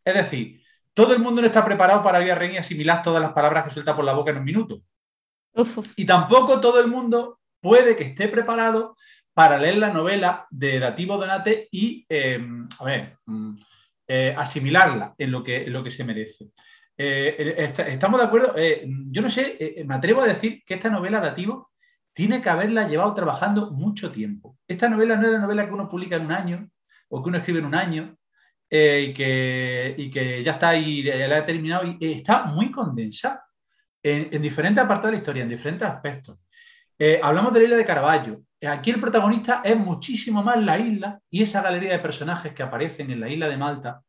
Es 0.04 0.14
decir, 0.16 0.62
todo 0.98 1.14
el 1.14 1.20
mundo 1.20 1.42
no 1.42 1.48
está 1.48 1.64
preparado 1.64 2.02
para 2.02 2.24
ir 2.24 2.32
a 2.32 2.36
Ren 2.36 2.56
y 2.56 2.58
asimilar 2.58 3.04
todas 3.04 3.22
las 3.22 3.32
palabras 3.32 3.64
que 3.64 3.70
suelta 3.70 3.96
por 3.96 4.04
la 4.04 4.16
boca 4.16 4.32
en 4.32 4.38
un 4.38 4.44
minuto. 4.44 4.82
Y 5.96 6.08
tampoco 6.08 6.60
todo 6.60 6.80
el 6.80 6.88
mundo 6.88 7.40
puede 7.62 7.96
que 7.96 8.04
esté 8.04 8.28
preparado 8.28 8.96
para 9.32 9.60
leer 9.60 9.78
la 9.78 9.94
novela 9.94 10.48
de 10.50 10.80
Dativo 10.80 11.20
Donate 11.20 11.68
y, 11.70 12.04
em, 12.10 12.68
a 12.80 12.84
ver, 12.84 13.16
mm, 13.28 13.60
eh, 14.08 14.34
asimilarla 14.36 15.14
en 15.20 15.30
lo, 15.30 15.44
que, 15.44 15.68
lo 15.68 15.84
que 15.84 15.92
se 15.92 16.04
merece. 16.04 16.48
Eh, 16.98 17.72
estamos 17.90 18.20
de 18.20 18.26
acuerdo. 18.26 18.54
Eh, 18.58 18.88
yo 19.12 19.22
no 19.22 19.30
sé, 19.30 19.84
me 19.86 19.94
atrevo 19.94 20.22
a 20.22 20.28
decir 20.28 20.64
que 20.66 20.74
esta 20.74 20.90
novela 20.90 21.22
Dativo 21.22 21.70
tiene 22.12 22.42
que 22.42 22.50
haberla 22.50 22.88
llevado 22.88 23.14
trabajando 23.14 23.70
mucho 23.70 24.12
tiempo. 24.12 24.58
Esta 24.68 24.90
novela 24.90 25.16
no 25.16 25.28
es 25.28 25.34
la 25.34 25.40
novela 25.40 25.68
que 25.68 25.76
uno 25.76 25.90
publica 25.90 26.16
en 26.16 26.26
un 26.26 26.32
año 26.32 26.72
o 27.10 27.22
que 27.22 27.30
uno 27.30 27.38
escribe 27.38 27.60
en 27.60 27.66
un 27.66 27.76
año 27.76 28.18
eh, 28.70 29.96
y, 29.98 30.10
que, 30.10 30.44
ya 30.44 30.54
está 30.54 30.76
ya 30.78 31.28
la 31.28 31.38
ha 31.38 31.46
terminado 31.46 31.84
y 32.00 32.12
está 32.12 32.44
muy 32.46 32.72
condensada 32.72 33.48
en, 34.04 34.42
diferentes 34.42 34.84
apartados 34.84 35.12
de 35.12 35.12
la 35.14 35.18
historia, 35.18 35.44
en 35.44 35.50
diferentes 35.50 35.88
aspectos. 35.88 36.40
Eh, 36.98 37.20
hablamos 37.22 37.54
de 37.54 37.60
la 37.60 37.66
isla 37.66 37.78
de 37.78 37.86
Caravaggio. 37.86 38.42
Aquí 38.68 38.90
el 38.92 39.00
protagonista 39.00 39.62
es 39.64 39.78
muchísimo 39.78 40.42
más 40.42 40.62
la 40.64 40.80
isla 40.80 41.20
y 41.30 41.44
esa 41.44 41.62
galería 41.62 41.92
de 41.92 42.00
personajes 42.00 42.54
que 42.54 42.64
aparecen 42.64 43.12
en 43.12 43.20
la 43.20 43.30
isla 43.30 43.48
de 43.48 43.58
Malta 43.58 44.02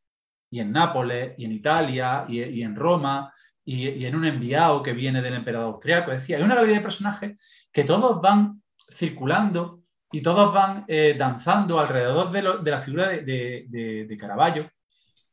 y 0.51 0.61
en 0.61 0.73
Nápoles 0.73 1.35
y 1.37 1.45
en 1.45 1.53
Italia 1.53 2.25
y, 2.29 2.63
en 2.63 2.75
Roma 2.75 3.33
y, 3.65 4.07
en 4.07 4.17
un 4.17 4.25
enviado 4.25 4.83
que 4.83 4.95
viene 4.95 5.21
del 5.21 5.35
emperador 5.35 5.75
austriaco. 5.75 6.13
Es 6.13 6.21
decir, 6.21 6.37
hay 6.37 6.43
una 6.43 6.55
galería 6.55 6.77
de 6.77 6.83
personajes 6.83 7.37
que 7.71 7.85
todos 7.85 8.23
van 8.23 8.63
circulando 8.91 9.83
y 10.11 10.23
todos 10.23 10.53
van 10.53 10.85
eh, 10.89 11.15
danzando 11.19 11.79
alrededor 11.79 12.31
de, 12.31 12.71
la 12.71 12.81
figura 12.81 13.09
de, 13.09 14.17
Caravaggio, 14.19 14.71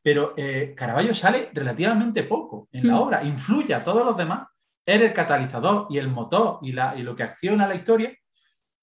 pero 0.02 0.34
eh, 0.36 0.74
Caravaggio 0.76 1.14
sale 1.14 1.50
relativamente 1.52 2.22
poco 2.24 2.68
en 2.72 2.86
la 2.86 2.94
mm. 2.94 2.98
obra, 2.98 3.24
influye 3.24 3.74
a 3.74 3.82
todos 3.82 4.04
los 4.04 4.16
demás, 4.16 4.48
es 4.84 5.00
el 5.00 5.12
catalizador 5.12 5.86
y 5.90 5.98
el 5.98 6.08
motor 6.08 6.58
y, 6.62 6.72
lo 6.72 7.16
que 7.16 7.22
acciona 7.22 7.66
la 7.66 7.74
historia, 7.74 8.16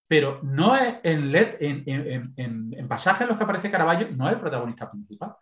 pero 0.08 0.40
no 0.44 0.76
es 0.76 0.96
en, 1.04 1.34
en, 1.36 2.34
en, 2.36 2.88
pasajes 2.88 3.22
en 3.22 3.30
los 3.30 3.38
que 3.38 3.44
aparece 3.44 3.72
Caravaggio, 3.72 4.10
no 4.12 4.28
es 4.28 4.34
el 4.34 4.40
protagonista 4.40 4.92
principal. 4.92 5.36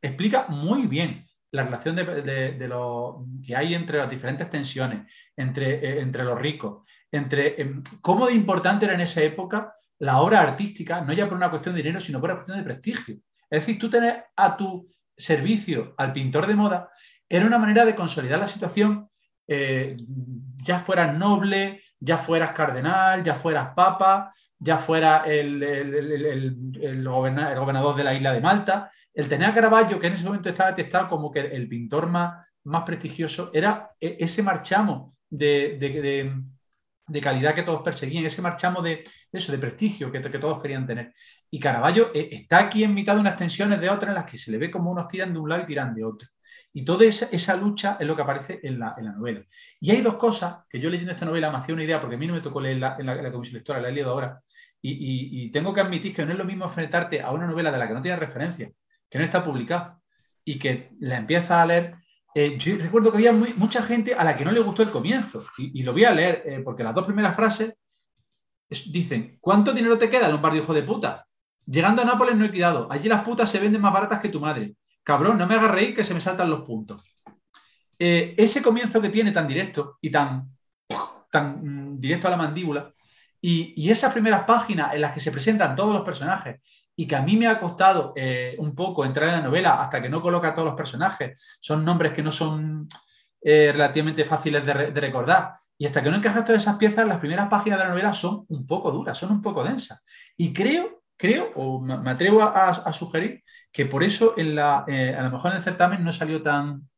Explica 0.00 0.46
muy 0.48 0.86
bien 0.86 1.26
la 1.52 1.64
relación 1.64 1.96
de, 1.96 2.66
lo 2.68 3.24
que 3.44 3.56
hay 3.56 3.74
entre 3.74 3.98
las 3.98 4.10
diferentes 4.10 4.48
tensiones, 4.50 5.12
entre, 5.36 5.74
eh, 5.74 6.00
entre 6.00 6.24
los 6.24 6.40
ricos, 6.40 6.88
entre 7.10 7.60
em, 7.60 7.82
cómo 8.00 8.26
de 8.26 8.34
importante 8.34 8.84
era 8.84 8.94
en 8.94 9.00
esa 9.00 9.22
época 9.22 9.75
la 9.98 10.20
obra 10.20 10.40
artística, 10.40 11.00
no 11.00 11.12
ya 11.12 11.28
por 11.28 11.36
una 11.36 11.50
cuestión 11.50 11.74
de 11.74 11.82
dinero, 11.82 12.00
sino 12.00 12.20
por 12.20 12.30
una 12.30 12.38
cuestión 12.38 12.58
de 12.58 12.64
prestigio. 12.64 13.16
Es 13.48 13.60
decir, 13.60 13.78
tú 13.78 13.88
tener 13.88 14.24
a 14.36 14.56
tu 14.56 14.86
servicio 15.16 15.94
al 15.96 16.12
pintor 16.12 16.46
de 16.46 16.54
moda 16.54 16.90
era 17.28 17.46
una 17.46 17.58
manera 17.58 17.84
de 17.84 17.94
consolidar 17.94 18.38
la 18.38 18.48
situación, 18.48 19.08
eh, 19.48 19.96
ya 20.58 20.80
fueras 20.80 21.16
noble, 21.16 21.80
ya 21.98 22.18
fueras 22.18 22.52
cardenal, 22.52 23.24
ya 23.24 23.34
fueras 23.34 23.68
papa, 23.74 24.32
ya 24.58 24.78
fuera 24.78 25.18
el, 25.26 25.62
el, 25.62 27.04
gobernador 27.04 27.96
de 27.96 28.04
la 28.04 28.14
isla 28.14 28.32
de 28.32 28.40
Malta. 28.40 28.90
El 29.12 29.28
tener 29.28 29.48
a 29.48 29.54
Caravaggio, 29.54 29.98
que 29.98 30.06
en 30.08 30.12
ese 30.14 30.24
momento 30.24 30.48
estaba 30.48 30.70
detectado 30.70 31.08
como 31.08 31.30
que 31.30 31.40
el 31.40 31.68
pintor 31.68 32.08
más, 32.08 32.46
más 32.64 32.82
prestigioso, 32.84 33.50
era 33.52 33.90
e, 34.00 34.16
ese 34.20 34.42
marchamo 34.42 35.16
de 35.28 35.78
calidad 37.22 37.54
que 37.54 37.62
todos 37.62 37.82
perseguían, 37.82 38.24
ese 38.26 38.42
marchamo 38.42 38.82
de, 38.82 39.04
eso, 39.32 39.52
de 39.52 39.58
prestigio 39.58 40.10
que, 40.10 40.20
todos 40.20 40.60
querían 40.60 40.86
tener. 40.86 41.14
Y 41.50 41.60
Caravaggio 41.60 42.10
eh, 42.14 42.28
está 42.32 42.58
aquí 42.58 42.84
en 42.84 42.94
mitad 42.94 43.14
de 43.14 43.20
unas 43.20 43.36
tensiones 43.36 43.80
de 43.80 43.90
otras 43.90 44.10
en 44.10 44.14
las 44.16 44.30
que 44.30 44.38
se 44.38 44.50
le 44.50 44.58
ve 44.58 44.70
como 44.70 44.90
unos 44.90 45.08
tiran 45.08 45.32
de 45.32 45.38
un 45.38 45.48
lado 45.48 45.62
y 45.62 45.66
tiran 45.66 45.94
de 45.94 46.04
otro. 46.04 46.28
Y 46.72 46.84
toda 46.84 47.06
esa, 47.06 47.56
lucha 47.56 47.96
es 47.98 48.06
lo 48.06 48.14
que 48.14 48.22
aparece 48.22 48.60
en 48.62 48.78
la, 48.78 48.94
novela. 49.16 49.42
Y 49.80 49.92
hay 49.92 50.02
dos 50.02 50.16
cosas 50.16 50.58
que 50.68 50.78
yo 50.78 50.90
leyendo 50.90 51.12
esta 51.12 51.24
novela 51.24 51.50
me 51.50 51.58
hacía 51.58 51.74
una 51.74 51.84
idea, 51.84 52.00
porque 52.00 52.16
a 52.16 52.18
mí 52.18 52.26
no 52.26 52.34
me 52.34 52.42
tocó 52.42 52.60
leerla 52.60 52.96
en 52.98 53.06
la, 53.06 53.32
comisión 53.32 53.54
lectora, 53.54 53.80
la 53.80 53.88
he 53.88 53.92
leído 53.92 54.10
ahora, 54.10 54.42
y, 54.82 55.50
tengo 55.52 55.72
que 55.72 55.80
admitir 55.80 56.14
que 56.14 56.24
no 56.26 56.32
es 56.32 56.38
lo 56.38 56.44
mismo 56.44 56.66
enfrentarte 56.66 57.22
a 57.22 57.30
una 57.30 57.46
novela 57.46 57.72
de 57.72 57.78
la 57.78 57.88
que 57.88 57.94
no 57.94 58.02
tiene 58.02 58.18
referencia, 58.18 58.70
que 59.08 59.18
no 59.18 59.24
está 59.24 59.42
publicada, 59.42 60.00
y 60.44 60.58
que 60.58 60.90
la 61.00 61.16
empiezas 61.16 61.52
a 61.52 61.66
leer 61.66 61.96
eh, 62.38 62.58
yo 62.58 62.76
recuerdo 62.76 63.10
que 63.10 63.16
había 63.16 63.32
mucha 63.32 63.82
gente 63.82 64.12
a 64.12 64.22
la 64.22 64.36
que 64.36 64.44
no 64.44 64.52
le 64.52 64.60
gustó 64.60 64.82
el 64.82 64.90
comienzo, 64.90 65.46
y, 65.56 65.82
lo 65.82 65.94
voy 65.94 66.04
a 66.04 66.12
leer, 66.12 66.42
eh, 66.44 66.60
porque 66.62 66.84
las 66.84 66.94
dos 66.94 67.06
primeras 67.06 67.34
frases 67.34 67.74
dicen, 68.68 69.38
¿cuánto 69.40 69.72
dinero 69.72 69.96
te 69.96 70.10
queda 70.10 70.28
barrio 70.36 70.62
hijo 70.62 70.74
de 70.74 70.82
puta? 70.82 71.26
Llegando 71.64 72.02
a 72.02 72.04
Nápoles 72.04 72.36
no 72.36 72.44
he 72.44 72.50
cuidado, 72.50 72.88
allí 72.90 73.08
las 73.08 73.24
putas 73.24 73.50
se 73.50 73.58
venden 73.58 73.80
más 73.80 73.90
baratas 73.90 74.20
que 74.20 74.28
tu 74.28 74.38
madre. 74.38 74.74
Cabrón, 75.02 75.38
no 75.38 75.46
me 75.46 75.54
hagas 75.54 75.70
reír 75.70 75.96
que 75.96 76.04
se 76.04 76.12
me 76.12 76.20
saltan 76.20 76.50
los 76.50 76.60
puntos. 76.60 77.02
Eh, 77.98 78.34
ese 78.36 78.60
comienzo 78.60 79.00
que 79.00 79.08
tiene 79.08 79.32
tan 79.32 79.48
directo 79.48 79.96
y 80.02 80.10
tan, 80.10 80.50
tan 81.30 81.94
mm, 81.94 81.98
directo 81.98 82.28
a 82.28 82.32
la 82.32 82.36
mandíbula, 82.36 82.92
y, 83.40 83.74
y, 83.76 83.90
esas 83.90 84.12
primeras 84.12 84.44
páginas 84.44 84.94
en 84.94 85.00
las 85.00 85.12
que 85.12 85.20
se 85.20 85.32
presentan 85.32 85.76
todos 85.76 85.92
los 85.92 86.02
personajes 86.02 86.60
y 86.96 87.06
que 87.06 87.14
a 87.14 87.22
mí 87.22 87.36
me 87.36 87.46
ha 87.46 87.58
costado 87.58 88.14
eh, 88.16 88.56
un 88.58 88.74
poco 88.74 89.04
entrar 89.04 89.28
en 89.28 89.34
la 89.36 89.42
novela 89.42 89.82
hasta 89.82 90.00
que 90.00 90.08
no 90.08 90.22
coloca 90.22 90.48
a 90.48 90.54
todos 90.54 90.66
los 90.66 90.76
personajes. 90.76 91.58
Son 91.60 91.84
nombres 91.84 92.12
que 92.12 92.22
no 92.22 92.32
son 92.32 92.88
eh, 93.42 93.70
relativamente 93.72 94.24
fáciles 94.24 94.64
de, 94.64 94.72
recordar. 95.00 95.52
Y 95.78 95.84
hasta 95.84 96.02
que 96.02 96.10
no 96.10 96.16
encajas 96.16 96.46
todas 96.46 96.62
esas 96.62 96.76
piezas, 96.76 97.06
las 97.06 97.18
primeras 97.18 97.48
páginas 97.48 97.78
de 97.78 97.84
la 97.84 97.90
novela 97.90 98.14
son 98.14 98.46
un 98.48 98.66
poco 98.66 98.90
duras, 98.90 99.18
son 99.18 99.30
un 99.30 99.42
poco 99.42 99.62
densas. 99.62 100.02
Y 100.38 100.54
creo, 100.54 101.02
creo, 101.18 101.50
o 101.54 101.80
me 101.80 102.10
atrevo 102.10 102.42
a, 102.42 102.92
sugerir, 102.94 103.42
que 103.70 103.84
por 103.84 104.02
eso 104.02 104.32
en 104.38 104.54
la, 104.54 104.84
eh, 104.88 105.14
a 105.14 105.22
lo 105.22 105.30
mejor 105.30 105.50
en 105.50 105.58
el 105.58 105.62
certamen 105.62 106.02
no 106.02 106.12
salió 106.12 106.42
tan, 106.42 106.88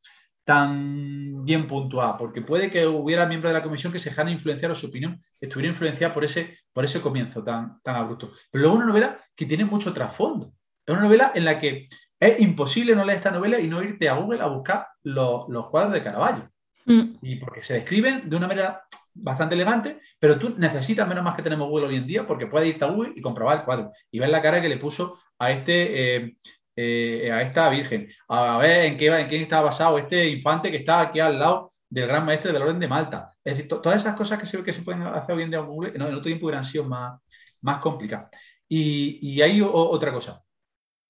tan 0.49 1.44
bien 1.44 1.66
puntuada, 1.66 2.16
porque 2.16 2.40
puede 2.40 2.70
que 2.70 2.86
hubiera 2.86 3.26
miembros 3.26 3.53
de 3.53 3.59
la 3.59 3.62
comisión 3.62 3.92
que 3.92 3.99
se 3.99 4.09
dejaran 4.09 4.32
influenciar 4.32 4.70
o 4.70 4.74
su 4.74 4.86
opinión 4.86 5.22
estuviera 5.38 5.70
influenciada 5.70 6.14
por 6.14 6.24
ese, 6.24 6.57
por 6.72 6.86
ese 6.86 7.03
comienzo 7.03 7.44
tan, 7.44 7.78
tan 7.82 7.96
abrupto. 7.96 8.32
Pero 8.51 8.62
luego 8.62 8.76
una 8.78 8.86
novela 8.86 9.20
que 9.36 9.44
tiene 9.44 9.66
mucho 9.66 9.92
trasfondo. 9.92 10.55
Es 10.86 10.94
una 10.94 11.03
novela 11.03 11.32
en 11.34 11.44
la 11.44 11.59
que 11.59 11.86
es 12.18 12.40
imposible 12.40 12.96
no 12.96 13.05
leer 13.05 13.18
esta 13.18 13.30
novela 13.30 13.61
y 13.61 13.68
no 13.68 13.82
irte 13.82 14.09
a 14.09 14.14
Google 14.14 14.40
a 14.40 14.46
buscar 14.46 14.86
los, 15.03 15.44
cuadros 15.70 15.92
de 15.92 16.03
Caravaggio. 16.03 16.51
Mm. 16.86 17.16
Y 17.20 17.36
porque 17.36 17.61
se 17.61 17.74
describen 17.74 18.30
de 18.30 18.36
una 18.36 18.49
manera 18.49 18.84
bastante 19.12 19.55
elegante, 19.55 20.01
pero 20.18 20.38
tú 20.38 20.55
necesitas, 20.57 21.07
menos 21.07 21.24
más 21.24 21.36
que 21.36 21.42
tenemos 21.42 21.68
Google 21.68 21.88
hoy 21.88 21.96
en 21.96 22.07
día, 22.07 22.26
porque 22.26 22.46
puedes 22.46 22.70
irte 22.70 22.86
a 22.86 22.88
Google 22.88 23.12
y 23.14 23.20
comprobar 23.20 23.59
el 23.59 23.64
cuadro 23.66 23.90
y 24.11 24.18
ver 24.18 24.30
la 24.30 24.40
cara 24.40 24.62
que 24.62 24.70
le 24.70 24.78
puso 24.78 25.20
a 25.38 25.51
este. 25.51 26.16
eh, 26.16 26.36
eh, 26.81 27.31
a 27.33 27.43
esta 27.43 27.68
virgen, 27.70 28.09
a 28.29 28.59
ver 28.59 28.87
en, 28.87 28.97
qué, 28.97 29.07
en 29.09 29.29
quién 29.29 29.43
estaba 29.43 29.62
basado 29.66 29.99
este 29.99 30.29
infante 30.29 30.70
que 30.70 30.79
está 30.79 31.01
aquí 31.01 31.20
al 31.20 31.39
lado 31.39 31.72
del 31.89 32.07
gran 32.07 32.24
maestre 32.24 32.53
del 32.53 32.62
orden 32.62 32.79
de 32.81 32.89
Malta. 32.89 33.33
Es 33.45 33.55
decir, 33.55 33.68
to- 33.68 33.81
todas 33.81 33.99
esas 34.03 34.14
cosas 34.16 34.39
que 34.39 34.47
se, 34.47 34.62
que 34.62 34.72
se 34.72 34.83
pueden 34.83 35.03
hacer 35.03 35.35
hoy 35.37 35.43
en 35.45 35.51
día 35.51 35.61
en 35.95 36.03
otro 36.03 36.22
tiempo 36.22 36.47
hubieran 36.47 36.64
sido 36.64 36.85
más, 36.85 37.20
más 37.62 37.79
complicadas. 37.81 38.29
Y, 38.68 39.18
y 39.22 39.61
otra 39.62 40.12
cosa. 40.12 40.43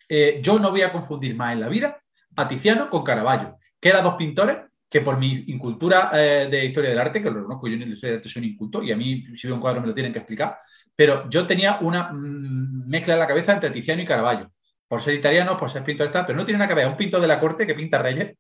Eh, 0.09 0.41
yo 0.43 0.59
no 0.59 0.71
voy 0.71 0.83
a 0.83 0.93
confundir 0.93 1.35
más 1.37 1.53
en 1.53 1.61
la 1.61 1.69
vida 1.69 2.01
a 2.37 2.49
Tiziano 2.49 2.89
con 2.89 3.03
Caravaggio, 3.05 3.59
que 3.81 3.89
eran 3.91 4.05
dos 4.05 4.15
pintores 4.15 4.59
que 4.89 5.03
por 5.03 5.19
mi 5.19 5.45
incultura 5.49 6.11
eh, 6.15 6.49
de 6.51 6.65
historia 6.65 6.91
del 6.91 6.99
arte, 6.99 7.23
que 7.23 7.31
lo 7.31 7.37
reconozco, 7.41 7.69
yo 7.69 7.75
en 7.75 7.81
la 7.81 7.87
historia 7.89 8.13
del 8.13 8.19
arte 8.21 8.29
soy 8.29 8.43
un 8.43 8.49
inculto 8.49 8.83
y 8.83 8.93
a 8.93 8.97
mí 8.97 9.25
si 9.37 9.47
veo 9.47 9.57
un 9.57 9.61
cuadro 9.61 9.81
me 9.83 9.87
lo 9.89 9.93
tienen 9.95 10.13
que 10.13 10.21
explicar, 10.21 10.59
pero 10.97 11.29
yo 11.29 11.47
tenía 11.47 11.79
una 11.81 12.11
mm, 12.13 12.89
mezcla 12.89 13.15
en 13.15 13.21
la 13.21 13.27
cabeza 13.27 13.53
entre 13.55 13.71
Tiziano 13.71 14.01
y 14.03 14.07
Caravaggio, 14.07 14.51
por 14.89 15.03
ser 15.03 15.15
italiano, 15.15 15.57
por 15.59 15.71
ser 15.71 15.85
pintor 15.85 16.11
tal, 16.11 16.27
pero 16.27 16.39
no 16.39 16.45
tiene 16.45 16.59
nada 16.59 16.69
que 16.69 16.75
ver, 16.75 16.87
un 16.89 16.97
pintor 16.97 17.21
de 17.21 17.29
la 17.29 17.39
corte 17.39 17.67
que 17.67 17.75
pinta 17.75 17.99
reyes 17.99 18.37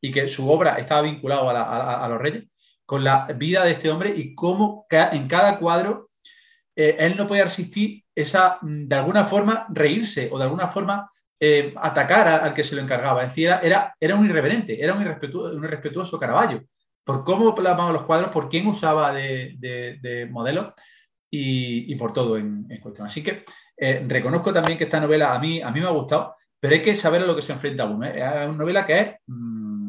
y 0.00 0.10
que 0.10 0.26
su 0.26 0.50
obra 0.50 0.74
estaba 0.74 1.02
vinculado 1.02 1.48
a, 1.48 2.08
los 2.08 2.20
reyes, 2.20 2.44
con 2.84 3.04
la 3.04 3.26
vida 3.26 3.64
de 3.64 3.72
este 3.72 3.88
hombre 3.90 4.12
y 4.14 4.34
cómo 4.34 4.86
en 4.90 5.28
cada 5.28 5.58
cuadro 5.58 6.10
eh, 6.74 6.96
él 6.98 7.16
no 7.16 7.26
podía 7.26 7.44
resistir 7.44 8.02
esa, 8.14 8.58
mm, 8.60 8.88
de 8.88 8.96
alguna 8.96 9.24
forma, 9.24 9.66
reírse 9.70 10.28
o 10.32 10.38
de 10.38 10.44
alguna 10.44 10.68
forma 10.68 11.08
eh, 11.38 11.72
atacar 11.76 12.28
al 12.28 12.52
que 12.54 12.64
se 12.64 12.74
lo 12.74 12.82
encargaba. 12.82 13.22
Es 13.22 13.28
decir, 13.30 13.48
era, 13.62 13.94
era, 13.98 14.16
un 14.16 14.26
irreverente, 14.26 14.82
era 14.82 14.94
un 14.94 15.02
irrespetuoso, 15.02 15.56
un 15.56 15.64
irrespetuoso 15.64 16.18
Caravaggio, 16.18 16.64
por 17.04 17.24
cómo 17.24 17.54
plasmaba 17.54 17.92
los 17.92 18.02
cuadros, 18.04 18.30
por 18.30 18.48
quién 18.48 18.66
usaba 18.66 19.12
de, 19.12 19.54
de- 19.58 19.98
de 20.00 20.26
modelo 20.26 20.74
y, 21.30 21.92
y 21.92 21.96
por 21.96 22.12
todo 22.12 22.36
en 22.36 22.66
cuestión. 22.80 23.06
Así 23.06 23.22
que 23.22 23.44
eh, 23.76 24.04
reconozco 24.06 24.52
también 24.52 24.78
que 24.78 24.84
esta 24.84 25.00
novela 25.00 25.34
a 25.34 25.38
mí, 25.38 25.60
a 25.60 25.70
mí 25.70 25.80
me 25.80 25.86
ha 25.86 25.90
gustado, 25.90 26.36
pero 26.60 26.74
hay 26.74 26.82
que 26.82 26.94
saber 26.94 27.22
a 27.22 27.26
lo 27.26 27.34
que 27.34 27.42
se 27.42 27.52
enfrenta 27.52 27.84
uno. 27.84 28.06
¿eh? 28.06 28.12
Es 28.16 28.48
una 28.48 28.58
novela 28.58 28.86
que 28.86 29.00
es, 29.00 29.08
mm, 29.26 29.88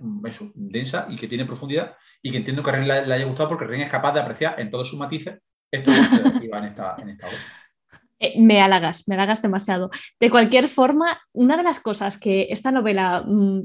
mm, 0.00 0.26
densa 0.54 1.06
y 1.08 1.16
que 1.16 1.28
tiene 1.28 1.44
profundidad 1.44 1.96
y 2.22 2.30
que 2.30 2.38
entiendo 2.38 2.62
que 2.62 2.70
a 2.70 2.72
Ren 2.74 2.88
le, 2.88 3.14
haya 3.14 3.24
gustado 3.24 3.48
porque 3.48 3.64
Ren 3.64 3.82
es 3.82 3.90
capaz 3.90 4.12
de 4.12 4.20
apreciar 4.20 4.58
en 4.60 4.70
todos 4.70 4.88
sus 4.88 4.98
matices 4.98 5.38
esto 5.70 5.90
que 5.90 6.46
en 6.46 6.64
esta, 6.64 6.96
en 6.98 7.08
esta 7.08 7.26
obra. 7.26 7.38
Eh, 8.18 8.40
me 8.40 8.60
halagas, 8.60 9.08
me 9.08 9.14
halagas 9.14 9.42
demasiado. 9.42 9.90
De 10.20 10.30
cualquier 10.30 10.68
forma, 10.68 11.18
una 11.32 11.56
de 11.56 11.62
las 11.62 11.80
cosas 11.80 12.18
que 12.18 12.48
esta 12.50 12.70
novela 12.70 13.24
mm, 13.26 13.62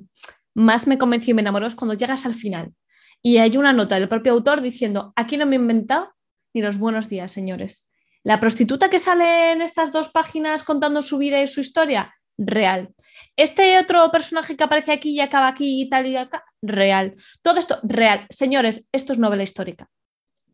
más 0.56 0.88
me 0.88 0.98
convenció 0.98 1.32
y 1.32 1.36
me 1.36 1.41
enamoró 1.41 1.68
es 1.68 1.76
cuando 1.76 1.93
llegas 1.93 2.26
al 2.26 2.34
final 2.34 2.74
y 3.22 3.38
hay 3.38 3.58
una 3.58 3.74
nota 3.74 4.00
del 4.00 4.10
propio 4.10 4.34
autor 4.34 4.62
diciendo, 4.62 5.14
aquí 5.16 5.38
no 5.38 5.45
me 5.45 5.56
he 5.56 5.60
inventado 5.60 6.14
ni 6.54 6.62
los 6.62 6.78
buenos 6.78 7.10
días, 7.10 7.32
señores. 7.32 7.87
La 8.28 8.41
prostituta 8.41 8.89
que 8.89 8.99
sale 8.99 9.53
en 9.53 9.61
estas 9.61 9.93
dos 9.93 10.09
páginas 10.09 10.65
contando 10.65 11.01
su 11.01 11.17
vida 11.17 11.41
y 11.41 11.47
su 11.47 11.61
historia, 11.61 12.13
real. 12.38 12.89
Este 13.38 13.80
otro 13.80 14.11
personaje 14.11 14.57
que 14.57 14.65
aparece 14.65 14.91
aquí 14.91 15.11
y 15.11 15.21
acaba 15.21 15.47
aquí 15.47 15.84
y 15.84 15.89
tal 15.89 16.07
y 16.07 16.17
acá, 16.17 16.43
real. 16.61 17.15
Todo 17.41 17.57
esto, 17.57 17.80
real. 17.84 18.25
Señores, 18.30 18.89
esto 18.91 19.13
es 19.13 19.19
novela 19.19 19.43
histórica, 19.43 19.88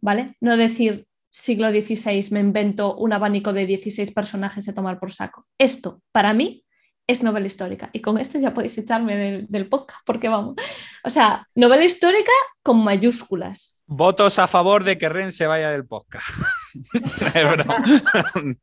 ¿vale? 0.02 0.38
No 0.40 0.56
decir 0.56 1.08
siglo 1.32 1.72
XVI 1.72 2.28
me 2.30 2.42
invento 2.42 2.96
un 2.96 3.12
abanico 3.12 3.54
de 3.54 3.66
16 3.66 4.12
personajes 4.12 4.70
a 4.70 4.76
tomar 4.76 5.00
por 5.00 5.12
saco. 5.12 5.48
Esto, 5.58 6.04
para 6.12 6.32
mí, 6.36 6.64
es 7.08 7.24
novela 7.24 7.48
histórica. 7.48 7.90
Y 7.92 8.02
con 8.02 8.20
esto 8.20 8.38
ya 8.38 8.54
podéis 8.54 8.78
echarme 8.78 9.18
del, 9.18 9.48
del 9.50 9.68
podcast, 9.68 10.06
porque 10.06 10.30
vamos. 10.30 10.58
O 11.04 11.10
sea, 11.10 11.48
novela 11.56 11.84
histórica 11.84 12.32
con 12.62 12.84
mayúsculas. 12.84 13.80
Votos 13.88 14.38
a 14.38 14.48
favor 14.48 14.84
de 14.84 15.00
que 15.00 15.10
Ren 15.10 15.32
se 15.32 15.48
vaya 15.48 15.72
del 15.72 15.88
podcast. 15.88 16.28
Es. 17.34 18.58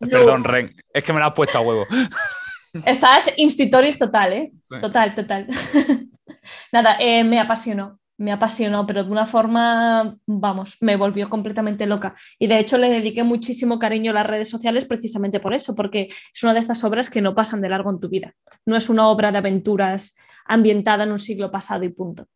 Perdón, 0.10 0.44
Ren. 0.44 0.74
Es 0.92 1.04
que 1.04 1.12
me 1.12 1.20
lo 1.20 1.26
has 1.26 1.32
puesto 1.32 1.58
a 1.58 1.60
huevo. 1.60 1.86
Estás 2.84 3.32
institoris 3.36 3.98
total, 3.98 4.32
¿eh? 4.32 4.52
Sí. 4.62 4.76
Total, 4.80 5.14
total. 5.14 5.46
Nada, 6.72 6.96
eh, 6.98 7.22
me 7.22 7.38
apasionó, 7.38 8.00
me 8.18 8.32
apasionó, 8.32 8.86
pero 8.86 9.04
de 9.04 9.10
una 9.10 9.26
forma, 9.26 10.16
vamos, 10.26 10.76
me 10.80 10.96
volvió 10.96 11.30
completamente 11.30 11.86
loca. 11.86 12.14
Y 12.38 12.46
de 12.48 12.58
hecho 12.58 12.78
le 12.78 12.90
dediqué 12.90 13.22
muchísimo 13.22 13.78
cariño 13.78 14.10
a 14.10 14.14
las 14.14 14.26
redes 14.26 14.50
sociales 14.50 14.84
precisamente 14.86 15.40
por 15.40 15.54
eso, 15.54 15.74
porque 15.74 16.08
es 16.10 16.42
una 16.42 16.54
de 16.54 16.60
estas 16.60 16.82
obras 16.84 17.10
que 17.10 17.22
no 17.22 17.34
pasan 17.34 17.60
de 17.60 17.68
largo 17.68 17.90
en 17.90 18.00
tu 18.00 18.08
vida. 18.08 18.34
No 18.66 18.76
es 18.76 18.88
una 18.88 19.08
obra 19.08 19.30
de 19.30 19.38
aventuras 19.38 20.16
ambientada 20.46 21.04
en 21.04 21.12
un 21.12 21.18
siglo 21.18 21.50
pasado 21.50 21.84
y 21.84 21.90
punto. 21.90 22.26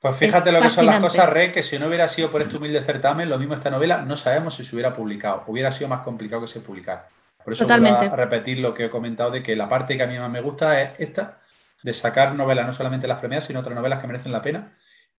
Pues 0.00 0.16
fíjate 0.16 0.48
Es 0.48 0.54
lo 0.54 0.62
que 0.62 0.70
son 0.70 0.86
las 0.86 1.00
cosas, 1.00 1.28
Rey, 1.28 1.50
que 1.50 1.62
si 1.62 1.78
no 1.78 1.86
hubiera 1.86 2.08
sido 2.08 2.30
por 2.30 2.40
este 2.40 2.56
humilde 2.56 2.82
certamen, 2.82 3.28
lo 3.28 3.38
mismo 3.38 3.54
esta 3.54 3.70
novela, 3.70 4.00
no 4.02 4.16
sabemos 4.16 4.54
si 4.54 4.64
se 4.64 4.74
hubiera 4.74 4.94
publicado. 4.94 5.44
Hubiera 5.46 5.70
sido 5.70 5.88
más 5.88 6.00
complicado 6.00 6.42
que 6.42 6.48
se 6.48 6.60
publicara. 6.60 7.08
Por 7.44 7.52
eso 7.52 7.64
Totalmente. 7.64 7.98
vuelvo 7.98 8.14
a 8.14 8.16
repetir 8.16 8.58
lo 8.60 8.74
que 8.74 8.86
he 8.86 8.90
comentado 8.90 9.30
de 9.30 9.42
que 9.42 9.56
la 9.56 9.68
parte 9.68 9.96
que 9.96 10.02
a 10.02 10.06
mí 10.06 10.18
más 10.18 10.30
me 10.30 10.40
gusta 10.40 10.80
es 10.80 10.90
esta, 10.98 11.40
de 11.82 11.92
sacar 11.92 12.34
novelas, 12.34 12.66
no 12.66 12.72
solamente 12.72 13.08
las 13.08 13.18
premiadas, 13.18 13.44
sino 13.46 13.60
otras 13.60 13.74
novelas 13.74 14.00
que 14.00 14.06
merecen 14.06 14.32
la 14.32 14.42
pena 14.42 14.76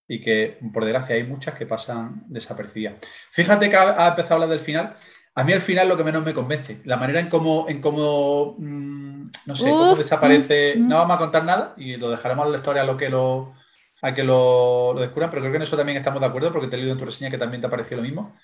y 0.08 0.20
que, 0.20 0.58
por 0.72 0.84
desgracia, 0.84 1.14
hay 1.14 1.24
muchas 1.24 1.54
que 1.54 1.66
pasan 1.66 2.24
desapercibidas. 2.26 2.94
Fíjate 3.30 3.70
que 3.70 3.76
ha, 3.76 4.04
ha 4.04 4.08
empezado 4.08 4.34
a 4.34 4.44
hablar 4.44 4.50
del 4.50 4.64
final. 4.64 4.94
A 5.34 5.44
mí 5.44 5.52
al 5.52 5.62
final 5.62 5.88
lo 5.88 5.96
que 5.96 6.04
menos 6.04 6.24
me 6.24 6.34
convence, 6.34 6.80
la 6.84 6.96
manera 6.96 7.20
en 7.20 7.28
cómo, 7.28 7.66
en 7.68 7.80
cómo 7.80 8.56
mm, 8.58 9.02
no 9.46 9.56
sé, 9.56 9.64
cómo 9.70 9.96
desaparece. 9.96 10.74
mm, 10.76 10.82
mm. 10.82 10.88
No 10.88 10.96
vamos 10.96 11.16
a 11.16 11.18
contar 11.18 11.44
nada 11.44 11.74
y 11.76 11.96
lo 11.96 12.10
dejaremos 12.10 12.46
a 12.46 12.50
la 12.50 12.56
historia 12.58 12.82
a 12.82 12.84
lo 12.86 12.96
que 12.96 13.08
lo, 13.08 13.54
a 14.02 14.14
que 14.14 14.24
lo, 14.24 14.92
lo 14.94 15.00
descubran, 15.00 15.30
pero 15.30 15.42
creo 15.42 15.52
que 15.52 15.56
en 15.56 15.62
eso 15.62 15.76
también 15.76 15.98
estamos 15.98 16.20
de 16.20 16.26
acuerdo 16.26 16.52
porque 16.52 16.68
te 16.68 16.76
he 16.76 16.78
leído 16.78 16.92
en 16.92 16.98
tu 16.98 17.04
reseña 17.06 17.30
que 17.30 17.38
también 17.38 17.60
te 17.60 17.68
ha 17.68 17.70
parecido 17.70 17.98
lo 17.98 18.02
mismo. 18.04 18.36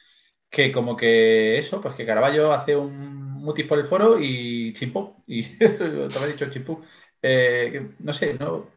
Que 0.50 0.72
como 0.72 0.96
que 0.96 1.58
eso, 1.58 1.80
pues 1.82 1.94
que 1.94 2.06
Caravaggio 2.06 2.52
hace 2.52 2.76
un 2.76 3.32
mutis 3.42 3.66
por 3.66 3.78
el 3.78 3.86
foro 3.86 4.18
y 4.20 4.72
chimpú. 4.74 5.22
Y 5.26 5.42
te 5.58 5.74
había 6.16 6.26
dicho 6.28 6.50
chimpú. 6.50 6.82
Eh, 7.22 7.92
no 8.00 8.14
sé, 8.14 8.34
no. 8.34 8.70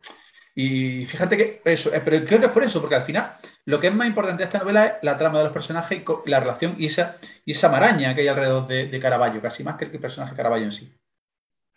Y 0.56 1.06
fíjate 1.06 1.38
que 1.38 1.62
eso, 1.66 1.94
eh, 1.94 2.02
pero 2.04 2.26
creo 2.26 2.40
que 2.40 2.46
es 2.48 2.52
por 2.52 2.64
eso, 2.64 2.82
porque 2.82 2.96
al 2.96 3.04
final 3.04 3.36
lo 3.66 3.80
que 3.80 3.88
es 3.88 3.94
más 3.94 4.08
importante 4.08 4.44
de 4.44 4.46
esta 4.46 4.60
novela 4.60 4.86
es 4.88 4.94
la 5.04 5.18
trama 5.18 5.38
de 5.40 5.46
los 5.46 5.54
personajes 5.54 6.00
y 6.26 6.30
la 6.30 6.40
relación 6.42 6.76
y 6.78 6.88
esa, 6.88 7.18
y 7.46 7.54
esa 7.54 7.70
maraña 7.70 8.14
que 8.16 8.22
hay 8.22 8.28
alrededor 8.28 8.68
de, 8.68 8.88
de 8.88 9.00
Caravaggio, 9.00 9.42
casi 9.42 9.64
más 9.64 9.78
que 9.78 9.86
el 9.86 10.00
personaje 10.00 10.36
Caravaggio 10.36 10.66
en 10.66 10.72
sí. 10.74 10.92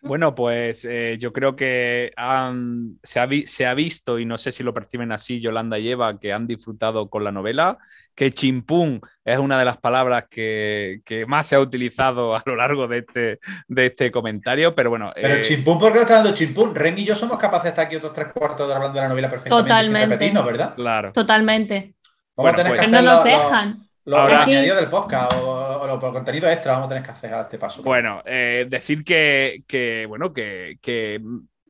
Bueno, 0.05 0.35
pues 0.35 0.85
eh, 0.85 1.17
yo 1.19 1.33
creo 1.33 1.57
que 1.57 2.13
han- 2.17 2.99
se, 3.03 3.21
ha 3.21 3.27
vi- 3.27 3.47
se 3.47 3.65
ha 3.67 3.73
visto, 3.73 4.19
y 4.19 4.27
no 4.27 4.37
sé 4.37 4.51
si 4.51 4.63
lo 4.63 4.75
perciben 4.75 5.13
así 5.13 5.41
Yolanda 5.41 5.79
y 5.79 5.89
Eva, 5.91 6.19
que 6.19 6.33
han 6.33 6.47
disfrutado 6.47 7.09
con 7.09 7.25
la 7.25 7.33
novela, 7.33 7.79
que 8.15 8.31
chimpún 8.31 9.01
es 9.25 9.39
una 9.39 9.59
de 9.59 9.65
las 9.65 9.79
palabras 9.79 10.27
que, 10.29 11.01
que 11.07 11.25
más 11.25 11.47
se 11.47 11.57
ha 11.57 11.61
utilizado 11.61 12.37
a 12.37 12.43
lo 12.45 12.55
largo 12.55 12.87
de 12.87 12.99
este, 12.99 13.39
de 13.67 13.87
este 13.87 14.11
comentario, 14.11 14.75
pero 14.75 14.91
bueno, 14.91 15.11
Pero 15.15 15.35
eh, 15.37 15.43
chimpún, 15.43 15.79
¿por 15.79 15.93
qué 15.93 16.03
está 16.03 16.17
dando 16.17 16.35
chimpún? 16.35 16.75
Ren 16.75 16.99
y 16.99 17.05
yo 17.07 17.15
somos 17.15 17.39
capaces 17.39 17.65
de 17.65 17.69
estar 17.71 17.87
aquí 17.87 17.97
otros 17.97 18.13
tres 18.13 18.29
cuartos 18.35 18.69
de 18.69 18.75
hablando 18.75 18.95
de 18.97 19.01
la 19.01 19.09
novela 19.09 19.31
perfectamente 19.31 19.69
Totalmente. 19.71 20.01
sin 20.03 20.11
repetirnos, 20.11 20.45
¿verdad? 20.47 20.75
claro. 20.75 21.13
Totalmente. 21.13 21.95
Vamos 22.37 22.53
Bueno, 22.53 22.55
a 22.55 22.57
tener 22.57 22.69
pues- 22.73 22.81
que 22.81 22.87
Que 22.87 22.93
no 22.93 22.99
hacer 23.11 23.11
nos 23.11 23.25
dejan. 23.25 23.69
Los 23.71 23.84
Ahora- 24.07 24.45
añadidos 24.45 24.81
del 24.81 24.91
podcast 24.91 25.33
o, 25.35 25.81
o 25.81 25.87
los 25.87 25.99
contenidos 25.99 26.53
extra 26.53 26.73
vamos 26.73 26.87
a 26.87 26.89
tener 26.91 27.05
que 27.05 27.11
hacer 27.11 27.33
a 27.35 27.43
este 27.43 27.59
paso. 27.59 27.83
Bueno, 27.83 28.23
eh, 28.27 28.67
decir 28.69 29.03
que, 29.03 29.63
que, 29.67 30.05
bueno, 30.07 30.33
que, 30.33 30.79
que 30.83 31.21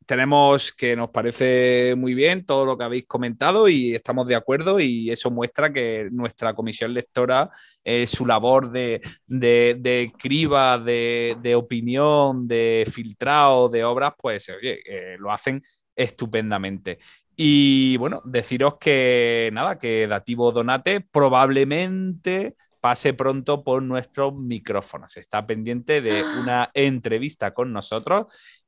tenemos 0.07 0.73
que 0.73 0.97
nos 0.97 1.11
parece 1.11 1.95
muy 1.97 2.13
bien 2.15 2.45
todo 2.45 2.67
lo 2.67 2.77
que 2.77 2.85
habéis 2.85 3.07
comentado 3.07 3.69
y 3.69 3.95
estamos 3.95 4.27
de 4.27 4.35
acuerdo 4.35 4.79
y 4.81 5.11
eso 5.11 5.31
muestra 5.31 5.73
que 5.73 6.09
nuestra 6.11 6.55
comisión 6.55 6.93
lectora, 6.93 7.49
eh, 7.83 8.07
su 8.07 8.27
labor 8.27 8.71
de, 8.71 9.01
de, 9.27 9.77
de 9.79 10.13
criba, 10.19 10.77
de, 10.77 11.37
de 11.41 11.55
opinión, 11.55 12.47
de 12.47 12.85
filtrado 12.93 13.69
de 13.69 13.85
obras, 13.85 14.13
pues 14.19 14.51
oye, 14.51 14.81
eh, 14.87 15.17
lo 15.19 15.31
hacen 15.33 15.63
estupendamente. 15.97 16.99
Y 17.37 17.97
bueno, 17.97 18.21
deciros 18.25 18.77
que 18.79 19.51
nada, 19.53 19.79
que 19.79 20.07
Dativo 20.07 20.53
Donate 20.53 21.01
probablemente 21.01 22.55
pase 22.81 23.15
pronto 23.15 23.65
por 23.65 23.83
nuestros 23.83 24.35
micrófonos. 24.35 25.17
Está 25.17 25.47
pendiente 25.47 26.01
de 26.01 26.23
una 26.41 26.71
entrevista 26.75 27.53
con 27.55 27.73
nosotros 27.73 28.27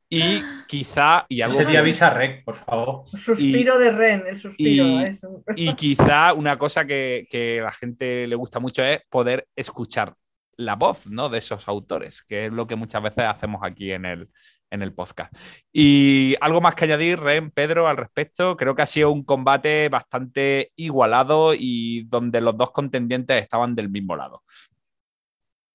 y 0.08 0.40
quizá, 0.68 1.26
y 1.28 1.40
algo 1.42 1.54
Ese 1.56 1.64
día 1.64 1.72
que- 1.72 1.78
avisa 1.78 2.10
Rec, 2.10 2.44
por 2.44 2.56
favor. 2.56 3.04
Suspiro 3.16 3.78
de 3.78 3.90
Ren, 3.90 4.24
el 4.26 4.38
suspiro. 4.38 4.84
y- 4.84 5.02
es 5.04 5.22
un- 5.24 5.42
y 5.54 5.74
quizá 5.74 6.32
una 6.32 6.56
cosa 6.58 6.84
que, 6.86 7.26
que 7.30 7.60
a 7.60 7.64
la 7.64 7.72
gente 7.72 8.26
le 8.26 8.36
gusta 8.36 8.58
mucho 8.60 8.82
es 8.82 9.00
poder 9.10 9.46
escuchar 9.54 10.14
la 10.58 10.74
voz 10.74 11.06
¿no? 11.08 11.28
de 11.28 11.38
esos 11.38 11.68
autores, 11.68 12.22
que 12.22 12.46
es 12.46 12.52
lo 12.52 12.66
que 12.66 12.76
muchas 12.76 13.02
veces 13.02 13.24
hacemos 13.26 13.60
aquí 13.62 13.92
en 13.92 14.06
el, 14.06 14.26
en 14.70 14.82
el 14.82 14.92
podcast. 14.92 15.34
Y 15.72 16.34
algo 16.40 16.60
más 16.60 16.74
que 16.74 16.84
añadir, 16.84 17.20
Ren, 17.20 17.50
Pedro, 17.50 17.88
al 17.88 17.96
respecto. 17.96 18.56
Creo 18.56 18.74
que 18.74 18.82
ha 18.82 18.86
sido 18.86 19.10
un 19.10 19.24
combate 19.24 19.88
bastante 19.88 20.72
igualado 20.76 21.54
y 21.54 22.04
donde 22.04 22.40
los 22.40 22.56
dos 22.56 22.70
contendientes 22.70 23.42
estaban 23.42 23.74
del 23.74 23.88
mismo 23.88 24.16
lado. 24.16 24.42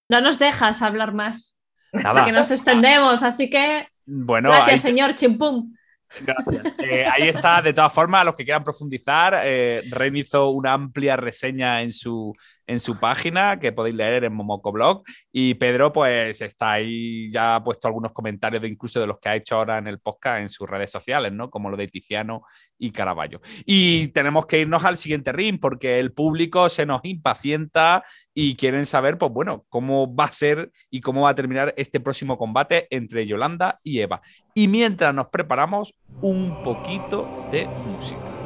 No 0.10 0.22
nos 0.22 0.40
dejas 0.40 0.82
hablar 0.82 1.14
más, 1.14 1.58
Nada. 1.94 2.22
porque 2.22 2.34
nos 2.34 2.52
extendemos, 2.52 3.24
así 3.24 3.50
que 3.50 3.88
Bueno, 4.06 4.50
gracias, 4.50 4.82
señor 4.82 5.16
Chimpum. 5.16 5.74
Gracias. 6.20 6.76
Eh, 6.80 7.06
ahí 7.06 7.30
está, 7.30 7.62
de 7.62 7.72
todas 7.72 7.94
formas, 7.94 8.22
a 8.22 8.24
los 8.26 8.36
que 8.36 8.44
quieran 8.44 8.66
profundizar, 8.66 9.40
eh, 9.46 9.82
Ren 9.90 10.18
hizo 10.18 10.50
una 10.50 10.74
amplia 10.74 11.16
reseña 11.16 11.82
en 11.82 11.94
su, 11.94 12.36
en 12.72 12.80
su 12.80 12.98
página 12.98 13.60
que 13.60 13.74
podéis 13.74 13.96
leer 13.96 14.24
en 14.24 14.34
Momocoblog 14.34 15.04
y 15.32 15.56
Pedro 15.56 15.92
pues 15.92 16.40
está 16.42 16.74
ahí 16.74 17.30
ya 17.30 17.56
ha 17.56 17.64
puesto 17.64 17.88
algunos 17.88 18.14
comentarios 18.14 18.62
de 18.62 18.70
incluso 18.70 19.00
de 19.00 19.08
los 19.08 19.20
que 19.20 19.30
ha 19.30 19.36
hecho 19.36 19.56
ahora 19.56 19.78
en 19.78 19.88
el 19.88 20.00
podcast 20.00 20.42
en 20.42 20.50
sus 20.50 20.70
redes 20.70 20.90
sociales, 20.90 21.34
¿no? 21.34 21.50
Como 21.50 21.70
lo 21.70 21.76
de 21.76 21.88
Tiziano 21.88 22.44
y 22.78 22.92
Caraballo. 22.92 23.42
Y 23.66 24.08
tenemos 24.10 24.46
que 24.46 24.60
irnos 24.60 24.86
al 24.86 24.96
siguiente 24.96 25.34
ring 25.34 25.60
porque 25.60 26.00
el 26.00 26.14
público 26.14 26.70
se 26.70 26.86
nos 26.86 27.02
impacienta 27.04 28.04
y 28.34 28.56
quieren 28.56 28.86
saber, 28.86 29.18
pues 29.18 29.32
bueno, 29.32 29.66
cómo 29.68 30.16
va 30.16 30.26
a 30.26 30.34
ser 30.34 30.72
y 30.90 31.02
cómo 31.02 31.24
va 31.24 31.32
a 31.32 31.36
terminar 31.36 31.74
este 31.76 32.00
próximo 32.00 32.38
combate 32.38 32.88
entre 32.90 33.28
Yolanda 33.28 33.80
y 33.84 34.00
Eva. 34.00 34.22
Y 34.56 34.68
mientras 34.70 35.14
nos 35.14 35.28
preparamos, 35.28 35.96
un 36.22 36.64
poquito 36.64 37.48
de 37.52 37.68
música. 37.68 38.41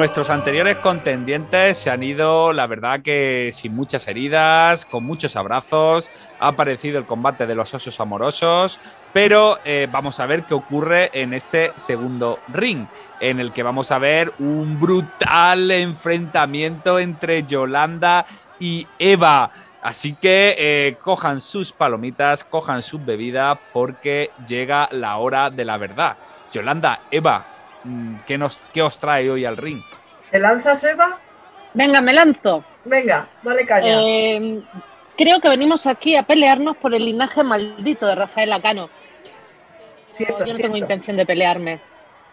Nuestros 0.00 0.30
anteriores 0.30 0.78
contendientes 0.78 1.76
se 1.76 1.90
han 1.90 2.02
ido, 2.02 2.54
la 2.54 2.66
verdad 2.66 3.02
que 3.02 3.50
sin 3.52 3.76
muchas 3.76 4.08
heridas, 4.08 4.86
con 4.86 5.04
muchos 5.04 5.36
abrazos. 5.36 6.08
Ha 6.38 6.48
aparecido 6.48 6.98
el 6.98 7.04
combate 7.04 7.46
de 7.46 7.54
los 7.54 7.74
osos 7.74 8.00
amorosos, 8.00 8.80
pero 9.12 9.58
eh, 9.62 9.88
vamos 9.92 10.18
a 10.18 10.24
ver 10.24 10.44
qué 10.44 10.54
ocurre 10.54 11.10
en 11.12 11.34
este 11.34 11.72
segundo 11.76 12.38
ring, 12.48 12.86
en 13.20 13.40
el 13.40 13.52
que 13.52 13.62
vamos 13.62 13.92
a 13.92 13.98
ver 13.98 14.32
un 14.38 14.80
brutal 14.80 15.70
enfrentamiento 15.70 16.98
entre 16.98 17.42
Yolanda 17.42 18.24
y 18.58 18.86
Eva. 18.98 19.50
Así 19.82 20.14
que 20.14 20.54
eh, 20.56 20.96
cojan 21.02 21.42
sus 21.42 21.72
palomitas, 21.72 22.42
cojan 22.42 22.82
sus 22.82 23.04
bebidas, 23.04 23.58
porque 23.74 24.30
llega 24.48 24.88
la 24.92 25.18
hora 25.18 25.50
de 25.50 25.66
la 25.66 25.76
verdad. 25.76 26.16
Yolanda, 26.50 27.02
Eva, 27.10 27.59
¿qué, 28.26 28.38
nos, 28.38 28.58
qué 28.72 28.82
os 28.82 28.98
trae 28.98 29.30
hoy 29.30 29.44
al 29.44 29.56
ring? 29.56 29.82
¿Te 30.30 30.38
lanzas, 30.38 30.82
Eva? 30.84 31.18
Venga, 31.74 32.00
me 32.00 32.12
lanzo. 32.12 32.64
Venga, 32.84 33.28
dale 33.42 33.66
caña. 33.66 33.86
Eh, 33.88 34.62
creo 35.16 35.40
que 35.40 35.48
venimos 35.48 35.86
aquí 35.86 36.16
a 36.16 36.22
pelearnos 36.22 36.76
por 36.76 36.94
el 36.94 37.04
linaje 37.04 37.42
maldito 37.42 38.06
de 38.06 38.14
Rafael 38.14 38.52
Acano. 38.52 38.88
Cierto, 40.16 40.34
Yo 40.34 40.40
no 40.40 40.44
cierto. 40.46 40.62
tengo 40.62 40.76
intención 40.76 41.16
de 41.16 41.26
pelearme. 41.26 41.80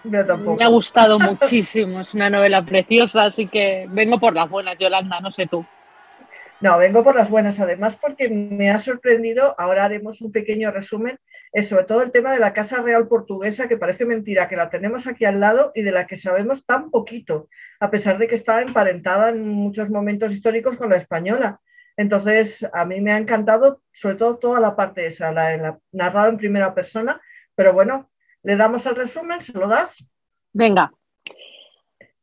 Yo 0.03 0.25
tampoco. 0.25 0.57
Me 0.57 0.63
ha 0.63 0.69
gustado 0.69 1.19
muchísimo, 1.19 2.01
es 2.01 2.13
una 2.13 2.29
novela 2.29 2.63
preciosa, 2.63 3.25
así 3.25 3.47
que 3.47 3.85
vengo 3.89 4.19
por 4.19 4.33
las 4.33 4.49
buenas, 4.49 4.77
Yolanda, 4.77 5.19
no 5.19 5.31
sé 5.31 5.47
tú. 5.47 5.65
No, 6.59 6.77
vengo 6.77 7.03
por 7.03 7.15
las 7.15 7.29
buenas, 7.29 7.59
además, 7.59 7.95
porque 8.01 8.29
me 8.29 8.71
ha 8.71 8.79
sorprendido. 8.79 9.53
Ahora 9.57 9.85
haremos 9.85 10.21
un 10.21 10.31
pequeño 10.31 10.71
resumen. 10.71 11.19
Sobre 11.63 11.85
todo 11.85 12.03
el 12.03 12.11
tema 12.11 12.31
de 12.31 12.39
la 12.39 12.53
Casa 12.53 12.81
Real 12.81 13.07
Portuguesa, 13.07 13.67
que 13.67 13.77
parece 13.77 14.05
mentira, 14.05 14.47
que 14.47 14.55
la 14.55 14.69
tenemos 14.69 15.07
aquí 15.07 15.25
al 15.25 15.39
lado 15.39 15.71
y 15.73 15.81
de 15.81 15.91
la 15.91 16.05
que 16.05 16.17
sabemos 16.17 16.65
tan 16.65 16.91
poquito, 16.91 17.49
a 17.79 17.89
pesar 17.89 18.19
de 18.19 18.27
que 18.27 18.35
está 18.35 18.61
emparentada 18.61 19.29
en 19.29 19.47
muchos 19.47 19.89
momentos 19.89 20.31
históricos 20.31 20.77
con 20.77 20.89
la 20.89 20.97
española. 20.97 21.59
Entonces, 21.97 22.67
a 22.73 22.85
mí 22.85 23.01
me 23.01 23.11
ha 23.11 23.17
encantado, 23.17 23.81
sobre 23.91 24.17
todo 24.17 24.37
toda 24.37 24.59
la 24.59 24.75
parte 24.75 25.07
esa, 25.07 25.31
la, 25.31 25.79
narrada 25.91 26.29
en 26.29 26.37
primera 26.37 26.75
persona. 26.75 27.19
Pero 27.55 27.73
bueno, 27.73 28.11
le 28.43 28.55
damos 28.55 28.85
el 28.85 28.95
resumen, 28.95 29.41
¿se 29.41 29.57
lo 29.57 29.67
das? 29.67 30.05
Venga, 30.53 30.91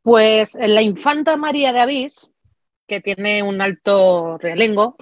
pues 0.02 0.54
la 0.54 0.82
infanta 0.82 1.36
María 1.36 1.72
de 1.72 1.80
Avís, 1.80 2.30
que 2.86 3.00
tiene 3.00 3.42
un 3.42 3.60
alto 3.60 4.38
realengo, 4.38 4.96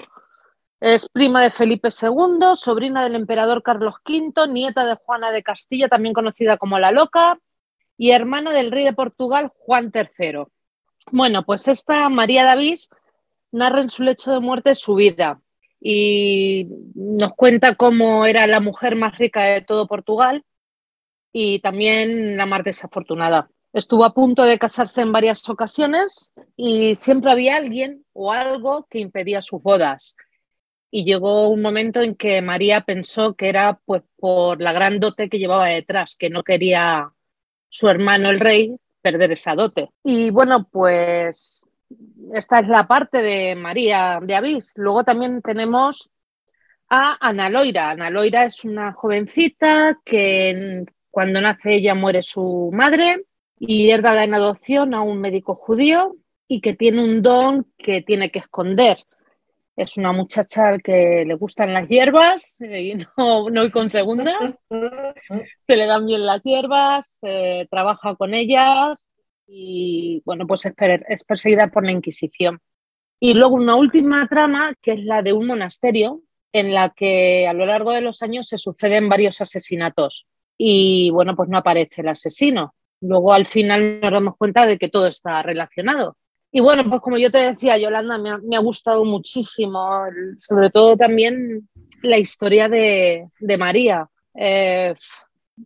es 0.83 1.09
prima 1.09 1.41
de 1.41 1.53
Felipe 1.53 1.91
II, 1.91 2.57
sobrina 2.57 3.05
del 3.05 3.15
emperador 3.15 3.63
Carlos 3.63 3.95
V, 4.05 4.49
nieta 4.49 4.85
de 4.85 4.97
Juana 4.97 5.31
de 5.31 5.45
Castilla, 5.45 5.89
también 5.89 6.13
conocida 6.13 6.57
como 6.57 6.81
la 6.81 6.91
Loca, 6.91 7.39
y 7.97 8.11
hermana 8.11 8.51
del 8.51 8.73
rey 8.73 8.85
de 8.85 8.93
Portugal, 8.93 9.53
Juan 9.59 9.93
III. 9.95 10.47
Bueno, 11.13 11.45
pues 11.45 11.69
esta 11.69 12.09
María 12.09 12.43
de 12.43 12.51
Avís 12.51 12.89
narra 13.53 13.81
en 13.81 13.91
su 13.91 14.03
lecho 14.03 14.33
de 14.33 14.41
muerte 14.41 14.75
su 14.75 14.97
vida 14.97 15.41
y 15.81 16.67
nos 16.97 17.33
cuenta 17.35 17.77
cómo 17.77 18.27
era 18.27 18.49
la 18.49 18.59
mujer 18.59 18.97
más 18.97 19.17
rica 19.19 19.45
de 19.45 19.61
todo 19.61 19.87
Portugal 19.87 20.45
y 21.33 21.61
también 21.61 22.37
la 22.37 22.47
más 22.47 22.65
desafortunada. 22.65 23.49
Estuvo 23.73 24.05
a 24.05 24.15
punto 24.15 24.43
de 24.43 24.59
casarse 24.59 25.01
en 25.01 25.13
varias 25.13 25.49
ocasiones 25.49 26.33
y 26.57 26.97
siempre 26.97 27.31
había 27.31 27.55
alguien 27.55 28.05
o 28.15 28.33
algo 28.33 28.89
que 28.91 28.99
impedía 28.99 29.43
sus 29.43 29.63
bodas. 29.63 30.17
Y 30.95 31.05
llegó 31.05 31.49
un 31.49 31.63
momento 31.63 32.03
en 32.03 32.15
que 32.15 32.43
María 32.43 32.83
pensó 32.83 33.35
que 33.35 33.49
era 33.49 33.81
pues 33.87 34.03
por 34.19 34.61
la 34.61 34.73
gran 34.73 35.01
dote 35.01 35.31
que 35.31 35.39
llevaba 35.39 35.67
detrás, 35.67 36.17
que 36.19 36.29
no 36.29 36.45
quería 36.45 37.11
su 37.71 37.89
hermano 37.89 38.29
el 38.29 38.39
rey 38.39 38.77
perder 39.01 39.33
esa 39.33 39.55
dote. 39.55 39.89
Y 40.05 40.31
bueno, 40.31 40.69
pues 40.71 41.67
esta 42.35 42.61
es 42.61 42.69
la 42.69 42.87
parte 42.87 43.23
de 43.23 43.55
María 43.55 44.21
de 44.23 44.35
Avís. 44.35 44.73
Luego 44.77 45.03
también 45.03 45.41
tenemos 45.41 46.11
a 46.91 47.17
Ana 47.27 47.49
Loira. 47.49 47.91
Ana 47.91 48.11
Loira 48.11 48.45
es 48.45 48.63
una 48.63 48.93
jovencita 48.93 49.99
que 50.05 50.85
cuando 51.11 51.41
nace 51.41 51.75
ella 51.75 51.95
muere 51.95 52.23
su 52.23 52.71
madre 52.71 53.25
y 53.59 53.91
herda 53.91 54.23
en 54.23 54.35
adopción 54.35 54.93
a 54.93 55.01
un 55.01 55.21
médico 55.21 55.55
judío 55.55 56.17
y 56.49 56.61
que 56.61 56.75
tiene 56.75 57.03
un 57.03 57.23
don 57.23 57.67
que 57.79 58.03
tiene 58.03 58.31
que 58.31 58.41
esconder. 58.41 58.99
Es 59.77 59.97
una 59.97 60.13
muchacha 60.13 60.79
que 60.79 61.25
le 61.27 61.35
gustan 61.35 61.73
las 61.73 61.89
hierbas 61.89 62.57
y 62.61 62.95
no, 63.17 63.51
no 63.51 63.71
con 63.71 63.91
segundas. 63.91 64.59
Se 65.63 65.77
le 65.77 65.87
dan 65.87 66.07
bien 66.07 66.27
las 66.27 66.43
hierbas, 66.43 67.21
trabaja 67.71 68.15
con 68.17 68.35
ellas 68.35 69.09
y 69.47 70.23
bueno, 70.25 70.47
pues 70.47 70.67
es, 70.67 70.75
es 71.09 71.25
perseguida 71.25 71.69
por 71.69 71.85
la 71.85 71.93
Inquisición. 71.93 72.61
Y 73.21 73.35
luego 73.35 73.55
una 73.55 73.77
última 73.77 74.27
trama 74.29 74.75
que 74.81 74.93
es 74.93 75.05
la 75.05 75.23
de 75.23 75.33
un 75.33 75.47
monasterio 75.47 76.23
en 76.53 76.75
la 76.75 76.91
que 76.91 77.47
a 77.47 77.53
lo 77.53 77.67
largo 77.67 77.93
de 77.93 78.01
los 78.01 78.23
años 78.23 78.49
se 78.49 78.59
suceden 78.59 79.09
varios 79.09 79.41
asesinatos 79.41 80.27
y 80.59 81.11
bueno, 81.11 81.35
pues 81.35 81.49
no 81.49 81.59
aparece 81.59 82.03
el 82.03 82.09
asesino. 82.09 82.75
Luego 83.01 83.33
al 83.33 83.47
final 83.47 84.01
nos 84.01 84.13
damos 84.13 84.37
cuenta 84.37 84.67
de 84.67 84.79
que 84.79 84.89
todo 84.89 85.07
está 85.07 85.43
relacionado. 85.43 86.17
Y 86.53 86.61
bueno, 86.61 86.85
pues 86.89 87.01
como 87.01 87.17
yo 87.17 87.31
te 87.31 87.39
decía, 87.39 87.79
Yolanda, 87.79 88.19
me 88.19 88.57
ha, 88.57 88.61
gustado 88.61 89.05
muchísimo, 89.05 90.05
sobre 90.37 90.71
todo 90.71 90.97
también 90.97 91.69
la 92.03 92.19
historia 92.19 92.69
de, 92.69 93.29
de 93.41 93.57
María. 93.57 94.07
Eh, 94.35 94.95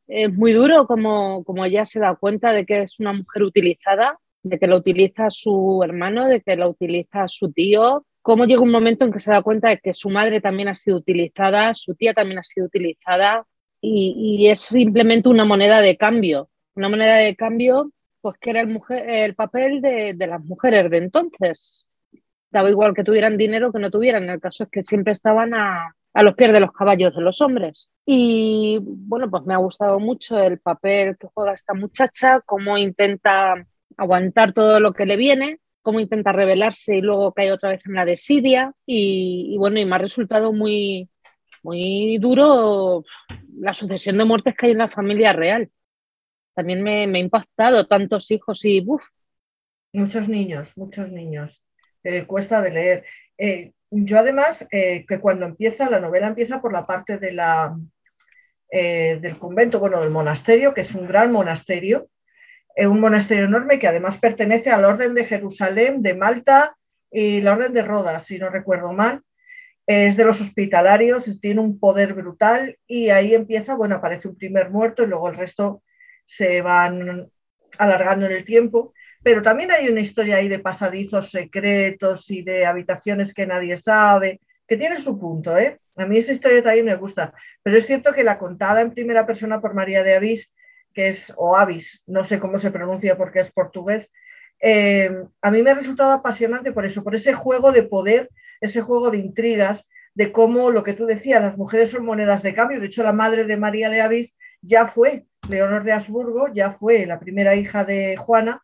es 0.07 0.32
muy 0.32 0.53
duro 0.53 0.87
como, 0.87 1.43
como 1.45 1.64
ella 1.64 1.84
se 1.87 1.99
da 1.99 2.14
cuenta 2.14 2.53
de 2.53 2.64
que 2.64 2.82
es 2.82 3.01
una 3.01 3.12
mujer 3.12 3.43
utilizada, 3.43 4.18
de 4.45 4.59
que 4.59 4.66
la 4.68 4.76
utiliza 4.76 5.28
su 5.30 5.80
hermano, 5.82 6.28
de 6.28 6.41
que 6.41 6.57
la 6.57 6.68
utiliza 6.68 7.26
su 7.26 7.51
tío 7.53 8.05
cómo 8.26 8.45
llega 8.45 8.61
un 8.61 8.72
momento 8.72 9.05
en 9.05 9.12
que 9.12 9.20
se 9.20 9.30
da 9.30 9.41
cuenta 9.41 9.70
de 9.70 9.78
que 9.78 9.95
su 9.95 10.11
madre 10.11 10.41
también 10.41 10.66
ha 10.66 10.74
sido 10.74 10.97
utilizada, 10.97 11.72
su 11.74 11.95
tía 11.95 12.12
también 12.12 12.41
ha 12.41 12.43
sido 12.43 12.66
utilizada 12.66 13.47
y, 13.80 14.49
es 14.49 14.62
simplemente 14.62 15.28
una 15.28 15.45
moneda 15.45 15.80
de 15.80 15.97
cambio, 15.97 16.49
una 16.74 16.89
moneda 16.89 17.18
de 17.18 17.37
cambio 17.37 17.93
pues 18.27 18.39
que 18.41 18.51
era 18.51 18.61
el, 18.61 18.83
el 18.91 19.37
papel 19.37 19.81
de, 19.81 20.16
las 20.18 20.45
mujeres 20.45 20.91
de 20.91 20.97
entonces. 20.97 21.87
Daba 22.51 22.68
igual 22.68 22.93
que 22.93 23.05
tuvieran 23.05 23.37
dinero 23.37 23.70
que 23.70 23.79
no 23.79 23.89
tuvieran, 23.89 24.29
el 24.29 24.41
caso 24.41 24.64
es 24.64 24.68
que 24.68 24.83
siempre 24.83 25.12
estaban 25.12 25.55
a, 25.55 25.95
a 26.12 26.22
los 26.24 26.35
pies 26.35 26.53
de 26.53 26.59
los 26.59 26.72
caballos 26.72 27.14
de 27.14 27.22
los 27.22 27.41
hombres. 27.41 27.89
Y 28.05 28.81
bueno, 28.83 29.31
pues 29.31 29.45
me 29.45 29.55
ha 29.55 29.59
gustado 29.59 30.01
mucho 30.01 30.41
el 30.41 30.59
papel 30.59 31.16
que 31.16 31.29
juega 31.33 31.53
esta 31.53 31.72
muchacha, 31.72 32.41
cómo 32.41 32.77
intenta 32.77 33.64
aguantar 33.97 34.53
todo 34.53 34.81
lo 34.81 34.93
que 34.93 35.07
le 35.07 35.14
viene, 35.14 35.61
cómo 35.81 36.01
intenta 36.01 36.33
rebelarse 36.33 36.97
y 36.97 37.03
luego 37.03 37.33
cae 37.33 37.53
otra 37.53 37.68
vez 37.68 37.83
en 37.87 37.95
la 37.95 38.05
desidia. 38.05 38.72
Y, 38.87 39.51
y 39.55 39.57
bueno, 39.57 39.79
y 39.79 39.85
me 39.85 39.95
ha 39.95 39.99
resultado 39.99 40.53
muy, 40.53 41.09
muy 41.62 42.18
duro 42.18 43.05
la 43.57 43.72
sucesión 43.72 44.18
de 44.18 44.24
muertes 44.24 44.57
que 44.57 44.66
hay 44.66 44.72
en 44.72 44.79
la 44.79 44.89
familia 44.89 45.33
real. 45.33 45.70
También 46.57 46.83
me, 46.83 47.05
ha 47.05 47.19
impactado 47.19 47.87
tantos 47.87 48.31
hijos 48.31 48.65
y 48.65 48.81
¡buf! 48.81 49.03
Muchos 49.93 50.27
niños, 50.27 50.73
muchos 50.75 51.13
niños. 51.13 51.63
Eh, 52.03 52.25
cuesta 52.25 52.63
de 52.63 52.71
leer. 52.71 53.05
Eh, 53.37 53.73
yo 53.91 54.19
además, 54.19 54.67
eh, 54.71 55.05
que 55.07 55.21
cuando 55.21 55.45
empieza, 55.45 55.91
la 55.91 56.01
novela 56.01 56.29
empieza 56.29 56.63
por 56.63 56.73
la 56.73 56.87
parte 56.87 57.19
de 57.19 57.33
la, 57.33 57.77
del 58.71 59.39
convento, 59.39 59.79
bueno, 59.79 60.01
del 60.01 60.11
monasterio, 60.11 60.73
que 60.73 60.81
es 60.81 60.95
un 60.95 61.07
gran 61.07 61.31
monasterio, 61.31 62.09
un 62.79 63.01
monasterio 63.01 63.45
enorme 63.45 63.79
que 63.79 63.89
además 63.89 64.19
pertenece 64.19 64.71
al 64.71 64.85
Orden 64.85 65.15
de 65.15 65.25
Jerusalén, 65.27 66.03
de 66.03 66.15
Malta 66.15 66.77
y 67.11 67.43
la 67.43 67.53
Orden 67.53 67.75
de 67.75 67.83
Rodas, 67.83 68.25
si 68.25 68.39
no 68.39 68.49
recuerdo 68.49 68.93
mal. 68.93 69.23
Es 69.87 70.17
de 70.17 70.25
los 70.25 70.41
hospitalarios, 70.41 71.41
tiene 71.41 71.61
un 71.61 71.79
poder 71.79 72.15
brutal 72.15 72.79
y 72.87 73.11
ahí 73.11 73.35
empieza, 73.35 73.77
bueno, 73.77 73.97
aparece 73.97 74.29
un 74.29 74.37
primer 74.37 74.71
muerto 74.71 75.05
y 75.05 75.07
luego 75.07 75.29
el 75.29 75.37
resto 75.37 75.83
se 76.27 76.61
van 76.61 77.31
alargando 77.79 78.27
en 78.27 78.33
el 78.33 78.45
tiempo. 78.45 78.93
Pero 79.22 79.43
también 79.43 79.72
hay 79.72 79.89
una 79.89 80.01
historia 80.01 80.37
ahí 80.37 80.49
de 80.49 80.59
pasadizos 80.59 81.31
secretos 81.31 82.31
y 82.31 82.43
de 82.43 82.66
habitaciones 82.66 83.33
que 83.33 83.47
nadie 83.47 83.77
sabe, 83.77 84.41
que 84.68 84.77
tiene 84.77 85.01
su 85.01 85.18
punto, 85.18 85.57
¿eh? 85.59 85.81
A 85.97 86.07
mí 86.07 86.18
esa 86.18 86.33
historia 86.33 86.62
también 86.62 86.85
me 86.85 86.97
gusta, 86.97 87.33
pero 87.62 87.79
es 87.79 87.87
cierto 87.87 88.12
que 88.12 88.22
la 88.22 88.39
contada 88.39 88.83
en 88.83 88.93
primera 88.93 89.27
persona 89.27 89.62
por 89.62 89.74
María 89.74 90.03
de 90.03 90.14
Avis 90.14 90.53
que 90.97 91.09
es, 91.09 91.35
o 91.37 91.55
Avis, 91.55 92.03
no 92.07 92.24
sé 92.24 92.41
cómo 92.41 92.59
se 92.59 92.70
pronuncia 92.70 93.18
porque 93.18 93.41
es 93.41 93.53
portugués, 93.53 94.11
eh, 94.61 95.11
a 95.43 95.51
mí 95.51 95.62
me 95.62 95.70
ha 95.70 95.74
resultado 95.74 96.11
apasionante 96.11 96.72
por 96.72 96.87
eso, 96.87 97.05
por 97.05 97.14
ese 97.14 97.35
juego 97.35 97.70
de 97.70 97.83
poder, 97.83 98.31
ese 98.62 98.81
juego 98.81 99.11
de 99.11 99.18
intrigas, 99.18 99.91
de 100.14 100.33
cómo 100.33 100.70
lo 100.70 100.83
que 100.83 100.95
tú 100.95 101.05
decías, 101.05 101.43
las 101.43 101.59
mujeres 101.59 101.91
son 101.91 102.07
monedas 102.07 102.43
de 102.43 102.55
cambio. 102.55 102.81
De 102.81 102.87
hecho, 102.87 103.03
la 103.03 103.12
madre 103.12 103.45
de 103.45 103.59
María 103.59 103.91
de 103.91 104.01
Avis 104.01 104.35
ya 104.62 104.87
fue 104.87 105.27
Leonor 105.49 105.85
de 105.85 105.93
Habsburgo, 105.93 106.49
ya 106.53 106.73
fue 106.73 107.07
la 107.07 107.19
primera 107.21 107.55
hija 107.55 107.85
de 107.85 108.17
Juana, 108.17 108.63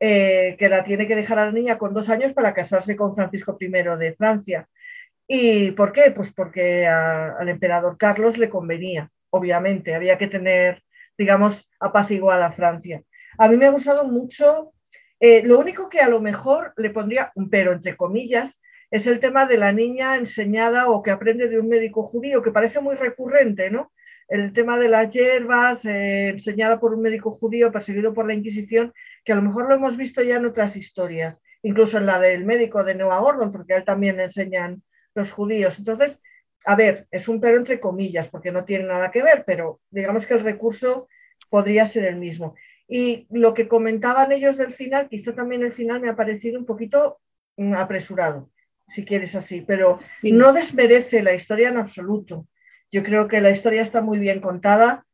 eh, 0.00 0.56
que 0.58 0.68
la 0.68 0.84
tiene 0.84 1.06
que 1.06 1.16
dejar 1.16 1.38
a 1.38 1.46
la 1.46 1.52
niña 1.52 1.78
con 1.78 1.94
dos 1.94 2.08
años 2.08 2.32
para 2.32 2.54
casarse 2.54 2.96
con 2.96 3.14
Francisco 3.14 3.56
I 3.60 3.68
de 3.68 4.14
Francia. 4.16 4.68
¿Y 5.26 5.72
por 5.72 5.92
qué? 5.92 6.12
Pues 6.14 6.32
porque 6.32 6.86
al 6.86 7.48
emperador 7.48 7.96
Carlos 7.98 8.38
le 8.38 8.48
convenía, 8.48 9.10
obviamente, 9.30 9.94
había 9.94 10.18
que 10.18 10.28
tener 10.28 10.82
digamos, 11.16 11.68
apaciguada 11.80 12.52
Francia. 12.52 13.02
A 13.38 13.48
mí 13.48 13.56
me 13.56 13.66
ha 13.66 13.70
gustado 13.70 14.04
mucho, 14.04 14.72
eh, 15.20 15.42
lo 15.44 15.58
único 15.58 15.88
que 15.88 16.00
a 16.00 16.08
lo 16.08 16.20
mejor 16.20 16.72
le 16.76 16.90
pondría 16.90 17.32
un 17.34 17.48
pero, 17.50 17.72
entre 17.72 17.96
comillas, 17.96 18.60
es 18.90 19.06
el 19.06 19.18
tema 19.18 19.46
de 19.46 19.58
la 19.58 19.72
niña 19.72 20.16
enseñada 20.16 20.88
o 20.88 21.02
que 21.02 21.10
aprende 21.10 21.48
de 21.48 21.58
un 21.58 21.68
médico 21.68 22.02
judío, 22.02 22.42
que 22.42 22.52
parece 22.52 22.80
muy 22.80 22.94
recurrente, 22.96 23.70
¿no? 23.70 23.92
El 24.28 24.52
tema 24.52 24.78
de 24.78 24.88
las 24.88 25.12
hierbas, 25.12 25.84
eh, 25.84 26.28
enseñada 26.28 26.80
por 26.80 26.94
un 26.94 27.02
médico 27.02 27.30
judío 27.30 27.70
perseguido 27.70 28.12
por 28.12 28.26
la 28.26 28.34
Inquisición, 28.34 28.92
que 29.24 29.32
a 29.32 29.36
lo 29.36 29.42
mejor 29.42 29.68
lo 29.68 29.74
hemos 29.74 29.96
visto 29.96 30.22
ya 30.22 30.36
en 30.36 30.46
otras 30.46 30.76
historias, 30.76 31.40
incluso 31.62 31.98
en 31.98 32.06
la 32.06 32.18
del 32.18 32.44
médico 32.44 32.82
de 32.82 32.94
Noah 32.94 33.20
Gordon, 33.20 33.52
porque 33.52 33.74
a 33.74 33.76
él 33.76 33.84
también 33.84 34.16
le 34.16 34.24
enseñan 34.24 34.82
los 35.14 35.32
judíos. 35.32 35.78
Entonces, 35.78 36.20
a 36.64 36.74
ver, 36.74 37.06
es 37.10 37.28
un 37.28 37.40
pero 37.40 37.56
entre 37.56 37.78
comillas, 37.78 38.28
porque 38.28 38.50
no 38.50 38.64
tiene 38.64 38.84
nada 38.84 39.10
que 39.10 39.22
ver, 39.22 39.44
pero 39.46 39.80
digamos 39.90 40.26
que 40.26 40.34
el 40.34 40.40
recurso 40.40 41.08
podría 41.48 41.86
ser 41.86 42.04
el 42.04 42.16
mismo. 42.16 42.54
Y 42.88 43.26
lo 43.30 43.54
que 43.54 43.68
comentaban 43.68 44.32
ellos 44.32 44.56
del 44.56 44.72
final, 44.72 45.08
quizá 45.08 45.34
también 45.34 45.62
el 45.62 45.72
final 45.72 46.00
me 46.00 46.08
ha 46.08 46.16
parecido 46.16 46.58
un 46.58 46.66
poquito 46.66 47.20
mm, 47.56 47.74
apresurado, 47.74 48.50
si 48.88 49.04
quieres 49.04 49.34
así, 49.34 49.62
pero 49.62 49.98
no 50.24 50.52
desmerece 50.52 51.22
la 51.22 51.34
historia 51.34 51.68
en 51.68 51.78
absoluto. 51.78 52.46
Yo 52.90 53.02
creo 53.02 53.28
que 53.28 53.40
la 53.40 53.50
historia 53.50 53.82
está 53.82 54.00
muy 54.00 54.18
bien 54.18 54.40
contada 54.40 55.04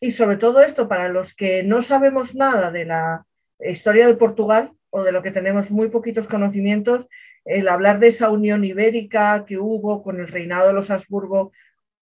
y 0.00 0.10
sobre 0.10 0.36
todo 0.36 0.62
esto 0.62 0.88
para 0.88 1.08
los 1.08 1.34
que 1.34 1.62
no 1.62 1.82
sabemos 1.82 2.34
nada 2.34 2.70
de 2.70 2.84
la 2.84 3.26
historia 3.60 4.06
de 4.06 4.16
Portugal 4.16 4.72
o 4.90 5.02
de 5.02 5.12
lo 5.12 5.22
que 5.22 5.30
tenemos 5.30 5.70
muy 5.70 5.88
poquitos 5.88 6.26
conocimientos, 6.26 7.08
el 7.44 7.68
hablar 7.68 7.98
de 8.00 8.08
esa 8.08 8.30
unión 8.30 8.64
ibérica 8.64 9.44
que 9.46 9.58
hubo 9.58 10.02
con 10.02 10.20
el 10.20 10.28
reinado 10.28 10.68
de 10.68 10.74
los 10.74 10.90
Habsburgo 10.90 11.52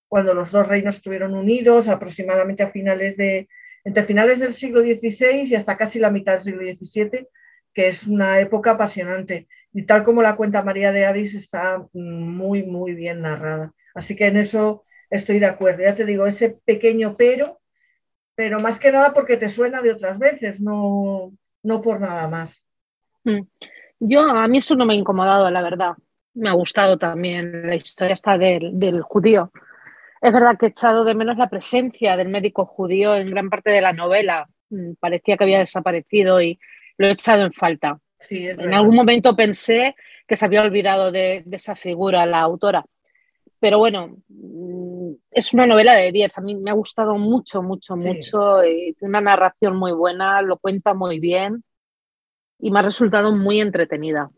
cuando 0.09 0.35
los 0.35 0.51
dos 0.51 0.69
reinos 0.69 0.97
estuvieron 0.97 1.35
unidos 1.35 1.89
aproximadamente 1.89 2.63
a 2.63 2.71
finales 2.71 3.17
de, 3.17 3.49
entre 3.85 4.05
finales 4.05 4.39
del 4.41 4.55
siglo 4.55 4.83
XVI 4.83 5.45
y 5.47 5.55
hasta 5.55 5.77
casi 5.77 5.99
la 5.99 6.11
mitad 6.11 6.35
del 6.35 6.43
siglo 6.43 6.63
XVII, 6.63 7.29
que 7.73 7.89
es 7.89 8.07
una 8.07 8.39
época 8.41 8.73
apasionante. 8.73 9.49
Y 9.73 9.85
tal 9.85 10.05
como 10.05 10.23
la 10.23 10.37
cuenta 10.37 10.63
María 10.63 10.93
de 10.93 11.07
Avis, 11.07 11.35
está 11.35 11.87
muy, 11.95 12.63
muy 12.63 12.95
bien 12.95 13.23
narrada. 13.23 13.73
Así 13.95 14.15
que 14.15 14.27
en 14.27 14.37
eso 14.37 14.85
estoy 15.13 15.39
de 15.39 15.47
acuerdo. 15.47 15.85
Ya 15.85 15.95
te 15.95 16.05
digo, 16.05 16.27
ese 16.27 16.59
pequeño 16.65 17.17
pero, 17.17 17.61
pero 18.35 18.59
más 18.61 18.79
que 18.79 18.91
nada 18.91 19.13
porque 19.13 19.37
te 19.37 19.49
suena 19.49 19.83
de 19.83 19.93
otras 19.93 20.19
veces, 20.19 20.61
no, 20.61 21.33
no 21.63 21.83
por 21.83 22.01
nada 22.01 22.27
más. 22.29 22.67
Mm. 23.25 23.43
Yo, 24.01 24.23
a 24.23 24.49
mí 24.49 24.59
eso 24.59 24.75
no 24.75 24.85
me 24.85 24.95
ha 24.95 24.97
incomodado, 24.97 25.49
la 25.51 25.63
verdad. 25.63 25.93
Me 26.35 26.49
ha 26.49 26.53
gustado 26.53 26.99
también 26.99 27.67
la 27.67 27.77
historia 27.77 28.15
esta 28.15 28.37
del, 28.37 29.03
judío. 29.03 29.53
Es 30.21 30.33
verdad 30.33 30.57
que 30.59 30.67
he 30.67 30.69
echado 30.71 31.05
de 31.05 31.15
menos 31.15 31.37
la 31.37 31.49
presencia 31.49 32.17
del 32.17 32.29
médico 32.29 32.65
judío 32.65 33.15
en 33.15 33.31
gran 33.31 33.51
parte 33.51 33.71
de 33.71 33.81
la 33.81 33.93
novela. 33.93 34.49
Mm, 34.71 34.95
parecía 34.99 35.37
que 35.37 35.45
había 35.45 35.59
desaparecido 35.59 36.41
y 36.41 36.59
lo 36.97 37.07
he 37.07 37.13
echado 37.13 37.43
en 37.43 37.53
falta. 37.53 38.01
en 38.31 38.75
algún 38.75 38.97
momento 38.97 39.37
pensé 39.37 39.95
que 40.27 40.37
se 40.37 40.47
había 40.47 40.63
olvidado 40.63 41.13
de, 41.13 41.45
esa 41.53 41.77
figura 41.77 42.25
la 42.27 42.41
autora. 42.41 42.85
Pero 43.63 43.79
bueno, 43.79 44.17
mm, 44.27 45.13
es 45.31 45.55
una 45.55 45.67
novela 45.67 45.95
de 45.95 46.11
10. 46.11 46.37
A 46.37 46.41
mí 46.41 46.57
me 46.57 46.73
ha 46.73 46.75
gustado 46.75 47.17
mucho, 47.17 47.63
mucho, 47.63 47.95
mucho. 47.95 48.65
Y 48.65 48.97
una 49.03 49.21
narración 49.21 49.77
muy 49.77 49.93
buena, 49.93 50.43
lo 50.43 50.59
cuenta 50.59 50.95
muy 50.95 51.21
bien 51.21 51.63
y 52.59 52.73
me 52.73 52.81
ha 52.81 52.83
resultado 52.83 53.31
muy 53.31 53.61
entretenida. 53.61 54.33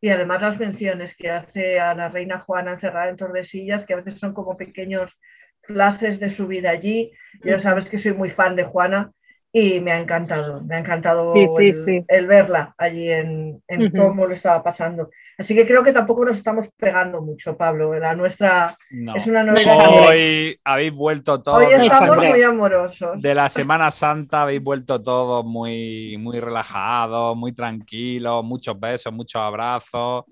Y 0.00 0.10
además 0.10 0.40
las 0.40 0.60
menciones 0.60 1.16
que 1.16 1.30
hace 1.30 1.80
a 1.80 1.96
la 1.96 2.08
reina 2.10 2.38
Juana 2.38 2.70
encerrada 2.70 3.08
en 3.08 3.16
Tordesillas, 3.16 3.84
que 3.84 3.94
a 3.94 3.96
veces 3.96 4.20
son 4.20 4.32
como 4.32 4.56
pequeños 4.56 5.18
flashes 5.62 6.20
de 6.20 6.30
su 6.30 6.46
vida 6.46 6.70
allí. 6.70 7.10
Ya 7.42 7.58
sabes 7.58 7.90
que 7.90 7.98
soy 7.98 8.12
muy 8.12 8.30
fan 8.30 8.54
de 8.54 8.62
Juana 8.62 9.10
y 9.56 9.80
me 9.80 9.92
ha 9.92 9.98
encantado, 9.98 10.64
me 10.64 10.74
ha 10.74 10.78
encantado 10.80 11.32
el, 11.32 12.26
verla 12.26 12.74
allí 12.76 13.08
en, 13.08 13.62
cómo 13.96 14.26
lo 14.26 14.34
estaba 14.34 14.60
pasando. 14.64 15.10
Así 15.38 15.54
que 15.54 15.64
creo 15.64 15.84
que 15.84 15.92
tampoco 15.92 16.24
nos 16.24 16.38
estamos 16.38 16.68
pegando 16.76 17.22
mucho, 17.22 17.56
Pablo. 17.56 17.96
La 17.96 18.16
nuestra 18.16 18.76
es 19.14 19.28
una 19.28 19.44
novela. 19.44 19.88
Hoy 19.90 20.58
habéis 20.64 20.92
vuelto 20.92 21.40
todos. 21.40 21.58
Hoy 21.58 21.86
estamos 21.86 22.16
muy 22.16 22.42
amorosos. 22.42 23.22
De 23.22 23.32
la 23.32 23.48
Semana 23.48 23.92
Santa 23.92 24.42
habéis 24.42 24.60
vuelto 24.60 25.00
todos 25.00 25.44
muy, 25.44 26.16
muy 26.18 26.40
relajados, 26.40 27.36
muy 27.36 27.52
tranquilos, 27.52 28.42
muchos 28.42 28.78
besos, 28.80 29.12
muchos 29.12 29.40
abrazos. 29.40 30.24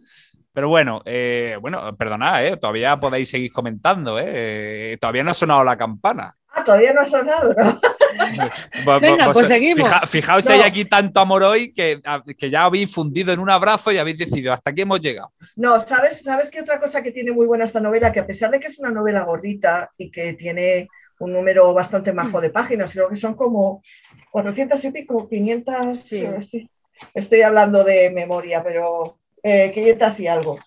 Pero 0.53 0.69
bueno, 0.69 1.01
eh, 1.05 1.57
bueno, 1.61 1.97
perdonad, 1.97 2.45
eh, 2.45 2.57
todavía 2.57 2.99
podéis 2.99 3.31
seguir 3.31 3.53
comentando, 3.53 4.19
eh, 4.21 4.99
todavía 5.01 5.23
no 5.23 5.31
ha 5.31 5.35
sonado 5.35 5.63
la 5.63 5.79
campana. 5.79 6.35
Ah, 6.55 6.65
todavía 6.65 6.93
no 6.93 7.01
ha 7.01 7.07
sonado, 7.07 7.55
¿no? 7.55 7.81
Venga, 9.01 9.33
pues 9.33 9.47
seguimos. 9.47 9.89
fijaos 10.07 10.45
si 10.45 10.53
hay 10.53 10.61
aquí 10.61 10.85
tanto 10.85 11.21
amor 11.21 11.43
hoy 11.43 11.73
que, 11.73 12.01
que, 12.37 12.51
ya 12.51 12.65
habéis 12.65 12.93
fundido 12.93 13.33
en 13.33 13.41
un 13.41 13.49
abrazo 13.49 13.91
y 13.91 13.99
habéis 13.99 14.19
decidido 14.19 14.53
hasta 14.53 14.71
aquí 14.71 14.83
hemos 14.83 15.01
llegado. 15.01 15.33
No, 15.57 15.81
¿sabes, 15.81 16.23
¿sabes 16.23 16.51
qué 16.51 16.61
otra 16.61 16.79
cosa 16.79 17.03
que 17.03 17.11
tiene 17.11 17.33
muy 17.33 17.47
buena 17.47 17.65
esta 17.65 17.81
novela? 17.81 18.13
Que 18.13 18.21
a 18.21 18.27
pesar 18.27 18.51
de 18.51 18.61
que 18.61 18.67
es 18.67 18.79
una 18.79 18.91
novela 18.91 19.23
gordita 19.25 19.91
y 19.97 20.11
que 20.11 20.35
tiene 20.35 20.89
un 21.21 21.33
número 21.33 21.73
bastante 21.73 22.13
majo 22.13 22.41
de 22.41 22.51
páginas, 22.51 22.93
creo 22.93 23.09
que 23.09 23.17
son 23.17 23.35
como 23.35 23.83
400 24.31 24.85
y 24.85 24.91
pico, 24.91 25.29
500, 25.29 26.13
estoy, 26.13 26.69
estoy, 27.15 27.43
hablando 27.43 27.85
de 27.85 28.11
memoria, 28.11 28.63
pero 28.63 29.19
500 29.43 30.19
eh, 30.19 30.23
y 30.23 30.27
algo. 30.27 30.59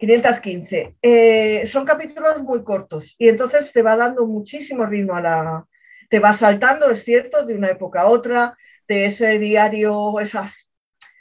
515. 0.00 0.96
Eh, 1.02 1.66
son 1.66 1.84
capítulos 1.84 2.42
muy 2.42 2.64
cortos 2.64 3.14
y 3.18 3.28
entonces 3.28 3.70
te 3.70 3.82
va 3.82 3.96
dando 3.96 4.26
muchísimo 4.26 4.86
ritmo 4.86 5.14
a 5.14 5.20
la... 5.20 5.66
Te 6.08 6.18
va 6.18 6.32
saltando, 6.32 6.90
es 6.90 7.04
cierto, 7.04 7.44
de 7.46 7.54
una 7.54 7.68
época 7.68 8.00
a 8.00 8.06
otra, 8.06 8.56
de 8.88 9.04
ese 9.06 9.38
diario, 9.38 10.18
esas, 10.18 10.68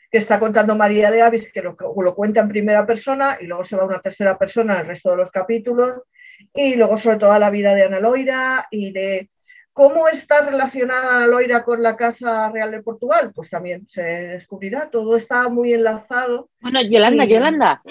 que 0.10 0.18
está 0.18 0.40
contando 0.40 0.76
María 0.76 1.12
de 1.12 1.22
Avis, 1.22 1.52
que 1.52 1.62
lo, 1.62 1.76
lo 1.78 2.16
cuenta 2.16 2.40
en 2.40 2.48
primera 2.48 2.88
persona 2.88 3.38
y 3.40 3.46
luego 3.46 3.64
se 3.64 3.76
va 3.76 3.84
a 3.84 3.88
una 3.88 4.02
tercera 4.02 4.36
persona 4.38 4.76
en 4.76 4.80
el 4.80 4.88
resto 4.88 5.12
de 5.12 5.18
los 5.18 5.30
capítulos. 5.30 6.02
Y 6.54 6.76
luego 6.76 6.98
sobre 6.98 7.18
todo 7.18 7.38
la 7.38 7.52
vida 7.52 7.76
de 7.76 7.84
Ana 7.84 8.00
Loira 8.00 8.68
y 8.72 8.92
de 8.92 9.30
cómo 9.74 10.08
está 10.08 10.42
relacionada 10.42 11.18
Ana 11.18 11.28
Loira 11.28 11.64
con 11.64 11.84
la 11.84 11.96
Casa 11.96 12.50
Real 12.50 12.72
de 12.72 12.82
Portugal, 12.82 13.32
pues 13.36 13.50
también 13.50 13.88
se 13.88 14.02
descubrirá. 14.02 14.90
Todo 14.90 15.18
está 15.18 15.50
muy 15.50 15.74
enlazado. 15.74 16.50
Bueno, 16.62 16.80
Yolanda, 16.82 17.26
Yolanda, 17.26 17.82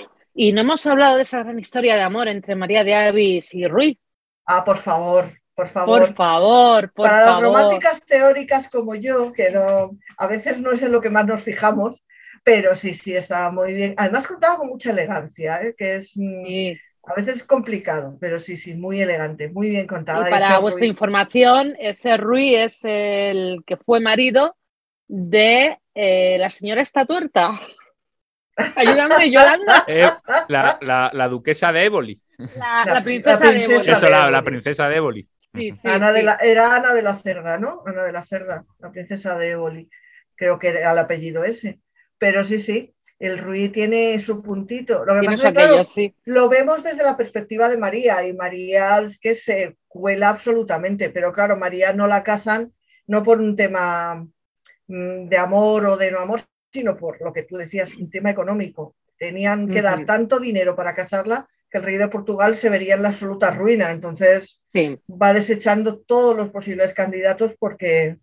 y 0.41 0.53
no 0.53 0.61
hemos 0.61 0.86
hablado 0.86 1.16
de 1.16 1.22
esa 1.22 1.41
gran 1.43 1.59
historia 1.59 1.97
de 1.97 2.03
amor 2.03 2.28
entre 2.28 2.55
María 2.55 2.84
de 2.84 2.95
Avis 2.95 3.53
y 3.53 3.66
Ruiz. 3.66 3.99
Ah, 4.47 4.64
por 4.64 4.78
favor, 4.78 5.24
por 5.53 5.66
favor. 5.66 5.99
Por 6.07 6.14
favor, 6.14 6.93
por 6.93 7.07
Para 7.09 7.24
favor. 7.26 7.43
las 7.43 7.43
románticas 7.43 8.03
teóricas 8.07 8.70
como 8.70 8.95
yo, 8.95 9.32
que 9.32 9.51
no, 9.51 9.99
a 10.16 10.26
veces 10.28 10.61
no 10.61 10.70
es 10.70 10.80
en 10.84 10.93
lo 10.93 11.01
que 11.01 11.11
más 11.11 11.26
nos 11.26 11.43
fijamos, 11.43 12.05
pero 12.45 12.76
sí, 12.76 12.95
sí, 12.95 13.16
estaba 13.16 13.51
muy 13.51 13.74
bien. 13.74 13.95
Además 13.97 14.28
contaba 14.28 14.59
con 14.59 14.68
mucha 14.68 14.93
elegancia, 14.93 15.61
¿eh? 15.61 15.74
que 15.76 15.97
es 15.97 16.12
mm, 16.14 16.45
Sí. 16.47 16.78
a 17.03 17.14
veces 17.14 17.43
complicado, 17.43 18.16
pero 18.20 18.39
sí, 18.39 18.57
sí, 18.57 18.74
muy 18.74 19.03
elegante, 19.03 19.51
muy 19.51 19.70
bien 19.70 19.84
Y 19.84 19.89
contada. 19.89 20.30
para 20.30 20.51
ese 20.51 20.59
vuestra 20.61 20.86
información, 20.86 21.74
ese 21.80 22.16
Ruiz 22.16 22.59
es 22.61 22.80
el 22.84 23.64
que 23.66 23.76
fue 23.76 23.99
marido 23.99 24.57
de 25.09 25.78
eh, 25.97 26.36
la 26.39 26.51
señora 26.51 26.80
esta 26.82 27.05
tuerta. 27.05 27.61
Ayúdame, 28.76 29.30
Yolanda. 29.30 29.84
Eh, 29.88 30.06
la, 30.48 30.78
la- 30.80 31.11
la 31.12 31.28
duquesa 31.28 31.72
de 31.72 31.84
Éboli. 31.84 32.20
La, 32.56 32.84
La- 32.84 32.94
la 32.94 33.04
princesa, 33.04 33.44
la 33.44 33.52
de 33.52 33.64
princesa 33.64 33.64
Éboli. 33.64 33.90
Eso, 33.92 34.11
la, 34.11 34.42
princesa 34.44 34.88
de 34.88 34.96
Éboli. 34.96 35.28
Sí, 35.54 35.72
sí, 35.72 35.88
Ana 35.88 36.12
de 36.12 36.20
sí. 36.20 36.24
la, 36.26 36.34
era 36.36 36.74
Ana 36.74 36.92
de 36.94 37.02
la 37.02 37.16
Cerda, 37.16 37.59
¿no? 37.59 37.82
Ana 37.86 38.04
de 38.04 38.12
la 38.12 38.24
Cerda, 38.24 38.64
la 38.78 38.90
princesa 38.90 39.36
de 39.36 39.50
Éboli. 39.50 39.88
Creo 40.34 40.59
que 40.59 40.68
era 40.68 40.92
el 40.92 40.98
apellido 40.98 41.44
ese. 41.44 41.80
Pero 42.18 42.44
sí, 42.44 42.59
sí, 42.59 42.94
el 43.18 43.38
Ruiz 43.38 43.72
tiene 43.72 44.18
su 44.18 44.42
puntito. 44.42 45.04
Lo 45.04 45.14
que 45.20 45.26
pasa 45.26 45.48
es 45.48 45.54
que, 45.54 45.54
claro, 45.54 45.74
aquello, 45.74 45.84
sí. 45.84 46.14
lo 46.24 46.48
vemos 46.48 46.82
desde 46.84 47.02
la 47.02 47.16
perspectiva 47.16 47.68
de 47.68 47.76
María 47.76 48.24
y 48.26 48.32
María 48.34 48.98
es 49.00 49.18
que 49.18 49.34
se 49.34 49.76
cuela 49.88 50.28
absolutamente, 50.30 51.11
pero 51.11 51.32
claro, 51.32 51.56
María 51.56 51.92
no 51.92 52.06
la 52.06 52.22
casan 52.22 52.72
no 53.06 53.22
por 53.22 53.38
un 53.40 53.56
tema 53.56 54.26
mm, 54.86 55.28
de 55.28 55.36
amor 55.38 55.86
o 55.86 55.96
de 55.96 56.11
no 56.11 56.20
amor, 56.20 56.42
sino 56.79 56.97
por 56.97 57.20
lo 57.20 57.33
que 57.33 57.43
tú 57.43 57.57
decías, 57.57 57.97
un 57.97 58.09
tema 58.09 58.31
económico. 58.31 58.95
Tenían 59.18 59.68
que 59.68 59.83
dar 59.83 60.07
tanto 60.07 60.39
dinero 60.39 60.76
para 60.76 60.95
casarla 60.95 61.49
que 61.68 61.79
el 61.79 61.85
rey 61.85 61.97
de 61.97 62.07
Portugal 62.07 62.55
se 62.55 62.70
vería 62.70 62.95
en 62.95 63.03
la 63.03 63.09
absoluta 63.09 63.51
ruina. 63.51 63.91
Entonces 63.91 64.61
Sí, 64.68 64.97
va 65.11 65.33
desechando 65.33 65.99
todos 65.99 66.37
los 66.37 66.51
posibles 66.51 66.95
candidatos 66.95 67.57
porque 67.59 68.18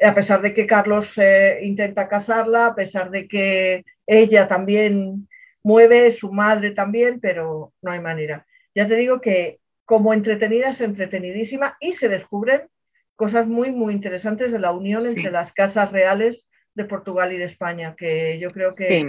a 0.00 0.14
pesar 0.14 0.40
de 0.40 0.54
que 0.54 0.66
Carlos 0.68 1.18
eh, 1.18 1.58
intenta 1.62 2.08
casarla, 2.08 2.66
a 2.66 2.74
pesar 2.76 3.10
de 3.10 3.26
que 3.26 3.84
ella 4.06 4.46
también 4.46 5.28
mueve, 5.64 6.12
su 6.12 6.30
madre 6.32 6.70
también, 6.70 7.18
pero 7.18 7.72
no 7.82 7.90
hay 7.90 8.00
manera. 8.00 8.46
Ya 8.72 8.86
te 8.86 8.94
digo 8.94 9.20
que 9.20 9.58
como 9.84 10.14
entretenida 10.14 10.70
es 10.70 10.80
entretenidísima 10.80 11.76
y 11.80 11.94
se 11.94 12.08
descubren 12.08 12.68
cosas 13.16 13.48
muy, 13.48 13.72
muy 13.72 13.92
interesantes 13.94 14.52
de 14.52 14.60
la 14.60 14.70
unión 14.70 15.02
Sí. 15.02 15.08
entre 15.16 15.32
las 15.32 15.52
casas 15.52 15.90
reales 15.90 16.46
de 16.74 16.84
Portugal 16.84 17.32
y 17.32 17.36
de 17.38 17.44
España, 17.44 17.94
que 17.96 18.38
yo 18.40 18.50
creo 18.52 18.72
que 18.74 18.84
sí. 18.86 19.04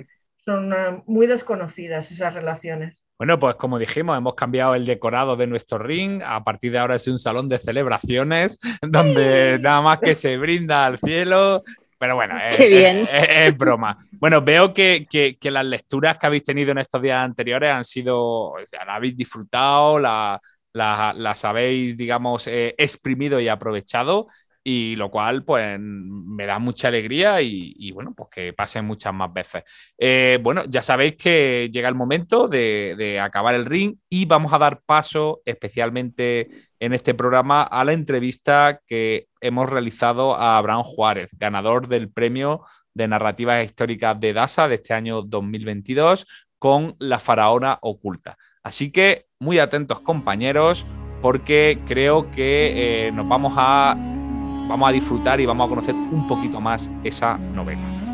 son 0.46 0.72
eh, 0.74 1.04
muy 1.08 1.28
desconocidas 1.28 2.12
esas 2.12 2.34
relaciones. 2.34 3.02
Bueno, 3.18 3.40
pues 3.40 3.56
como 3.56 3.80
dijimos, 3.80 4.18
hemos 4.18 4.36
cambiado 4.36 4.76
el 4.76 4.86
decorado 4.86 5.36
de 5.38 5.48
nuestro 5.48 5.78
ring. 5.78 6.22
A 6.24 6.44
partir 6.44 6.72
de 6.74 6.80
ahora 6.80 6.96
es 6.96 7.08
un 7.08 7.18
salón 7.18 7.48
de 7.48 7.58
celebraciones 7.60 8.60
donde 8.82 9.58
nada 9.62 9.82
más 9.82 10.00
que 10.00 10.16
se 10.16 10.38
brinda 10.38 10.86
al 10.86 10.98
cielo. 11.00 11.64
Pero 11.98 12.16
bueno, 12.16 12.36
es, 12.50 12.58
Qué 12.58 12.68
bien. 12.68 12.98
es- 13.10 13.24
es- 13.30 13.30
es 13.48 13.58
broma. 13.58 13.98
Bueno, 14.20 14.42
veo 14.42 14.74
que, 14.74 15.08
que- 15.10 15.38
que 15.40 15.50
las 15.50 15.66
lecturas 15.66 16.18
que 16.18 16.28
habéis 16.28 16.44
tenido 16.44 16.72
en 16.74 16.80
estos 16.80 17.02
días 17.02 17.24
anteriores 17.24 17.72
han 17.72 17.86
sido, 17.86 18.20
o 18.52 18.66
sea, 18.66 18.84
la 18.84 18.96
habéis 18.96 19.16
disfrutado, 19.16 19.98
la- 19.98 20.40
la- 20.74 21.14
las 21.16 21.46
habéis, 21.46 21.96
digamos, 21.96 22.48
eh, 22.48 22.76
exprimido 22.78 23.40
y 23.40 23.48
aprovechado. 23.48 24.28
Y 24.68 24.96
lo 24.96 25.12
cual, 25.12 25.44
pues, 25.44 25.80
me 25.80 26.48
da 26.48 26.58
mucha 26.58 26.88
alegría 26.88 27.40
y, 27.40 27.92
bueno, 27.92 28.16
pues 28.16 28.30
que 28.32 28.52
pasen 28.52 28.86
muchas 28.86 29.14
más 29.14 29.32
veces. 29.32 29.64
Eh, 29.96 30.40
bueno, 30.42 30.64
ya 30.68 30.82
sabéis 30.82 31.16
que 31.18 31.70
llega 31.72 31.88
el 31.88 31.94
momento 31.94 32.48
de, 32.48 32.96
de 32.98 33.20
acabar 33.20 33.54
el 33.54 33.66
ring 33.66 33.96
y 34.10 34.26
vamos 34.26 34.52
a 34.54 34.58
dar 34.58 34.82
paso 34.84 35.44
especialmente 35.46 36.50
en 36.80 36.94
este 36.94 37.14
programa 37.14 37.62
a 37.62 37.86
la 37.86 37.94
entrevista 37.94 38.82
que 38.88 39.28
hemos 39.40 39.70
realizado 39.70 40.36
a 40.36 40.58
Abraham 40.58 40.84
Juárez, 40.84 41.30
ganador 41.38 41.88
del 41.88 42.12
premio 42.12 42.64
de 42.96 43.08
narrativas 43.08 43.64
históricas 43.64 44.20
de 44.20 44.34
DASA 44.34 44.68
de 44.68 44.76
este 44.76 44.96
año 44.96 45.22
2022 45.22 46.26
con 46.58 46.96
La 46.98 47.20
Faraona 47.20 47.78
Oculta. 47.82 48.38
Así 48.64 48.92
que 48.92 49.28
muy 49.40 49.60
atentos 49.60 50.00
compañeros 50.00 50.88
porque 51.22 51.80
creo 51.86 52.32
que 52.32 53.08
eh, 53.08 53.12
nos 53.12 53.28
vamos 53.28 53.54
a, 53.58 53.96
vamos 54.68 54.90
a 54.90 54.92
disfrutar 54.92 55.40
y 55.40 55.46
vamos 55.46 55.66
a 55.66 55.70
conocer 55.70 55.96
un 55.96 56.28
poquito 56.28 56.60
más 56.60 56.90
esa 57.04 57.38
novela. 57.38 58.05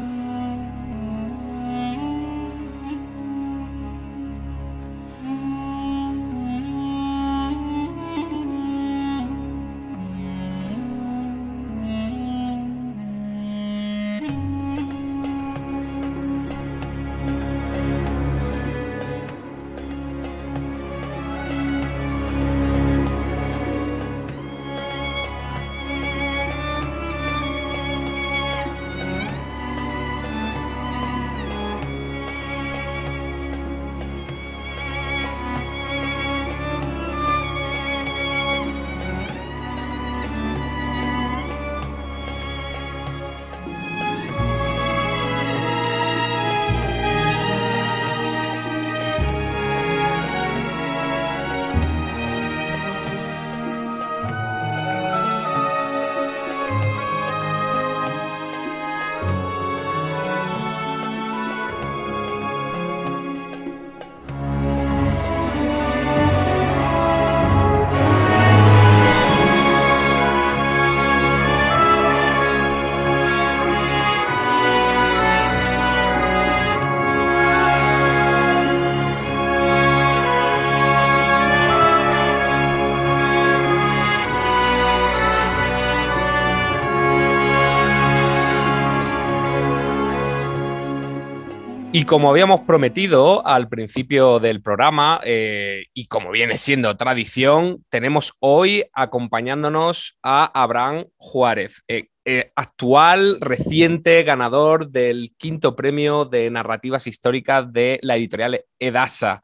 Y 92.02 92.06
como 92.06 92.32
habíamos 92.32 92.62
prometido 92.62 93.46
al 93.46 93.70
principio 93.70 94.40
del 94.40 94.64
programa, 94.64 95.22
eh, 95.24 95.86
y 95.94 96.08
como 96.08 96.32
viene 96.32 96.58
siendo 96.58 96.98
tradición, 96.98 97.86
tenemos 97.92 98.34
hoy 98.40 98.86
acompañándonos 98.92 100.18
a 100.24 100.46
Abraham 100.46 101.06
Juárez, 101.18 101.84
eh, 101.88 102.08
eh, 102.26 102.52
actual, 102.56 103.38
reciente 103.40 104.24
ganador 104.24 104.90
del 104.90 105.36
quinto 105.38 105.76
premio 105.76 106.26
de 106.26 106.50
narrativas 106.50 107.06
históricas 107.06 107.72
de 107.72 108.00
la 108.02 108.16
editorial 108.16 108.66
Edasa. 108.80 109.44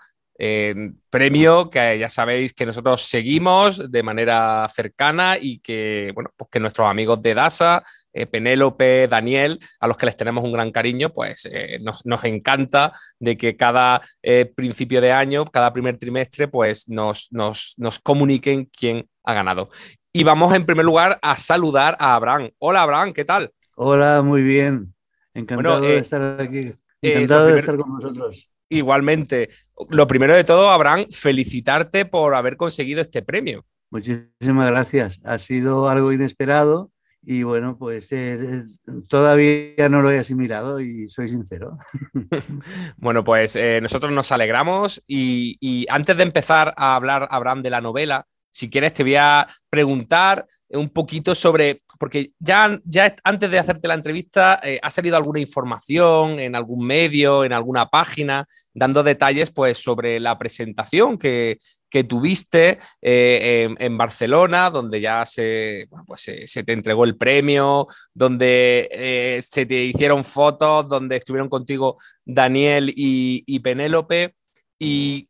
Premio 1.11 1.69
que 1.69 1.99
ya 1.99 2.09
sabéis 2.09 2.53
que 2.53 2.65
nosotros 2.65 3.03
seguimos 3.03 3.91
de 3.91 4.01
manera 4.01 4.67
cercana 4.73 5.37
y 5.39 5.59
que, 5.59 6.11
bueno, 6.15 6.31
pues 6.35 6.49
que 6.51 6.59
nuestros 6.59 6.89
amigos 6.89 7.21
de 7.21 7.31
Edasa 7.31 7.83
eh, 8.17 8.25
Penélope, 8.25 9.07
Daniel, 9.07 9.59
a 9.79 9.87
los 9.87 9.97
que 9.97 10.07
les 10.07 10.17
tenemos 10.17 10.43
un 10.43 10.51
gran 10.51 10.71
cariño, 10.71 11.13
pues 11.13 11.47
eh, 11.51 11.77
nos, 11.81 12.05
nos, 12.05 12.23
encanta 12.23 12.91
de 13.19 13.37
que 13.37 13.55
cada 13.55 14.01
eh, 14.23 14.51
principio 14.55 15.01
de 15.01 15.11
año, 15.11 15.45
cada 15.45 15.71
primer 15.71 15.97
trimestre, 15.97 16.47
pues 16.47 16.89
nos, 16.89 17.27
nos, 17.31 17.75
nos, 17.77 17.99
comuniquen 17.99 18.65
quién 18.65 19.07
ha 19.23 19.33
ganado. 19.33 19.69
Y 20.11 20.23
vamos 20.23 20.53
en 20.53 20.65
primer 20.65 20.85
lugar 20.85 21.19
a 21.21 21.35
saludar 21.35 21.95
a 21.99 22.15
Abraham. 22.15 22.49
Hola 22.57 22.81
Abraham, 22.81 23.13
¿qué 23.13 23.23
tal? 23.23 23.51
Hola, 23.75 24.23
muy 24.23 24.41
bien. 24.41 24.93
Encantado 25.33 25.81
de 25.81 25.97
estar 25.97 26.41
aquí. 26.41 26.73
Encantado 27.01 27.47
de 27.47 27.59
estar 27.59 27.77
con 27.77 27.93
vosotros. 27.93 28.49
Igualmente. 28.69 29.49
Lo 29.89 30.07
primero 30.07 30.33
de 30.33 30.43
todo, 30.43 30.71
Abraham, 30.71 31.05
felicitarte 31.11 32.05
por 32.05 32.33
haber 32.33 32.57
conseguido 32.57 33.01
este 33.01 33.21
premio. 33.21 33.63
Muchísimas 33.91 34.71
gracias. 34.71 35.19
Ha 35.23 35.37
sido 35.37 35.87
algo 35.87 36.11
inesperado 36.11 36.91
y 37.23 37.43
bueno, 37.43 37.77
pues 37.77 38.11
eh, 38.11 38.63
todavía 39.09 39.89
no 39.89 40.01
lo 40.01 40.11
he 40.11 40.19
asimilado 40.19 40.79
y 40.79 41.09
soy 41.09 41.29
sincero. 41.29 41.77
bueno, 42.97 43.23
pues 43.23 43.55
eh, 43.55 43.79
nosotros 43.81 44.11
nos 44.11 44.31
alegramos 44.31 45.01
y, 45.07 45.85
antes 45.89 46.15
de 46.15 46.23
empezar 46.23 46.73
a 46.77 46.95
hablar, 46.95 47.27
Abraham, 47.31 47.61
de 47.63 47.69
la 47.69 47.81
novela, 47.81 48.25
si 48.49 48.69
quieres 48.69 48.93
te 48.93 49.03
voy 49.03 49.15
a 49.15 49.47
preguntar 49.69 50.47
un 50.69 50.89
poquito 50.89 51.35
sobre, 51.35 51.83
porque 51.99 52.31
ya, 52.39 52.79
ya 52.83 53.15
antes 53.23 53.49
de 53.51 53.59
hacerte 53.59 53.87
la 53.87 53.93
entrevista 53.93 54.59
eh, 54.63 54.79
ha 54.81 54.91
salido 54.91 55.15
alguna 55.15 55.39
información 55.39 56.39
en 56.39 56.55
algún 56.55 56.85
medio, 56.85 57.45
en 57.45 57.53
alguna 57.53 57.87
página, 57.87 58.45
dando 58.73 59.03
detalles 59.03 59.51
pues 59.51 59.77
sobre 59.77 60.19
la 60.19 60.37
presentación 60.37 61.17
que, 61.17 61.59
tuviste 62.07 62.79
eh, 63.01 63.75
en, 63.77 63.97
Barcelona, 63.97 64.69
donde 64.69 65.01
ya 65.01 65.25
se, 65.25 65.87
pues 66.05 66.29
se, 66.45 66.63
te 66.63 66.73
entregó 66.73 67.05
el 67.05 67.17
premio, 67.17 67.87
donde 68.13 68.87
eh, 68.91 69.39
se 69.41 69.65
te 69.65 69.83
hicieron 69.85 70.23
fotos, 70.23 70.87
donde 70.87 71.15
estuvieron 71.15 71.49
contigo 71.49 71.97
Daniel 72.25 72.93
y 72.95 73.59
Penélope. 73.59 74.35
Y 74.79 75.29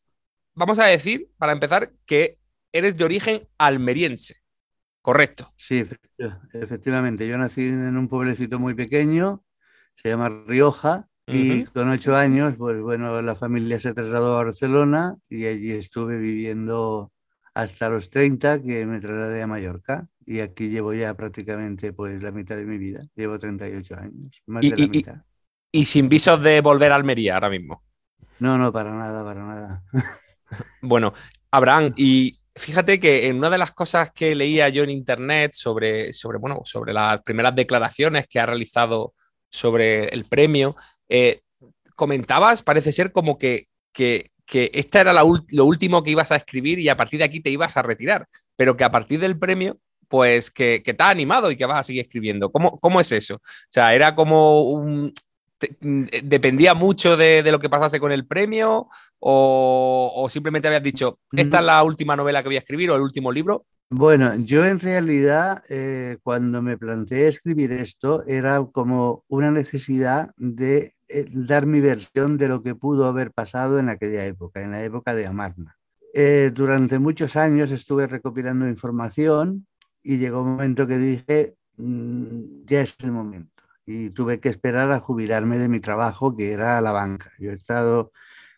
vamos 0.53 0.79
a 0.79 0.85
decir, 0.85 1.29
para 1.37 1.53
empezar, 1.53 1.91
que 2.05 2.37
eres 2.71 2.97
de 2.97 3.05
origen 3.05 3.47
almeriense. 3.57 4.35
Correcto. 5.07 5.53
Sí, 5.55 5.85
efectivamente. 6.51 7.25
Yo 7.27 7.37
nací 7.37 7.67
en 7.67 7.95
un 7.95 8.09
pueblecito 8.09 8.59
muy 8.59 8.73
pequeño, 8.73 9.41
se 9.95 10.09
llama 10.09 10.27
Rioja, 10.27 11.07
y 11.27 11.63
con 11.65 11.89
ocho 11.89 12.15
años, 12.15 12.55
pues 12.57 12.81
bueno, 12.81 13.21
la 13.21 13.35
familia 13.35 13.79
se 13.79 13.93
trasladó 13.93 14.33
a 14.33 14.43
Barcelona 14.43 15.15
y 15.29 15.45
allí 15.45 15.71
estuve 15.71 16.17
viviendo 16.17 17.11
hasta 17.53 17.89
los 17.89 18.09
30 18.09 18.61
que 18.61 18.85
me 18.85 18.99
trasladé 18.99 19.41
a 19.41 19.47
Mallorca 19.47 20.07
y 20.25 20.39
aquí 20.39 20.69
llevo 20.69 20.93
ya 20.93 21.13
prácticamente 21.15 21.91
pues 21.91 22.21
la 22.21 22.31
mitad 22.31 22.55
de 22.55 22.65
mi 22.65 22.77
vida, 22.77 23.01
llevo 23.15 23.37
38 23.37 23.95
años, 23.97 24.41
más 24.45 24.61
de 24.61 24.69
la 24.69 24.87
mitad. 24.87 25.15
Y, 25.71 25.85
sin 25.85 26.07
visos 26.07 26.41
de 26.41 26.61
volver 26.61 26.91
a 26.91 26.95
Almería 26.95 27.35
ahora 27.35 27.49
mismo. 27.49 27.83
No, 28.39 28.57
no, 28.57 28.71
para 28.71 28.91
nada, 28.91 29.23
para 29.23 29.43
nada. 29.43 29.83
bueno, 30.81 31.13
Abraham, 31.51 31.93
y 31.97 32.37
Fíjate 32.57 32.99
que 32.99 33.27
en 33.27 33.37
una 33.37 33.51
de 33.51 33.59
las 33.59 33.71
cosas 33.71 34.11
que 34.11 34.33
leía 34.33 34.67
yo 34.69 34.83
en 34.83 34.89
internet 34.89 35.51
sobre, 35.53 36.11
sobre, 36.11 36.39
bueno, 36.39 36.61
sobre 36.63 36.91
las 36.91 37.21
primeras 37.21 37.53
declaraciones 37.53 38.25
que 38.27 38.39
ha 38.39 38.47
realizado 38.47 39.13
sobre 39.51 40.07
el 40.07 40.25
premio, 40.25 40.75
eh, 41.09 41.41
comentabas, 41.95 42.63
parece 42.63 42.91
ser 42.91 43.11
como 43.11 43.37
que, 43.37 43.67
que, 43.91 44.31
que 44.45 44.71
esta 44.73 45.01
era 45.01 45.13
lo 45.13 45.65
último 45.65 46.03
que 46.03 46.11
ibas 46.11 46.31
a 46.31 46.35
escribir 46.37 46.79
y 46.79 46.89
a 46.89 46.97
partir 46.97 47.19
de 47.19 47.25
aquí 47.25 47.39
te 47.39 47.49
ibas 47.49 47.75
a 47.77 47.81
retirar, 47.81 48.27
pero 48.55 48.77
que 48.77 48.83
a 48.83 48.91
partir 48.91 49.19
del 49.19 49.37
premio, 49.37 49.79
pues 50.07 50.51
que, 50.51 50.81
que 50.83 50.93
te 50.93 51.03
animado 51.03 51.51
y 51.51 51.57
que 51.57 51.65
vas 51.65 51.79
a 51.79 51.83
seguir 51.83 52.01
escribiendo. 52.01 52.51
¿Cómo, 52.51 52.79
¿Cómo 52.79 53.01
es 53.01 53.11
eso? 53.11 53.35
O 53.35 53.69
sea, 53.69 53.93
era 53.93 54.15
como 54.15 54.63
un, 54.63 55.11
Mm, 55.81 56.03
eh, 56.11 56.21
¿Dependía 56.23 56.73
mucho 56.73 57.17
de, 57.17 57.43
lo 57.51 57.59
que 57.59 57.69
pasase 57.69 57.99
con 57.99 58.11
el 58.11 58.25
premio? 58.25 58.87
O, 59.19 60.27
simplemente 60.29 60.67
habías 60.67 60.83
dicho, 60.83 61.19
esta 61.31 61.59
es 61.59 61.65
la 61.65 61.83
última 61.83 62.15
novela 62.15 62.41
que 62.41 62.49
voy 62.49 62.55
a 62.55 62.59
escribir 62.59 62.91
o 62.91 62.95
el 62.95 63.01
último 63.01 63.31
libro? 63.31 63.65
Bueno, 63.89 64.35
yo 64.35 64.65
en 64.65 64.79
realidad 64.79 65.63
eh, 65.69 66.17
cuando 66.21 66.61
me 66.61 66.77
planteé 66.77 67.27
escribir 67.27 67.71
esto 67.71 68.25
era 68.27 68.63
como 68.65 69.23
una 69.29 69.49
necesidad 69.49 70.31
de 70.35 70.93
eh, 71.07 71.25
dar 71.31 71.65
mi 71.65 71.79
versión 71.79 72.37
de 72.37 72.49
lo 72.49 72.61
que 72.61 72.75
pudo 72.75 73.05
haber 73.05 73.31
pasado 73.31 73.79
en 73.79 73.89
aquella 73.89 74.25
época, 74.25 74.61
en 74.61 74.71
la 74.71 74.83
época 74.83 75.15
de 75.15 75.25
Amarna. 75.25 75.77
durante 76.53 76.99
muchos 76.99 77.37
años 77.37 77.71
estuve 77.71 78.07
recopilando 78.07 78.67
información 78.67 79.67
y 80.03 80.17
llegó 80.17 80.41
un 80.41 80.51
momento 80.51 80.85
que 80.85 80.97
dije, 80.97 81.55
mm, 81.77 82.65
ya 82.65 82.81
es 82.81 82.95
el 82.99 83.11
momento 83.11 83.56
y 83.87 84.09
tuve 84.09 84.39
que 84.41 84.49
esperar 84.49 84.91
a 84.91 84.99
jubilarme 84.99 85.57
de 85.57 85.69
mi 85.69 85.79
trabajo, 85.79 86.35
que 86.35 86.51
era 86.51 86.79
la 86.81 86.91
banca. 86.91 87.31
Yo 87.39 87.51
he 87.51 87.53
estado 87.53 88.11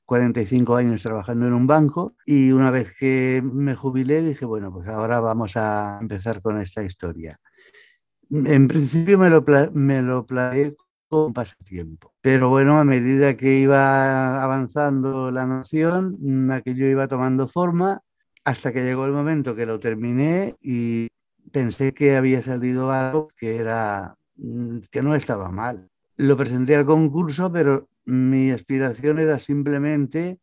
45 0.06 0.76
años 0.76 1.04
trabajando 1.04 1.46
en 1.46 1.54
un 1.54 1.68
banco 1.68 2.16
y 2.26 2.52
una 2.52 2.72
vez 2.72 2.96
que 2.98 3.42
me 3.44 3.76
jubilé 3.76 4.24
dije, 4.24 4.46
bueno, 4.46 4.74
pues 4.74 4.88
ahora 4.88 5.20
vamos 5.20 5.56
a 5.56 6.00
empezar 6.02 6.42
con 6.42 6.60
esta 6.60 6.84
historia. 6.84 7.40
En 8.32 8.68
principio 8.68 9.20
me 9.20 9.30
lo, 9.30 9.44
me 9.74 10.02
lo 10.02 10.26
planeé 10.26 10.76
con 11.10 11.32
pasatiempo, 11.32 12.14
pero 12.22 12.50
bueno, 12.50 12.80
a 12.80 12.84
medida 12.84 13.38
que 13.38 13.56
iba 13.60 14.44
avanzando 14.44 15.30
la 15.32 15.46
noción, 15.46 16.52
aquello 16.52 16.88
iba 16.88 17.08
tomando 17.08 17.48
forma 17.48 18.02
hasta 18.44 18.74
que 18.74 18.84
llegó 18.84 19.06
el 19.06 19.12
momento 19.12 19.56
que 19.56 19.68
lo 19.68 19.80
terminé 19.80 20.56
y 20.62 21.08
pensé 21.52 21.94
que 21.94 22.16
había 22.16 22.42
salido 22.42 22.92
algo 22.92 23.30
que 23.38 23.58
era 23.58 24.19
Mm, 24.19 24.19
que 24.92 25.02
no 25.02 25.16
estaba 25.16 25.52
mal. 25.52 25.90
Lo 26.18 26.36
presenté 26.38 26.76
al 26.76 26.86
concurso, 26.86 27.52
pero 27.52 27.90
mi 28.06 28.52
aspiración 28.52 29.20
era 29.20 29.40
simplemente 29.40 30.40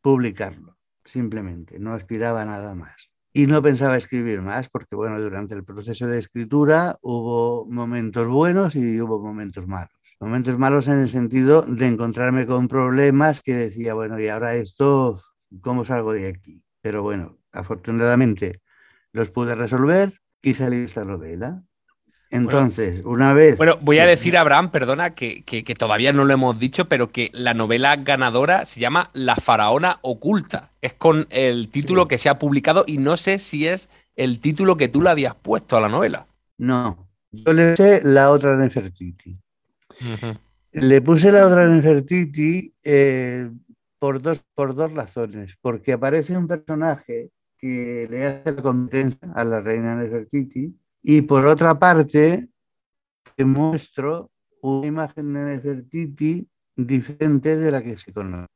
publicarlo, 0.00 0.76
simplemente, 1.04 1.78
no 1.78 1.92
aspiraba 1.94 2.42
a 2.42 2.44
nada 2.44 2.74
más. 2.74 3.10
Y 3.32 3.46
no 3.46 3.60
pensaba 3.60 3.96
escribir 3.96 4.40
más, 4.40 4.68
porque 4.68 4.96
bueno, 4.96 5.20
durante 5.20 5.54
el 5.54 5.64
proceso 5.64 6.06
de 6.06 6.18
escritura 6.18 6.96
hubo 7.02 7.66
momentos 7.66 8.26
buenos 8.28 8.76
y 8.76 9.00
hubo 9.00 9.18
momentos 9.20 9.66
malos. 9.66 9.90
Momentos 10.20 10.56
malos 10.56 10.88
en 10.88 11.00
el 11.00 11.08
sentido 11.08 11.62
de 11.62 11.86
encontrarme 11.86 12.46
con 12.46 12.68
problemas 12.68 13.42
que 13.42 13.54
decía, 13.54 13.92
bueno, 13.92 14.18
y 14.18 14.28
ahora 14.28 14.54
esto, 14.54 15.20
¿cómo 15.60 15.84
salgo 15.84 16.14
de 16.14 16.28
aquí? 16.28 16.62
Pero 16.80 17.02
bueno, 17.02 17.36
afortunadamente 17.52 18.62
los 19.12 19.28
pude 19.28 19.54
resolver 19.54 20.18
y 20.40 20.54
salí 20.54 20.78
esta 20.78 21.04
novela. 21.04 21.62
Entonces, 22.30 23.02
una 23.04 23.32
vez. 23.34 23.56
Bueno, 23.56 23.78
voy 23.80 23.98
a 23.98 24.06
decir, 24.06 24.36
Abraham, 24.36 24.70
perdona, 24.70 25.14
que, 25.14 25.42
todavía 25.78 26.12
no 26.12 26.24
lo 26.24 26.34
hemos 26.34 26.58
dicho, 26.58 26.88
pero 26.88 27.10
que 27.10 27.30
la 27.32 27.54
novela 27.54 27.96
ganadora 27.96 28.64
se 28.64 28.80
llama 28.80 29.10
La 29.12 29.36
Faraona 29.36 29.98
Oculta. 30.02 30.70
Es 30.80 30.94
con 30.94 31.26
el 31.30 31.68
título 31.70 32.08
que 32.08 32.18
se 32.18 32.28
ha 32.28 32.38
publicado 32.38 32.84
y 32.86 32.98
no 32.98 33.16
sé 33.16 33.38
si 33.38 33.66
es 33.66 33.90
el 34.16 34.40
título 34.40 34.76
que 34.76 34.88
tú 34.88 35.02
le 35.02 35.10
habías 35.10 35.34
puesto 35.34 35.76
a 35.76 35.80
la 35.80 35.88
novela. 35.88 36.26
No, 36.58 37.08
yo 37.30 37.52
le 37.52 37.70
puse 37.70 38.00
La 38.02 38.30
otra 38.30 38.56
Nefertiti. 38.56 39.38
Le 40.72 41.00
puse 41.02 41.30
La 41.30 41.46
otra 41.46 41.66
Nefertiti 41.68 42.74
eh, 42.82 43.50
por, 43.98 44.20
dos, 44.20 44.44
por 44.54 44.74
dos 44.74 44.92
razones. 44.92 45.56
Porque 45.60 45.92
aparece 45.92 46.36
un 46.36 46.48
personaje 46.48 47.30
que 47.58 48.08
le 48.10 48.26
hace 48.26 48.52
la 48.52 48.62
competencia 48.62 49.32
a 49.34 49.44
la 49.44 49.60
reina 49.60 49.94
Nefertiti 49.94 50.74
y 51.08 51.22
por 51.22 51.46
otra 51.46 51.78
parte, 51.78 52.48
te 53.36 53.44
muestro 53.44 54.28
una 54.60 54.88
imagen 54.88 55.34
de 55.34 55.44
Nefertiti 55.44 56.48
diferente 56.74 57.56
de 57.56 57.70
la 57.70 57.80
que 57.80 57.96
se 57.96 58.12
conoce. 58.12 58.48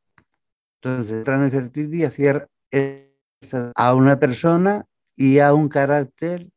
Entonces, 0.83 1.25
Nefertiti 1.25 2.03
hacía 2.03 2.45
a 3.77 3.95
una 3.95 4.19
persona 4.19 4.85
y 5.15 5.39
a 5.39 5.55
un 5.55 5.69
carácter 5.69 6.49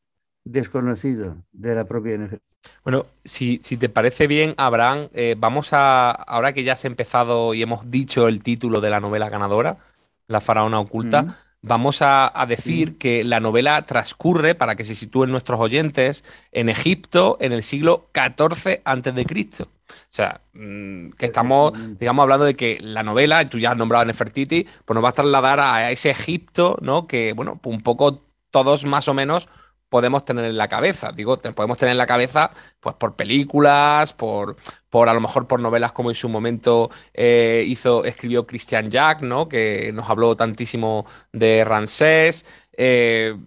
desconocido 0.44 1.46
de 1.52 1.76
la 1.76 1.86
propia 1.86 2.18
Nefertiti. 2.18 2.56
Bueno, 2.84 3.06
si, 3.24 3.60
te 3.60 3.88
parece 3.88 4.26
bien, 4.26 4.56
Abraham, 4.58 5.10
eh, 5.14 5.36
vamos 5.38 5.74
a, 5.74 6.10
ahora 6.10 6.54
que 6.54 6.64
ya 6.64 6.74
has 6.74 6.86
empezado 6.86 7.54
y 7.54 7.62
hemos 7.62 7.92
dicho 7.92 8.28
el 8.28 8.42
título 8.42 8.82
de 8.82 8.90
la 8.90 9.00
novela 9.00 9.30
ganadora, 9.30 9.78
La 10.26 10.42
faraona 10.42 10.80
oculta, 10.80 11.38
vamos 11.64 12.02
a, 12.02 12.32
decir 12.48 12.98
que 12.98 13.24
la 13.24 13.40
novela 13.40 13.82
transcurre, 13.82 14.54
para 14.54 14.76
que 14.76 14.84
se 14.84 14.94
sitúen 14.94 15.32
nuestros 15.32 15.60
oyentes, 15.60 16.24
en 16.52 16.70
Egipto 16.70 17.38
en 17.40 17.54
el 17.54 17.64
siglo 17.64 18.10
XIV 18.14 18.82
a.C. 18.86 19.64
O 19.64 19.66
sea, 20.10 20.42
mm, 20.54 21.12
que 21.12 21.26
estamos, 21.26 21.74
digamos, 21.98 22.24
hablando 22.24 22.46
de 22.46 22.56
que 22.56 22.78
la 22.82 23.02
novela, 23.02 23.48
tú 23.50 23.58
ya 23.58 23.72
has 23.72 23.78
nombrado 23.78 24.04
a 24.04 24.06
Nefertiti, 24.06 24.68
pues 24.86 24.94
nos 24.94 25.04
va 25.04 25.10
a 25.10 25.14
trasladar 25.14 25.60
a 25.60 25.90
ese 25.92 26.10
Egipto, 26.10 26.78
¿no? 26.82 27.08
Que, 27.08 27.34
bueno, 27.34 27.60
un 27.64 27.82
poco 27.82 28.22
todos 28.52 28.86
más 28.86 29.08
o 29.08 29.14
menos 29.14 29.48
podemos 29.94 30.26
tener 30.26 30.46
en 30.46 30.58
la 30.58 30.68
cabeza. 30.68 31.12
Digo, 31.12 31.38
podemos 31.38 31.78
tener 31.78 31.92
en 31.92 32.00
la 32.00 32.08
cabeza 32.08 32.50
pues 32.80 32.96
por 32.96 33.16
películas, 33.16 34.12
por, 34.12 34.56
por 34.90 35.08
a 35.08 35.14
lo 35.14 35.22
mejor 35.22 35.46
por 35.46 35.60
novelas 35.60 35.92
como 35.92 36.10
en 36.10 36.16
su 36.16 36.30
momento 36.30 36.90
eh, 37.14 37.64
hizo, 37.68 38.04
escribió 38.04 38.48
Christian 38.48 38.90
Jack, 38.90 39.22
¿no? 39.22 39.48
Que 39.48 39.92
nos 39.94 40.10
habló 40.10 40.36
tantísimo 40.36 41.06
de 41.32 41.64
Ramsés. 41.64 42.44
Eh, 42.76 43.38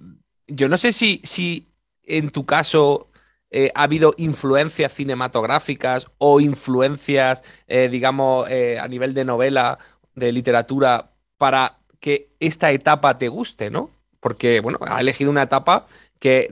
yo 0.47 0.69
no 0.69 0.79
sé 0.79 0.93
si, 0.93 1.21
si 1.25 1.67
en 2.05 2.31
tu 2.31 2.47
caso 2.47 3.09
eh, 3.51 3.73
ha 3.75 3.83
habido 3.83 4.15
influencias 4.17 4.93
cinematográficas 4.93 6.07
o 6.19 6.39
influencias, 6.39 7.43
digamos, 7.67 8.49
a 8.49 8.87
nivel 8.87 9.15
de 9.15 9.25
novela, 9.25 9.81
de 10.15 10.31
literatura, 10.31 11.11
para 11.39 11.79
que 11.99 12.29
esta 12.39 12.71
etapa 12.71 13.19
te 13.19 13.27
guste, 13.27 13.69
¿no? 13.69 13.91
Porque, 14.21 14.61
bueno, 14.61 14.79
ha 14.81 15.01
elegido 15.01 15.31
una 15.31 15.43
etapa 15.43 15.87
que 16.19 16.49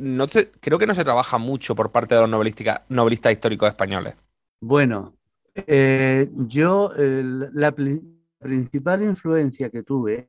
creo 0.60 0.78
que 0.78 0.86
no 0.86 0.94
se 0.94 1.04
trabaja 1.04 1.38
mucho 1.38 1.74
por 1.74 1.90
parte 1.90 2.14
de 2.14 2.26
los 2.26 2.30
novelistas 2.88 3.32
históricos 3.32 3.68
españoles. 3.68 4.14
Bueno, 4.60 5.14
Eh, 5.54 6.28
yo, 6.34 6.90
la 6.96 7.72
principal 8.40 9.02
influencia 9.04 9.70
que 9.70 9.82
tuve 9.84 10.28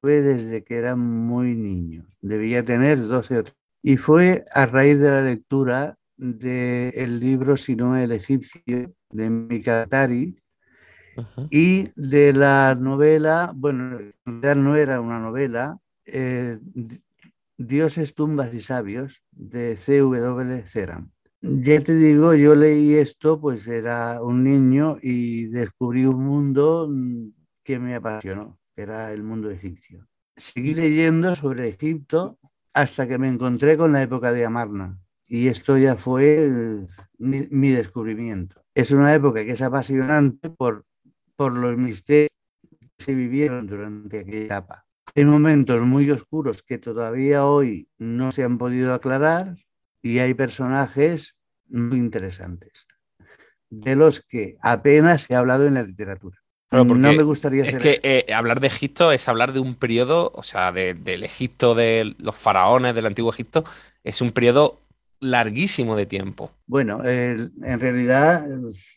fue 0.00 0.20
desde 0.20 0.64
que 0.64 0.76
era 0.76 0.96
muy 0.96 1.54
niño, 1.54 2.04
debía 2.20 2.62
tener 2.64 3.06
12 3.06 3.38
o 3.38 3.44
13, 3.44 3.56
y 3.82 3.96
fue 3.96 4.44
a 4.52 4.66
raíz 4.66 4.98
de 4.98 5.10
la 5.10 5.22
lectura 5.22 5.96
del 6.16 7.20
libro 7.20 7.56
Si 7.56 7.76
no 7.76 7.96
el 7.96 8.12
egipcio 8.12 8.62
de 9.10 9.30
Mikatari 9.30 10.36
y 11.50 11.88
de 11.94 12.32
la 12.32 12.76
novela, 12.78 13.52
bueno, 13.54 14.00
no 14.24 14.76
era 14.76 15.00
una 15.00 15.20
novela, 15.20 15.78
eh, 16.06 16.58
Dioses, 17.56 18.14
tumbas 18.14 18.52
y 18.54 18.60
sabios 18.60 19.22
de 19.30 19.76
C.W. 19.76 20.66
Ceram. 20.66 21.10
Ya 21.40 21.80
te 21.80 21.94
digo, 21.94 22.34
yo 22.34 22.54
leí 22.54 22.94
esto, 22.94 23.40
pues 23.40 23.68
era 23.68 24.22
un 24.22 24.42
niño 24.42 24.96
y 25.02 25.46
descubrí 25.46 26.06
un 26.06 26.24
mundo 26.24 26.88
mm, 26.90 27.28
que 27.62 27.78
me 27.78 27.94
apasionó, 27.94 28.58
que 28.74 28.82
era 28.82 29.12
el 29.12 29.22
mundo 29.22 29.50
egipcio. 29.50 30.08
Seguí 30.36 30.74
leyendo 30.74 31.36
sobre 31.36 31.68
Egipto 31.68 32.38
hasta 32.72 33.06
que 33.06 33.18
me 33.18 33.28
encontré 33.28 33.76
con 33.76 33.92
la 33.92 34.02
época 34.02 34.32
de 34.32 34.44
Amarna 34.44 34.98
y 35.28 35.48
esto 35.48 35.78
ya 35.78 35.96
fue 35.96 36.86
mi, 37.18 37.70
descubrimiento. 37.70 38.62
Es 38.74 38.90
una 38.92 39.14
época 39.14 39.44
que 39.44 39.52
es 39.52 39.62
apasionante 39.62 40.50
por, 40.50 40.84
por 41.36 41.52
los 41.52 41.76
misterios 41.76 42.30
que 42.70 43.04
se 43.04 43.14
vivieron 43.14 43.66
durante 43.66 44.20
aquella 44.20 44.44
etapa. 44.44 44.83
Hay 45.14 45.24
momentos 45.24 45.80
muy 45.86 46.10
oscuros 46.10 46.62
que 46.62 46.78
todavía 46.78 47.46
hoy 47.46 47.88
no 47.98 48.32
se 48.32 48.42
han 48.42 48.58
podido 48.58 48.94
aclarar 48.94 49.56
y 50.02 50.18
hay 50.18 50.34
personajes 50.34 51.36
muy 51.68 51.98
interesantes, 51.98 52.72
de 53.70 53.96
los 53.96 54.20
que 54.20 54.56
apenas 54.60 55.22
se 55.22 55.34
ha 55.34 55.38
hablado 55.38 55.66
en 55.66 55.74
la 55.74 55.82
literatura. 55.82 56.38
no 56.70 56.84
me 56.84 57.22
gustaría 57.22 57.64
Es 57.64 57.78
que 57.78 58.00
eh, 58.02 58.32
hablar 58.34 58.60
de 58.60 58.66
Egipto 58.66 59.12
es 59.12 59.28
hablar 59.28 59.52
de 59.52 59.60
un 59.60 59.74
periodo, 59.76 60.32
o 60.34 60.42
sea, 60.42 60.72
del 60.72 61.22
Egipto 61.22 61.74
de 61.74 62.14
los 62.18 62.36
faraones 62.36 62.94
del 62.94 63.06
antiguo 63.06 63.32
Egipto, 63.32 63.64
es 64.02 64.20
un 64.20 64.32
periodo 64.32 64.83
larguísimo 65.24 65.96
de 65.96 66.04
tiempo. 66.06 66.50
Bueno, 66.66 67.02
en 67.04 67.80
realidad 67.80 68.46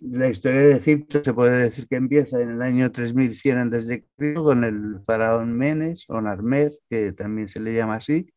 la 0.02 0.30
historia 0.30 0.62
de 0.62 0.74
Egipto 0.74 1.24
se 1.24 1.34
puede 1.34 1.64
decir 1.64 1.88
que 1.88 1.96
empieza 1.96 2.42
en 2.42 2.50
el 2.50 2.62
año 2.62 2.92
3100 2.92 3.74
a.C. 3.74 4.06
con 4.36 4.64
el 4.64 5.00
faraón 5.06 5.58
Menes 5.58 6.06
o 6.10 6.20
Narmer, 6.22 6.78
que 6.90 7.14
también 7.14 7.48
se 7.48 7.62
le 7.62 7.74
llama 7.74 7.96
así, 7.96 8.28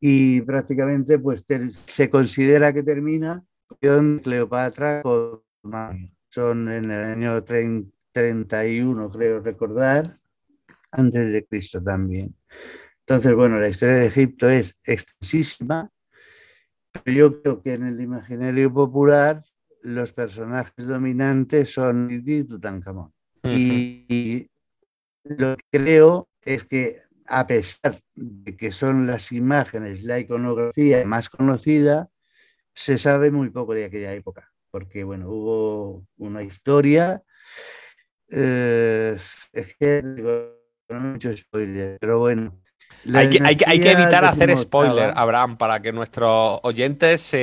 y 0.00 0.40
prácticamente 0.42 1.18
pues 1.18 1.44
se 1.70 2.10
considera 2.10 2.72
que 2.72 2.82
termina 2.82 3.44
con 3.82 4.20
Cleopatra 4.20 5.02
con 5.02 5.42
Son 6.30 6.72
en 6.72 6.90
el 6.90 7.04
año 7.04 7.44
31, 7.44 9.10
creo 9.10 9.40
recordar, 9.40 10.18
antes 10.90 11.32
de 11.32 11.44
Cristo 11.44 11.82
también. 11.82 12.34
Entonces, 13.00 13.34
bueno, 13.34 13.58
la 13.58 13.68
historia 13.68 13.96
de 13.96 14.06
Egipto 14.06 14.48
es 14.48 14.78
extensísima 14.84 15.90
yo 17.04 17.42
creo 17.42 17.62
que 17.62 17.74
en 17.74 17.84
el 17.86 18.00
imaginario 18.00 18.72
popular 18.72 19.44
los 19.82 20.12
personajes 20.12 20.86
dominantes 20.86 21.72
son 21.72 22.08
y 22.10 22.44
Tutankamón. 22.44 23.12
y, 23.44 24.48
lo 25.24 25.56
que 25.56 25.64
creo 25.70 26.28
es 26.42 26.64
que 26.64 27.00
a 27.26 27.46
pesar 27.46 27.98
de 28.14 28.56
que 28.56 28.70
son 28.70 29.06
las 29.06 29.32
imágenes, 29.32 30.02
la 30.02 30.20
iconografía 30.20 31.04
más 31.06 31.30
conocida, 31.30 32.10
se 32.74 32.98
sabe 32.98 33.30
muy 33.30 33.50
poco 33.50 33.74
de 33.74 33.84
aquella 33.84 34.12
época, 34.12 34.52
porque 34.70 35.04
bueno, 35.04 35.30
hubo 35.30 36.06
una 36.18 36.42
historia, 36.42 37.22
eh, 38.30 39.16
es 39.52 39.76
que 39.76 40.02
no 40.02 41.00
mucho 41.00 41.34
spoiler, 41.34 41.98
pero 42.00 42.18
bueno, 42.18 42.60
hay 43.12 43.28
que, 43.28 43.90
evitar 43.90 44.24
hacer 44.24 44.56
spoiler, 44.56 45.12
Abraham, 45.14 45.56
para 45.56 45.80
que 45.80 45.92
nuestros 45.92 46.60
oyentes 46.62 47.34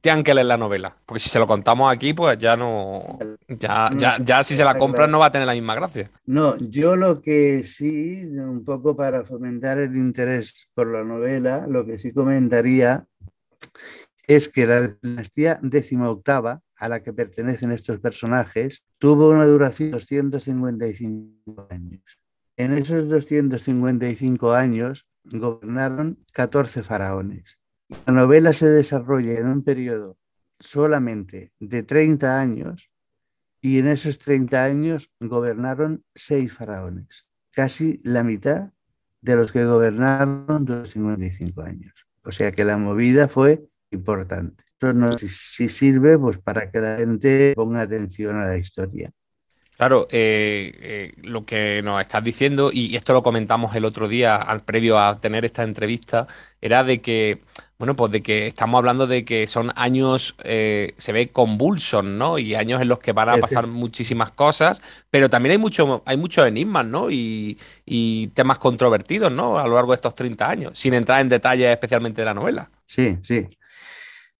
tengan 0.00 0.22
que 0.22 0.34
leer 0.34 0.46
la 0.46 0.56
novela. 0.56 0.96
Porque 1.04 1.20
si 1.20 1.28
se 1.28 1.38
lo 1.38 1.46
contamos 1.46 1.92
aquí, 1.92 2.12
pues 2.12 2.38
ya 2.38 2.56
no. 2.56 3.18
Ya, 3.48 3.90
ya, 4.22 4.42
si 4.42 4.56
se 4.56 4.64
la 4.64 4.78
compran 4.78 5.10
no 5.10 5.18
va 5.18 5.26
a 5.26 5.32
tener 5.32 5.46
la 5.46 5.54
misma 5.54 5.74
gracia. 5.74 6.10
No, 6.24 6.56
yo 6.58 6.96
lo 6.96 7.20
que 7.20 7.62
sí, 7.62 8.24
un 8.24 8.64
poco 8.64 8.96
para 8.96 9.24
fomentar 9.24 9.78
el 9.78 9.96
interés 9.96 10.68
por 10.74 10.88
la 10.88 11.04
novela, 11.04 11.66
lo 11.68 11.84
que 11.86 11.98
sí 11.98 12.12
comentaría 12.12 13.06
es 14.26 14.48
que 14.48 14.66
la 14.66 14.88
dinastía 15.02 15.60
octava 16.04 16.62
a 16.76 16.88
la 16.88 17.02
que 17.02 17.12
pertenecen 17.12 17.72
estos 17.72 18.00
personajes 18.00 18.84
tuvo 18.98 19.30
una 19.30 19.44
duración 19.44 19.92
de 19.92 19.96
255 19.96 21.68
años. 21.70 22.02
En 22.56 22.72
esos 22.72 23.08
255 23.08 24.52
años 24.52 25.06
gobernaron 25.24 26.24
14 26.32 26.82
faraones. 26.82 27.58
La 28.06 28.14
novela 28.14 28.52
se 28.52 28.66
desarrolla 28.68 29.38
en 29.38 29.46
un 29.46 29.62
periodo 29.62 30.16
solamente 30.58 31.52
de 31.60 31.82
30 31.82 32.40
años 32.40 32.90
y 33.60 33.78
en 33.78 33.88
esos 33.88 34.18
30 34.18 34.64
años 34.64 35.12
gobernaron 35.20 36.04
6 36.14 36.52
faraones, 36.52 37.26
casi 37.52 38.00
la 38.04 38.22
mitad 38.22 38.72
de 39.20 39.36
los 39.36 39.52
que 39.52 39.64
gobernaron 39.64 40.64
255 40.64 41.62
años. 41.62 42.06
O 42.22 42.32
sea 42.32 42.52
que 42.52 42.64
la 42.64 42.78
movida 42.78 43.28
fue 43.28 43.68
importante. 43.90 44.64
Esto 44.66 44.92
no 44.92 45.16
si, 45.18 45.28
si 45.28 45.68
sirve 45.68 46.18
pues, 46.18 46.38
para 46.38 46.70
que 46.70 46.80
la 46.80 46.96
gente 46.96 47.52
ponga 47.54 47.82
atención 47.82 48.36
a 48.36 48.46
la 48.46 48.56
historia. 48.56 49.12
Claro, 49.76 50.08
eh, 50.10 50.72
eh, 50.80 51.12
lo 51.22 51.44
que 51.44 51.82
nos 51.82 52.00
estás 52.00 52.24
diciendo, 52.24 52.70
y 52.72 52.96
esto 52.96 53.12
lo 53.12 53.22
comentamos 53.22 53.76
el 53.76 53.84
otro 53.84 54.08
día, 54.08 54.36
al 54.36 54.62
previo 54.62 54.98
a 54.98 55.20
tener 55.20 55.44
esta 55.44 55.64
entrevista, 55.64 56.26
era 56.62 56.82
de 56.82 57.02
que, 57.02 57.42
bueno, 57.78 57.94
pues 57.94 58.10
de 58.10 58.22
que 58.22 58.46
estamos 58.46 58.78
hablando 58.78 59.06
de 59.06 59.26
que 59.26 59.46
son 59.46 59.72
años, 59.76 60.34
eh, 60.44 60.94
se 60.96 61.12
ve 61.12 61.28
convulsos, 61.28 62.02
¿no? 62.02 62.38
Y 62.38 62.54
años 62.54 62.80
en 62.80 62.88
los 62.88 63.00
que 63.00 63.12
van 63.12 63.28
a 63.28 63.36
pasar 63.36 63.66
muchísimas 63.66 64.30
cosas, 64.30 64.80
pero 65.10 65.28
también 65.28 65.52
hay 65.52 65.58
mucho, 65.58 66.02
hay 66.06 66.16
muchos 66.16 66.46
enigmas, 66.48 66.86
¿no? 66.86 67.10
Y, 67.10 67.58
y 67.84 68.28
temas 68.28 68.56
controvertidos, 68.56 69.30
¿no? 69.30 69.58
A 69.58 69.68
lo 69.68 69.74
largo 69.74 69.92
de 69.92 69.96
estos 69.96 70.14
30 70.14 70.48
años, 70.48 70.78
sin 70.78 70.94
entrar 70.94 71.20
en 71.20 71.28
detalles 71.28 71.68
especialmente 71.68 72.22
de 72.22 72.24
la 72.24 72.34
novela. 72.34 72.70
Sí, 72.86 73.18
sí. 73.20 73.46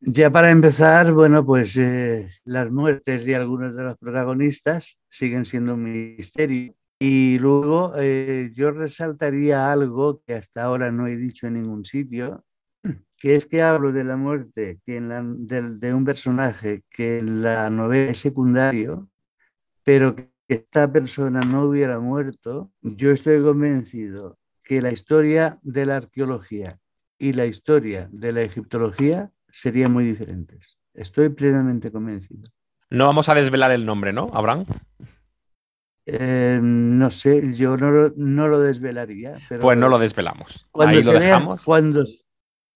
Ya 0.08 0.30
para 0.30 0.52
empezar, 0.52 1.12
bueno, 1.12 1.44
pues 1.44 1.76
eh, 1.78 2.28
las 2.44 2.70
muertes 2.70 3.24
de 3.24 3.34
algunos 3.34 3.74
de 3.74 3.82
los 3.82 3.98
protagonistas 3.98 5.00
siguen 5.08 5.44
siendo 5.44 5.74
un 5.74 5.82
misterio. 5.82 6.76
Y 7.00 7.40
luego 7.40 7.92
eh, 7.98 8.52
yo 8.54 8.70
resaltaría 8.70 9.72
algo 9.72 10.22
que 10.24 10.34
hasta 10.34 10.62
ahora 10.62 10.92
no 10.92 11.08
he 11.08 11.16
dicho 11.16 11.48
en 11.48 11.54
ningún 11.54 11.84
sitio, 11.84 12.44
que 13.18 13.34
es 13.34 13.46
que 13.46 13.62
hablo 13.62 13.90
de 13.90 14.04
la 14.04 14.16
muerte 14.16 14.78
que 14.86 14.98
en 14.98 15.08
la, 15.08 15.24
de, 15.24 15.92
un 15.92 16.04
personaje 16.04 16.84
que 16.88 17.18
en 17.18 17.42
la 17.42 17.68
novela 17.68 18.12
es 18.12 18.20
secundario, 18.20 19.10
pero 19.82 20.14
que 20.14 20.30
esta 20.46 20.92
persona 20.92 21.40
no 21.40 21.64
hubiera 21.64 21.98
muerto, 21.98 22.70
yo 22.80 23.10
estoy 23.10 23.42
convencido 23.42 24.38
que 24.62 24.80
la 24.80 24.92
historia 24.92 25.58
de 25.62 25.84
la 25.84 25.96
arqueología 25.96 26.78
y 27.18 27.32
la 27.32 27.46
historia 27.46 28.08
de 28.12 28.30
la 28.30 28.42
egiptología 28.42 29.32
serían 29.56 29.92
muy 29.92 30.04
diferentes. 30.04 30.78
Estoy 30.92 31.30
plenamente 31.30 31.90
convencido. 31.90 32.44
No 32.90 33.06
vamos 33.06 33.28
a 33.28 33.34
desvelar 33.34 33.72
el 33.72 33.86
nombre, 33.86 34.12
¿no, 34.12 34.28
Abraham? 34.32 34.66
Eh, 36.04 36.60
no 36.62 37.10
sé, 37.10 37.54
yo 37.54 37.76
no, 37.76 38.48
lo 38.48 38.60
desvelaría. 38.60 39.36
pues 39.60 39.78
no 39.78 39.88
lo 39.88 39.98
desvelamos. 39.98 40.68
Ahí 40.74 41.02
lo 41.02 41.12
dejamos. 41.12 41.64
cuando, 41.64 42.04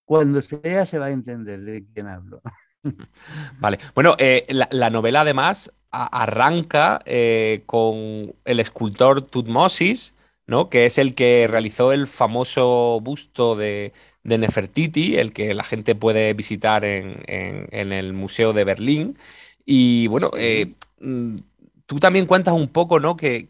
cuando 0.04 0.40
se 0.40 0.56
vea 0.56 0.86
se 0.86 0.98
va 0.98 1.06
a 1.06 1.10
entender 1.10 1.60
de 1.60 1.84
quién 1.92 2.08
hablo. 2.08 2.40
Vale. 3.60 3.78
Bueno, 3.94 4.16
eh, 4.18 4.46
la, 4.48 4.90
novela 4.90 5.20
además 5.20 5.72
arranca 5.90 7.02
eh, 7.04 7.62
con 7.66 8.34
el 8.44 8.58
escultor 8.58 9.20
Tutmosis, 9.22 10.14
¿no? 10.46 10.70
Que 10.70 10.86
es 10.86 10.96
el 10.96 11.14
que 11.14 11.46
realizó 11.48 11.92
el 11.92 12.06
famoso 12.06 13.00
busto 13.02 13.54
de, 13.54 13.92
de 14.22 14.38
Nefertiti, 14.38 15.16
el 15.16 15.32
que 15.32 15.54
la 15.54 15.64
gente 15.64 15.94
puede 15.94 16.34
visitar 16.34 16.84
en, 16.84 17.22
el 17.28 18.12
Museo 18.12 18.52
de 18.52 18.64
Berlín. 18.64 19.16
Y 19.64 20.06
bueno, 20.08 20.30
eh, 20.36 20.72
mm, 21.00 21.36
tú 21.86 21.98
también 21.98 22.26
cuentas 22.26 22.54
un 22.54 22.68
poco, 22.68 23.00
¿no? 23.00 23.16
Que, 23.16 23.46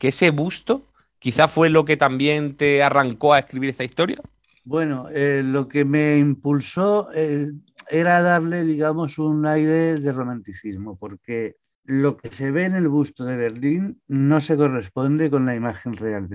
ese 0.00 0.30
busto 0.30 0.82
quizá 1.18 1.48
fue 1.48 1.70
lo 1.70 1.84
que 1.84 1.96
también 1.96 2.56
te 2.56 2.82
arrancó 2.82 3.32
a 3.32 3.38
escribir 3.38 3.70
esta 3.70 3.84
historia. 3.84 4.20
Bueno, 4.64 5.08
eh, 5.12 5.42
lo 5.44 5.68
que 5.68 5.84
me 5.84 6.18
impulsó 6.18 7.08
eh, 7.14 7.50
era 7.90 8.22
darle, 8.22 8.64
digamos, 8.64 9.18
un 9.18 9.44
aire 9.46 9.98
de 9.98 10.12
romanticismo, 10.12 10.96
porque 10.96 11.56
lo 11.84 12.16
que 12.16 12.32
se 12.32 12.50
ve 12.52 12.64
en 12.64 12.76
el 12.76 12.88
busto 12.88 13.24
de 13.24 13.36
Berlín 13.36 14.00
no 14.06 14.40
se 14.40 14.56
corresponde 14.56 15.30
con 15.30 15.46
la 15.46 15.54
imagen 15.56 15.94
real. 15.94 16.28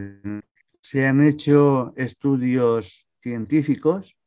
Se 0.81 1.07
han 1.07 1.21
hecho 1.21 1.93
estudios 1.95 3.06
científicos 3.27 4.17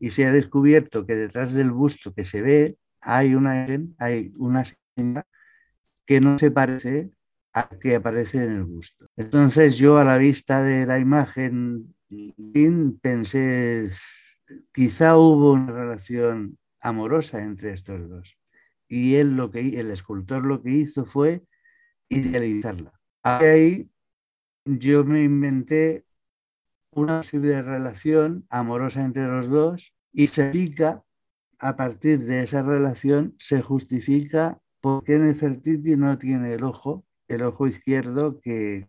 y 0.00 0.10
se 0.10 0.26
ha 0.26 0.32
descubierto 0.32 1.06
que 1.06 1.14
detrás 1.14 1.52
del 1.52 1.70
busto 1.70 2.12
que 2.12 2.24
se 2.24 2.42
ve 2.42 2.76
hay 3.00 3.36
una, 3.36 3.66
hay 3.98 4.32
una 4.36 4.64
señora 4.64 5.26
que 6.04 6.20
no 6.20 6.38
se 6.38 6.50
parece 6.50 7.12
a 7.52 7.68
que 7.68 7.94
aparece 7.94 8.42
en 8.42 8.52
el 8.52 8.64
gusto. 8.64 9.08
Entonces 9.16 9.76
yo 9.76 9.98
a 9.98 10.04
la 10.04 10.18
vista 10.18 10.62
de 10.62 10.86
la 10.86 10.98
imagen 10.98 11.94
pensé, 13.00 13.90
quizá 14.72 15.16
hubo 15.16 15.52
una 15.52 15.70
relación 15.70 16.58
amorosa 16.80 17.42
entre 17.42 17.72
estos 17.72 18.08
dos. 18.08 18.38
Y 18.88 19.14
él 19.14 19.36
lo 19.36 19.50
que, 19.50 19.78
el 19.78 19.90
escultor 19.92 20.44
lo 20.44 20.62
que 20.62 20.70
hizo 20.70 21.04
fue 21.04 21.44
idealizarla. 22.08 22.92
Ahí 23.22 23.88
yo 24.64 25.04
me 25.04 25.22
inventé 25.22 26.04
una 26.94 27.18
posible 27.18 27.62
relación 27.62 28.46
amorosa 28.50 29.04
entre 29.04 29.26
los 29.26 29.48
dos 29.48 29.94
y 30.12 30.28
se 30.28 30.50
pica 30.50 31.02
a 31.58 31.76
partir 31.76 32.18
de 32.20 32.42
esa 32.42 32.62
relación 32.62 33.34
se 33.38 33.62
justifica 33.62 34.58
por 34.80 35.04
qué 35.04 35.18
Nefertiti 35.18 35.96
no 35.96 36.18
tiene 36.18 36.54
el 36.54 36.64
ojo, 36.64 37.04
el 37.28 37.42
ojo 37.42 37.66
izquierdo 37.66 38.40
que 38.40 38.88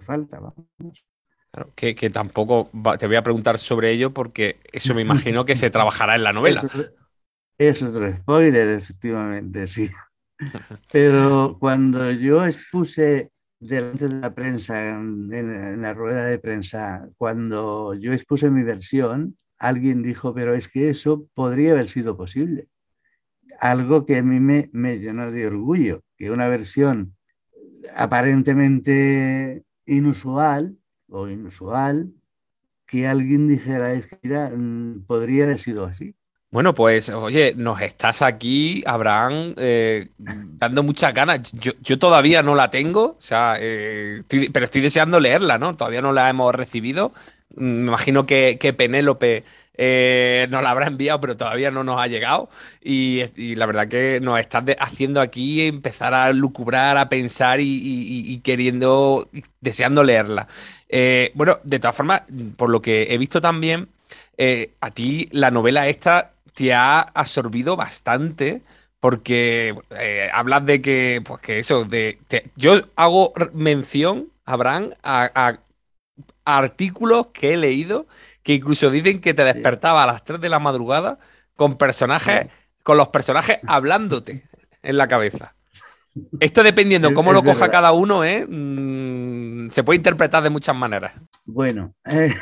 falta. 0.00 0.40
Vamos. 0.40 1.06
que, 1.74 1.94
tampoco 2.10 2.70
te 2.98 3.06
voy 3.06 3.16
a 3.16 3.22
preguntar 3.22 3.58
sobre 3.58 3.90
ello 3.90 4.12
porque 4.12 4.60
eso 4.72 4.94
me 4.94 5.02
imagino 5.02 5.44
que 5.44 5.54
se 5.54 5.70
trabajará 5.70 6.16
en 6.16 6.24
la 6.24 6.32
novela. 6.32 6.64
Es 7.58 7.82
otro 7.82 8.10
spoiler, 8.10 8.68
efectivamente, 8.78 9.66
sí. 9.66 9.90
Pero 10.92 11.58
cuando 11.60 12.10
yo 12.10 12.44
expuse 12.44 13.30
delante 13.60 14.08
de 14.08 14.14
la 14.20 14.34
prensa, 14.34 14.90
en, 14.90 15.82
la 15.82 15.94
rueda 15.94 16.26
de 16.26 16.38
prensa, 16.38 17.08
cuando 17.16 17.94
yo 17.94 18.12
expuse 18.12 18.50
mi 18.50 18.62
versión, 18.62 19.36
alguien 19.58 20.02
dijo, 20.02 20.34
pero 20.34 20.54
es 20.54 20.68
que 20.68 20.90
eso 20.90 21.26
podría 21.34 21.72
haber 21.72 21.88
sido 21.88 22.16
posible. 22.16 22.68
Algo 23.60 24.04
que 24.04 24.18
a 24.18 24.22
mí 24.22 24.40
me, 24.40 24.70
me 24.72 24.98
llenó 24.98 25.30
de 25.30 25.46
orgullo, 25.46 26.00
que 26.16 26.30
una 26.30 26.48
versión 26.48 27.16
aparentemente 27.94 29.64
inusual 29.86 30.76
o 31.08 31.28
inusual, 31.28 32.12
que 32.86 33.06
alguien 33.06 33.48
dijera, 33.48 33.92
es 33.92 34.06
que 34.06 34.28
mm, 34.28 35.06
podría 35.06 35.44
haber 35.44 35.58
sido 35.58 35.84
así. 35.84 36.14
Bueno, 36.54 36.72
pues 36.72 37.10
oye, 37.10 37.52
nos 37.56 37.80
estás 37.80 38.22
aquí, 38.22 38.84
Abraham, 38.86 39.54
eh, 39.56 40.10
dando 40.18 40.84
muchas 40.84 41.12
ganas. 41.12 41.50
Yo, 41.50 41.98
todavía 41.98 42.44
no 42.44 42.54
la 42.54 42.70
tengo, 42.70 43.16
o 43.18 43.20
sea, 43.20 43.56
eh, 43.58 44.22
pero 44.52 44.64
estoy 44.64 44.80
deseando 44.80 45.18
leerla, 45.18 45.58
¿no? 45.58 45.74
Todavía 45.74 46.00
no 46.00 46.12
la 46.12 46.30
hemos 46.30 46.54
recibido. 46.54 47.12
Me 47.56 47.88
imagino 47.88 48.24
que, 48.24 48.74
Penélope 48.78 49.42
eh, 49.76 50.46
nos 50.48 50.62
la 50.62 50.70
habrá 50.70 50.86
enviado, 50.86 51.20
pero 51.20 51.36
todavía 51.36 51.72
no 51.72 51.82
nos 51.82 52.00
ha 52.00 52.06
llegado. 52.06 52.48
Y, 52.80 53.24
la 53.56 53.66
verdad 53.66 53.88
que 53.88 54.20
nos 54.20 54.38
estás 54.38 54.62
haciendo 54.78 55.20
aquí 55.20 55.62
empezar 55.62 56.14
a 56.14 56.32
lucubrar, 56.32 56.98
a 56.98 57.08
pensar 57.08 57.58
y, 57.60 58.40
queriendo, 58.44 59.28
deseando 59.60 60.04
leerla. 60.04 60.46
bueno, 61.34 61.58
de 61.64 61.80
todas 61.80 61.96
formas, 61.96 62.22
por 62.56 62.70
lo 62.70 62.80
que 62.80 63.08
he 63.12 63.18
visto 63.18 63.40
también, 63.40 63.88
a 64.80 64.90
ti 64.92 65.28
la 65.32 65.50
novela 65.50 65.88
esta 65.88 66.33
te 66.54 66.72
ha 66.72 67.00
absorbido 67.00 67.76
bastante 67.76 68.62
porque 69.00 69.76
eh, 69.90 70.30
hablas 70.32 70.64
de 70.64 70.80
que, 70.80 71.22
pues 71.26 71.40
que 71.42 71.58
eso, 71.58 71.84
de, 71.84 72.18
yo 72.56 72.80
hago 72.96 73.34
mención, 73.52 74.28
Abraham, 74.46 74.94
a, 75.02 75.58
artículos 76.46 77.26
que 77.28 77.54
he 77.54 77.56
leído 77.56 78.06
que 78.42 78.54
incluso 78.54 78.90
dicen 78.90 79.20
que 79.20 79.34
te 79.34 79.44
despertaba 79.44 80.04
a 80.04 80.06
las 80.06 80.24
3 80.24 80.40
de 80.40 80.48
la 80.48 80.58
madrugada 80.58 81.18
con 81.56 81.76
personajes, 81.76 82.48
con 82.82 82.96
los 82.96 83.08
personajes 83.08 83.58
hablándote 83.66 84.48
en 84.82 84.96
la 84.96 85.08
cabeza. 85.08 85.54
Esto 86.38 86.62
dependiendo 86.62 87.12
cómo 87.12 87.32
lo 87.32 87.42
coja 87.42 87.70
cada 87.70 87.92
uno, 87.92 88.24
¿eh? 88.24 88.46
Mm, 88.46 89.70
se 89.70 89.82
puede 89.82 89.96
interpretar 89.96 90.42
de 90.42 90.50
muchas 90.50 90.76
maneras. 90.76 91.12
Bueno, 91.44 91.94
eh, 92.04 92.34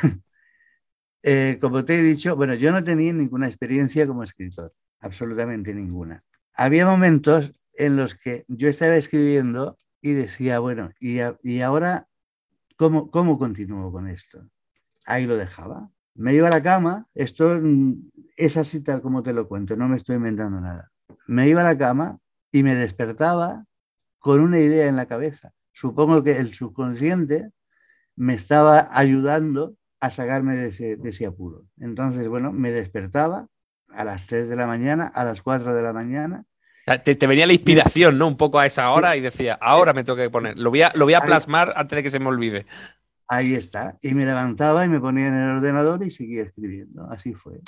eh, 1.23 1.57
como 1.61 1.85
te 1.85 1.97
he 1.97 2.03
dicho, 2.03 2.35
bueno, 2.35 2.53
yo 2.53 2.71
no 2.71 2.83
tenía 2.83 3.13
ninguna 3.13 3.47
experiencia 3.47 4.05
como 4.05 4.23
escritor, 4.23 4.73
absolutamente 4.99 5.73
ninguna. 5.73 6.23
Había 6.53 6.85
momentos 6.85 7.53
en 7.73 7.95
los 7.95 8.13
que 8.13 8.43
yo 8.49 8.67
estaba 8.67 8.97
escribiendo 8.97 9.79
y 10.01 10.11
decía, 10.11 10.59
bueno, 10.59 10.91
¿y, 10.99 11.19
ahora 11.61 12.09
cómo, 12.75 13.09
cómo 13.09 13.39
continúo 13.39 13.89
con 13.91 14.09
esto? 14.09 14.45
Ahí 15.05 15.25
lo 15.25 15.37
dejaba. 15.37 15.89
Me 16.13 16.35
iba 16.35 16.49
a 16.49 16.51
la 16.51 16.61
cama, 16.61 17.07
esto 17.15 17.59
es 18.35 18.57
así 18.57 18.81
tal 18.81 19.01
como 19.01 19.23
te 19.23 19.33
lo 19.33 19.47
cuento, 19.47 19.77
no 19.77 19.87
me 19.87 19.95
estoy 19.95 20.17
inventando 20.17 20.59
nada. 20.59 20.91
Me 21.25 21.47
iba 21.47 21.61
a 21.61 21.63
la 21.63 21.77
cama 21.77 22.19
y 22.51 22.63
me 22.63 22.75
despertaba 22.75 23.65
con 24.19 24.41
una 24.41 24.59
idea 24.59 24.87
en 24.87 24.97
la 24.97 25.05
cabeza. 25.05 25.53
Supongo 25.71 26.21
que 26.21 26.37
el 26.37 26.53
subconsciente 26.53 27.49
me 28.15 28.33
estaba 28.33 28.89
ayudando 28.91 29.75
a 30.03 30.09
sacarme 30.09 30.55
de 30.55 30.67
ese, 31.01 31.25
apuro. 31.25 31.65
Entonces, 31.79 32.27
bueno, 32.27 32.51
me 32.51 32.73
despertaba 32.73 33.47
a 33.87 34.03
las 34.03 34.27
3 34.27 34.49
de 34.49 34.57
la 34.57 34.67
mañana, 34.67 35.07
a 35.07 35.23
las 35.23 35.41
4 35.41 35.73
de 35.73 35.81
la 35.81 35.93
mañana. 35.93 36.43
Te, 37.05 37.15
venía 37.25 37.47
la 37.47 37.53
inspiración, 37.53 38.17
¿no? 38.17 38.27
Un 38.27 38.35
poco 38.35 38.59
a 38.59 38.65
esa 38.65 38.91
hora 38.91 39.15
y 39.15 39.21
decía, 39.21 39.53
ahora 39.61 39.93
me 39.93 40.03
tengo 40.03 40.17
que 40.17 40.29
poner, 40.29 40.59
lo 40.59 40.71
voy 40.71 40.81
a, 40.81 40.91
lo 40.95 41.05
voy 41.05 41.13
a 41.13 41.21
plasmar 41.21 41.71
antes 41.77 41.95
de 41.95 42.03
que 42.03 42.09
se 42.09 42.19
me 42.19 42.27
olvide. 42.27 42.65
Ahí 43.29 43.55
está. 43.55 43.97
Y 44.01 44.13
me 44.13 44.25
levantaba 44.25 44.83
y 44.83 44.89
me 44.89 44.99
ponía 44.99 45.27
en 45.27 45.35
el 45.35 45.51
ordenador 45.51 46.03
y 46.03 46.09
seguía 46.09 46.43
escribiendo. 46.43 47.09
Así 47.09 47.33
fue. 47.33 47.61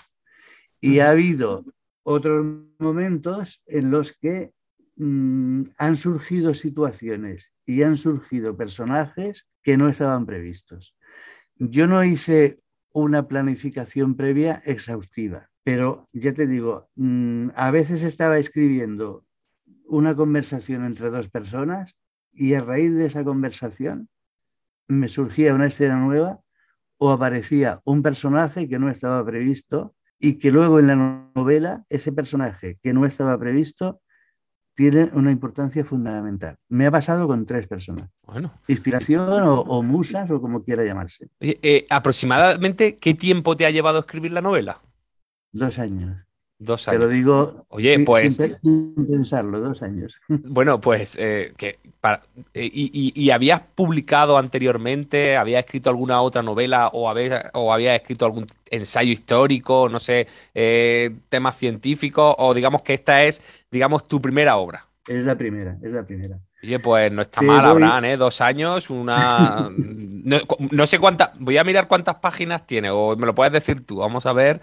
Y 0.82 0.99
ha 0.99 1.12
habido 1.12 1.64
otros 2.03 2.45
momentos 2.80 3.64
en 3.66 3.91
los 3.91 4.12
que 4.12 4.52
mm, 4.98 5.68
han 5.78 5.95
surgido 5.95 6.53
situaciones 6.53 7.53
y 7.66 7.84
han 7.84 7.95
surgido 7.95 8.57
personajes 8.57 9.48
que 9.64 9.78
no 9.78 9.88
estaban 9.88 10.26
previstos. 10.26 10.94
Yo 11.57 11.88
no 11.88 12.03
hice 12.03 12.60
una 12.91 13.27
planificación 13.27 14.15
previa 14.15 14.61
exhaustiva, 14.65 15.49
pero 15.64 16.10
ya 16.11 16.34
te 16.34 16.48
digo, 16.48 16.90
mm, 16.95 17.49
a 17.56 17.72
veces 17.72 18.03
estaba 18.03 18.38
escribiendo 18.38 19.26
una 19.88 20.15
conversación 20.15 20.84
entre 20.86 21.10
dos 21.10 21.30
personas 21.30 21.98
y 22.34 22.56
a 22.56 22.61
raíz 22.61 22.94
de 22.94 23.06
esa 23.06 23.23
conversación 23.23 24.10
me 24.88 25.07
surgía 25.07 25.56
una 25.56 25.68
escena 25.68 25.98
nueva 25.99 26.41
o 26.98 27.11
aparecía 27.11 27.82
un 27.86 28.02
personaje 28.02 28.68
que 28.68 28.80
no 28.80 28.90
estaba 28.90 29.26
previsto 29.26 29.95
y 30.19 30.38
que 30.38 30.52
luego 30.52 30.80
en 30.80 30.88
la 30.88 31.32
novela 31.36 31.86
ese 31.90 32.11
personaje 32.11 32.80
que 32.82 32.94
no 32.94 33.06
estaba 33.06 33.38
previsto 33.40 34.02
tiene 34.76 35.10
una 35.14 35.31
importancia 35.31 35.84
fundamental. 35.85 36.57
Me 36.68 36.85
ha 36.85 36.91
pasado 36.91 37.27
con 37.27 37.45
tres 37.45 37.68
personas. 37.68 38.10
Bueno. 38.23 38.53
Inspiración 38.68 39.26
o, 39.30 39.81
musas 39.81 40.30
o 40.30 40.41
como 40.41 40.64
quiera 40.64 40.84
llamarse. 40.84 41.30
Eh, 41.39 41.88
¿Aproximadamente 41.89 42.97
qué 42.97 43.14
tiempo 43.14 43.56
te 43.56 43.65
ha 43.65 43.72
llevado 43.72 43.97
a 43.97 44.02
escribir 44.02 44.34
la 44.34 44.41
novela? 44.41 44.81
Dos 45.52 45.80
años. 45.80 46.24
Dos 46.57 46.88
años. 46.88 46.99
Te 46.99 47.06
lo 47.06 47.11
digo 47.11 47.65
Oye, 47.68 47.99
pues, 48.06 48.36
sin, 48.36 48.95
pensarlo, 48.95 49.60
dos 49.60 49.82
años. 49.82 50.19
Bueno, 50.30 50.80
pues, 50.80 51.18
eh, 51.19 51.53
que 51.57 51.80
eh, 52.53 52.69
y, 52.72 53.30
habías 53.32 53.61
publicado 53.73 54.38
anteriormente? 54.38 55.36
¿Habías 55.38 55.65
escrito 55.65 55.90
alguna 55.90 56.22
otra 56.22 56.41
novela 56.41 56.90
o 56.94 57.10
habías, 57.10 57.45
o 57.53 57.73
había 57.73 57.95
escrito 57.95 58.26
algún 58.26 58.45
ensayo 58.69 59.11
histórico, 59.11 59.90
no 59.90 59.99
sé, 59.99 60.27
eh, 60.53 61.15
temas 61.30 61.57
científicos? 61.57 62.36
O 62.38 62.53
digamos 62.53 62.82
que 62.84 62.94
esta 62.94 63.23
es, 63.23 63.41
digamos, 63.72 64.07
tu 64.07 64.22
primera 64.22 64.56
obra. 64.57 64.88
Es 65.07 65.23
la 65.23 65.36
primera, 65.38 65.77
es 65.84 65.91
la 65.91 66.06
primera. 66.06 66.40
Oye, 66.64 66.80
pues 66.80 67.11
no 67.11 67.22
está 67.22 67.41
mal, 67.41 67.64
Abraham, 67.64 68.06
¿eh? 68.06 68.18
Dos 68.18 68.41
años, 68.41 68.90
una... 68.90 69.69
no, 69.77 70.88
sé 70.88 70.99
cuántas... 70.99 71.32
Voy 71.38 71.57
a 71.57 71.64
mirar 71.64 71.88
cuántas 71.88 72.15
páginas 72.15 72.65
tiene, 72.65 72.90
o 72.90 73.15
me 73.15 73.27
lo 73.27 73.36
puedes 73.36 73.53
decir 73.53 73.86
tú. 73.86 73.98
Vamos 73.98 74.26
a 74.26 74.34
ver 74.34 74.61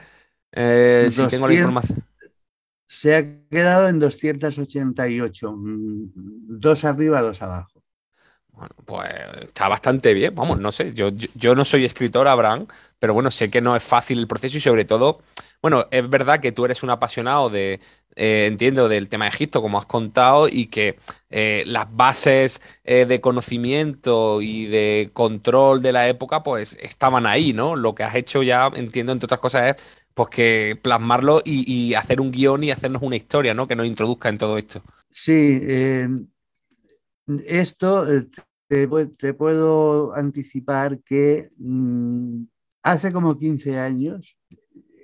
si 0.52 1.26
tengo 1.28 1.48
la 1.48 1.54
información 1.54 2.04
se 2.92 3.16
ha 3.16 3.24
quedado 3.48 3.88
en 3.88 3.98
288, 3.98 5.50
mm, 5.50 6.10
dos 6.60 6.84
arriba, 6.84 7.22
dos 7.22 7.40
abajo. 7.40 7.82
Bueno, 8.48 8.74
pues 8.84 9.08
está 9.40 9.66
bastante 9.66 10.12
bien, 10.12 10.34
vamos, 10.34 10.60
no 10.60 10.70
sé, 10.70 10.92
yo, 10.92 11.08
yo, 11.34 11.54
no 11.54 11.64
soy 11.64 11.86
escritor, 11.86 12.28
Abraham, 12.28 12.66
pero 12.98 13.14
bueno, 13.14 13.30
sé 13.30 13.50
que 13.50 13.62
no 13.62 13.74
es 13.74 13.82
fácil 13.82 14.18
el 14.18 14.28
proceso 14.28 14.58
y 14.58 14.60
sobre 14.60 14.84
todo, 14.84 15.22
bueno, 15.62 15.86
es 15.90 16.06
verdad 16.06 16.38
que 16.40 16.52
tú 16.52 16.66
eres 16.66 16.82
un 16.82 16.90
apasionado 16.90 17.48
de, 17.48 17.80
eh, 18.14 18.44
entiendo, 18.46 18.88
del 18.88 19.08
tema 19.08 19.24
de 19.24 19.30
Egipto, 19.30 19.62
como 19.62 19.78
has 19.78 19.86
contado, 19.86 20.48
y 20.48 20.66
que 20.66 20.98
eh, 21.30 21.64
las 21.66 21.86
bases 21.96 22.60
eh, 22.84 23.06
de 23.06 23.22
conocimiento 23.22 24.42
y 24.42 24.66
de 24.66 25.10
control 25.14 25.80
de 25.80 25.92
la 25.92 26.08
época, 26.08 26.42
pues 26.42 26.76
estaban 26.82 27.26
ahí, 27.26 27.54
¿no? 27.54 27.74
Lo 27.74 27.94
que 27.94 28.04
has 28.04 28.14
hecho 28.14 28.42
ya, 28.42 28.70
entiendo, 28.74 29.12
entre 29.12 29.26
otras 29.26 29.40
cosas, 29.40 29.76
es 29.76 30.01
pues 30.14 30.28
que 30.30 30.78
plasmarlo 30.82 31.40
y, 31.44 31.94
hacer 31.94 32.20
un 32.20 32.30
guion 32.30 32.64
y 32.64 32.70
hacernos 32.70 33.02
una 33.02 33.16
historia, 33.16 33.54
¿no? 33.54 33.66
Que 33.66 33.76
nos 33.76 33.86
introduzca 33.86 34.28
en 34.28 34.38
todo 34.38 34.58
esto. 34.58 34.82
Sí, 35.10 35.60
eh, 35.62 36.08
esto 37.46 38.10
eh, 38.12 38.28
te, 38.68 39.34
puedo 39.34 40.14
anticipar 40.14 41.00
que 41.02 41.50
mm, 41.58 42.44
hace 42.82 43.12
como 43.12 43.36
15 43.36 43.78
años, 43.78 44.38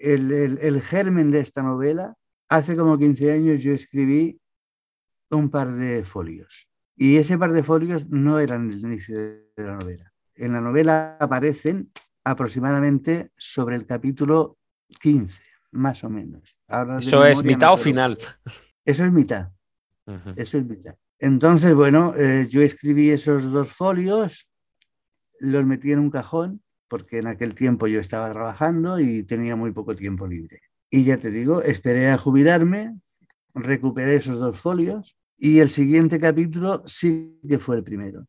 el, 0.01 0.81
germen 0.81 1.31
de 1.31 1.41
esta 1.41 1.63
novela, 1.63 2.15
hace 2.49 2.77
como 2.77 2.99
15 2.99 3.33
años 3.33 3.63
yo 3.63 3.73
escribí 3.73 4.41
un 5.31 5.51
par 5.51 5.75
de 5.75 6.05
folios. 6.05 6.69
Y 6.97 7.17
ese 7.17 7.39
par 7.39 7.53
de 7.53 7.63
folios 7.63 8.09
no 8.09 8.39
eran 8.39 8.71
el 8.71 8.81
inicio 8.81 9.19
de 9.19 9.45
la 9.57 9.77
novela. 9.77 10.13
En 10.35 10.53
la 10.53 10.61
novela 10.61 11.17
aparecen 11.21 11.91
aproximadamente 12.25 13.31
sobre 13.37 13.77
el 13.77 13.87
capítulo 13.87 14.58
15, 15.01 15.41
más 15.73 16.05
o 16.05 16.11
menos. 16.11 16.59
Eso 16.99 17.25
es 17.25 17.43
mitad 17.45 17.73
o 17.73 17.77
final. 17.77 18.19
Eso 18.85 19.05
es 19.05 19.13
mitad. 19.13 19.49
Eso 20.37 20.59
es 20.59 20.65
mitad. 20.65 20.95
Entonces, 21.19 21.75
bueno, 21.75 22.15
eh, 22.17 22.47
yo 22.49 22.63
escribí 22.63 23.11
esos 23.11 23.51
dos 23.51 23.69
folios, 23.69 24.49
los 25.41 25.67
metí 25.67 25.93
en 25.93 25.99
un 25.99 26.11
cajón, 26.11 26.63
porque 26.89 27.19
en 27.19 27.27
aquel 27.27 27.55
tiempo 27.55 27.87
yo 27.87 28.01
estaba 28.01 28.33
trabajando 28.33 28.99
y 28.99 29.23
tenía 29.25 29.57
muy 29.57 29.73
poco 29.73 29.95
tiempo 29.95 30.27
libre. 30.27 30.63
Y 30.91 31.05
ya 31.05 31.19
te 31.19 31.31
digo, 31.31 31.63
esperé 31.63 32.09
a 32.09 32.19
jubilarme, 32.19 32.99
recuperé 33.55 34.17
esos 34.17 34.39
dos 34.39 34.59
folios 34.59 35.19
y 35.37 35.59
el 35.59 35.71
siguiente 35.71 36.19
capítulo 36.19 36.83
sí 36.87 37.39
que 37.47 37.59
fue 37.59 37.77
el 37.77 37.85
primero. 37.85 38.27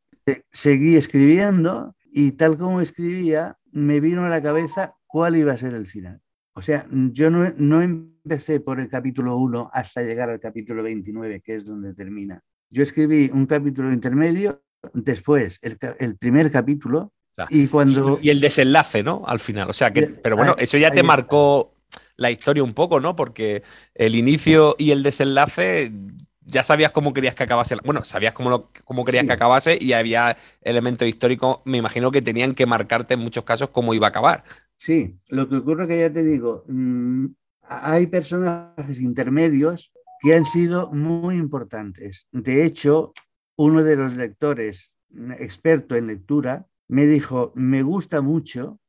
Seguí 0.52 0.96
escribiendo 0.96 1.96
y 2.12 2.34
tal 2.34 2.58
como 2.58 2.82
escribía, 2.82 3.58
me 3.72 4.00
vino 4.00 4.26
a 4.26 4.30
la 4.30 4.42
cabeza 4.42 4.96
cuál 5.08 5.38
iba 5.38 5.54
a 5.54 5.58
ser 5.58 5.74
el 5.74 5.88
final. 5.88 6.22
O 6.60 6.62
sea, 6.62 6.86
yo 6.92 7.30
no, 7.30 7.54
no 7.56 7.82
empecé 7.82 8.60
por 8.60 8.82
el 8.82 8.90
capítulo 8.90 9.38
1 9.38 9.70
hasta 9.72 10.04
llegar 10.04 10.30
al 10.30 10.42
capítulo 10.42 10.84
29, 10.84 11.40
que 11.40 11.56
es 11.56 11.66
donde 11.66 11.94
termina. 11.94 12.42
Yo 12.70 12.84
escribí 12.84 13.32
un 13.34 13.46
capítulo 13.46 13.94
intermedio, 13.94 14.62
después 14.94 15.58
el, 15.62 15.78
el 16.00 16.18
primer 16.18 16.52
capítulo, 16.52 17.14
y 17.50 17.68
cuando... 17.68 18.20
Y, 18.22 18.30
el 18.30 18.42
desenlace, 18.42 19.04
¿no? 19.04 19.24
Al 19.26 19.40
final. 19.40 19.70
O 19.70 19.74
sea 19.74 19.94
que, 19.94 20.08
pero 20.08 20.36
bueno, 20.36 20.56
eso 20.58 20.78
ya 20.78 20.92
te 20.92 21.02
marcó 21.02 21.76
la 22.18 22.30
historia 22.30 22.62
un 22.62 22.74
poco, 22.74 23.00
¿no? 23.00 23.16
Porque 23.16 23.64
el 23.96 24.16
inicio 24.16 24.76
y 24.78 24.92
el 24.92 25.02
desenlace 25.02 25.94
ya 26.50 26.64
sabías 26.64 26.92
cómo 26.92 27.14
querías 27.14 27.36
que 27.36 27.44
acabase. 27.44 27.76
Bueno, 27.86 28.04
sabías 28.04 28.34
cómo, 28.34 28.72
cómo 28.84 29.06
querías 29.06 29.26
que 29.26 29.34
acabase 29.34 29.78
y 29.80 29.94
había 29.94 30.36
elementos 30.62 31.08
históricos, 31.08 31.60
me 31.66 31.78
imagino 31.78 32.12
que 32.12 32.22
tenían 32.22 32.56
que 32.56 32.66
marcarte 32.66 33.14
en 33.14 33.20
muchos 33.20 33.44
casos 33.44 33.70
cómo 33.70 33.94
iba 33.94 34.08
a 34.08 34.10
acabar. 34.10 34.44
Sí, 34.76 35.20
lo 35.28 35.48
que 35.48 35.58
ocurre 35.58 35.88
que 35.88 36.00
ya 36.00 36.12
te 36.12 36.24
digo, 36.24 36.64
mm, 36.68 37.26
hay 37.62 38.08
personajes 38.08 39.00
intermedios 39.00 39.92
que 40.22 40.36
han 40.36 40.46
sido 40.46 40.92
muy 40.92 41.36
importantes. 41.36 42.28
De 42.32 42.66
hecho, 42.66 43.14
uno 43.56 43.84
de 43.84 43.96
los 43.96 44.16
lectores 44.16 44.92
mm, 45.10 45.34
experto 45.34 45.96
en 45.96 46.08
lectura 46.08 46.66
me 46.88 47.06
dijo, 47.06 47.52
me 47.56 47.84
gusta 47.84 48.22
mucho, 48.22 48.80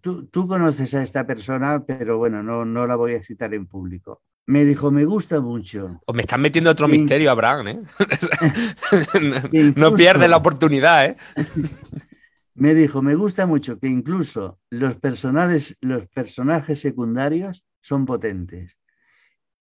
tú, 0.00 0.26
tú 0.26 0.48
conoces 0.48 0.94
a 0.94 1.02
esta 1.02 1.26
persona, 1.26 1.84
pero 1.84 2.18
bueno, 2.18 2.42
no, 2.42 2.64
no 2.64 2.86
la 2.86 2.96
voy 2.96 3.14
a 3.14 3.22
citar 3.22 3.54
en 3.54 3.66
público. 3.66 4.22
Me 4.46 4.64
dijo, 4.64 4.90
me 4.90 5.04
gusta 5.04 5.40
mucho. 5.40 6.00
O 6.06 6.12
me 6.12 6.22
están 6.22 6.40
metiendo 6.40 6.70
otro 6.70 6.88
misterio, 6.88 7.30
Abraham, 7.30 7.68
¿eh? 7.68 7.80
no 9.76 9.94
pierdes 9.94 10.28
la 10.28 10.36
oportunidad, 10.36 11.06
¿eh? 11.06 11.16
me 12.54 12.74
dijo, 12.74 13.02
me 13.02 13.14
gusta 13.14 13.46
mucho 13.46 13.78
que 13.78 13.88
incluso 13.88 14.58
los 14.70 14.96
personajes, 14.96 15.76
los 15.80 16.08
personajes 16.08 16.80
secundarios 16.80 17.64
son 17.80 18.04
potentes. 18.04 18.76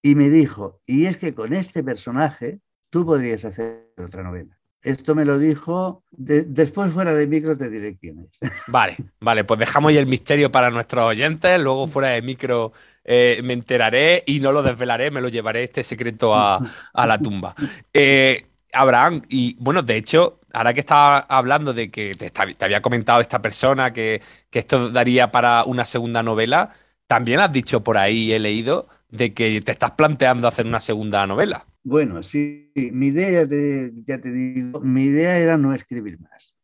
Y 0.01 0.15
me 0.15 0.29
dijo, 0.29 0.81
y 0.87 1.05
es 1.05 1.17
que 1.17 1.33
con 1.33 1.53
este 1.53 1.83
personaje 1.83 2.59
tú 2.89 3.05
podrías 3.05 3.45
hacer 3.45 3.93
otra 3.97 4.23
novela. 4.23 4.60
Esto 4.83 5.13
me 5.13 5.25
lo 5.25 5.37
dijo, 5.37 6.03
después 6.11 6.91
fuera 6.91 7.13
de 7.13 7.27
micro 7.27 7.55
te 7.55 7.69
diré 7.69 7.97
quién 7.97 8.27
es. 8.27 8.39
Vale, 8.67 8.97
vale, 9.19 9.43
pues 9.43 9.59
dejamos 9.59 9.93
ya 9.93 9.99
el 9.99 10.07
misterio 10.07 10.51
para 10.51 10.71
nuestros 10.71 11.03
oyentes, 11.03 11.59
luego 11.59 11.85
fuera 11.87 12.09
de 12.09 12.21
micro 12.21 12.71
eh, 13.03 13.41
me 13.43 13.53
enteraré 13.53 14.23
y 14.25 14.39
no 14.39 14.51
lo 14.51 14.63
desvelaré, 14.63 15.11
me 15.11 15.21
lo 15.21 15.29
llevaré 15.29 15.63
este 15.63 15.83
secreto 15.83 16.33
a, 16.35 16.61
la 16.93 17.17
tumba. 17.19 17.55
Eh, 17.93 18.45
Abraham, 18.73 19.21
y 19.27 19.55
bueno, 19.59 19.81
de 19.83 19.97
hecho, 19.97 20.39
ahora 20.53 20.73
que 20.73 20.79
estaba 20.79 21.19
hablando 21.19 21.73
de 21.73 21.91
que 21.91 22.15
te, 22.15 22.31
había 22.63 22.81
comentado 22.81 23.19
esta 23.19 23.41
persona 23.41 23.91
que, 23.91 24.21
que 24.49 24.59
esto 24.59 24.89
daría 24.89 25.31
para 25.31 25.63
una 25.65 25.85
segunda 25.85 26.23
novela, 26.23 26.71
también 27.05 27.41
has 27.41 27.51
dicho 27.51 27.83
por 27.83 27.97
ahí, 27.97 28.31
he 28.31 28.39
leído, 28.39 28.87
de 29.09 29.33
que 29.33 29.61
te 29.61 29.73
estás 29.73 29.91
planteando 29.91 30.47
hacer 30.47 30.65
una 30.65 30.79
segunda 30.79 31.27
novela. 31.27 31.65
Bueno, 31.83 32.21
sí, 32.21 32.71
mi 32.75 33.07
idea, 33.07 33.41
ya 33.41 34.21
te, 34.21 34.31
digo, 34.31 34.81
mi 34.81 35.05
idea 35.05 35.37
era 35.39 35.57
no 35.57 35.73
escribir 35.73 36.19
más, 36.19 36.55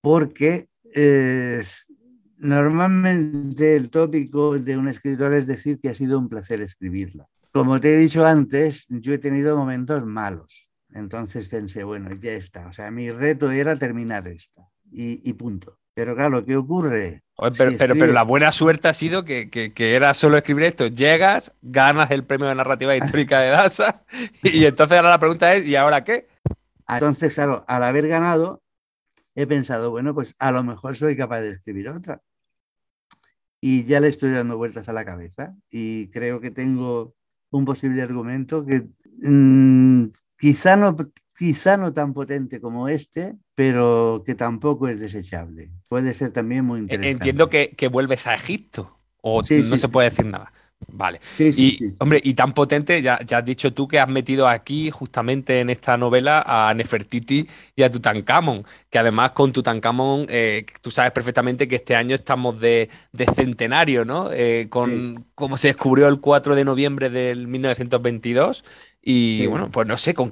porque 0.00 0.68
eh, 0.94 1.62
normalmente 2.38 3.76
el 3.76 3.90
tópico 3.90 4.58
de 4.58 4.78
un 4.78 4.88
escritor 4.88 5.34
es 5.34 5.46
decir 5.46 5.78
que 5.80 5.90
ha 5.90 5.94
sido 5.94 6.18
un 6.18 6.30
placer 6.30 6.62
escribirla. 6.62 7.26
Como 7.52 7.78
te 7.78 7.92
he 7.92 7.98
dicho 7.98 8.24
antes, 8.24 8.86
yo 8.88 9.12
he 9.12 9.18
tenido 9.18 9.56
momentos 9.56 10.06
malos, 10.06 10.70
entonces 10.90 11.46
pensé, 11.48 11.84
bueno, 11.84 12.14
ya 12.18 12.32
está, 12.32 12.68
o 12.68 12.72
sea, 12.72 12.90
mi 12.90 13.10
reto 13.10 13.50
era 13.50 13.78
terminar 13.78 14.26
esta 14.28 14.66
y 14.90 15.32
punto. 15.34 15.77
Pero 15.98 16.14
claro, 16.14 16.44
¿qué 16.44 16.56
ocurre? 16.56 17.24
pero, 17.56 17.72
pero, 17.76 18.06
la 18.12 18.22
buena 18.22 18.52
suerte 18.52 18.86
ha 18.86 18.94
sido 18.94 19.24
que, 19.24 19.72
era 19.76 20.14
solo 20.14 20.36
escribir 20.36 20.62
esto. 20.66 20.86
Llegas, 20.86 21.52
ganas 21.60 22.12
el 22.12 22.22
premio 22.22 22.46
de 22.46 22.54
narrativa 22.54 22.96
histórica 22.96 23.40
de 23.40 23.48
DASA 23.48 24.04
y, 24.44 24.64
entonces 24.64 24.96
ahora 24.96 25.10
la 25.10 25.18
pregunta 25.18 25.52
es, 25.52 25.66
¿y 25.66 25.74
ahora 25.74 26.04
qué? 26.04 26.28
Entonces, 26.86 27.34
claro, 27.34 27.64
al 27.66 27.82
haber 27.82 28.06
ganado, 28.06 28.62
he 29.34 29.48
pensado, 29.48 29.90
bueno, 29.90 30.14
pues 30.14 30.36
a 30.38 30.52
lo 30.52 30.62
mejor 30.62 30.96
soy 30.96 31.16
capaz 31.16 31.40
de 31.40 31.50
escribir 31.50 31.88
otra. 31.88 32.22
Y 33.60 33.82
ya 33.82 33.98
le 33.98 34.06
estoy 34.06 34.30
dando 34.30 34.56
vueltas 34.56 34.88
a 34.88 34.92
la 34.92 35.04
cabeza 35.04 35.56
y 35.68 36.10
creo 36.10 36.40
que 36.40 36.52
tengo 36.52 37.16
un 37.50 37.64
posible 37.64 38.02
argumento 38.02 38.64
que 38.64 38.86
mm, 39.20 40.12
quizá 40.38 40.76
no 40.76 40.94
quizá 41.36 41.76
no 41.76 41.92
tan 41.92 42.14
potente 42.14 42.60
como 42.60 42.88
este, 42.88 43.36
pero 43.58 44.22
que 44.24 44.36
tampoco 44.36 44.86
es 44.86 45.00
desechable. 45.00 45.68
Puede 45.88 46.14
ser 46.14 46.30
también 46.30 46.64
muy 46.64 46.78
interesante. 46.78 47.10
Entiendo 47.10 47.50
que, 47.50 47.88
vuelves 47.90 48.28
a 48.28 48.34
Egipto, 48.36 48.96
o 49.20 49.42
no 49.42 49.76
se 49.76 49.88
puede 49.88 50.10
decir 50.10 50.26
nada. 50.26 50.52
Vale. 50.86 51.18
y, 51.40 51.76
hombre, 51.98 52.20
y 52.22 52.34
tan 52.34 52.54
potente, 52.54 53.02
ya, 53.02 53.18
ya, 53.26 53.38
has 53.38 53.44
dicho 53.44 53.72
tú 53.72 53.88
que 53.88 53.98
has 53.98 54.08
metido 54.08 54.46
aquí, 54.46 54.92
justamente 54.92 55.58
en 55.58 55.70
esta 55.70 55.96
novela, 55.96 56.44
a 56.46 56.72
Nefertiti 56.72 57.48
y 57.74 57.82
a 57.82 57.90
Tutankamón, 57.90 58.62
que 58.88 59.00
además 59.00 59.32
con 59.32 59.50
Tutankamón, 59.50 60.26
eh, 60.28 60.64
tú 60.80 60.92
sabes 60.92 61.10
perfectamente 61.10 61.66
que 61.66 61.74
este 61.74 61.96
año 61.96 62.14
estamos 62.14 62.60
de, 62.60 62.88
centenario, 63.34 64.04
¿no? 64.04 64.30
Eh, 64.32 64.68
con 64.70 65.26
cómo 65.34 65.56
se 65.56 65.66
descubrió 65.66 66.06
el 66.06 66.20
4 66.20 66.54
de 66.54 66.64
noviembre 66.64 67.10
del 67.10 67.48
1922. 67.48 68.64
Y 69.02 69.48
bueno, 69.48 69.68
pues 69.68 69.88
no 69.88 69.98
sé, 69.98 70.14
¿con, 70.14 70.30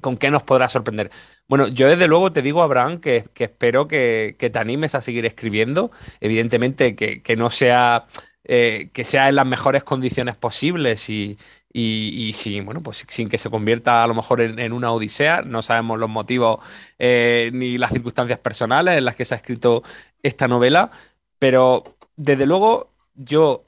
¿Con 0.00 0.16
qué 0.16 0.30
nos 0.30 0.42
podrá 0.42 0.68
sorprender? 0.68 1.10
Bueno, 1.48 1.68
yo 1.68 1.88
desde 1.88 2.08
luego 2.08 2.32
te 2.32 2.42
digo, 2.42 2.62
Abraham, 2.62 2.98
que, 2.98 3.24
espero 3.36 3.88
que, 3.88 4.36
te 4.38 4.58
animes 4.58 4.94
a 4.94 5.00
seguir 5.00 5.26
escribiendo. 5.26 5.90
Evidentemente 6.20 6.96
que, 6.96 7.36
no 7.36 7.50
sea, 7.50 8.06
eh, 8.44 8.90
que 8.92 9.04
sea 9.04 9.28
en 9.28 9.36
las 9.36 9.46
mejores 9.46 9.84
condiciones 9.84 10.36
posibles 10.36 11.08
y, 11.10 11.36
y, 11.72 12.60
bueno, 12.60 12.82
pues 12.82 13.04
sin 13.08 13.28
que 13.28 13.38
se 13.38 13.50
convierta 13.50 14.04
a 14.04 14.06
lo 14.06 14.14
mejor 14.14 14.40
en, 14.40 14.72
una 14.72 14.92
odisea. 14.92 15.42
No 15.42 15.60
sabemos 15.62 15.98
los 15.98 16.08
motivos 16.08 16.60
eh, 16.98 17.50
ni 17.52 17.78
las 17.78 17.90
circunstancias 17.92 18.38
personales 18.38 18.96
en 18.96 19.04
las 19.04 19.16
que 19.16 19.24
se 19.24 19.34
ha 19.34 19.38
escrito 19.38 19.82
esta 20.22 20.48
novela, 20.48 20.90
pero 21.38 21.82
desde 22.16 22.46
luego 22.46 22.92
yo 23.14 23.64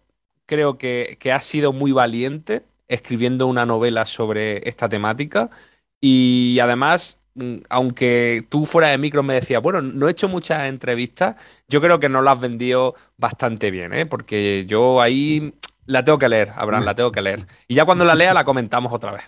creo 0.46 0.78
que, 0.78 1.18
que 1.20 1.32
has 1.32 1.44
sido 1.44 1.72
muy 1.72 1.92
valiente 1.92 2.64
escribiendo 2.88 3.46
una 3.46 3.66
novela 3.66 4.06
sobre 4.06 4.68
esta 4.68 4.88
temática. 4.88 5.50
Y 6.00 6.58
además, 6.60 7.20
mm, 7.34 7.56
aunque 7.70 8.46
tú 8.48 8.66
fuera 8.66 8.88
de 8.88 8.98
micro 8.98 9.22
me 9.22 9.34
decías, 9.34 9.62
bueno, 9.62 9.82
no 9.82 10.08
he 10.08 10.10
hecho 10.12 10.28
muchas 10.28 10.64
entrevistas, 10.64 11.36
yo 11.68 11.80
creo 11.80 11.98
que 12.00 12.08
no 12.08 12.22
las 12.22 12.34
has 12.36 12.40
vendido 12.40 12.94
bastante 13.16 13.70
bien, 13.70 13.92
¿eh? 13.94 14.06
porque 14.06 14.64
yo 14.66 15.00
ahí 15.00 15.54
la 15.86 16.04
tengo 16.04 16.18
que 16.18 16.28
leer, 16.28 16.52
Abraham, 16.56 16.84
la 16.84 16.94
tengo 16.94 17.12
que 17.12 17.22
leer. 17.22 17.46
Y 17.68 17.74
ya 17.74 17.84
cuando 17.84 18.04
la 18.04 18.14
lea 18.14 18.34
la 18.34 18.44
comentamos 18.44 18.92
otra 18.92 19.12
vez. 19.12 19.22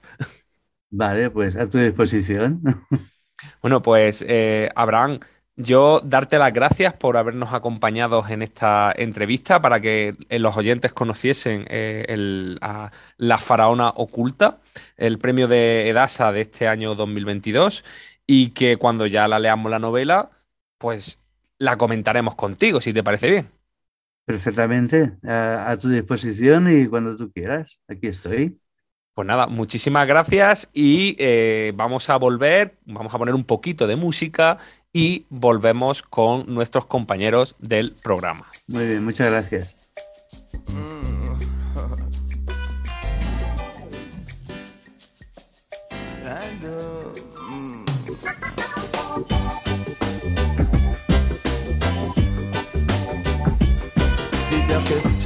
Vale, 0.90 1.30
pues 1.30 1.56
a 1.56 1.68
tu 1.68 1.78
disposición. 1.78 2.60
Bueno, 3.62 3.82
pues 3.82 4.24
eh, 4.28 4.68
Abraham, 4.74 5.20
yo 5.58 6.00
darte 6.04 6.38
las 6.38 6.52
gracias 6.52 6.94
por 6.94 7.16
habernos 7.16 7.52
acompañado 7.52 8.24
en 8.28 8.42
esta 8.42 8.92
entrevista 8.96 9.60
para 9.60 9.80
que 9.80 10.14
eh, 10.28 10.38
los 10.38 10.56
oyentes 10.56 10.92
conociesen 10.92 11.66
eh, 11.68 12.56
a 12.62 12.92
La 13.16 13.38
Faraona 13.38 13.88
Oculta, 13.90 14.58
el 14.96 15.18
premio 15.18 15.48
de 15.48 15.88
Edasa 15.88 16.30
de 16.30 16.42
este 16.42 16.68
año 16.68 16.94
2022, 16.94 17.84
y 18.24 18.50
que 18.50 18.76
cuando 18.76 19.06
ya 19.06 19.26
la 19.26 19.40
leamos 19.40 19.70
la 19.70 19.80
novela, 19.80 20.30
pues 20.78 21.18
la 21.58 21.76
comentaremos 21.76 22.36
contigo, 22.36 22.80
si 22.80 22.92
te 22.92 23.02
parece 23.02 23.28
bien. 23.28 23.50
Perfectamente, 24.24 25.16
a 25.24 25.76
tu 25.80 25.88
disposición 25.88 26.70
y 26.70 26.86
cuando 26.86 27.16
tú 27.16 27.32
quieras, 27.32 27.80
aquí 27.88 28.06
estoy. 28.06 28.60
Pues 29.18 29.26
nada, 29.26 29.48
muchísimas 29.48 30.06
gracias 30.06 30.70
y 30.72 31.16
eh, 31.18 31.72
vamos 31.74 32.08
a 32.08 32.16
volver, 32.18 32.78
vamos 32.84 33.12
a 33.12 33.18
poner 33.18 33.34
un 33.34 33.42
poquito 33.42 33.88
de 33.88 33.96
música 33.96 34.58
y 34.92 35.26
volvemos 35.30 36.02
con 36.02 36.52
nuestros 36.52 36.86
compañeros 36.86 37.56
del 37.58 37.92
programa. 38.02 38.46
Muy 38.66 38.86
bien, 38.86 39.04
muchas 39.04 39.30
gracias. 39.30 39.74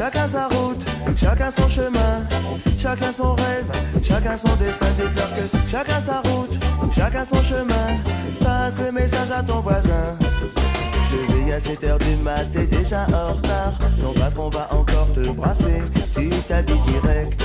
chacun 0.03 0.29
sa 0.29 0.49
route, 0.49 0.85
chacun. 1.15 2.32
Chacun 2.79 3.13
son 3.13 3.35
rêve, 3.35 3.71
chacun 4.03 4.37
son 4.37 4.55
destin. 4.57 4.87
Déclare 4.97 5.33
que 5.35 5.71
chacun 5.71 6.01
sa 6.01 6.21
route, 6.21 6.59
chacun 6.93 7.25
son 7.25 7.43
chemin. 7.43 7.89
Passe 8.41 8.81
le 8.85 8.93
message 8.93 9.31
à 9.31 9.43
ton 9.43 9.61
voisin. 9.61 10.19
Levé 11.13 11.53
à 11.53 11.59
7h 11.59 11.99
du 11.99 12.23
mat, 12.23 12.47
t'es 12.53 12.67
déjà 12.67 13.07
en 13.07 13.33
retard. 13.33 13.73
Ton 14.01 14.13
patron 14.13 14.49
va 14.51 14.69
encore 14.73 15.09
te 15.15 15.29
brasser, 15.31 15.83
tu 16.15 16.29
t'habilles 16.49 16.81
direct. 16.87 17.45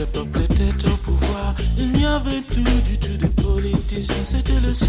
Le 0.00 0.06
peuple 0.06 0.40
était 0.40 0.86
au 0.86 0.96
pouvoir. 0.96 1.54
Il 1.76 1.92
n'y 1.92 2.06
avait 2.06 2.40
plus 2.40 2.62
du 2.62 2.98
tout 2.98 3.16
de 3.18 3.26
politiciens, 3.42 4.24
c'était 4.24 4.60
le 4.66 4.72
sou. 4.72 4.86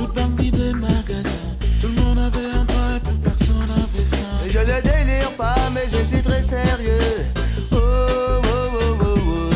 Le 0.00 0.06
bandit 0.06 0.50
des 0.50 0.74
magasins. 0.74 1.56
Tout 1.80 1.88
le 1.88 2.02
monde 2.02 2.18
avait 2.18 2.50
un 2.52 2.64
droit 2.64 2.96
et 2.96 3.00
plus 3.00 3.16
personne 3.16 3.58
n'avait 3.60 4.08
faim. 4.10 4.38
Je 4.46 4.58
ne 4.58 4.80
délire 4.82 5.30
pas, 5.36 5.56
mais 5.72 5.86
je 5.90 6.04
suis 6.04 6.22
très 6.22 6.42
sérieux. 6.42 7.24
Oh, 7.72 7.76
oh, 7.76 8.40
oh, 8.44 8.96
oh, 9.00 9.14
oh. 9.16 9.50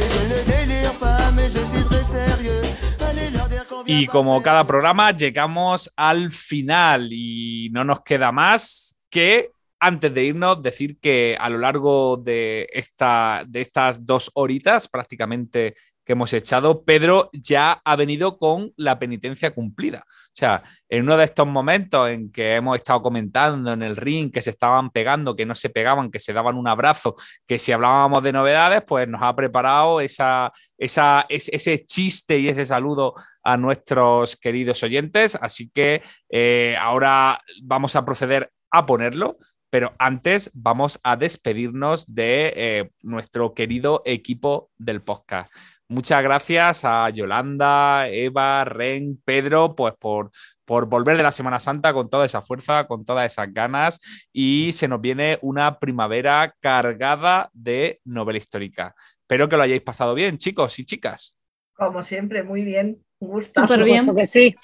Et 0.00 0.08
je 0.14 0.22
ne 0.32 0.40
délire 0.50 0.94
pas, 0.98 1.30
mais 1.32 1.48
je 1.48 1.62
suis 1.64 1.84
très 1.84 2.04
sérieux. 2.04 2.62
Allez 3.06 3.30
leur 3.30 3.48
dire 3.48 3.66
qu'on 3.68 3.82
vient 3.82 3.98
Y 3.98 4.06
como 4.06 4.40
cada 4.40 4.64
programa, 4.64 5.10
llegamos 5.10 5.90
al 5.94 6.30
final 6.30 7.08
y 7.10 7.68
no 7.70 7.84
nos 7.84 8.00
queda 8.00 8.32
más 8.32 8.96
que, 9.10 9.50
antes 9.80 10.12
de 10.14 10.24
irnos, 10.24 10.62
decir 10.62 10.98
que 11.00 11.36
a 11.38 11.48
lo 11.50 11.58
largo 11.58 12.16
de, 12.16 12.68
esta, 12.72 13.44
de 13.46 13.60
estas 13.60 14.04
dos 14.06 14.30
horitas 14.34 14.88
prácticamente 14.88 15.74
que 16.04 16.12
hemos 16.12 16.32
echado, 16.32 16.84
Pedro 16.84 17.30
ya 17.32 17.80
ha 17.84 17.96
venido 17.96 18.38
con 18.38 18.72
la 18.76 18.96
penitencia 18.96 19.52
cumplida. 19.52 20.04
O 20.06 20.30
sea, 20.32 20.62
en 20.88 21.02
uno 21.02 21.16
de 21.16 21.24
estos 21.24 21.48
momentos 21.48 22.08
en 22.08 22.30
que 22.30 22.54
hemos 22.54 22.76
estado 22.76 23.02
comentando 23.02 23.72
en 23.72 23.82
el 23.82 23.96
ring 23.96 24.30
que 24.30 24.40
se 24.40 24.50
estaban 24.50 24.90
pegando, 24.90 25.34
que 25.34 25.44
no 25.44 25.56
se 25.56 25.68
pegaban, 25.68 26.12
que 26.12 26.20
se 26.20 26.32
daban 26.32 26.56
un 26.56 26.68
abrazo, 26.68 27.16
que 27.44 27.58
si 27.58 27.72
hablábamos 27.72 28.22
de 28.22 28.32
novedades, 28.32 28.82
pues 28.86 29.08
nos 29.08 29.20
ha 29.20 29.34
preparado 29.34 30.00
esa, 30.00 30.52
esa, 30.78 31.26
es- 31.28 31.48
ese 31.52 31.84
chiste 31.84 32.38
y 32.38 32.48
ese 32.48 32.64
saludo 32.66 33.14
a 33.42 33.56
nuestros 33.56 34.36
queridos 34.36 34.80
oyentes. 34.84 35.34
Así 35.34 35.70
que 35.70 36.02
eh, 36.30 36.76
ahora 36.80 37.40
vamos 37.64 37.96
a 37.96 38.04
proceder 38.04 38.52
a 38.70 38.86
ponerlo. 38.86 39.38
Pero 39.76 39.92
antes 39.98 40.50
vamos 40.54 40.98
a 41.02 41.16
despedirnos 41.16 42.14
de 42.14 42.50
eh, 42.56 42.90
nuestro 43.02 43.52
querido 43.52 44.00
equipo 44.06 44.70
del 44.78 45.02
podcast. 45.02 45.52
Muchas 45.86 46.22
gracias 46.22 46.82
a 46.86 47.10
Yolanda, 47.10 48.08
Eva, 48.08 48.64
Ren, 48.64 49.20
Pedro, 49.22 49.76
pues 49.76 49.92
por, 50.00 50.30
por 50.64 50.86
volver 50.86 51.18
de 51.18 51.22
la 51.22 51.30
Semana 51.30 51.60
Santa 51.60 51.92
con 51.92 52.08
toda 52.08 52.24
esa 52.24 52.40
fuerza, 52.40 52.86
con 52.86 53.04
todas 53.04 53.30
esas 53.30 53.52
ganas. 53.52 54.00
Y 54.32 54.72
se 54.72 54.88
nos 54.88 55.02
viene 55.02 55.38
una 55.42 55.78
primavera 55.78 56.54
cargada 56.58 57.50
de 57.52 58.00
novela 58.06 58.38
histórica. 58.38 58.94
Espero 59.20 59.46
que 59.46 59.58
lo 59.58 59.62
hayáis 59.62 59.82
pasado 59.82 60.14
bien, 60.14 60.38
chicos 60.38 60.78
y 60.78 60.86
chicas. 60.86 61.38
Como 61.74 62.02
siempre, 62.02 62.42
muy 62.42 62.64
bien. 62.64 63.04
Un 63.18 63.28
gusto. 63.28 63.60
Súper 63.60 63.84
bien. 63.84 64.16
que 64.16 64.24
sí. 64.24 64.56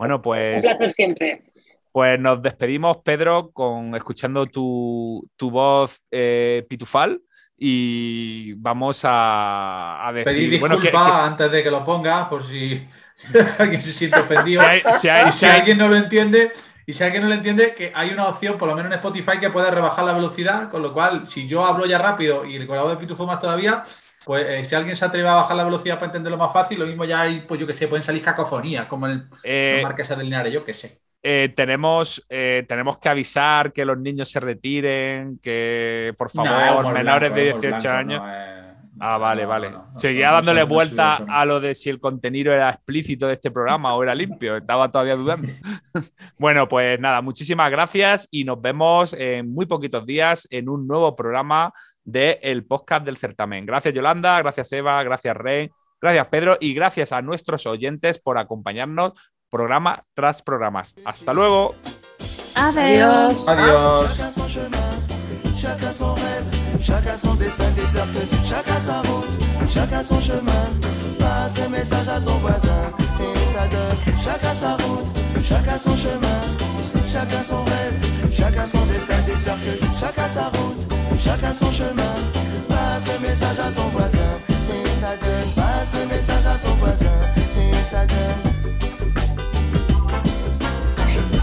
Bueno, 0.00 0.16
Un 0.16 0.22
pues, 0.22 0.66
placer 0.66 0.92
siempre. 0.92 1.44
Pues 1.92 2.18
nos 2.20 2.40
despedimos, 2.42 2.98
Pedro, 3.04 3.50
con 3.52 3.94
escuchando 3.94 4.46
tu, 4.46 5.28
tu 5.36 5.50
voz 5.50 6.00
eh, 6.10 6.64
pitufal. 6.68 7.20
Y 7.62 8.54
vamos 8.54 9.02
a, 9.04 10.06
a 10.08 10.12
decir. 10.12 10.34
Pedir 10.48 10.60
bueno, 10.60 10.76
disculpas 10.76 11.06
que- 11.06 11.10
que- 11.12 11.18
antes 11.26 11.52
de 11.52 11.62
que 11.62 11.70
lo 11.70 11.84
pongas, 11.84 12.26
por 12.28 12.46
si 12.48 12.88
alguien 13.58 13.82
se 13.82 13.92
siente 13.92 14.18
ofendido. 14.20 14.62
si 14.62 14.66
hay- 14.66 14.82
si 14.92 15.08
hay- 15.08 15.28
Y 15.28 15.32
si 15.32 15.38
si 15.40 15.46
hay- 15.46 15.58
alguien 15.60 15.78
no 15.78 15.88
lo 15.88 15.96
entiende, 15.96 16.52
y 16.86 16.92
si 16.94 17.04
alguien 17.04 17.22
no 17.22 17.28
lo 17.28 17.34
entiende, 17.34 17.74
que 17.74 17.92
hay 17.94 18.10
una 18.10 18.28
opción, 18.28 18.56
por 18.56 18.68
lo 18.68 18.74
menos 18.74 18.90
en 18.90 18.96
Spotify, 18.96 19.38
que 19.38 19.50
puede 19.50 19.70
rebajar 19.70 20.04
la 20.06 20.14
velocidad, 20.14 20.70
con 20.70 20.80
lo 20.82 20.92
cual, 20.94 21.28
si 21.28 21.46
yo 21.46 21.64
hablo 21.66 21.84
ya 21.86 21.98
rápido 21.98 22.44
y 22.46 22.56
el 22.56 22.66
colaborador 22.66 22.98
de 22.98 23.06
Pitufo 23.06 23.26
más 23.26 23.38
todavía, 23.40 23.84
pues 24.24 24.46
eh, 24.48 24.64
si 24.64 24.74
alguien 24.74 24.96
se 24.96 25.04
atreve 25.04 25.28
a 25.28 25.34
bajar 25.34 25.56
la 25.56 25.64
velocidad 25.64 25.96
para 25.96 26.06
entenderlo 26.06 26.38
más 26.38 26.52
fácil, 26.52 26.78
lo 26.78 26.86
mismo 26.86 27.04
ya 27.04 27.20
hay, 27.22 27.40
pues 27.42 27.60
yo 27.60 27.66
que 27.66 27.74
sé, 27.74 27.88
pueden 27.88 28.02
salir 28.04 28.22
cacofonías, 28.22 28.86
como 28.86 29.06
en 29.06 29.12
el 29.12 29.28
eh, 29.42 29.80
Marquesa 29.82 30.14
del 30.16 30.24
Linares, 30.26 30.52
yo 30.52 30.64
que 30.64 30.72
sé. 30.74 31.00
Eh, 31.22 31.52
tenemos, 31.54 32.24
eh, 32.28 32.64
tenemos 32.68 32.98
que 32.98 33.08
avisar 33.08 33.72
que 33.72 33.84
los 33.84 33.98
niños 33.98 34.30
se 34.30 34.40
retiren, 34.40 35.38
que 35.42 36.14
por 36.16 36.30
favor, 36.30 36.92
menores 36.92 37.32
blanco, 37.32 37.34
de 37.34 37.48
es 37.48 37.56
humor 37.56 37.60
18 37.62 37.82
blanco, 37.82 37.98
años. 37.98 38.22
no 38.22 38.70
Ah, 39.02 39.16
vale, 39.16 39.44
no, 39.44 39.48
vale. 39.48 39.70
Seguía 39.96 40.30
dándole 40.30 40.62
vuelta 40.62 41.24
a 41.26 41.46
lo 41.46 41.58
de 41.58 41.74
si 41.74 41.88
el 41.88 41.98
contenido 41.98 42.52
era 42.52 42.68
explícito 42.68 43.26
de 43.26 43.32
este 43.32 43.50
programa 43.50 43.94
o 43.94 44.02
era 44.02 44.14
limpio. 44.14 44.58
Estaba 44.58 44.90
todavía 44.90 45.16
dudando. 45.16 45.50
bueno, 46.38 46.68
pues 46.68 47.00
nada, 47.00 47.22
muchísimas 47.22 47.70
gracias 47.70 48.28
y 48.30 48.44
nos 48.44 48.60
vemos 48.60 49.14
en 49.14 49.50
muy 49.50 49.64
poquitos 49.64 50.04
días 50.04 50.46
en 50.50 50.68
un 50.68 50.86
nuevo 50.86 51.16
programa 51.16 51.72
del 52.04 52.66
podcast 52.66 53.06
del 53.06 53.16
certamen. 53.16 53.64
Gracias, 53.64 53.94
Yolanda, 53.94 54.38
gracias, 54.42 54.70
Eva, 54.72 55.02
gracias, 55.02 55.34
Rey, 55.34 55.70
gracias, 55.98 56.26
Pedro, 56.26 56.58
y 56.60 56.74
gracias 56.74 57.12
a 57.12 57.22
nuestros 57.22 57.64
oyentes 57.66 58.18
por 58.18 58.36
acompañarnos 58.36 59.14
programa 59.50 60.04
tras 60.14 60.42
programas. 60.42 60.94
Hasta 61.04 61.32
luego. 61.34 61.74
Adiós. 62.54 63.48
Adiós. 63.48 64.06
Chacun 64.16 64.32
son 64.32 64.48
chemin, 64.48 65.56
chacun 65.56 65.92
son 65.92 66.14
rêve, 66.14 66.82
chacun 66.82 67.16
son 67.16 67.34
destin. 67.36 67.70
Dis-leur 67.74 68.06
que 68.12 68.48
chacun 68.48 68.80
sa 68.80 69.00
route, 69.02 69.28
chacun 69.68 70.02
son 70.02 70.20
chemin. 70.20 70.64
Passe 71.18 71.58
le 71.58 71.68
message 71.68 72.08
à 72.08 72.20
ton 72.20 72.36
voisin 72.38 72.82
et 73.20 73.46
ça 73.46 73.66
donne 73.68 73.98
chacun 74.24 74.54
sa 74.54 74.76
route, 74.76 75.18
chacun 75.44 75.78
son 75.78 75.96
chemin, 75.96 76.40
chacun 77.12 77.42
son 77.42 77.64
rêve, 77.64 78.32
chacun 78.32 78.66
son 78.66 78.84
destin. 78.86 79.18
Dis-leur 79.26 79.56
que 79.56 80.00
chacun 80.00 80.28
sa 80.28 80.44
route, 80.48 80.94
chacun 81.20 81.54
son 81.54 81.70
chemin. 81.70 82.14
Passe 82.68 83.04
le 83.12 83.28
message 83.28 83.60
à 83.60 83.70
ton 83.70 83.88
voisin 83.88 84.32
et 84.70 84.94
ça 84.94 85.16
donne. 85.16 85.50
Passe 85.54 85.92
le 86.00 86.06
message 86.06 86.46
à 86.46 86.56
ton 86.64 86.74
voisin 86.74 87.16
et 87.56 87.84
ça 87.84 88.06
donne. 88.06 88.49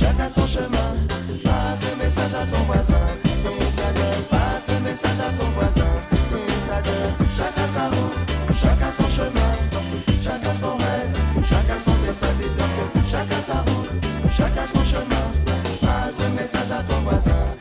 chacun 0.00 0.28
son 0.28 0.46
chemin. 0.46 0.90
Passe 1.44 1.80
le 1.88 1.96
message 2.02 2.34
à 2.34 2.46
ton 2.46 2.62
voisin. 2.64 3.06
Messager, 3.60 4.14
passe 4.30 4.66
le 4.68 4.80
message 4.80 5.20
à 5.20 5.30
ton 5.38 5.48
voisin. 5.50 5.92
Messager, 6.48 7.04
chacun 7.36 7.68
sa 7.68 7.84
route, 7.94 8.16
chacun 8.62 8.92
son 8.98 9.08
chemin. 9.16 9.50
Chacun 10.24 10.54
son 10.54 10.76
rêve, 10.76 11.12
chacun 11.50 11.78
son 11.84 11.94
destin. 12.04 12.26
Chacun 13.10 13.40
sa 13.40 13.58
route, 13.68 13.90
chacun 14.36 14.66
son 14.72 14.84
chemin. 14.84 15.26
Passe 15.82 16.16
le 16.22 16.28
message 16.40 16.70
à 16.70 16.82
ton 16.82 17.00
voisin. 17.00 17.59